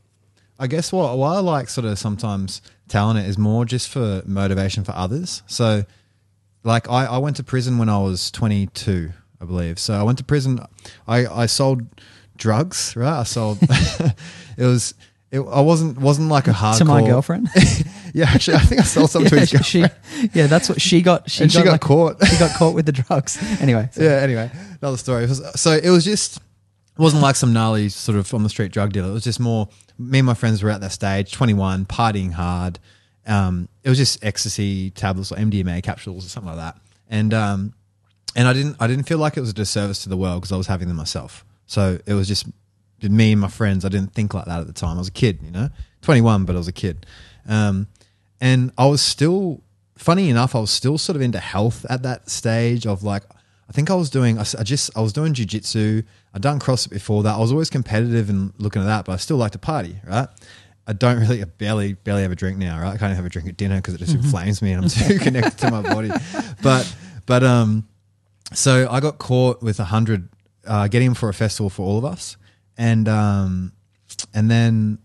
I 0.59 0.67
guess 0.67 0.91
what 0.91 1.17
why 1.17 1.35
I 1.35 1.39
like 1.39 1.69
sort 1.69 1.85
of 1.85 1.97
sometimes 1.97 2.61
telling 2.87 3.17
it 3.17 3.27
is 3.27 3.37
more 3.37 3.65
just 3.65 3.89
for 3.89 4.21
motivation 4.25 4.83
for 4.83 4.91
others. 4.91 5.41
So 5.47 5.83
like 6.63 6.89
I, 6.89 7.05
I 7.05 7.17
went 7.17 7.37
to 7.37 7.43
prison 7.43 7.77
when 7.77 7.89
I 7.89 7.97
was 7.99 8.31
22, 8.31 9.11
I 9.41 9.45
believe. 9.45 9.79
So 9.79 9.93
I 9.93 10.03
went 10.03 10.19
to 10.19 10.23
prison. 10.23 10.65
I, 11.07 11.25
I 11.25 11.45
sold 11.47 11.81
drugs, 12.37 12.95
right? 12.95 13.19
I 13.19 13.23
sold. 13.23 13.59
it 13.61 14.13
was. 14.57 14.93
It, 15.31 15.39
I 15.39 15.61
wasn't 15.61 15.97
wasn't 15.97 16.29
like 16.29 16.47
a 16.47 16.51
hardcore. 16.51 16.77
To 16.77 16.85
my 16.85 17.01
girlfriend. 17.01 17.49
yeah, 18.13 18.29
actually, 18.29 18.57
I 18.57 18.61
think 18.61 18.81
I 18.81 18.83
sold 18.83 19.09
some 19.09 19.23
yeah, 19.23 19.29
to 19.29 19.35
girlfriend. 19.35 19.65
She, 19.65 19.79
yeah, 20.33 20.47
that's 20.47 20.69
what 20.69 20.81
she 20.81 21.01
got. 21.01 21.29
She 21.29 21.43
and 21.43 21.51
got, 21.51 21.59
she 21.59 21.63
got 21.65 21.71
like, 21.71 21.81
caught. 21.81 22.27
She 22.27 22.37
got 22.37 22.55
caught 22.55 22.73
with 22.73 22.85
the 22.85 22.91
drugs. 22.91 23.37
Anyway. 23.61 23.89
So. 23.91 24.03
Yeah. 24.03 24.17
Anyway, 24.17 24.51
another 24.81 24.97
story. 24.97 25.27
So 25.27 25.71
it 25.71 25.89
was 25.89 26.05
just. 26.05 26.37
It 26.37 26.99
wasn't 26.99 27.23
like 27.23 27.35
some 27.35 27.53
gnarly 27.53 27.89
sort 27.89 28.19
of 28.19 28.31
on 28.35 28.43
the 28.43 28.49
street 28.49 28.71
drug 28.71 28.93
dealer. 28.93 29.09
It 29.09 29.13
was 29.13 29.23
just 29.23 29.39
more. 29.39 29.67
Me 29.97 30.19
and 30.19 30.25
my 30.25 30.33
friends 30.33 30.61
were 30.63 30.69
at 30.69 30.81
that 30.81 30.91
stage, 30.91 31.31
twenty 31.31 31.53
one, 31.53 31.85
partying 31.85 32.31
hard 32.31 32.79
um, 33.25 33.69
it 33.83 33.89
was 33.89 33.97
just 33.97 34.23
ecstasy 34.23 34.89
tablets 34.91 35.31
or 35.31 35.35
MDMA 35.35 35.81
capsules 35.83 36.25
or 36.25 36.29
something 36.29 36.55
like 36.55 36.57
that. 36.57 36.81
And 37.09 37.33
um, 37.33 37.73
and 38.35 38.47
I 38.47 38.53
didn't 38.53 38.77
I 38.79 38.87
didn't 38.87 39.05
feel 39.05 39.17
like 39.17 39.37
it 39.37 39.39
was 39.39 39.49
a 39.49 39.53
disservice 39.53 40.03
to 40.03 40.09
the 40.09 40.17
world 40.17 40.41
because 40.41 40.51
I 40.51 40.57
was 40.57 40.67
having 40.67 40.87
them 40.87 40.97
myself. 40.97 41.45
So 41.65 41.99
it 42.05 42.13
was 42.13 42.27
just 42.27 42.47
me 43.01 43.31
and 43.31 43.41
my 43.41 43.47
friends. 43.47 43.85
I 43.85 43.89
didn't 43.89 44.13
think 44.13 44.33
like 44.33 44.45
that 44.45 44.59
at 44.59 44.67
the 44.67 44.73
time. 44.73 44.97
I 44.97 44.99
was 44.99 45.07
a 45.07 45.11
kid, 45.13 45.39
you 45.43 45.51
know, 45.51 45.69
twenty 46.01 46.21
one, 46.21 46.45
but 46.45 46.55
I 46.55 46.57
was 46.57 46.67
a 46.67 46.73
kid. 46.73 47.05
Um, 47.47 47.87
and 48.43 48.73
I 48.77 48.87
was 48.87 49.01
still 49.01 49.63
funny 49.97 50.29
enough. 50.29 50.53
I 50.53 50.59
was 50.59 50.69
still 50.69 50.97
sort 50.97 51.15
of 51.15 51.21
into 51.21 51.39
health 51.39 51.85
at 51.89 52.03
that 52.03 52.29
stage 52.29 52.85
of 52.85 53.01
like. 53.01 53.23
I 53.69 53.71
think 53.71 53.89
I 53.89 53.95
was 53.95 54.09
doing. 54.09 54.37
I, 54.37 54.43
just 54.43 54.95
I 54.95 55.01
was 55.01 55.13
doing 55.13 55.33
jujitsu. 55.33 56.03
I'd 56.33 56.41
done 56.41 56.59
CrossFit 56.59 56.89
before 56.89 57.23
that. 57.23 57.35
I 57.35 57.39
was 57.39 57.53
always 57.53 57.69
competitive 57.69 58.29
and 58.29 58.53
looking 58.57 58.81
at 58.81 58.85
that, 58.85 59.05
but 59.05 59.13
I 59.13 59.15
still 59.15 59.37
like 59.37 59.53
to 59.53 59.59
party, 59.59 59.95
right? 60.05 60.27
I 60.85 60.91
don't 60.91 61.19
really 61.21 61.41
I 61.41 61.45
barely 61.45 61.93
barely 61.93 62.23
have 62.23 62.33
a 62.33 62.35
drink 62.35 62.57
now, 62.57 62.81
right? 62.81 62.93
I 62.93 62.97
can't 62.97 63.15
have 63.15 63.25
a 63.25 63.29
drink 63.29 63.47
at 63.47 63.55
dinner 63.55 63.77
because 63.77 63.93
it 63.93 63.99
just 63.99 64.13
inflames 64.13 64.61
me 64.61 64.73
and 64.73 64.83
I'm 64.83 64.89
too 65.07 65.17
connected 65.19 65.57
to 65.59 65.71
my 65.71 65.81
body. 65.81 66.11
But 66.61 66.93
but 67.25 67.45
um, 67.45 67.87
so 68.51 68.89
I 68.91 68.99
got 68.99 69.19
caught 69.19 69.63
with 69.63 69.79
a 69.79 69.85
hundred, 69.85 70.27
uh, 70.67 70.89
getting 70.89 71.07
him 71.07 71.13
for 71.13 71.29
a 71.29 71.33
festival 71.33 71.69
for 71.69 71.83
all 71.83 71.97
of 71.97 72.03
us, 72.03 72.35
and 72.77 73.07
um, 73.07 73.71
and 74.33 74.51
then 74.51 74.99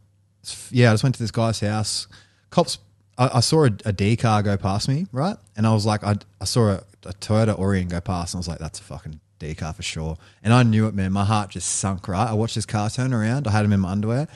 yeah, 0.71 0.91
I 0.91 0.95
just 0.95 1.05
went 1.05 1.15
to 1.15 1.23
this 1.23 1.31
guy's 1.31 1.61
house. 1.61 2.09
Cops, 2.51 2.79
I, 3.19 3.39
I 3.39 3.41
saw 3.41 3.65
a, 3.65 3.71
a 3.85 3.93
D 3.93 4.17
car 4.17 4.43
go 4.43 4.57
past 4.57 4.89
me, 4.89 5.07
right, 5.13 5.37
and 5.57 5.67
I 5.67 5.75
was 5.75 5.85
like, 5.85 6.05
I, 6.05 6.17
I 6.41 6.45
saw 6.45 6.69
a, 6.69 6.83
a 7.05 7.13
Toyota 7.15 7.59
Aurion 7.59 7.89
go 7.89 8.01
past, 8.01 8.33
and 8.33 8.39
I 8.39 8.41
was 8.41 8.49
like, 8.49 8.61
that's 8.61 8.79
a 8.79 8.85
fucking 8.85 9.21
D 9.39 9.55
car 9.55 9.73
for 9.73 9.83
sure. 9.83 10.17
And 10.43 10.55
I 10.55 10.63
knew 10.63 10.87
it, 10.87 10.95
man. 10.95 11.13
My 11.13 11.25
heart 11.25 11.51
just 11.51 11.69
sunk. 11.69 12.09
Right, 12.09 12.29
I 12.29 12.35
watched 12.35 12.55
this 12.55 12.67
car 12.67 12.89
turn 12.89 13.13
around. 13.13 13.47
I 13.47 13.51
had 13.51 13.65
him 13.65 13.73
in 13.73 13.81
my 13.81 13.91
underwear, 13.91 14.29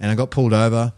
and 0.00 0.10
I 0.10 0.14
got 0.14 0.30
pulled 0.30 0.52
over. 0.52 0.92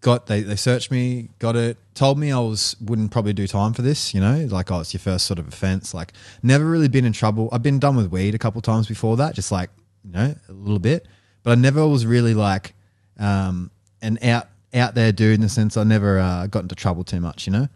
Got 0.00 0.26
they 0.26 0.42
they 0.42 0.56
searched 0.56 0.90
me, 0.90 1.28
got 1.38 1.56
it. 1.56 1.78
Told 1.94 2.18
me 2.18 2.32
I 2.32 2.38
was 2.38 2.76
wouldn't 2.80 3.10
probably 3.10 3.32
do 3.32 3.46
time 3.46 3.72
for 3.72 3.82
this. 3.82 4.12
You 4.12 4.20
know, 4.20 4.46
like 4.50 4.70
oh, 4.70 4.80
it's 4.80 4.92
your 4.92 5.00
first 5.00 5.26
sort 5.26 5.38
of 5.38 5.48
offense. 5.48 5.94
Like 5.94 6.12
never 6.42 6.64
really 6.64 6.88
been 6.88 7.04
in 7.04 7.12
trouble. 7.12 7.48
I've 7.52 7.62
been 7.62 7.78
done 7.78 7.96
with 7.96 8.08
weed 8.08 8.34
a 8.34 8.38
couple 8.38 8.60
times 8.60 8.86
before 8.86 9.16
that, 9.16 9.34
just 9.34 9.50
like 9.50 9.70
you 10.04 10.12
know 10.12 10.34
a 10.48 10.52
little 10.52 10.78
bit, 10.78 11.06
but 11.42 11.52
I 11.52 11.54
never 11.54 11.86
was 11.86 12.04
really 12.04 12.34
like 12.34 12.74
um, 13.18 13.70
an 14.02 14.18
out 14.22 14.48
out 14.74 14.94
there 14.94 15.12
dude 15.12 15.34
in 15.34 15.40
the 15.40 15.48
sense 15.48 15.76
I 15.76 15.84
never 15.84 16.18
uh, 16.18 16.46
got 16.46 16.62
into 16.62 16.74
trouble 16.74 17.04
too 17.04 17.20
much. 17.20 17.46
You 17.46 17.52
know. 17.52 17.68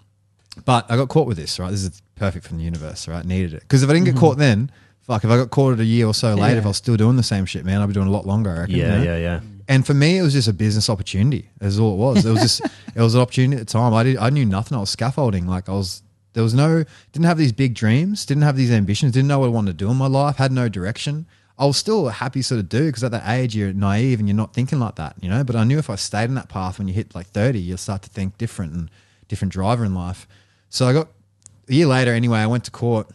But 0.64 0.90
I 0.90 0.96
got 0.96 1.08
caught 1.08 1.26
with 1.26 1.36
this, 1.36 1.58
right? 1.58 1.70
This 1.70 1.84
is 1.84 2.02
perfect 2.16 2.46
from 2.46 2.58
the 2.58 2.64
universe, 2.64 3.06
right? 3.06 3.24
Needed 3.24 3.54
it. 3.54 3.60
Because 3.60 3.82
if 3.82 3.90
I 3.90 3.92
didn't 3.92 4.06
get 4.06 4.16
caught 4.16 4.38
then, 4.38 4.72
fuck, 5.02 5.22
if 5.22 5.30
I 5.30 5.36
got 5.36 5.50
caught 5.50 5.78
a 5.78 5.84
year 5.84 6.06
or 6.06 6.14
so 6.14 6.34
later, 6.34 6.58
if 6.58 6.64
I 6.64 6.68
was 6.68 6.76
still 6.76 6.96
doing 6.96 7.16
the 7.16 7.22
same 7.22 7.44
shit, 7.46 7.64
man, 7.64 7.80
I'd 7.80 7.86
be 7.86 7.92
doing 7.92 8.08
a 8.08 8.10
lot 8.10 8.26
longer, 8.26 8.50
I 8.50 8.60
reckon. 8.60 8.74
you 8.74 8.82
Yeah, 8.82 8.96
know? 8.98 9.02
yeah, 9.04 9.16
yeah. 9.18 9.40
And 9.68 9.86
for 9.86 9.94
me, 9.94 10.18
it 10.18 10.22
was 10.22 10.32
just 10.32 10.48
a 10.48 10.52
business 10.52 10.90
opportunity. 10.90 11.48
Is 11.60 11.78
all 11.78 11.92
it 11.94 11.96
was. 11.98 12.24
It 12.26 12.30
was 12.30 12.40
just 12.40 12.60
it 12.94 13.00
was 13.00 13.14
an 13.14 13.20
opportunity 13.20 13.60
at 13.60 13.68
the 13.68 13.72
time. 13.72 13.94
I 13.94 14.02
did 14.02 14.16
I 14.16 14.30
knew 14.30 14.44
nothing. 14.46 14.76
I 14.76 14.80
was 14.80 14.90
scaffolding. 14.90 15.46
Like 15.46 15.68
I 15.68 15.72
was 15.72 16.02
there 16.32 16.42
was 16.42 16.54
no 16.54 16.84
didn't 17.12 17.26
have 17.26 17.38
these 17.38 17.52
big 17.52 17.74
dreams, 17.74 18.26
didn't 18.26 18.42
have 18.44 18.56
these 18.56 18.70
ambitions, 18.72 19.12
didn't 19.12 19.28
know 19.28 19.38
what 19.40 19.46
I 19.46 19.50
wanted 19.50 19.78
to 19.78 19.84
do 19.84 19.90
in 19.90 19.96
my 19.96 20.06
life, 20.08 20.36
had 20.36 20.50
no 20.52 20.68
direction. 20.68 21.26
I 21.58 21.66
was 21.66 21.76
still 21.76 22.08
a 22.08 22.12
happy 22.12 22.42
sort 22.42 22.60
of 22.60 22.68
dude 22.68 22.86
because 22.86 23.02
at 23.02 23.10
that 23.10 23.28
age 23.28 23.56
you're 23.56 23.72
naive 23.72 24.20
and 24.20 24.28
you're 24.28 24.36
not 24.36 24.54
thinking 24.54 24.78
like 24.78 24.94
that, 24.94 25.16
you 25.20 25.28
know. 25.28 25.42
But 25.42 25.56
I 25.56 25.64
knew 25.64 25.78
if 25.78 25.90
I 25.90 25.96
stayed 25.96 26.24
in 26.24 26.34
that 26.34 26.48
path 26.48 26.78
when 26.78 26.86
you 26.86 26.94
hit 26.94 27.14
like 27.14 27.26
30, 27.28 27.58
you'll 27.58 27.78
start 27.78 28.02
to 28.02 28.10
think 28.10 28.38
different 28.38 28.72
and 28.74 28.90
different 29.26 29.52
driver 29.52 29.84
in 29.84 29.94
life. 29.94 30.28
So 30.68 30.86
I 30.86 30.92
got 30.92 31.08
a 31.68 31.74
year 31.74 31.86
later 31.86 32.12
anyway, 32.12 32.38
I 32.38 32.46
went 32.46 32.64
to 32.64 32.70
court 32.70 33.08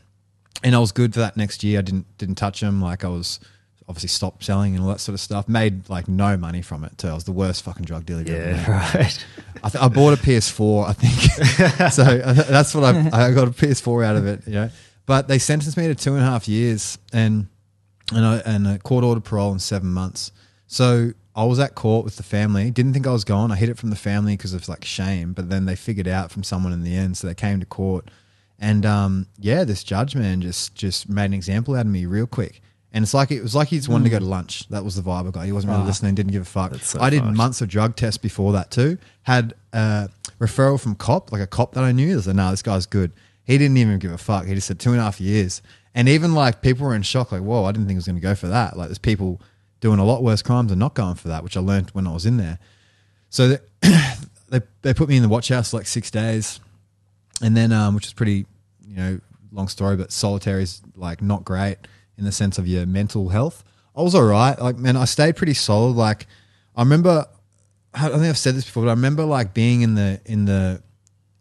and 0.63 0.75
I 0.75 0.79
was 0.79 0.91
good 0.91 1.13
for 1.13 1.21
that 1.21 1.37
next 1.37 1.63
year. 1.63 1.79
I 1.79 1.81
didn't 1.81 2.17
didn't 2.17 2.35
touch 2.35 2.59
them. 2.59 2.81
Like 2.81 3.05
I 3.05 3.09
was 3.09 3.39
obviously 3.87 4.09
stopped 4.09 4.43
selling 4.43 4.75
and 4.75 4.83
all 4.83 4.89
that 4.89 4.99
sort 4.99 5.13
of 5.13 5.19
stuff. 5.19 5.47
Made 5.47 5.89
like 5.89 6.07
no 6.07 6.35
money 6.37 6.61
from 6.61 6.83
it 6.83 6.97
too. 6.97 7.07
I 7.07 7.13
was 7.13 7.23
the 7.23 7.31
worst 7.31 7.63
fucking 7.63 7.85
drug 7.85 8.05
dealer. 8.05 8.23
Yeah, 8.23 8.71
right. 8.95 9.25
I, 9.63 9.69
th- 9.69 9.83
I 9.83 9.87
bought 9.87 10.13
a 10.13 10.21
PS4, 10.21 10.89
I 10.89 10.93
think. 10.93 11.91
so 11.93 12.03
uh, 12.03 12.33
that's 12.33 12.75
what 12.75 12.83
I, 12.83 13.27
I 13.27 13.33
got 13.33 13.47
a 13.47 13.51
PS4 13.51 14.05
out 14.05 14.15
of 14.15 14.27
it, 14.27 14.45
you 14.47 14.53
know. 14.53 14.69
But 15.05 15.27
they 15.27 15.37
sentenced 15.37 15.77
me 15.77 15.87
to 15.87 15.95
two 15.95 16.13
and 16.13 16.21
a 16.21 16.25
half 16.25 16.47
years 16.47 16.97
and 17.11 17.47
and 18.11 18.25
I, 18.25 18.37
and 18.45 18.67
a 18.67 18.79
court 18.79 19.03
order 19.03 19.21
parole 19.21 19.51
in 19.53 19.59
seven 19.59 19.89
months. 19.93 20.31
So 20.67 21.11
I 21.35 21.45
was 21.45 21.59
at 21.59 21.75
court 21.75 22.03
with 22.05 22.17
the 22.17 22.23
family. 22.23 22.71
Didn't 22.71 22.93
think 22.93 23.07
I 23.07 23.11
was 23.11 23.23
gone. 23.23 23.51
I 23.51 23.55
hid 23.55 23.69
it 23.69 23.77
from 23.77 23.89
the 23.89 23.95
family 23.95 24.35
because 24.35 24.53
of 24.53 24.67
like 24.67 24.83
shame. 24.85 25.33
But 25.33 25.49
then 25.49 25.65
they 25.65 25.75
figured 25.75 26.07
out 26.07 26.31
from 26.31 26.43
someone 26.43 26.73
in 26.73 26.83
the 26.83 26.95
end, 26.95 27.17
so 27.17 27.27
they 27.27 27.35
came 27.35 27.59
to 27.59 27.65
court. 27.65 28.09
And 28.59 28.85
um, 28.85 29.27
yeah, 29.39 29.63
this 29.63 29.83
judge 29.83 30.15
man 30.15 30.41
just 30.41 30.75
just 30.75 31.09
made 31.09 31.25
an 31.25 31.33
example 31.33 31.75
out 31.75 31.81
of 31.85 31.91
me 31.91 32.05
real 32.05 32.27
quick. 32.27 32.61
And 32.95 33.01
it's 33.01 33.13
like 33.13 33.31
it 33.31 33.41
was 33.41 33.55
like 33.55 33.69
he 33.69 33.77
just 33.77 33.89
wanted 33.89 34.03
to 34.05 34.09
go 34.11 34.19
to 34.19 34.25
lunch. 34.25 34.67
That 34.69 34.83
was 34.83 34.95
the 34.95 35.01
vibe 35.01 35.27
I 35.27 35.31
got. 35.31 35.45
He 35.45 35.51
wasn't 35.51 35.71
really 35.71 35.83
Ah. 35.83 35.87
listening. 35.87 36.13
Didn't 36.13 36.31
give 36.31 36.43
a 36.43 36.45
fuck. 36.45 36.75
So 36.75 37.01
I 37.01 37.09
did 37.09 37.23
fucked. 37.23 37.35
months 37.35 37.61
of 37.61 37.67
drug 37.69 37.95
tests 37.95 38.19
before 38.19 38.53
that 38.53 38.69
too. 38.69 38.99
Had 39.23 39.55
a 39.73 40.09
referral 40.39 40.79
from 40.79 40.93
cop, 40.95 41.31
like 41.31 41.41
a 41.41 41.47
cop 41.47 41.73
that 41.73 41.83
I 41.83 41.91
knew. 41.91 42.13
I 42.13 42.15
was 42.17 42.27
like, 42.27 42.35
nah, 42.35 42.51
this 42.51 42.61
guy's 42.61 42.85
good. 42.85 43.11
He 43.45 43.57
didn't 43.57 43.77
even 43.77 43.97
give 43.97 44.11
a 44.11 44.17
fuck. 44.19 44.45
He 44.45 44.53
just 44.53 44.67
said 44.67 44.79
two 44.79 44.91
and 44.91 44.99
a 44.99 45.03
half 45.03 45.19
years. 45.19 45.63
And 45.95 46.09
even 46.09 46.33
like 46.33 46.61
people 46.61 46.87
were 46.87 46.95
in 46.95 47.03
shock, 47.03 47.31
like, 47.31 47.41
whoa, 47.41 47.65
I 47.65 47.71
didn't 47.71 47.85
think 47.85 47.95
he 47.95 47.97
was 47.97 48.07
going 48.07 48.15
to 48.15 48.21
go 48.21 48.35
for 48.35 48.47
that. 48.47 48.75
Like 48.77 48.87
there's 48.87 48.97
people 48.97 49.41
doing 49.79 49.99
a 49.99 50.05
lot 50.05 50.23
worse 50.23 50.41
crimes 50.41 50.71
and 50.71 50.79
not 50.79 50.95
going 50.95 51.15
for 51.15 51.27
that, 51.27 51.43
which 51.43 51.57
I 51.57 51.59
learned 51.59 51.89
when 51.91 52.07
I 52.07 52.13
was 52.13 52.25
in 52.25 52.37
there. 52.37 52.57
So 53.29 53.49
they, 53.49 53.57
they, 54.49 54.61
they 54.81 54.93
put 54.93 55.09
me 55.09 55.17
in 55.17 55.23
the 55.23 55.29
watch 55.29 55.49
house 55.49 55.71
for 55.71 55.77
like 55.77 55.87
six 55.87 56.09
days. 56.09 56.59
And 57.41 57.55
then, 57.57 57.71
um, 57.71 57.95
which 57.95 58.05
is 58.07 58.13
pretty, 58.13 58.45
you 58.87 58.95
know, 58.95 59.19
long 59.51 59.67
story, 59.67 59.95
but 59.95 60.11
solitary 60.11 60.63
is 60.63 60.81
like 60.95 61.21
not 61.21 61.43
great 61.43 61.77
in 62.17 62.25
the 62.25 62.31
sense 62.31 62.57
of 62.57 62.67
your 62.67 62.85
mental 62.85 63.29
health. 63.29 63.63
I 63.95 64.01
was 64.01 64.15
all 64.15 64.23
right. 64.23 64.57
Like, 64.59 64.77
man, 64.77 64.95
I 64.95 65.05
stayed 65.05 65.35
pretty 65.35 65.53
solid. 65.53 65.95
Like, 65.95 66.27
I 66.75 66.81
remember, 66.81 67.27
I 67.93 68.07
don't 68.07 68.19
think 68.19 68.29
I've 68.29 68.37
said 68.37 68.55
this 68.55 68.65
before, 68.65 68.83
but 68.83 68.89
I 68.89 68.93
remember 68.93 69.25
like 69.25 69.53
being 69.53 69.81
in 69.81 69.95
the, 69.95 70.21
in 70.25 70.45
the, 70.45 70.81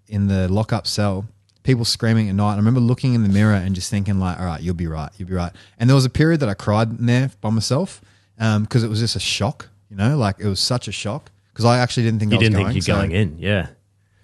in 0.08 0.26
the 0.26 0.48
lockup 0.48 0.86
cell, 0.86 1.26
people 1.62 1.84
screaming 1.84 2.28
at 2.28 2.34
night. 2.34 2.54
I 2.54 2.56
remember 2.56 2.80
looking 2.80 3.14
in 3.14 3.22
the 3.22 3.28
mirror 3.28 3.54
and 3.54 3.74
just 3.74 3.90
thinking 3.90 4.18
like, 4.18 4.38
all 4.38 4.46
right, 4.46 4.60
you'll 4.60 4.74
be 4.74 4.86
right. 4.86 5.10
You'll 5.16 5.28
be 5.28 5.34
right. 5.34 5.52
And 5.78 5.88
there 5.88 5.94
was 5.94 6.04
a 6.04 6.10
period 6.10 6.40
that 6.40 6.48
I 6.48 6.54
cried 6.54 6.90
in 6.90 7.06
there 7.06 7.30
by 7.40 7.50
myself 7.50 8.00
um, 8.38 8.62
because 8.62 8.82
it 8.82 8.88
was 8.88 9.00
just 9.00 9.16
a 9.16 9.20
shock, 9.20 9.68
you 9.90 9.96
know, 9.96 10.16
like 10.16 10.36
it 10.38 10.46
was 10.46 10.60
such 10.60 10.88
a 10.88 10.92
shock 10.92 11.30
because 11.52 11.64
I 11.64 11.78
actually 11.78 12.04
didn't 12.04 12.20
think 12.20 12.32
You 12.32 12.38
I 12.38 12.40
didn't 12.40 12.54
going, 12.54 12.66
think 12.66 12.74
you're 12.76 12.94
so- 12.94 13.00
going 13.00 13.12
in, 13.12 13.38
yeah. 13.38 13.68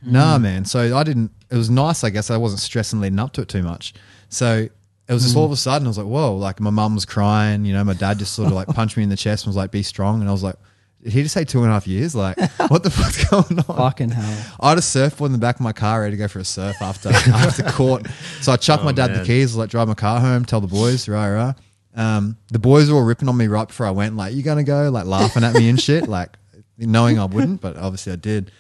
Nah, 0.03 0.39
man. 0.39 0.65
So 0.65 0.97
I 0.97 1.03
didn't. 1.03 1.33
It 1.51 1.57
was 1.57 1.71
nice, 1.71 2.05
I 2.05 2.11
guess. 2.11 2.31
I 2.31 2.37
wasn't 2.37 2.61
stressing 2.61 3.01
leading 3.01 3.19
up 3.19 3.33
to 3.33 3.43
it 3.43 3.49
too 3.49 3.63
much. 3.63 3.95
So 4.29 4.69
it 5.09 5.13
was 5.13 5.23
just 5.23 5.35
hmm. 5.35 5.41
all 5.41 5.47
of 5.47 5.53
a 5.53 5.57
sudden. 5.57 5.87
I 5.87 5.91
was 5.91 5.99
like, 5.99 6.07
whoa! 6.07 6.37
Like 6.37 6.61
my 6.61 6.71
mum 6.71 6.95
was 6.95 7.05
crying. 7.05 7.65
You 7.65 7.73
know, 7.73 7.83
my 7.83 7.95
dad 7.95 8.19
just 8.19 8.35
sort 8.35 8.47
of 8.47 8.55
like 8.55 8.69
punched 8.69 8.97
me 8.97 9.03
in 9.03 9.09
the 9.09 9.17
chest 9.17 9.45
and 9.45 9.51
was 9.51 9.57
like, 9.57 9.71
"Be 9.71 9.83
strong." 9.83 10.21
And 10.21 10.29
I 10.29 10.33
was 10.33 10.43
like, 10.43 10.57
"Did 11.03 11.13
he 11.13 11.23
just 11.23 11.35
say 11.35 11.45
two 11.45 11.63
and 11.63 11.71
a 11.71 11.73
half 11.73 11.87
years? 11.87 12.15
Like, 12.15 12.39
what 12.71 12.83
the 12.83 12.91
fuck's 12.99 13.25
going 13.29 13.59
on?" 13.59 13.77
Fucking 13.77 14.11
hell. 14.11 14.57
I 14.61 14.71
had 14.71 14.79
a 14.79 14.83
surfboard 14.83 15.29
in 15.29 15.33
the 15.33 15.39
back 15.39 15.57
of 15.57 15.61
my 15.61 15.73
car 15.73 16.01
ready 16.03 16.13
to 16.13 16.17
go 16.17 16.29
for 16.29 16.39
a 16.39 16.45
surf 16.45 16.77
after 16.81 17.11
after 17.11 17.63
court. 17.71 18.07
So 18.41 18.53
I 18.53 18.57
chucked 18.57 18.85
my 18.85 18.93
dad 18.93 19.09
the 19.09 19.17
man. 19.17 19.27
keys, 19.27 19.55
like 19.57 19.71
drive 19.71 19.89
my 19.89 19.95
car 19.95 20.21
home, 20.21 20.45
tell 20.45 20.61
the 20.61 20.67
boys, 20.67 21.09
rah 21.09 21.27
rah. 21.27 21.55
Um, 21.95 22.37
the 22.49 22.59
boys 22.59 22.91
were 22.91 22.97
all 22.97 23.05
ripping 23.05 23.29
on 23.29 23.37
me 23.37 23.49
right 23.49 23.67
before 23.67 23.87
I 23.87 23.91
went, 23.91 24.17
like, 24.17 24.35
"You 24.35 24.43
gonna 24.43 24.65
go?" 24.65 24.91
Like 24.91 25.07
laughing 25.07 25.45
at 25.45 25.55
me 25.55 25.69
and 25.69 25.81
shit, 25.81 26.09
like 26.09 26.37
knowing 26.79 27.19
I 27.19 27.25
wouldn't, 27.25 27.61
but 27.61 27.77
obviously 27.77 28.13
I 28.13 28.17
did. 28.17 28.51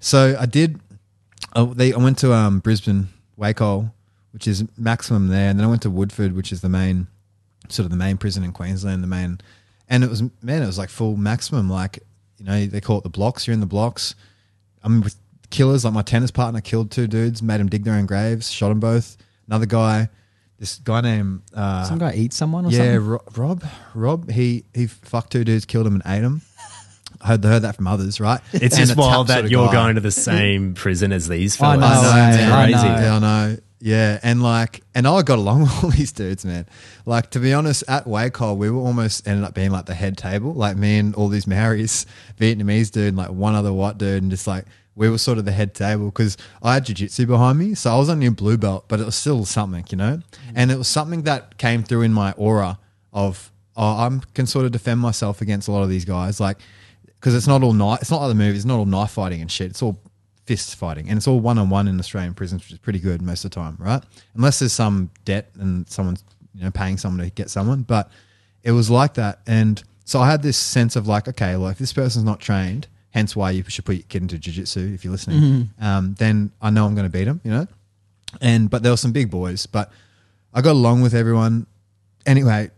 So 0.00 0.36
I 0.38 0.46
did. 0.46 0.80
I, 1.54 1.64
they, 1.64 1.92
I 1.92 1.96
went 1.98 2.18
to 2.18 2.32
um, 2.32 2.60
Brisbane, 2.60 3.08
Wacol, 3.38 3.92
which 4.32 4.46
is 4.46 4.64
maximum 4.76 5.28
there, 5.28 5.50
and 5.50 5.58
then 5.58 5.66
I 5.66 5.68
went 5.68 5.82
to 5.82 5.90
Woodford, 5.90 6.34
which 6.34 6.52
is 6.52 6.60
the 6.60 6.68
main, 6.68 7.06
sort 7.68 7.84
of 7.84 7.90
the 7.90 7.96
main 7.96 8.16
prison 8.16 8.44
in 8.44 8.52
Queensland, 8.52 9.02
the 9.02 9.08
main, 9.08 9.40
and 9.88 10.04
it 10.04 10.10
was 10.10 10.22
man, 10.42 10.62
it 10.62 10.66
was 10.66 10.78
like 10.78 10.90
full 10.90 11.16
maximum, 11.16 11.68
like 11.70 11.98
you 12.38 12.44
know 12.44 12.66
they 12.66 12.80
call 12.80 12.98
it 12.98 13.02
the 13.04 13.10
blocks. 13.10 13.46
You're 13.46 13.54
in 13.54 13.60
the 13.60 13.66
blocks. 13.66 14.14
I'm 14.82 15.00
with 15.00 15.16
killers. 15.50 15.84
Like 15.84 15.94
my 15.94 16.02
tennis 16.02 16.30
partner 16.30 16.60
killed 16.60 16.90
two 16.90 17.06
dudes, 17.06 17.42
made 17.42 17.60
them 17.60 17.68
dig 17.68 17.84
their 17.84 17.94
own 17.94 18.06
graves, 18.06 18.50
shot 18.50 18.68
them 18.68 18.80
both. 18.80 19.16
Another 19.46 19.66
guy, 19.66 20.08
this 20.58 20.76
guy 20.78 21.00
named 21.00 21.42
uh, 21.54 21.84
Some 21.84 21.98
guy 21.98 22.12
eat 22.14 22.32
someone 22.32 22.66
or 22.66 22.70
yeah, 22.70 22.78
something? 22.94 23.06
Ro- 23.06 23.22
Rob. 23.36 23.64
Rob. 23.94 24.30
He 24.30 24.64
he 24.74 24.86
fucked 24.86 25.32
two 25.32 25.42
dudes, 25.44 25.64
killed 25.64 25.86
them, 25.86 25.94
and 25.94 26.02
ate 26.06 26.20
them. 26.22 26.42
I 27.20 27.28
heard, 27.28 27.42
heard 27.44 27.62
that 27.62 27.74
from 27.74 27.88
others, 27.88 28.20
right? 28.20 28.40
It's 28.52 28.76
And 28.76 28.86
just 28.86 28.92
a 28.92 28.94
tap 28.94 28.98
wild 28.98 29.26
sort 29.26 29.28
that 29.38 29.44
of 29.46 29.50
you're 29.50 29.66
guy. 29.66 29.72
going 29.72 29.94
to 29.96 30.00
the 30.00 30.10
same 30.12 30.74
prison 30.74 31.10
as 31.10 31.26
these 31.26 31.60
I 31.60 31.76
fellas. 31.76 31.80
know, 31.80 31.86
I 31.86 31.90
know, 31.94 32.10
I 32.10 32.30
man. 32.30 32.48
know. 32.48 32.54
Crazy. 32.78 32.86
Yeah, 32.86 33.14
I 33.14 33.18
know. 33.18 33.56
Yeah, 33.80 34.18
and 34.22 34.42
like, 34.42 34.82
and 34.94 35.06
I 35.06 35.22
got 35.22 35.38
along 35.38 35.60
with 35.62 35.84
all 35.84 35.90
these 35.90 36.12
dudes, 36.12 36.44
man. 36.44 36.66
Like, 37.06 37.30
to 37.30 37.38
be 37.38 37.52
honest, 37.52 37.84
at 37.88 38.04
Wacol, 38.06 38.56
we 38.56 38.70
were 38.70 38.80
almost 38.80 39.26
ended 39.26 39.44
up 39.44 39.54
being 39.54 39.70
like 39.70 39.86
the 39.86 39.94
head 39.94 40.16
table. 40.18 40.52
Like 40.52 40.76
me 40.76 40.98
and 40.98 41.14
all 41.14 41.28
these 41.28 41.46
Maoris, 41.46 42.06
Vietnamese 42.38 42.90
dude, 42.90 43.08
and 43.08 43.16
like 43.16 43.30
one 43.30 43.54
other 43.54 43.72
white 43.72 43.98
dude, 43.98 44.22
and 44.22 44.30
just 44.30 44.46
like 44.46 44.64
we 44.94 45.08
were 45.08 45.18
sort 45.18 45.38
of 45.38 45.44
the 45.44 45.52
head 45.52 45.74
table 45.74 46.06
because 46.06 46.36
I 46.60 46.74
had 46.74 46.86
jiu-jitsu 46.86 47.26
behind 47.26 47.58
me, 47.58 47.74
so 47.74 47.94
I 47.94 47.98
was 47.98 48.08
only 48.08 48.26
a 48.26 48.32
blue 48.32 48.56
belt, 48.56 48.86
but 48.88 48.98
it 48.98 49.06
was 49.06 49.14
still 49.14 49.44
something, 49.44 49.84
you 49.90 49.96
know. 49.96 50.16
Mm. 50.16 50.52
And 50.56 50.70
it 50.72 50.76
was 50.76 50.88
something 50.88 51.22
that 51.22 51.56
came 51.56 51.84
through 51.84 52.02
in 52.02 52.12
my 52.12 52.32
aura 52.32 52.80
of 53.12 53.52
oh, 53.76 53.86
I 53.86 54.18
can 54.34 54.46
sort 54.46 54.66
of 54.66 54.72
defend 54.72 54.98
myself 55.00 55.40
against 55.40 55.68
a 55.68 55.72
lot 55.72 55.84
of 55.84 55.88
these 55.88 56.04
guys, 56.04 56.40
like 56.40 56.58
because 57.04 57.34
it's 57.34 57.46
not 57.46 57.62
all 57.62 57.72
knife. 57.72 58.00
It's 58.00 58.10
not 58.10 58.20
like 58.20 58.30
the 58.30 58.34
movies. 58.34 58.58
It's 58.58 58.66
not 58.66 58.78
all 58.78 58.86
knife 58.86 59.12
fighting 59.12 59.40
and 59.40 59.50
shit. 59.50 59.70
It's 59.70 59.82
all 59.82 60.00
fist 60.48 60.76
fighting, 60.76 61.10
and 61.10 61.18
it's 61.18 61.28
all 61.28 61.40
one 61.40 61.58
on 61.58 61.68
one 61.68 61.86
in 61.88 62.00
Australian 62.00 62.32
prisons, 62.32 62.62
which 62.62 62.72
is 62.72 62.78
pretty 62.78 62.98
good 62.98 63.20
most 63.20 63.44
of 63.44 63.50
the 63.50 63.54
time, 63.54 63.76
right? 63.78 64.02
Unless 64.34 64.60
there's 64.60 64.72
some 64.72 65.10
debt 65.26 65.50
and 65.60 65.86
someone's 65.90 66.24
you 66.54 66.64
know 66.64 66.70
paying 66.70 66.96
someone 66.96 67.22
to 67.22 67.30
get 67.30 67.50
someone, 67.50 67.82
but 67.82 68.10
it 68.62 68.72
was 68.72 68.88
like 68.88 69.12
that, 69.14 69.40
and 69.46 69.82
so 70.06 70.20
I 70.20 70.30
had 70.30 70.42
this 70.42 70.56
sense 70.56 70.96
of 70.96 71.06
like, 71.06 71.28
okay, 71.28 71.54
well, 71.56 71.68
if 71.68 71.76
this 71.76 71.92
person's 71.92 72.24
not 72.24 72.40
trained, 72.40 72.86
hence 73.10 73.36
why 73.36 73.50
you 73.50 73.62
should 73.68 73.84
put 73.84 73.96
your 73.96 74.04
kid 74.08 74.22
into 74.22 74.38
jiu-jitsu 74.38 74.94
if 74.94 75.04
you're 75.04 75.12
listening, 75.12 75.68
um, 75.80 76.14
then 76.18 76.50
I 76.62 76.70
know 76.70 76.86
I'm 76.86 76.94
going 76.94 77.04
to 77.04 77.12
beat 77.12 77.24
them, 77.24 77.42
you 77.44 77.50
know. 77.50 77.66
And 78.40 78.70
but 78.70 78.82
there 78.82 78.90
were 78.90 78.96
some 78.96 79.12
big 79.12 79.30
boys, 79.30 79.66
but 79.66 79.92
I 80.54 80.62
got 80.62 80.72
along 80.72 81.02
with 81.02 81.14
everyone. 81.14 81.66
Anyway, 82.24 82.70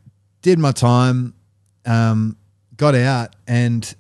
did 0.43 0.59
my 0.59 0.73
time, 0.73 1.35
um, 1.87 2.37
got 2.77 2.97
out, 2.97 3.37
and 3.47 3.95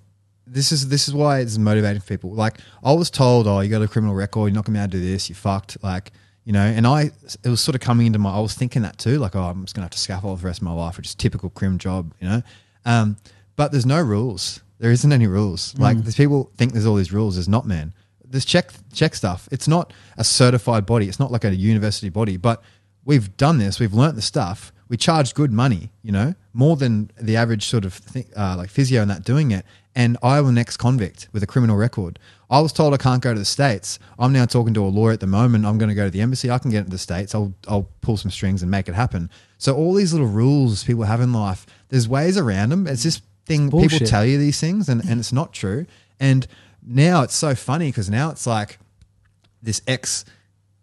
this 0.50 0.72
is 0.72 0.88
this 0.88 1.06
is 1.06 1.14
why 1.14 1.38
it's 1.40 1.56
motivating 1.56 2.00
for 2.00 2.08
people. 2.08 2.32
Like 2.32 2.58
I 2.82 2.92
was 2.92 3.08
told, 3.08 3.46
oh, 3.46 3.60
you 3.60 3.70
got 3.70 3.82
a 3.82 3.88
criminal 3.88 4.14
record, 4.14 4.48
you're 4.48 4.54
not 4.54 4.64
gonna 4.64 4.78
be 4.78 4.82
able 4.82 4.90
to 4.92 4.98
do 4.98 5.04
this, 5.04 5.28
you 5.28 5.34
fucked. 5.34 5.82
Like 5.82 6.12
you 6.44 6.52
know, 6.52 6.60
and 6.64 6.86
I 6.86 7.10
it 7.44 7.48
was 7.48 7.60
sort 7.60 7.74
of 7.74 7.80
coming 7.80 8.06
into 8.06 8.18
my. 8.18 8.32
I 8.34 8.40
was 8.40 8.54
thinking 8.54 8.82
that 8.82 8.98
too, 8.98 9.18
like 9.18 9.36
oh, 9.36 9.42
I'm 9.42 9.62
just 9.62 9.74
gonna 9.74 9.84
have 9.84 9.92
to 9.92 9.98
scaffold 9.98 10.38
for 10.38 10.42
the 10.42 10.46
rest 10.48 10.60
of 10.60 10.64
my 10.64 10.72
life, 10.72 10.96
which 10.96 11.06
is 11.06 11.14
typical 11.14 11.50
crim 11.50 11.78
job, 11.78 12.12
you 12.20 12.28
know. 12.28 12.42
Um, 12.84 13.16
but 13.56 13.70
there's 13.72 13.86
no 13.86 14.00
rules. 14.00 14.60
There 14.78 14.90
isn't 14.90 15.12
any 15.12 15.26
rules. 15.26 15.78
Like 15.78 15.98
there's 15.98 16.16
people 16.16 16.50
think 16.56 16.72
there's 16.72 16.86
all 16.86 16.96
these 16.96 17.12
rules. 17.12 17.36
There's 17.36 17.48
not, 17.48 17.66
man. 17.66 17.94
There's 18.24 18.46
Chek 18.46 18.72
Chek 18.94 19.14
stuff. 19.14 19.48
It's 19.52 19.68
not 19.68 19.92
a 20.16 20.24
certified 20.24 20.86
body. 20.86 21.08
It's 21.08 21.20
not 21.20 21.30
like 21.30 21.44
a 21.44 21.54
university 21.54 22.08
body. 22.08 22.36
But 22.36 22.62
we've 23.04 23.36
done 23.36 23.58
this. 23.58 23.78
We've 23.78 23.92
learnt 23.92 24.16
the 24.16 24.22
stuff. 24.22 24.72
We 24.88 24.96
charge 24.96 25.34
good 25.34 25.52
money. 25.52 25.90
You 26.02 26.12
know, 26.12 26.34
more 26.54 26.76
than 26.76 27.10
the 27.20 27.36
average 27.36 27.66
sort 27.66 27.84
of 27.84 27.92
thing, 27.92 28.26
uh, 28.34 28.54
like 28.56 28.70
physio 28.70 29.02
and 29.02 29.10
that 29.10 29.24
doing 29.24 29.50
it. 29.50 29.66
And 29.94 30.16
I 30.22 30.40
was 30.40 30.50
an 30.50 30.58
ex-convict 30.58 31.28
with 31.32 31.42
a 31.42 31.46
criminal 31.46 31.76
record. 31.76 32.18
I 32.48 32.60
was 32.60 32.72
told 32.72 32.94
I 32.94 32.96
can't 32.96 33.22
go 33.22 33.32
to 33.32 33.38
the 33.38 33.44
states. 33.44 33.98
I'm 34.18 34.32
now 34.32 34.44
talking 34.44 34.72
to 34.74 34.84
a 34.84 34.86
lawyer 34.86 35.12
at 35.12 35.20
the 35.20 35.26
moment. 35.26 35.66
I'm 35.66 35.78
going 35.78 35.88
to 35.88 35.94
go 35.94 36.04
to 36.04 36.10
the 36.10 36.20
embassy. 36.20 36.50
I 36.50 36.58
can 36.58 36.70
get 36.70 36.78
into 36.78 36.90
the 36.90 36.98
states. 36.98 37.34
I'll 37.34 37.54
I'll 37.66 37.88
pull 38.00 38.16
some 38.16 38.30
strings 38.30 38.62
and 38.62 38.70
make 38.70 38.88
it 38.88 38.94
happen. 38.94 39.30
So 39.58 39.76
all 39.76 39.94
these 39.94 40.12
little 40.12 40.28
rules 40.28 40.84
people 40.84 41.04
have 41.04 41.20
in 41.20 41.32
life, 41.32 41.66
there's 41.88 42.08
ways 42.08 42.38
around 42.38 42.70
them. 42.70 42.86
It's 42.86 43.02
just 43.02 43.22
thing 43.46 43.70
people 43.70 44.06
tell 44.06 44.24
you 44.24 44.38
these 44.38 44.60
things 44.60 44.88
and, 44.88 45.02
and 45.08 45.18
it's 45.18 45.32
not 45.32 45.52
true. 45.52 45.86
And 46.18 46.46
now 46.86 47.22
it's 47.22 47.34
so 47.34 47.54
funny 47.54 47.88
because 47.88 48.08
now 48.08 48.30
it's 48.30 48.46
like 48.46 48.78
this 49.62 49.82
ex 49.86 50.24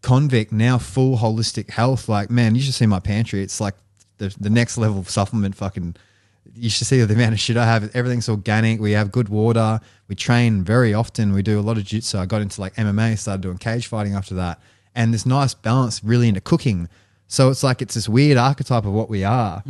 convict 0.01 0.51
now 0.51 0.77
full 0.77 1.17
holistic 1.17 1.69
health. 1.71 2.07
Like, 2.09 2.29
man, 2.29 2.55
you 2.55 2.61
should 2.61 2.73
see 2.73 2.85
my 2.85 2.99
pantry. 2.99 3.41
It's 3.41 3.59
like 3.59 3.75
the, 4.17 4.35
the 4.39 4.49
next 4.49 4.77
level 4.77 4.99
of 4.99 5.09
supplement 5.09 5.55
fucking 5.55 5.95
you 6.57 6.69
should 6.69 6.87
see 6.87 7.01
the 7.01 7.13
amount 7.13 7.33
of 7.33 7.39
shit 7.39 7.57
I 7.57 7.65
have. 7.65 7.95
Everything's 7.95 8.27
organic. 8.29 8.79
We 8.79 8.91
have 8.93 9.11
good 9.11 9.29
water. 9.29 9.79
We 10.07 10.15
train 10.15 10.63
very 10.63 10.93
often. 10.93 11.33
We 11.33 11.41
do 11.41 11.59
a 11.59 11.61
lot 11.61 11.77
of 11.77 11.83
jiu-jitsu. 11.83 12.17
I 12.17 12.25
got 12.25 12.41
into 12.41 12.59
like 12.61 12.75
MMA, 12.75 13.17
started 13.17 13.41
doing 13.41 13.57
cage 13.57 13.87
fighting 13.87 14.13
after 14.13 14.35
that. 14.35 14.59
And 14.95 15.13
this 15.13 15.25
nice 15.25 15.53
balance 15.53 16.03
really 16.03 16.27
into 16.27 16.41
cooking. 16.41 16.89
So 17.27 17.49
it's 17.49 17.63
like 17.63 17.81
it's 17.81 17.93
this 17.95 18.09
weird 18.09 18.37
archetype 18.37 18.85
of 18.85 18.93
what 18.93 19.09
we 19.09 19.23
are. 19.23 19.61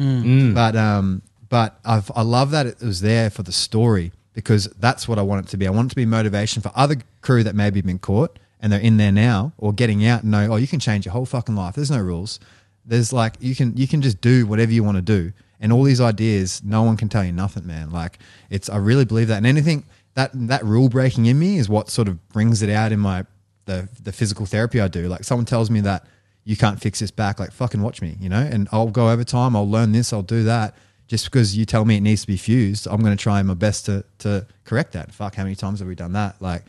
But 0.54 0.76
um 0.76 1.22
but 1.50 1.80
I've 1.86 2.12
I 2.16 2.22
love 2.22 2.52
that 2.52 2.66
it 2.68 2.82
was 2.82 3.02
there 3.02 3.30
for 3.30 3.44
the 3.44 3.52
story 3.52 4.12
because 4.34 4.66
that's 4.80 5.08
what 5.08 5.18
I 5.18 5.24
want 5.24 5.46
it 5.46 5.50
to 5.50 5.58
be. 5.58 5.68
I 5.68 5.72
want 5.72 5.88
it 5.88 5.90
to 5.90 5.96
be 5.96 6.06
motivation 6.06 6.62
for 6.62 6.72
other 6.76 6.96
crew 7.22 7.44
that 7.44 7.56
maybe 7.56 7.80
have 7.80 7.86
been 7.86 8.00
caught 8.00 8.38
and 8.60 8.72
they're 8.72 8.80
in 8.80 8.98
there 8.98 9.12
now 9.12 9.54
or 9.58 9.74
getting 9.74 10.06
out 10.06 10.22
and 10.24 10.32
know, 10.32 10.48
oh, 10.52 10.56
you 10.58 10.68
can 10.68 10.80
change 10.80 11.06
your 11.06 11.14
whole 11.14 11.26
fucking 11.26 11.56
life. 11.56 11.76
There's 11.76 11.92
no 11.92 12.00
rules. 12.00 12.40
There's 12.86 13.12
like 13.12 13.34
you 13.40 13.56
can 13.56 13.76
you 13.76 13.88
can 13.88 14.02
just 14.02 14.22
do 14.22 14.46
whatever 14.46 14.72
you 14.72 14.84
want 14.84 14.98
to 14.98 15.02
do. 15.02 15.34
And 15.60 15.74
all 15.74 15.84
these 15.84 16.02
ideas, 16.02 16.62
no 16.64 16.84
one 16.84 16.98
can 16.98 17.10
tell 17.10 17.24
you 17.24 17.32
nothing, 17.32 17.66
man. 17.66 17.92
Like 17.92 18.20
it's 18.50 18.70
I 18.70 18.78
really 18.78 19.06
believe 19.06 19.28
that. 19.30 19.38
And 19.38 19.48
anything 19.48 19.86
that 20.14 20.32
that 20.48 20.64
rule 20.64 20.90
breaking 20.90 21.26
in 21.26 21.38
me 21.38 21.58
is 21.58 21.70
what 21.70 21.90
sort 21.90 22.08
of 22.08 22.28
brings 22.30 22.62
it 22.62 22.70
out 22.70 22.92
in 22.92 23.00
my 23.00 23.26
the 23.66 23.88
the 24.02 24.12
physical 24.12 24.46
therapy 24.46 24.80
I 24.80 24.88
do. 24.88 25.08
Like 25.08 25.24
someone 25.24 25.46
tells 25.46 25.70
me 25.70 25.82
that 25.82 26.06
you 26.44 26.56
can't 26.56 26.80
fix 26.82 27.00
this 27.00 27.12
back, 27.12 27.40
like 27.40 27.52
fucking 27.52 27.82
watch 27.82 28.02
me, 28.02 28.16
you 28.20 28.30
know? 28.30 28.40
And 28.40 28.70
I'll 28.72 28.88
go 28.88 29.10
over 29.10 29.24
time, 29.24 29.56
I'll 29.56 29.70
learn 29.70 29.92
this, 29.92 30.14
I'll 30.14 30.22
do 30.22 30.44
that. 30.44 30.76
Just 31.08 31.26
because 31.26 31.56
you 31.56 31.66
tell 31.66 31.86
me 31.86 31.98
it 31.98 32.02
needs 32.02 32.22
to 32.22 32.28
be 32.28 32.38
fused, 32.38 32.88
I'm 32.88 33.02
gonna 33.02 33.16
try 33.16 33.42
my 33.44 33.54
best 33.54 33.86
to 33.86 34.04
to 34.20 34.46
correct 34.64 34.94
that. 34.94 35.14
Fuck, 35.14 35.36
how 35.36 35.44
many 35.44 35.56
times 35.56 35.80
have 35.80 35.88
we 35.88 35.96
done 35.96 36.14
that? 36.14 36.42
Like 36.42 36.64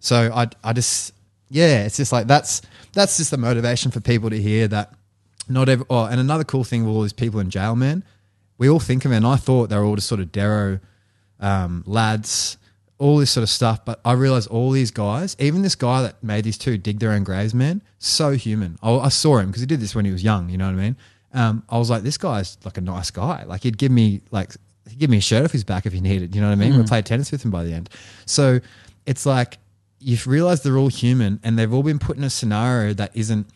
so 0.00 0.30
I 0.34 0.48
I 0.62 0.72
just 0.72 1.12
yeah, 1.50 1.84
it's 1.84 1.96
just 1.96 2.12
like 2.12 2.26
that's 2.26 2.62
that's 2.92 3.16
just 3.16 3.30
the 3.30 3.36
motivation 3.36 3.90
for 3.90 4.00
people 4.00 4.30
to 4.30 4.40
hear 4.40 4.68
that 4.68 4.94
not 5.48 5.68
every 5.68 5.86
oh, 5.90 6.04
and 6.06 6.20
another 6.20 6.44
cool 6.44 6.64
thing 6.64 6.84
with 6.84 6.94
all 6.94 7.02
these 7.02 7.12
people 7.12 7.40
in 7.40 7.50
jail, 7.50 7.76
man, 7.76 8.04
we 8.58 8.68
all 8.68 8.80
think 8.80 9.04
of 9.04 9.12
it, 9.12 9.16
and 9.16 9.26
I 9.26 9.36
thought 9.36 9.68
they 9.68 9.76
were 9.76 9.84
all 9.84 9.96
just 9.96 10.08
sort 10.08 10.20
of 10.20 10.32
Darrow 10.32 10.80
um, 11.40 11.82
lads, 11.86 12.56
all 12.98 13.18
this 13.18 13.30
sort 13.30 13.42
of 13.42 13.50
stuff. 13.50 13.84
But 13.84 14.00
I 14.04 14.12
realized 14.12 14.48
all 14.48 14.70
these 14.70 14.90
guys, 14.90 15.36
even 15.38 15.62
this 15.62 15.74
guy 15.74 16.02
that 16.02 16.22
made 16.22 16.44
these 16.44 16.58
two 16.58 16.78
dig 16.78 17.00
their 17.00 17.12
own 17.12 17.24
graves, 17.24 17.54
man, 17.54 17.82
so 17.98 18.32
human. 18.32 18.78
I, 18.82 18.92
I 18.92 19.08
saw 19.08 19.38
him 19.38 19.48
because 19.48 19.60
he 19.60 19.66
did 19.66 19.80
this 19.80 19.94
when 19.94 20.04
he 20.04 20.12
was 20.12 20.22
young. 20.22 20.48
You 20.50 20.58
know 20.58 20.66
what 20.66 20.74
I 20.74 20.82
mean? 20.82 20.96
Um, 21.32 21.64
I 21.68 21.78
was 21.78 21.90
like, 21.90 22.02
this 22.02 22.16
guy's 22.16 22.56
like 22.64 22.78
a 22.78 22.80
nice 22.80 23.10
guy. 23.10 23.44
Like 23.44 23.62
he'd 23.64 23.76
give 23.78 23.90
me 23.90 24.20
like 24.30 24.52
he'd 24.88 24.98
give 24.98 25.10
me 25.10 25.18
a 25.18 25.22
shirt 25.22 25.44
off 25.44 25.52
his 25.52 25.64
back 25.64 25.84
if 25.84 25.92
he 25.92 26.00
needed. 26.00 26.34
You 26.34 26.40
know 26.40 26.48
what 26.48 26.52
I 26.52 26.56
mean? 26.56 26.76
We 26.78 26.84
played 26.84 27.06
tennis 27.06 27.32
with 27.32 27.44
him 27.44 27.50
by 27.50 27.64
the 27.64 27.72
end. 27.72 27.90
So 28.24 28.60
it's 29.04 29.26
like 29.26 29.58
you've 29.98 30.26
realized 30.26 30.64
they're 30.64 30.78
all 30.78 30.88
human 30.88 31.40
and 31.42 31.58
they've 31.58 31.72
all 31.72 31.82
been 31.82 31.98
put 31.98 32.16
in 32.16 32.24
a 32.24 32.30
scenario 32.30 32.94
that 32.94 33.10
isn't 33.16 33.48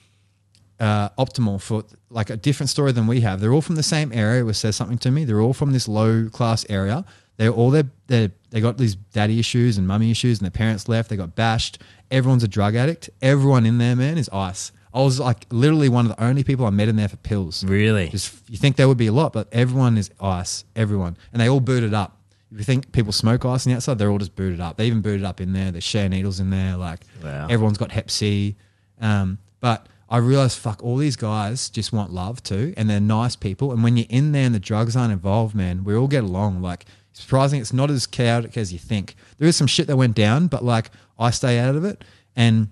uh, 0.81 1.09
optimal 1.11 1.61
for 1.61 1.85
like 2.11 2.31
a 2.31 2.37
different 2.37 2.70
story 2.70 2.93
than 2.93 3.07
we 3.07 3.20
have. 3.20 3.41
They're 3.41 3.53
all 3.53 3.62
from 3.62 3.74
the 3.76 3.83
same 3.83 4.12
area, 4.12 4.45
which 4.45 4.57
says 4.57 4.76
something 4.76 4.99
to 4.99 5.11
me. 5.11 5.24
They're 5.24 5.41
all 5.41 5.53
from 5.55 5.72
this 5.72 5.89
low 5.89 6.29
class 6.31 6.64
area. 6.68 7.05
They're 7.37 7.51
all 7.51 7.70
they 7.70 7.85
they 8.07 8.31
they 8.51 8.61
got 8.61 8.79
these 8.79 8.95
daddy 8.95 9.39
issues 9.39 9.79
and 9.79 9.87
mummy 9.87 10.11
issues, 10.11 10.39
and 10.39 10.45
their 10.45 10.51
parents 10.51 10.89
left. 10.89 11.09
They 11.11 11.16
got 11.16 11.35
bashed. 11.37 11.79
Everyone's 12.11 12.43
a 12.45 12.49
drug 12.49 12.74
addict. 12.74 13.11
Everyone 13.22 13.66
in 13.66 13.79
there, 13.79 13.95
man, 13.97 14.18
is 14.18 14.29
ice. 14.31 14.72
I 14.95 15.03
was 15.03 15.20
like 15.20 15.47
literally 15.51 15.89
one 15.89 16.07
of 16.11 16.16
the 16.16 16.22
only 16.24 16.43
people 16.43 16.64
I 16.66 16.70
met 16.70 16.89
in 16.89 16.97
there 16.97 17.09
for 17.09 17.16
pills. 17.18 17.62
Really? 17.64 18.09
Just 18.09 18.35
you 18.49 18.57
think 18.57 18.76
there 18.76 18.89
would 18.89 18.97
be 18.97 19.07
a 19.09 19.12
lot, 19.12 19.33
but 19.33 19.47
everyone 19.53 19.99
is 19.99 20.11
ice. 20.20 20.64
Everyone, 20.74 21.16
and 21.33 21.41
they 21.41 21.49
all 21.49 21.61
booted 21.61 21.93
up. 21.95 22.16
If 22.51 22.57
you 22.59 22.64
think 22.64 22.91
people 22.93 23.12
smoke 23.12 23.45
ice 23.45 23.66
on 23.66 23.72
the 23.72 23.76
outside, 23.76 23.99
they're 23.99 24.11
all 24.11 24.18
just 24.18 24.35
booted 24.35 24.59
up. 24.61 24.79
They 24.79 24.87
even 24.87 25.03
booted 25.03 25.24
up 25.24 25.41
in 25.41 25.53
there. 25.53 25.70
They 25.70 25.81
share 25.81 26.09
needles 26.09 26.41
in 26.41 26.49
there. 26.51 26.76
Like 26.76 27.01
Wow. 27.22 27.47
everyone's 27.51 27.76
got 27.79 27.93
Hep 27.93 28.11
C. 28.11 28.57
Um, 29.01 29.39
but 29.61 29.87
I 30.11 30.16
realized, 30.18 30.59
fuck, 30.59 30.82
all 30.82 30.96
these 30.96 31.16
guys 31.16 31.68
just 31.68 31.92
want 31.92 32.12
love 32.12 32.42
too, 32.42 32.72
and 32.76 32.88
they're 32.88 33.00
nice 33.00 33.36
people. 33.36 33.72
And 33.72 33.82
when 33.82 33.96
you're 33.96 34.06
in 34.09 34.32
there 34.32 34.46
and 34.46 34.54
the 34.54 34.61
drugs 34.61 34.96
aren't 34.96 35.12
involved, 35.12 35.54
man, 35.54 35.84
we 35.84 35.94
all 35.94 36.09
get 36.09 36.24
along. 36.24 36.62
Like 36.62 36.86
surprising, 37.12 37.61
it's 37.61 37.72
not 37.72 37.90
as 37.90 38.06
chaotic 38.06 38.56
as 38.56 38.72
you 38.72 38.78
think. 38.78 39.16
There 39.38 39.48
is 39.48 39.56
some 39.56 39.66
shit 39.66 39.86
that 39.86 39.96
went 39.96 40.14
down, 40.14 40.46
but 40.46 40.64
like 40.64 40.90
I 41.18 41.30
stay 41.30 41.59
out 41.59 41.76
of 41.76 41.84
it, 41.84 42.04
and 42.34 42.68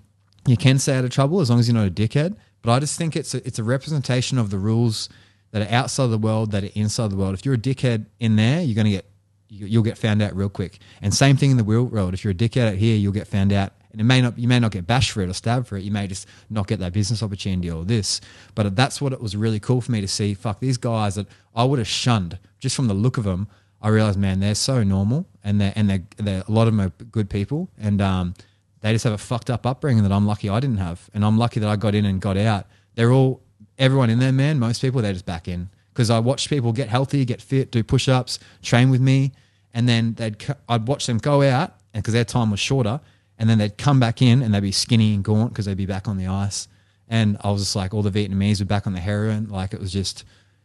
you 0.47 0.57
can 0.57 0.79
stay 0.79 0.95
out 0.97 1.05
of 1.05 1.11
trouble 1.11 1.39
as 1.41 1.49
long 1.49 1.59
as 1.59 1.67
you're 1.67 1.75
not 1.77 1.87
a 1.87 1.91
dickhead. 1.91 2.35
But 2.63 2.71
I 2.71 2.79
just 2.79 2.97
think 2.97 3.15
it's 3.15 3.35
a, 3.35 3.45
it's 3.45 3.59
a 3.59 3.63
representation 3.63 4.37
of 4.37 4.49
the 4.49 4.57
rules 4.57 5.09
that 5.51 5.61
are 5.61 5.73
outside 5.73 6.07
the 6.07 6.17
world 6.17 6.51
that 6.51 6.63
are 6.63 6.69
inside 6.73 7.11
the 7.11 7.15
world. 7.17 7.33
If 7.33 7.45
you're 7.45 7.53
a 7.53 7.57
dickhead 7.57 8.07
in 8.19 8.35
there, 8.35 8.61
you're 8.61 8.83
to 8.83 8.89
get 8.89 9.05
you- 9.49 9.67
you'll 9.67 9.83
get 9.83 9.97
found 9.97 10.21
out 10.21 10.35
real 10.35 10.49
quick. 10.49 10.79
And 11.01 11.13
same 11.13 11.37
thing 11.37 11.51
in 11.51 11.57
the 11.57 11.63
real 11.63 11.83
world. 11.83 12.13
If 12.13 12.23
you're 12.23 12.31
a 12.31 12.35
dickhead 12.35 12.67
out 12.67 12.75
here, 12.75 12.97
you'll 12.97 13.13
get 13.13 13.27
found 13.27 13.53
out. 13.53 13.73
And 13.97 14.01
it 14.01 14.03
may 14.03 14.21
not 14.21 14.37
you 14.37 14.47
may 14.47 14.59
not 14.59 14.71
get 14.71 14.85
bashed 14.85 15.09
for 15.09 15.23
it 15.23 15.29
or 15.29 15.33
stabbed 15.33 15.67
for 15.67 15.75
it. 15.75 15.83
You 15.83 15.89
may 15.89 16.05
just 16.05 16.27
not 16.51 16.67
get 16.67 16.79
that 16.79 16.93
business 16.93 17.23
opportunity 17.23 17.71
or 17.71 17.83
this. 17.83 18.21
But 18.53 18.75
that's 18.75 19.01
what 19.01 19.11
it 19.11 19.19
was 19.19 19.35
really 19.35 19.59
cool 19.59 19.81
for 19.81 19.91
me 19.91 20.01
to 20.01 20.07
see. 20.07 20.35
Fuck 20.35 20.59
these 20.59 20.77
guys 20.77 21.15
that 21.15 21.25
I 21.55 21.63
would 21.63 21.79
have 21.79 21.87
shunned 21.87 22.37
just 22.59 22.75
from 22.75 22.87
the 22.87 22.93
look 22.93 23.17
of 23.17 23.23
them. 23.23 23.47
I 23.81 23.89
realized, 23.89 24.19
man, 24.19 24.39
they're 24.39 24.53
so 24.53 24.83
normal, 24.83 25.25
and 25.43 25.59
they 25.59 25.73
and 25.75 25.89
they 25.89 26.03
they're 26.17 26.43
a 26.47 26.51
lot 26.51 26.67
of 26.67 26.75
them 26.75 26.81
are 26.81 26.89
good 27.05 27.27
people, 27.27 27.69
and 27.79 27.99
um, 27.99 28.35
they 28.81 28.91
just 28.91 29.03
have 29.03 29.13
a 29.13 29.17
fucked 29.17 29.49
up 29.49 29.65
upbringing 29.65 30.03
that 30.03 30.11
I'm 30.11 30.27
lucky 30.27 30.47
I 30.47 30.59
didn't 30.59 30.77
have, 30.77 31.09
and 31.15 31.25
I'm 31.25 31.39
lucky 31.39 31.59
that 31.59 31.69
I 31.69 31.75
got 31.75 31.95
in 31.95 32.05
and 32.05 32.21
got 32.21 32.37
out. 32.37 32.67
They're 32.93 33.11
all 33.11 33.41
everyone 33.79 34.11
in 34.11 34.19
there, 34.19 34.31
man. 34.31 34.59
Most 34.59 34.79
people 34.79 35.01
they're 35.01 35.13
just 35.13 35.25
back 35.25 35.47
in 35.47 35.69
because 35.91 36.11
I 36.11 36.19
watched 36.19 36.49
people 36.49 36.71
get 36.71 36.89
healthy, 36.89 37.25
get 37.25 37.41
fit, 37.41 37.71
do 37.71 37.83
push 37.83 38.07
ups, 38.07 38.37
train 38.61 38.91
with 38.91 39.01
me, 39.01 39.31
and 39.73 39.89
then 39.89 40.13
they'd 40.13 40.37
I'd 40.69 40.87
watch 40.87 41.07
them 41.07 41.17
go 41.17 41.41
out, 41.41 41.73
and 41.95 42.03
because 42.03 42.13
their 42.13 42.25
time 42.25 42.51
was 42.51 42.59
shorter, 42.59 42.99
and 43.39 43.49
then 43.49 43.57
they'd 43.57 43.77
come 43.77 43.99
back 43.99 44.21
in 44.21 44.41
and 44.41 44.53
they'd 44.53 44.59
be 44.61 44.71
skinny 44.71 45.13
and 45.13 45.23
gaunt 45.23 45.51
because 45.53 45.65
they'd 45.65 45.77
be 45.77 45.85
back 45.85 46.07
on 46.07 46.17
the 46.17 46.27
ice, 46.27 46.67
and 47.07 47.37
I 47.43 47.51
was 47.51 47.61
just 47.61 47.75
like, 47.75 47.93
all 47.93 48.01
the 48.03 48.11
Vietnamese 48.11 48.59
were 48.59 48.65
back 48.65 48.87
on 48.87 48.93
the 48.93 48.99
heroin, 48.99 49.49
like 49.49 49.73
it 49.73 49.79
was 49.79 49.91
just, 49.91 50.23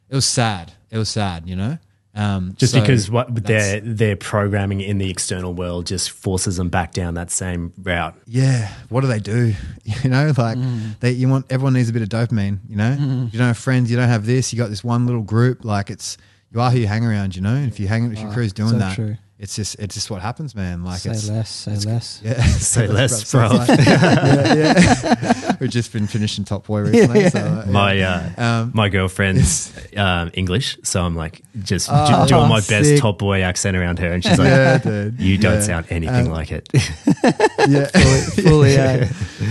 it 0.09 0.15
was 0.15 0.25
sad, 0.25 0.73
it 0.91 0.99
was 0.99 1.09
sad, 1.09 1.49
you 1.49 1.57
know. 1.57 1.79
Um, 2.15 2.55
Just 2.59 2.75
so 2.75 2.81
because 2.83 3.11
what 3.11 3.35
their 3.47 3.81
their 3.81 4.17
programming 4.17 4.83
in 4.83 4.99
the 4.99 5.09
external 5.09 5.55
world 5.55 5.87
just 5.87 6.11
forces 6.11 6.59
them 6.59 6.69
back 6.69 6.93
down 6.93 7.15
that 7.15 7.31
same 7.31 7.73
route. 7.79 8.15
yeah, 8.27 8.71
what 8.91 9.01
do 9.01 9.07
they 9.07 9.19
do? 9.21 9.55
You 10.05 10.11
know, 10.11 10.31
like 10.37 10.59
they 11.01 11.13
you 11.13 11.29
want 11.29 11.47
everyone 11.51 11.73
needs 11.73 11.89
a 11.89 11.93
bit 11.95 12.03
of 12.03 12.11
dopamine. 12.11 12.59
You 12.69 12.77
know, 12.77 12.93
you 13.33 13.39
don't 13.39 13.47
have 13.49 13.57
friends, 13.57 13.91
you 13.91 13.97
don't 13.97 14.11
have 14.11 14.27
this. 14.27 14.53
You 14.53 14.59
got 14.59 14.69
this 14.69 14.85
one 14.85 15.07
little 15.07 15.23
group. 15.23 15.65
Like 15.65 15.89
it's 15.89 16.19
you 16.53 16.61
are 16.61 16.71
who 16.71 16.79
you 16.81 16.87
hang 16.87 17.05
around. 17.07 17.35
You 17.35 17.41
know, 17.41 17.55
and 17.55 17.67
if 17.73 17.81
you 17.81 17.89
hang 17.89 18.13
if 18.13 18.21
your 18.21 18.31
crew's 18.31 18.53
doing 18.53 18.71
so 18.73 18.79
that, 18.79 18.95
true. 18.95 19.17
It's 19.39 19.57
just 19.57 19.77
it's 19.81 19.95
just 19.95 20.11
what 20.11 20.23
happens, 20.23 20.55
man. 20.55 20.85
Like 20.85 21.01
say 21.01 21.11
it's 21.11 21.29
less, 21.29 21.51
say 21.51 21.77
less. 21.91 22.21
yeah, 22.23 22.43
Say 22.45 22.87
less, 22.87 23.31
bro. 23.33 23.49
like- 23.49 23.69
yeah, 23.87 24.55
yeah. 24.55 25.57
We've 25.61 25.71
just 25.71 25.93
been 25.93 26.07
finishing 26.07 26.45
Top 26.45 26.67
Boy 26.67 26.81
recently. 26.81 27.29
So, 27.31 27.39
uh, 27.41 27.65
yeah. 27.67 27.73
My 27.73 28.01
uh, 28.01 28.31
Um, 28.37 28.71
my 28.75 28.89
girlfriend's 28.89 29.73
um, 29.97 30.31
English, 30.35 30.79
so 30.85 31.03
I'm 31.03 31.17
like 31.17 31.43
just 31.63 31.89
do- 31.89 31.95
Oh, 31.97 32.27
doing 32.27 32.49
my 32.49 32.61
best 32.61 32.85
sick. 32.85 33.01
top 33.01 33.19
boy 33.19 33.43
accent 33.43 33.77
around 33.77 33.99
her, 33.99 34.13
and 34.13 34.23
she's 34.23 34.39
like, 34.39 34.49
yeah, 34.49 34.79
dude. 34.79 35.21
"You 35.21 35.39
don't 35.39 35.55
Yeah. 35.55 35.61
sound 35.61 35.87
anything 35.91 36.27
Um, 36.29 36.33
like 36.33 36.53
it." 36.53 36.69
yeah. 37.69 37.87
Fully, 38.43 38.77
uh, 38.79 39.07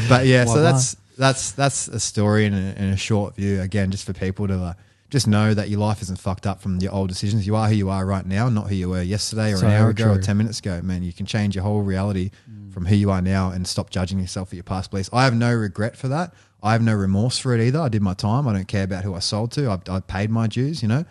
but 0.10 0.26
yeah, 0.26 0.46
so 0.46 0.54
Voila. 0.54 0.72
that's 0.72 0.96
that's 1.18 1.52
that's 1.52 1.88
a 1.90 2.00
story 2.00 2.46
in 2.46 2.54
a, 2.54 2.74
in 2.78 2.90
a 2.90 2.98
short 2.98 3.36
view. 3.36 3.62
Again, 3.62 3.92
just 3.92 4.06
for 4.06 4.14
people 4.14 4.48
to 4.48 4.56
uh, 4.64 4.74
just 5.12 5.28
know 5.28 5.54
that 5.54 5.70
your 5.70 5.80
life 5.80 6.02
isn't 6.02 6.18
fucked 6.20 6.48
up 6.48 6.60
from 6.62 6.80
your 6.80 6.92
old 6.94 7.10
decisions. 7.10 7.46
You 7.46 7.56
are 7.56 7.68
who 7.70 7.76
you 7.76 7.90
are 7.92 8.04
right 8.06 8.26
now, 8.26 8.50
not 8.50 8.68
who 8.70 8.76
you 8.76 8.90
were 8.90 9.04
yesterday 9.04 9.54
or 9.54 9.58
So 9.58 9.68
an 9.68 9.74
hour 9.74 9.90
ago 9.90 10.12
or 10.14 10.18
ten 10.20 10.38
minutes 10.38 10.58
ago. 10.60 10.82
Man, 10.82 11.04
you 11.04 11.14
can 11.14 11.26
change 11.28 11.54
your 11.54 11.64
whole 11.64 11.82
reality 11.82 12.32
from 12.74 12.86
who 12.86 12.96
you 12.96 13.12
are 13.12 13.22
now 13.22 13.52
and 13.52 13.68
stop 13.68 13.90
judging 13.92 14.20
yourself 14.20 14.50
for 14.50 14.56
your 14.56 14.64
past 14.64 14.90
beliefs. 14.90 15.10
I 15.14 15.26
have 15.26 15.36
no 15.36 15.54
regret 15.54 15.96
for 15.96 16.08
that. 16.08 16.34
I 16.64 16.72
have 16.72 16.82
no 16.82 16.96
remorse 16.96 17.38
for 17.38 17.54
it 17.54 17.62
either. 17.62 17.80
I 17.80 17.90
did 17.90 18.02
my 18.02 18.14
time. 18.14 18.48
I 18.48 18.54
don't 18.54 18.68
care 18.68 18.84
about 18.86 19.04
who 19.04 19.14
I 19.14 19.20
sold 19.20 19.52
to. 19.54 19.70
I, 19.70 19.80
I 19.96 20.00
paid 20.00 20.30
my 20.32 20.48
dues. 20.48 20.82
You 20.82 20.88
know, 20.88 21.06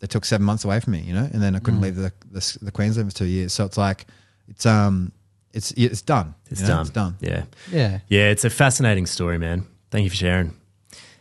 they 0.00 0.06
took 0.06 0.24
seven 0.24 0.44
months 0.44 0.64
away 0.64 0.78
from 0.80 0.92
me. 0.92 1.00
You 1.00 1.14
know, 1.14 1.28
and 1.32 1.42
then 1.42 1.56
I 1.56 1.58
Mm. 1.58 1.64
couldn't 1.64 1.80
leave 1.80 1.96
the, 1.96 2.12
the 2.30 2.58
the 2.62 2.70
Queensland 2.70 3.10
for 3.10 3.16
two 3.16 3.24
years. 3.26 3.52
So 3.54 3.64
it's 3.64 3.78
like 3.78 4.06
it's 4.48 4.66
um 4.66 5.12
it's 5.54 5.70
it's 5.72 6.02
done. 6.02 6.34
It's 6.50 6.60
you 6.60 6.66
know? 6.66 6.74
done. 6.74 6.80
It's 6.82 6.90
done. 6.90 7.16
Yeah, 7.20 7.42
yeah. 7.72 8.00
yeah. 8.08 8.28
It's 8.30 8.44
a 8.44 8.50
fascinating 8.50 9.06
story, 9.06 9.38
man. 9.38 9.66
Thank 9.90 10.04
you 10.04 10.10
for 10.10 10.16
sharing. 10.16 10.54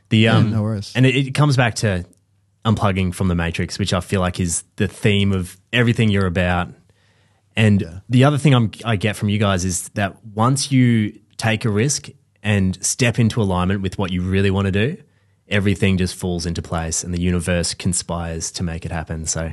The 0.09 0.27
um, 0.27 0.51
no 0.51 0.61
worries. 0.63 0.91
and 0.95 1.05
it, 1.05 1.15
it 1.15 1.33
comes 1.33 1.55
back 1.55 1.75
to 1.75 2.05
unplugging 2.65 3.13
from 3.13 3.27
the 3.27 3.35
matrix, 3.35 3.77
which 3.79 3.93
I 3.93 3.99
feel 3.99 4.21
like 4.21 4.39
is 4.39 4.63
the 4.77 4.87
theme 4.87 5.31
of 5.31 5.57
everything 5.71 6.09
you're 6.09 6.25
about. 6.25 6.69
And 7.55 8.01
the 8.09 8.23
other 8.25 8.37
thing 8.37 8.53
I'm, 8.53 8.71
I 8.83 8.95
get 8.95 9.15
from 9.15 9.29
you 9.29 9.37
guys 9.39 9.63
is 9.63 9.89
that 9.89 10.23
once 10.25 10.71
you 10.71 11.17
take 11.37 11.63
a 11.63 11.69
risk 11.69 12.09
and 12.43 12.83
step 12.83 13.17
into 13.19 13.41
alignment 13.41 13.81
with 13.81 13.97
what 13.97 14.11
you 14.11 14.21
really 14.21 14.51
want 14.51 14.65
to 14.65 14.71
do, 14.71 15.01
everything 15.47 15.97
just 15.97 16.15
falls 16.15 16.45
into 16.45 16.61
place 16.61 17.03
and 17.03 17.13
the 17.13 17.21
universe 17.21 17.73
conspires 17.75 18.51
to 18.53 18.63
make 18.63 18.85
it 18.85 18.91
happen. 18.91 19.25
So 19.25 19.51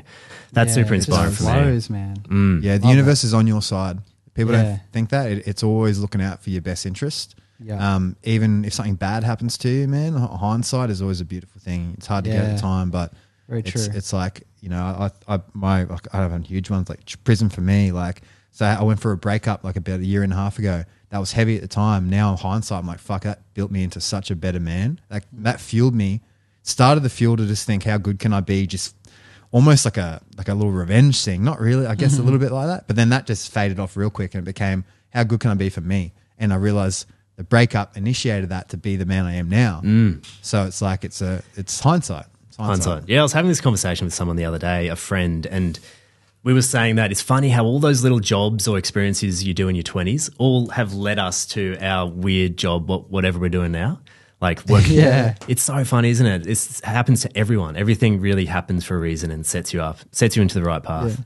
that's 0.53 0.71
Yeah, 0.77 0.83
super 0.83 0.95
inspiring 0.95 1.33
for 1.33 1.43
me. 1.45 1.51
flows, 1.53 1.91
man. 1.91 2.17
Mm. 2.29 2.63
Yeah, 2.63 2.79
the 2.79 2.89
universe 2.89 3.25
is 3.25 3.35
on 3.35 3.47
your 3.47 3.63
side. 3.63 3.99
People 4.35 4.55
Yeah. 4.55 4.63
don't 4.63 4.81
think 4.93 5.11
that. 5.11 5.31
It, 5.31 5.47
it's 5.47 5.63
always 5.63 5.99
looking 5.99 6.23
out 6.23 6.43
for 6.43 6.49
your 6.51 6.63
best 6.63 6.87
interest. 6.87 7.35
Yeah. 7.61 7.95
Um, 7.95 8.17
even 8.25 8.65
if 8.65 8.73
something 8.73 8.97
bad 8.97 9.25
happens 9.25 9.57
to 9.59 9.69
you, 9.69 9.89
man, 9.89 10.15
hindsight 10.15 10.91
is 10.91 11.01
always 11.01 11.21
a 11.21 11.25
beautiful 11.25 11.61
thing. 11.61 11.95
It's 11.97 12.07
hard 12.07 12.25
to 12.25 12.31
get 12.31 12.45
at 12.45 12.57
the 12.57 12.61
time, 12.61 12.91
but 12.91 13.13
Very 13.49 13.61
it's, 13.61 13.71
true. 13.71 13.95
it's 13.95 14.13
like, 14.13 14.43
you 14.61 14.69
know, 14.69 14.83
I, 14.83 15.11
I, 15.35 15.41
my, 15.53 15.85
like, 15.85 16.13
I 16.15 16.19
have 16.19 16.33
a 16.33 16.39
huge 16.41 16.71
ones 16.71 16.89
like 16.89 17.01
prison 17.25 17.49
for 17.49 17.61
me. 17.61 17.93
Like, 17.93 18.23
so 18.51 18.67
I 18.67 18.83
went 18.83 19.01
for 19.01 19.13
a 19.13 19.17
breakup 19.17 19.65
like 19.65 19.77
about 19.77 20.01
a 20.01 20.05
year 20.05 20.23
and 20.23 20.33
a 20.33 20.37
half 20.37 20.59
ago. 20.59 20.85
That 21.11 21.19
was 21.19 21.33
heavy 21.33 21.57
at 21.57 21.63
the 21.63 21.69
time. 21.69 22.09
Now, 22.09 22.33
in 22.33 22.39
hindsight, 22.39 22.79
I'm 22.79 22.87
like, 22.87 22.99
fuck, 22.99 23.23
that 23.23 23.43
built 23.55 23.71
me 23.71 23.83
into 23.85 24.01
such 24.01 24.31
a 24.31 24.37
better 24.37 24.61
man. 24.61 25.01
Like, 25.11 25.25
that 25.33 25.61
fueled 25.61 25.95
me, 25.95 26.21
started 26.63 27.03
the 27.03 27.11
fuel 27.11 27.37
to 27.37 27.47
just 27.47 27.67
think, 27.67 27.85
how 27.85 27.99
good 27.99 28.19
can 28.19 28.33
I 28.33 28.41
be? 28.41 28.67
Just 28.67 28.97
almost 29.53 29.85
like 29.85 29.99
a 29.99 30.21
like 30.37 30.49
a 30.49 30.55
little 30.55 30.73
revenge 30.73 31.23
thing. 31.23 31.45
Not 31.45 31.61
really, 31.61 31.87
I 31.87 31.95
guess 31.95 32.19
a 32.19 32.23
little 32.25 32.41
bit 32.41 32.51
like 32.51 32.67
that. 32.67 32.87
But 32.89 32.97
then 32.97 33.11
that 33.11 33.27
just 33.27 33.53
faded 33.53 33.79
off 33.79 33.97
real 33.97 34.11
quick 34.11 34.35
and 34.35 34.43
it 34.43 34.47
became 34.47 34.85
how 35.11 35.23
good 35.23 35.41
can 35.41 35.51
I 35.51 35.55
be 35.55 35.69
for 35.69 35.83
me? 35.83 36.13
And 36.39 36.53
I 36.53 36.57
realized 36.57 37.07
the 37.37 37.45
breakup 37.45 37.97
initiated 37.97 38.51
that 38.51 38.69
to 38.71 38.77
be 38.77 38.97
the 38.97 39.07
man 39.07 39.27
I 39.27 39.37
am 39.37 39.49
now. 39.49 39.81
Mm. 39.85 40.25
So 40.43 40.67
it's 40.67 40.83
like 40.83 41.05
it's 41.05 41.21
a 41.23 41.43
it's 41.55 41.81
hindsight. 41.81 42.27
It's 42.49 42.59
Hindsight. 42.59 43.09
Yeah, 43.09 43.21
I 43.21 43.23
was 43.23 43.33
having 43.33 43.49
this 43.49 43.63
conversation 43.63 44.05
with 44.05 44.13
someone 44.13 44.37
the 44.37 44.45
other 44.45 44.59
day, 44.59 44.89
a 44.89 44.97
friend, 44.97 45.47
and 45.47 45.81
we 46.43 46.53
were 46.53 46.61
saying 46.61 46.97
that 46.97 47.11
it's 47.11 47.23
funny 47.23 47.49
how 47.49 47.65
all 47.65 47.79
those 47.79 48.03
little 48.03 48.21
jobs 48.21 48.69
or 48.69 48.77
experiences 48.77 49.43
you 49.43 49.55
do 49.55 49.69
in 49.69 49.75
your 49.75 49.85
20s 49.85 50.29
all 50.39 50.69
have 50.69 50.93
led 50.93 51.19
us 51.19 51.47
to 51.47 51.79
our 51.81 52.07
weird 52.07 52.59
job, 52.59 52.91
whatever 53.11 53.39
we're 53.39 53.49
doing 53.49 53.73
now. 53.73 54.01
Like 54.41 54.65
working. 54.69 54.99
Yeah. 54.99 55.37
It's 55.47 55.63
so 55.63 55.85
funny, 55.85 56.11
isn't 56.11 56.27
it? 56.27 56.47
It's, 56.47 56.81
it 56.81 56.85
happens 56.85 57.23
to 57.23 57.37
everyone. 57.37 57.77
Everything 57.77 58.21
really 58.21 58.45
happens 58.45 58.85
for 58.85 58.97
a 58.97 58.99
reason 58.99 59.31
and 59.31 59.47
sets 59.47 59.73
you 59.73 59.81
up, 59.81 60.01
sets 60.11 60.37
you 60.37 60.43
into 60.43 60.59
the 60.59 60.65
right 60.65 60.83
path. 60.83 61.25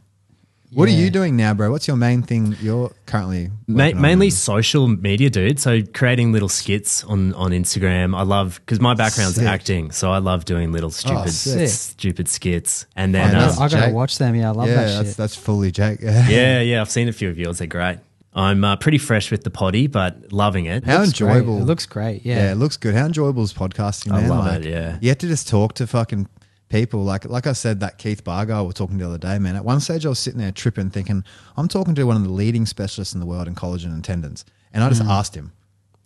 What 0.72 0.88
are 0.88 0.92
you 0.92 1.10
doing 1.10 1.36
now, 1.36 1.54
bro? 1.54 1.70
What's 1.70 1.86
your 1.88 1.96
main 1.96 2.22
thing 2.22 2.56
you're 2.60 2.90
currently 3.06 3.50
Ma- 3.66 3.84
working 3.84 3.96
on? 3.96 4.02
mainly 4.02 4.30
social 4.30 4.88
media, 4.88 5.30
dude. 5.30 5.58
So 5.60 5.82
creating 5.82 6.32
little 6.32 6.48
skits 6.48 7.04
on, 7.04 7.32
on 7.34 7.52
Instagram. 7.52 8.16
I 8.16 8.22
love 8.22 8.60
because 8.64 8.80
my 8.80 8.94
background's 8.94 9.36
Sick. 9.36 9.46
acting, 9.46 9.90
so 9.92 10.10
I 10.10 10.18
love 10.18 10.44
doing 10.44 10.72
little 10.72 10.90
stupid 10.90 11.30
sick. 11.30 11.68
stupid 11.68 12.28
skits. 12.28 12.86
And 12.96 13.14
then 13.14 13.32
know. 13.32 13.46
um, 13.48 13.52
I 13.58 13.68
gotta 13.68 13.86
Jake. 13.86 13.94
watch 13.94 14.18
them. 14.18 14.34
Yeah, 14.34 14.48
I 14.48 14.52
love 14.52 14.68
yeah, 14.68 14.74
that 14.74 14.86
that's 14.96 15.08
shit. 15.10 15.16
that's 15.16 15.36
fully 15.36 15.70
Jake. 15.70 16.00
yeah, 16.02 16.60
yeah, 16.60 16.80
I've 16.80 16.90
seen 16.90 17.08
a 17.08 17.12
few 17.12 17.28
of 17.30 17.38
yours. 17.38 17.58
They're 17.58 17.66
great. 17.66 17.98
I'm 18.34 18.64
uh, 18.64 18.76
pretty 18.76 18.98
fresh 18.98 19.30
with 19.30 19.44
the 19.44 19.50
potty, 19.50 19.86
but 19.86 20.30
loving 20.30 20.66
it. 20.66 20.84
How 20.84 20.98
Looks 20.98 21.18
great. 21.18 21.30
enjoyable. 21.36 21.58
It 21.62 21.64
looks 21.64 21.86
great. 21.86 22.26
Yeah. 22.26 22.36
Yeah. 22.36 22.52
it 22.52 22.56
looks 22.56 22.76
good. 22.76 22.94
How 22.94 23.06
enjoyable 23.06 23.42
is 23.44 23.54
podcasting, 23.54 24.12
I 24.12 24.26
love 24.26 24.44
Like, 24.44 24.64
it, 24.64 24.68
yeah. 24.68 24.98
You 25.00 25.08
have 25.08 25.18
to 25.18 25.26
just 25.26 25.48
talk 25.48 25.72
to 25.76 25.86
fucking 25.86 26.28
people. 26.68 27.04
Like 27.04 27.24
like 27.24 27.46
I 27.46 27.52
said, 27.52 27.80
that 27.80 27.98
Keith 27.98 28.24
guy 28.24 28.60
we 28.60 28.66
were 28.66 28.72
talking 28.72 28.98
the 28.98 29.06
other 29.06 29.18
day, 29.18 29.38
man. 29.38 29.56
At 29.56 29.64
one 29.64 29.80
stage 29.80 30.04
I 30.06 30.08
was 30.08 30.18
sitting 30.18 30.40
there 30.40 30.52
tripping, 30.52 30.90
thinking, 30.90 31.24
I'm 31.56 31.68
talking 31.68 31.94
to 31.94 32.04
one 32.04 32.16
of 32.16 32.22
the 32.24 32.30
leading 32.30 32.66
specialists 32.66 33.14
in 33.14 33.20
the 33.20 33.26
world 33.26 33.48
in 33.48 33.54
collagen 33.54 33.86
and 33.86 34.02
tendons. 34.04 34.44
And 34.72 34.82
I 34.84 34.88
just 34.88 35.02
asked 35.02 35.34
him. 35.34 35.52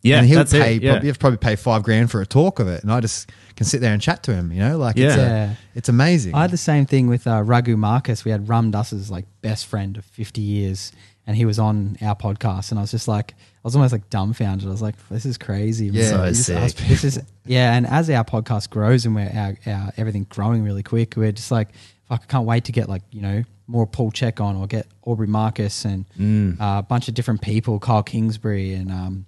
Yeah, 0.03 0.19
and 0.21 0.27
he'll 0.27 0.39
that's 0.39 0.53
pay 0.53 0.77
it. 0.77 0.83
Yeah. 0.83 0.93
probably, 0.93 1.07
you 1.07 1.11
have 1.11 1.17
to 1.17 1.21
probably 1.21 1.37
pay 1.39 1.57
five 1.57 1.83
grand 1.83 2.11
for 2.11 2.23
a 2.23 2.27
talk 2.27 2.59
of 2.59 2.69
it. 2.69 2.83
And 2.83 2.91
I 2.91 3.01
just 3.01 3.31
can 3.57 3.67
sit 3.67 3.83
there 3.83 3.93
and 3.93 4.01
chat 4.01 4.23
to 4.23 4.33
him, 4.35 4.51
you 4.51 4.61
know? 4.61 4.79
Like 4.79 4.97
it's, 4.97 5.15
Yeah. 5.15 5.51
a- 5.51 5.57
it's 5.75 5.91
amazing. 5.91 6.35
I 6.35 6.41
had 6.43 6.51
the 6.51 6.57
same 6.57 6.87
thing 6.87 7.07
with 7.09 7.27
uh, 7.27 7.43
Raghu 7.43 7.77
Markus. 7.77 8.25
We 8.25 8.31
had 8.31 8.49
Ram 8.49 8.71
Dass's 8.71 9.11
like 9.11 9.27
best 9.43 9.67
friend 9.67 9.99
of 9.99 10.05
50 10.07 10.41
years, 10.41 10.93
and 11.27 11.37
he 11.37 11.45
was 11.45 11.59
on 11.59 11.99
our 12.01 12.17
podcast, 12.17 12.71
and 12.71 12.79
I 12.79 12.83
was 12.83 12.93
just 12.93 13.09
like, 13.09 13.35
I 13.63 13.69
was 13.69 13.77
almost 13.77 13.93
like 13.93 14.09
dumbfounded. 14.09 14.67
I 14.67 14.71
was 14.71 14.81
like, 14.81 14.95
this 15.11 15.27
is 15.27 15.37
crazy. 15.37 15.87
Yeah, 15.87 16.05
So 16.09 16.23
you 16.25 16.29
just 16.31 16.47
sick. 16.47 16.57
ask 16.57 16.77
This 16.79 17.05
is 17.05 17.21
yeah, 17.45 17.75
and 17.75 17.87
as 17.87 18.09
our 18.09 18.25
podcast 18.25 18.71
grows 18.71 19.05
and 19.05 19.15
we're 19.15 19.31
our, 19.35 19.57
our 19.67 19.93
everything 19.99 20.27
growing 20.31 20.65
really 20.65 20.83
quick, 20.83 21.15
we're 21.17 21.33
just 21.33 21.51
like, 21.51 21.69
fuck, 22.09 22.23
I 22.23 22.27
can't 22.27 22.47
wait 22.47 22.65
to 22.65 22.73
get 22.73 22.89
like 22.89 23.03
you 23.11 23.21
know 23.21 23.45
more 23.67 23.87
Paul 23.87 24.13
Chek 24.13 24.41
on 24.41 24.57
or 24.57 24.67
get 24.67 24.87
Aubrey 25.05 25.27
Marcus 25.29 25.85
and 25.85 26.05
uh, 26.61 26.79
a 26.79 26.83
bunch 26.83 27.09
of 27.09 27.15
different 27.15 27.41
people, 27.43 27.79
Kyle 27.79 28.03
Kingsbury 28.03 28.73
and 28.73 28.91
um, 28.91 29.27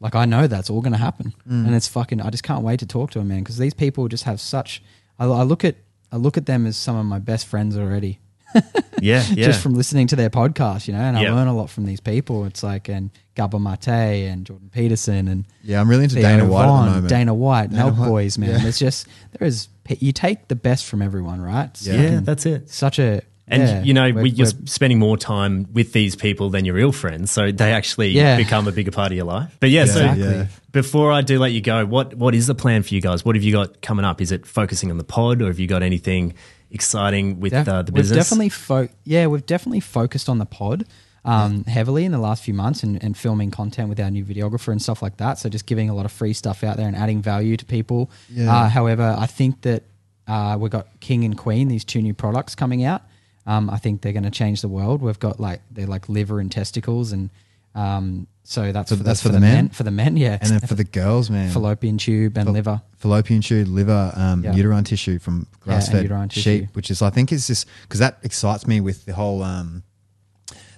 like 0.00 0.14
I 0.14 0.24
know 0.26 0.46
that's 0.46 0.70
all 0.70 0.80
going 0.80 0.92
to 0.92 0.98
happen, 0.98 1.34
and 1.46 1.74
it's 1.74 1.88
fucking. 1.88 2.20
I 2.20 2.30
just 2.30 2.42
can't 2.44 2.62
wait 2.62 2.78
to 2.80 2.86
talk 2.86 3.10
to 3.12 3.18
them, 3.18 3.28
man, 3.28 3.40
because 3.40 3.58
these 3.58 3.74
people 3.74 4.06
just 4.08 4.24
have 4.24 4.40
such. 4.40 4.82
I, 5.18 5.24
I 5.26 5.42
look 5.42 5.64
at 5.64 5.76
I 6.12 6.16
look 6.16 6.36
at 6.36 6.46
them 6.46 6.66
as 6.66 6.76
some 6.76 6.96
of 6.96 7.04
my 7.06 7.18
best 7.18 7.46
friends 7.46 7.76
already. 7.76 8.18
yeah, 9.00 9.24
yeah. 9.30 9.46
Just 9.46 9.60
from 9.62 9.74
listening 9.74 10.06
to 10.08 10.16
their 10.16 10.30
podcast, 10.30 10.86
you 10.88 10.94
know, 10.94 11.00
and 11.00 11.18
Yeah. 11.18 11.32
I 11.32 11.34
learn 11.34 11.48
a 11.48 11.54
lot 11.56 11.70
from 11.70 11.86
these 11.86 12.00
people. 12.00 12.44
It's 12.44 12.62
like 12.62 12.88
and 12.88 13.10
Gabor 13.34 13.58
Maté 13.58 14.30
and 14.30 14.44
Jordan 14.44 14.70
Peterson 14.72 15.28
and 15.28 15.44
yeah, 15.62 15.80
I'm 15.80 15.88
really 15.88 16.04
into 16.04 16.16
Theo 16.16 16.22
Dana 16.24 16.44
White 16.46 16.64
at 16.64 16.66
the 16.84 16.90
moment. 16.90 17.08
Dana 17.08 17.34
White, 17.34 17.70
Dana 17.70 17.84
Milk 17.86 17.98
White, 17.98 18.08
Boys, 18.08 18.38
man. 18.38 18.50
yeah. 18.50 18.58
There's 18.58 18.78
just 18.78 19.06
there 19.38 19.46
is 19.48 19.68
you 19.98 20.12
take 20.12 20.48
the 20.48 20.56
best 20.56 20.86
from 20.86 21.02
everyone, 21.02 21.40
right? 21.40 21.66
It's 21.70 21.86
Yeah. 21.86 21.94
yeah, 22.02 22.20
that's 22.22 22.46
it. 22.46 22.68
Such 22.70 22.98
a 22.98 23.22
And 23.48 23.62
yeah, 23.62 23.82
you 23.82 23.92
know, 23.94 24.04
we're- 24.04 24.22
we, 24.22 24.30
you're 24.30 24.46
we're- 24.46 24.66
spending 24.66 24.98
more 24.98 25.16
time 25.16 25.66
with 25.72 25.92
these 25.92 26.14
people 26.14 26.50
than 26.50 26.64
your 26.64 26.74
real 26.76 26.92
friends, 26.92 27.30
so 27.30 27.50
they 27.50 27.72
actually 27.72 28.10
Yeah. 28.10 28.36
become 28.36 28.68
a 28.68 28.72
bigger 28.72 28.92
part 28.92 29.10
of 29.12 29.16
your 29.16 29.26
life. 29.26 29.56
But 29.60 29.70
yeah, 29.70 29.86
so 29.86 30.00
Exactly. 30.00 30.24
Yeah. 30.24 30.46
before 30.70 31.10
I 31.10 31.22
do 31.22 31.38
let 31.38 31.52
you 31.52 31.60
go, 31.60 31.84
what 31.84 32.14
what 32.14 32.34
is 32.34 32.46
the 32.46 32.54
plan 32.54 32.82
for 32.84 32.94
you 32.94 33.00
guys? 33.00 33.24
What 33.24 33.34
have 33.34 33.42
you 33.42 33.52
got 33.52 33.82
coming 33.82 34.04
up? 34.04 34.20
Is 34.20 34.30
it 34.30 34.46
focusing 34.46 34.90
on 34.90 34.98
the 34.98 35.04
pod, 35.04 35.42
or 35.42 35.46
have 35.48 35.58
you 35.58 35.66
got 35.66 35.82
anything 35.82 36.34
exciting 36.72 37.40
with 37.40 37.52
Def- 37.52 37.68
uh, 37.68 37.82
the 37.82 37.92
we've 37.92 38.02
business? 38.02 38.16
definitely 38.28 38.48
fo- 38.48 38.88
yeah, 39.04 39.26
we've 39.26 39.46
definitely 39.46 39.80
focused 39.80 40.28
on 40.28 40.38
the 40.38 40.46
pod 40.46 40.84
um, 41.24 41.64
heavily 41.64 42.04
in 42.04 42.12
the 42.12 42.18
last 42.18 42.42
few 42.42 42.54
months 42.54 42.82
and, 42.82 43.02
and 43.02 43.16
filming 43.16 43.50
content 43.50 43.88
with 43.88 44.00
our 44.00 44.10
new 44.10 44.24
videographer 44.24 44.72
and 44.72 44.82
stuff 44.82 45.02
like 45.02 45.18
that. 45.18 45.38
So 45.38 45.48
just 45.48 45.66
giving 45.66 45.88
a 45.88 45.94
lot 45.94 46.04
of 46.04 46.12
free 46.12 46.32
stuff 46.32 46.64
out 46.64 46.76
there 46.76 46.88
and 46.88 46.96
adding 46.96 47.22
value 47.22 47.56
to 47.56 47.64
people. 47.64 48.10
Yeah. 48.28 48.52
Uh, 48.52 48.68
however, 48.68 49.14
I 49.18 49.26
think 49.26 49.60
that 49.62 49.84
uh, 50.26 50.56
we've 50.58 50.70
got 50.70 50.88
King 51.00 51.24
and 51.24 51.36
Queen, 51.38 51.68
these 51.68 51.84
two 51.84 52.02
new 52.02 52.14
products 52.14 52.54
coming 52.54 52.84
out. 52.84 53.02
Um, 53.46 53.70
I 53.70 53.76
think 53.78 54.02
they're 54.02 54.12
going 54.12 54.22
to 54.24 54.30
change 54.30 54.62
the 54.62 54.68
world. 54.68 55.02
We've 55.02 55.18
got 55.18 55.40
like 55.40 55.60
they're 55.70 55.86
like 55.86 56.08
liver 56.08 56.38
and 56.38 56.50
testicles, 56.50 57.10
and 57.12 57.28
um, 57.74 58.28
so 58.44 58.72
that's 58.72 58.90
So 58.90 58.96
for, 58.96 59.02
that's 59.02 59.22
the, 59.22 59.28
for 59.28 59.32
the 59.32 59.40
men? 59.40 59.68
For 59.70 59.82
the 59.84 59.90
men, 59.90 60.16
yeah. 60.16 60.38
and 60.40 60.50
then 60.50 60.60
for 60.60 60.74
the 60.74 60.84
girls, 60.84 61.30
man. 61.30 61.50
fallopian 61.50 61.96
tube 61.98 62.36
and 62.36 62.52
liver. 62.52 62.82
fallopian 62.98 63.40
tube, 63.40 63.68
liver, 63.68 64.12
um, 64.16 64.42
Yeah. 64.44 64.54
uterine 64.54 64.84
tissue 64.84 65.18
from 65.18 65.46
grass-fed 65.60 66.02
uterine 66.02 66.28
sheep, 66.28 66.74
which 66.74 66.90
is 66.90 67.02
I 67.02 67.10
think 67.10 67.32
is 67.32 67.46
just 67.46 67.66
because 67.82 68.00
that 68.00 68.18
excites 68.22 68.66
me 68.66 68.80
with 68.80 69.04
the 69.06 69.14
whole 69.14 69.42
um, 69.42 69.82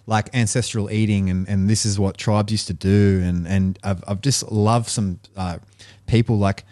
like 0.06 0.28
ancestral 0.34 0.90
eating, 0.90 1.30
and, 1.30 1.48
and 1.48 1.68
this 1.68 1.86
is 1.86 1.98
what 1.98 2.18
tribes 2.18 2.52
used 2.52 2.66
to 2.66 2.74
do, 2.74 3.22
and 3.24 3.46
and 3.48 3.78
I've 3.82 4.04
I've 4.06 4.20
just 4.20 4.50
loved 4.52 4.88
some 4.88 5.18
uh, 5.36 5.58
people 6.06 6.36
like 6.38 6.64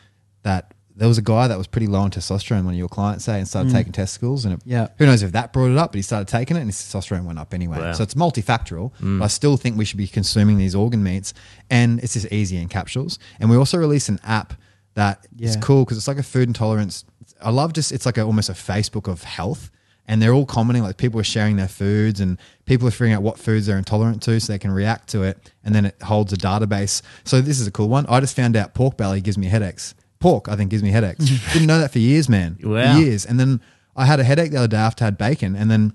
that. 0.42 0.71
There 0.94 1.08
was 1.08 1.16
a 1.18 1.22
guy 1.22 1.48
that 1.48 1.56
was 1.56 1.66
pretty 1.66 1.86
low 1.86 2.00
on 2.00 2.10
testosterone, 2.10 2.64
one 2.64 2.74
of 2.74 2.78
your 2.78 2.88
clients 2.88 3.24
say, 3.24 3.38
and 3.38 3.48
started 3.48 3.72
taking 3.72 3.92
testicles, 3.92 4.44
and 4.44 4.54
it, 4.54 4.60
Mm. 4.60 4.62
Yeah. 4.66 4.88
who 4.98 5.06
knows 5.06 5.22
if 5.22 5.32
that 5.32 5.52
brought 5.52 5.70
it 5.70 5.78
up, 5.78 5.92
but 5.92 5.96
he 5.96 6.02
started 6.02 6.28
taking 6.28 6.56
it, 6.56 6.60
and 6.60 6.68
his 6.68 6.76
testosterone 6.76 7.24
went 7.24 7.38
up 7.38 7.54
anyway. 7.54 7.78
Wow. 7.78 7.92
So 7.94 8.02
it's 8.02 8.14
multifactorial, 8.14 8.92
Mm. 9.00 9.18
but 9.20 9.24
I 9.24 9.28
still 9.28 9.56
think 9.56 9.78
we 9.78 9.84
should 9.86 9.96
be 9.96 10.06
consuming 10.06 10.58
these 10.58 10.74
organ 10.74 11.02
meats, 11.02 11.32
and 11.70 11.98
it's 12.00 12.12
just 12.12 12.26
easy 12.30 12.58
in 12.58 12.68
capsules. 12.68 13.18
And 13.40 13.48
we 13.48 13.56
also 13.56 13.78
released 13.78 14.08
an 14.10 14.20
app 14.24 14.54
that 14.94 15.26
is 15.38 15.54
Yeah. 15.54 15.60
cool 15.62 15.84
because 15.84 15.96
it's 15.96 16.08
like 16.08 16.18
a 16.18 16.22
food 16.22 16.46
intolerance. 16.48 17.04
I 17.40 17.50
love 17.50 17.72
just 17.72 17.90
it's 17.92 18.04
like 18.04 18.18
a, 18.18 18.22
almost 18.22 18.50
a 18.50 18.52
Facebook 18.52 19.08
of 19.10 19.22
health, 19.24 19.70
and 20.06 20.20
they're 20.20 20.34
all 20.34 20.44
commenting 20.44 20.82
like 20.82 20.98
people 20.98 21.18
are 21.18 21.24
sharing 21.24 21.56
their 21.56 21.68
foods, 21.68 22.20
and 22.20 22.36
people 22.66 22.86
are 22.86 22.90
figuring 22.90 23.14
out 23.14 23.22
what 23.22 23.38
foods 23.38 23.64
they're 23.66 23.78
intolerant 23.78 24.20
to, 24.22 24.38
so 24.40 24.52
they 24.52 24.58
can 24.58 24.70
react 24.72 25.08
to 25.10 25.22
it, 25.22 25.50
and 25.64 25.74
then 25.74 25.86
it 25.86 25.96
holds 26.02 26.32
a 26.34 26.36
database. 26.36 27.00
So 27.24 27.40
this 27.40 27.58
is 27.58 27.66
a 27.66 27.70
cool 27.70 27.88
one. 27.88 28.04
I 28.10 28.20
just 28.20 28.36
found 28.36 28.56
out 28.56 28.74
pork 28.74 28.98
belly 28.98 29.22
gives 29.22 29.38
me 29.38 29.46
headaches. 29.46 29.94
Pork, 30.22 30.48
I 30.48 30.56
think, 30.56 30.70
gives 30.70 30.82
me 30.82 30.90
headaches. 30.90 31.24
Didn't 31.52 31.66
know 31.66 31.78
that 31.78 31.92
for 31.92 31.98
years, 31.98 32.28
man. 32.28 32.56
Wow. 32.62 32.94
For 32.94 33.00
years, 33.00 33.26
and 33.26 33.38
then 33.38 33.60
I 33.94 34.06
had 34.06 34.20
a 34.20 34.24
headache 34.24 34.52
the 34.52 34.58
other 34.58 34.68
day 34.68 34.76
after 34.78 35.04
I 35.04 35.06
had 35.08 35.18
bacon, 35.18 35.54
and 35.56 35.70
then 35.70 35.92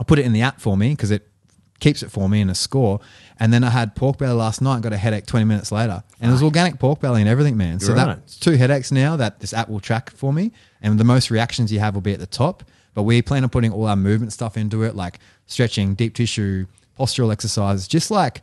I 0.00 0.04
put 0.04 0.18
it 0.18 0.24
in 0.24 0.32
the 0.32 0.42
app 0.42 0.60
for 0.60 0.76
me 0.76 0.90
because 0.90 1.10
it 1.10 1.28
keeps 1.78 2.02
it 2.02 2.10
for 2.10 2.28
me 2.28 2.40
in 2.40 2.48
a 2.50 2.54
score. 2.54 3.00
And 3.38 3.52
then 3.52 3.62
I 3.62 3.68
had 3.70 3.94
pork 3.94 4.16
belly 4.18 4.32
last 4.32 4.62
night 4.62 4.74
and 4.76 4.82
got 4.82 4.94
a 4.94 4.96
headache 4.96 5.26
20 5.26 5.44
minutes 5.44 5.70
later. 5.70 6.02
And 6.20 6.30
it 6.30 6.32
was 6.32 6.42
organic 6.42 6.78
pork 6.78 7.00
belly 7.00 7.20
and 7.20 7.28
everything, 7.28 7.56
man. 7.58 7.80
So 7.80 7.92
Right. 7.92 8.06
that's 8.06 8.38
two 8.38 8.52
headaches 8.52 8.90
now 8.90 9.16
that 9.16 9.40
this 9.40 9.52
app 9.52 9.68
will 9.68 9.80
track 9.80 10.10
for 10.10 10.32
me. 10.32 10.52
And 10.80 10.98
the 10.98 11.04
most 11.04 11.30
reactions 11.30 11.70
you 11.70 11.78
have 11.80 11.92
will 11.94 12.00
be 12.00 12.14
at 12.14 12.18
the 12.18 12.26
top. 12.26 12.64
But 12.94 13.02
we 13.02 13.20
plan 13.20 13.42
on 13.44 13.50
putting 13.50 13.72
all 13.72 13.84
our 13.86 13.94
movement 13.96 14.32
stuff 14.32 14.56
into 14.56 14.84
it, 14.84 14.96
like 14.96 15.18
stretching, 15.44 15.94
deep 15.94 16.14
tissue, 16.14 16.64
postural 16.98 17.30
exercises, 17.30 17.86
just 17.86 18.10
like 18.10 18.40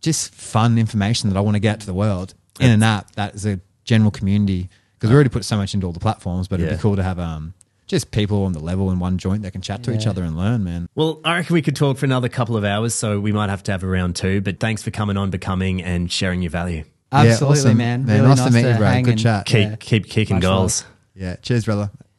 just 0.00 0.34
fun 0.34 0.78
information 0.78 1.28
that 1.28 1.36
I 1.36 1.40
want 1.42 1.56
to 1.56 1.60
get 1.60 1.80
to 1.80 1.86
the 1.86 1.92
world 1.94 2.32
in 2.60 2.70
an 2.70 2.82
app 2.82 3.10
that 3.16 3.34
is 3.34 3.44
a 3.44 3.60
general 3.84 4.10
community. 4.10 4.68
Because 4.98 5.10
we 5.10 5.14
already 5.14 5.28
put 5.30 5.44
so 5.44 5.56
much 5.56 5.74
into 5.74 5.86
all 5.86 5.92
the 5.92 6.00
platforms, 6.00 6.48
but 6.48 6.60
it'd 6.60 6.70
Yeah. 6.70 6.76
be 6.76 6.80
cool 6.82 6.96
to 6.96 7.02
have 7.02 7.18
um, 7.18 7.52
just 7.86 8.10
people 8.10 8.44
on 8.44 8.52
the 8.52 8.60
level 8.60 8.90
in 8.90 8.98
one 8.98 9.18
joint 9.18 9.42
that 9.42 9.50
can 9.52 9.60
chat 9.60 9.82
to 9.84 9.94
each 9.94 10.06
other 10.06 10.22
and 10.22 10.36
learn, 10.36 10.64
man. 10.64 10.88
Well, 10.94 11.20
I 11.24 11.36
reckon 11.36 11.54
we 11.54 11.62
could 11.62 11.76
talk 11.76 11.98
for 11.98 12.06
another 12.06 12.28
couple 12.28 12.56
of 12.56 12.64
hours, 12.64 12.94
so 12.94 13.20
we 13.20 13.30
might 13.32 13.50
have 13.50 13.62
to 13.64 13.72
have 13.72 13.82
a 13.82 13.86
round 13.86 14.16
two. 14.16 14.40
But 14.40 14.60
thanks 14.60 14.82
for 14.82 14.90
coming 14.90 15.16
on, 15.18 15.30
becoming, 15.30 15.82
and 15.82 16.10
sharing 16.10 16.40
your 16.42 16.50
value. 16.50 16.84
Yeah, 17.12 17.20
Absolutely, 17.20 17.58
awesome. 17.60 17.76
man. 17.76 18.06
Man, 18.06 18.16
Really 18.22 18.28
nice 18.34 18.44
to 18.44 18.50
meet 18.50 18.66
you, 18.68 18.76
bro. 18.76 18.86
hang 18.86 19.04
Good 19.04 19.10
and- 19.12 19.20
chat. 19.20 19.46
Keep 19.46 19.68
yeah. 19.68 19.76
keep 19.78 20.06
kicking 20.08 20.36
Much 20.36 20.44
love. 20.44 20.52
goals. 20.60 20.84
Yeah. 21.14 21.36
Cheers, 21.36 21.64
brother. 21.66 21.90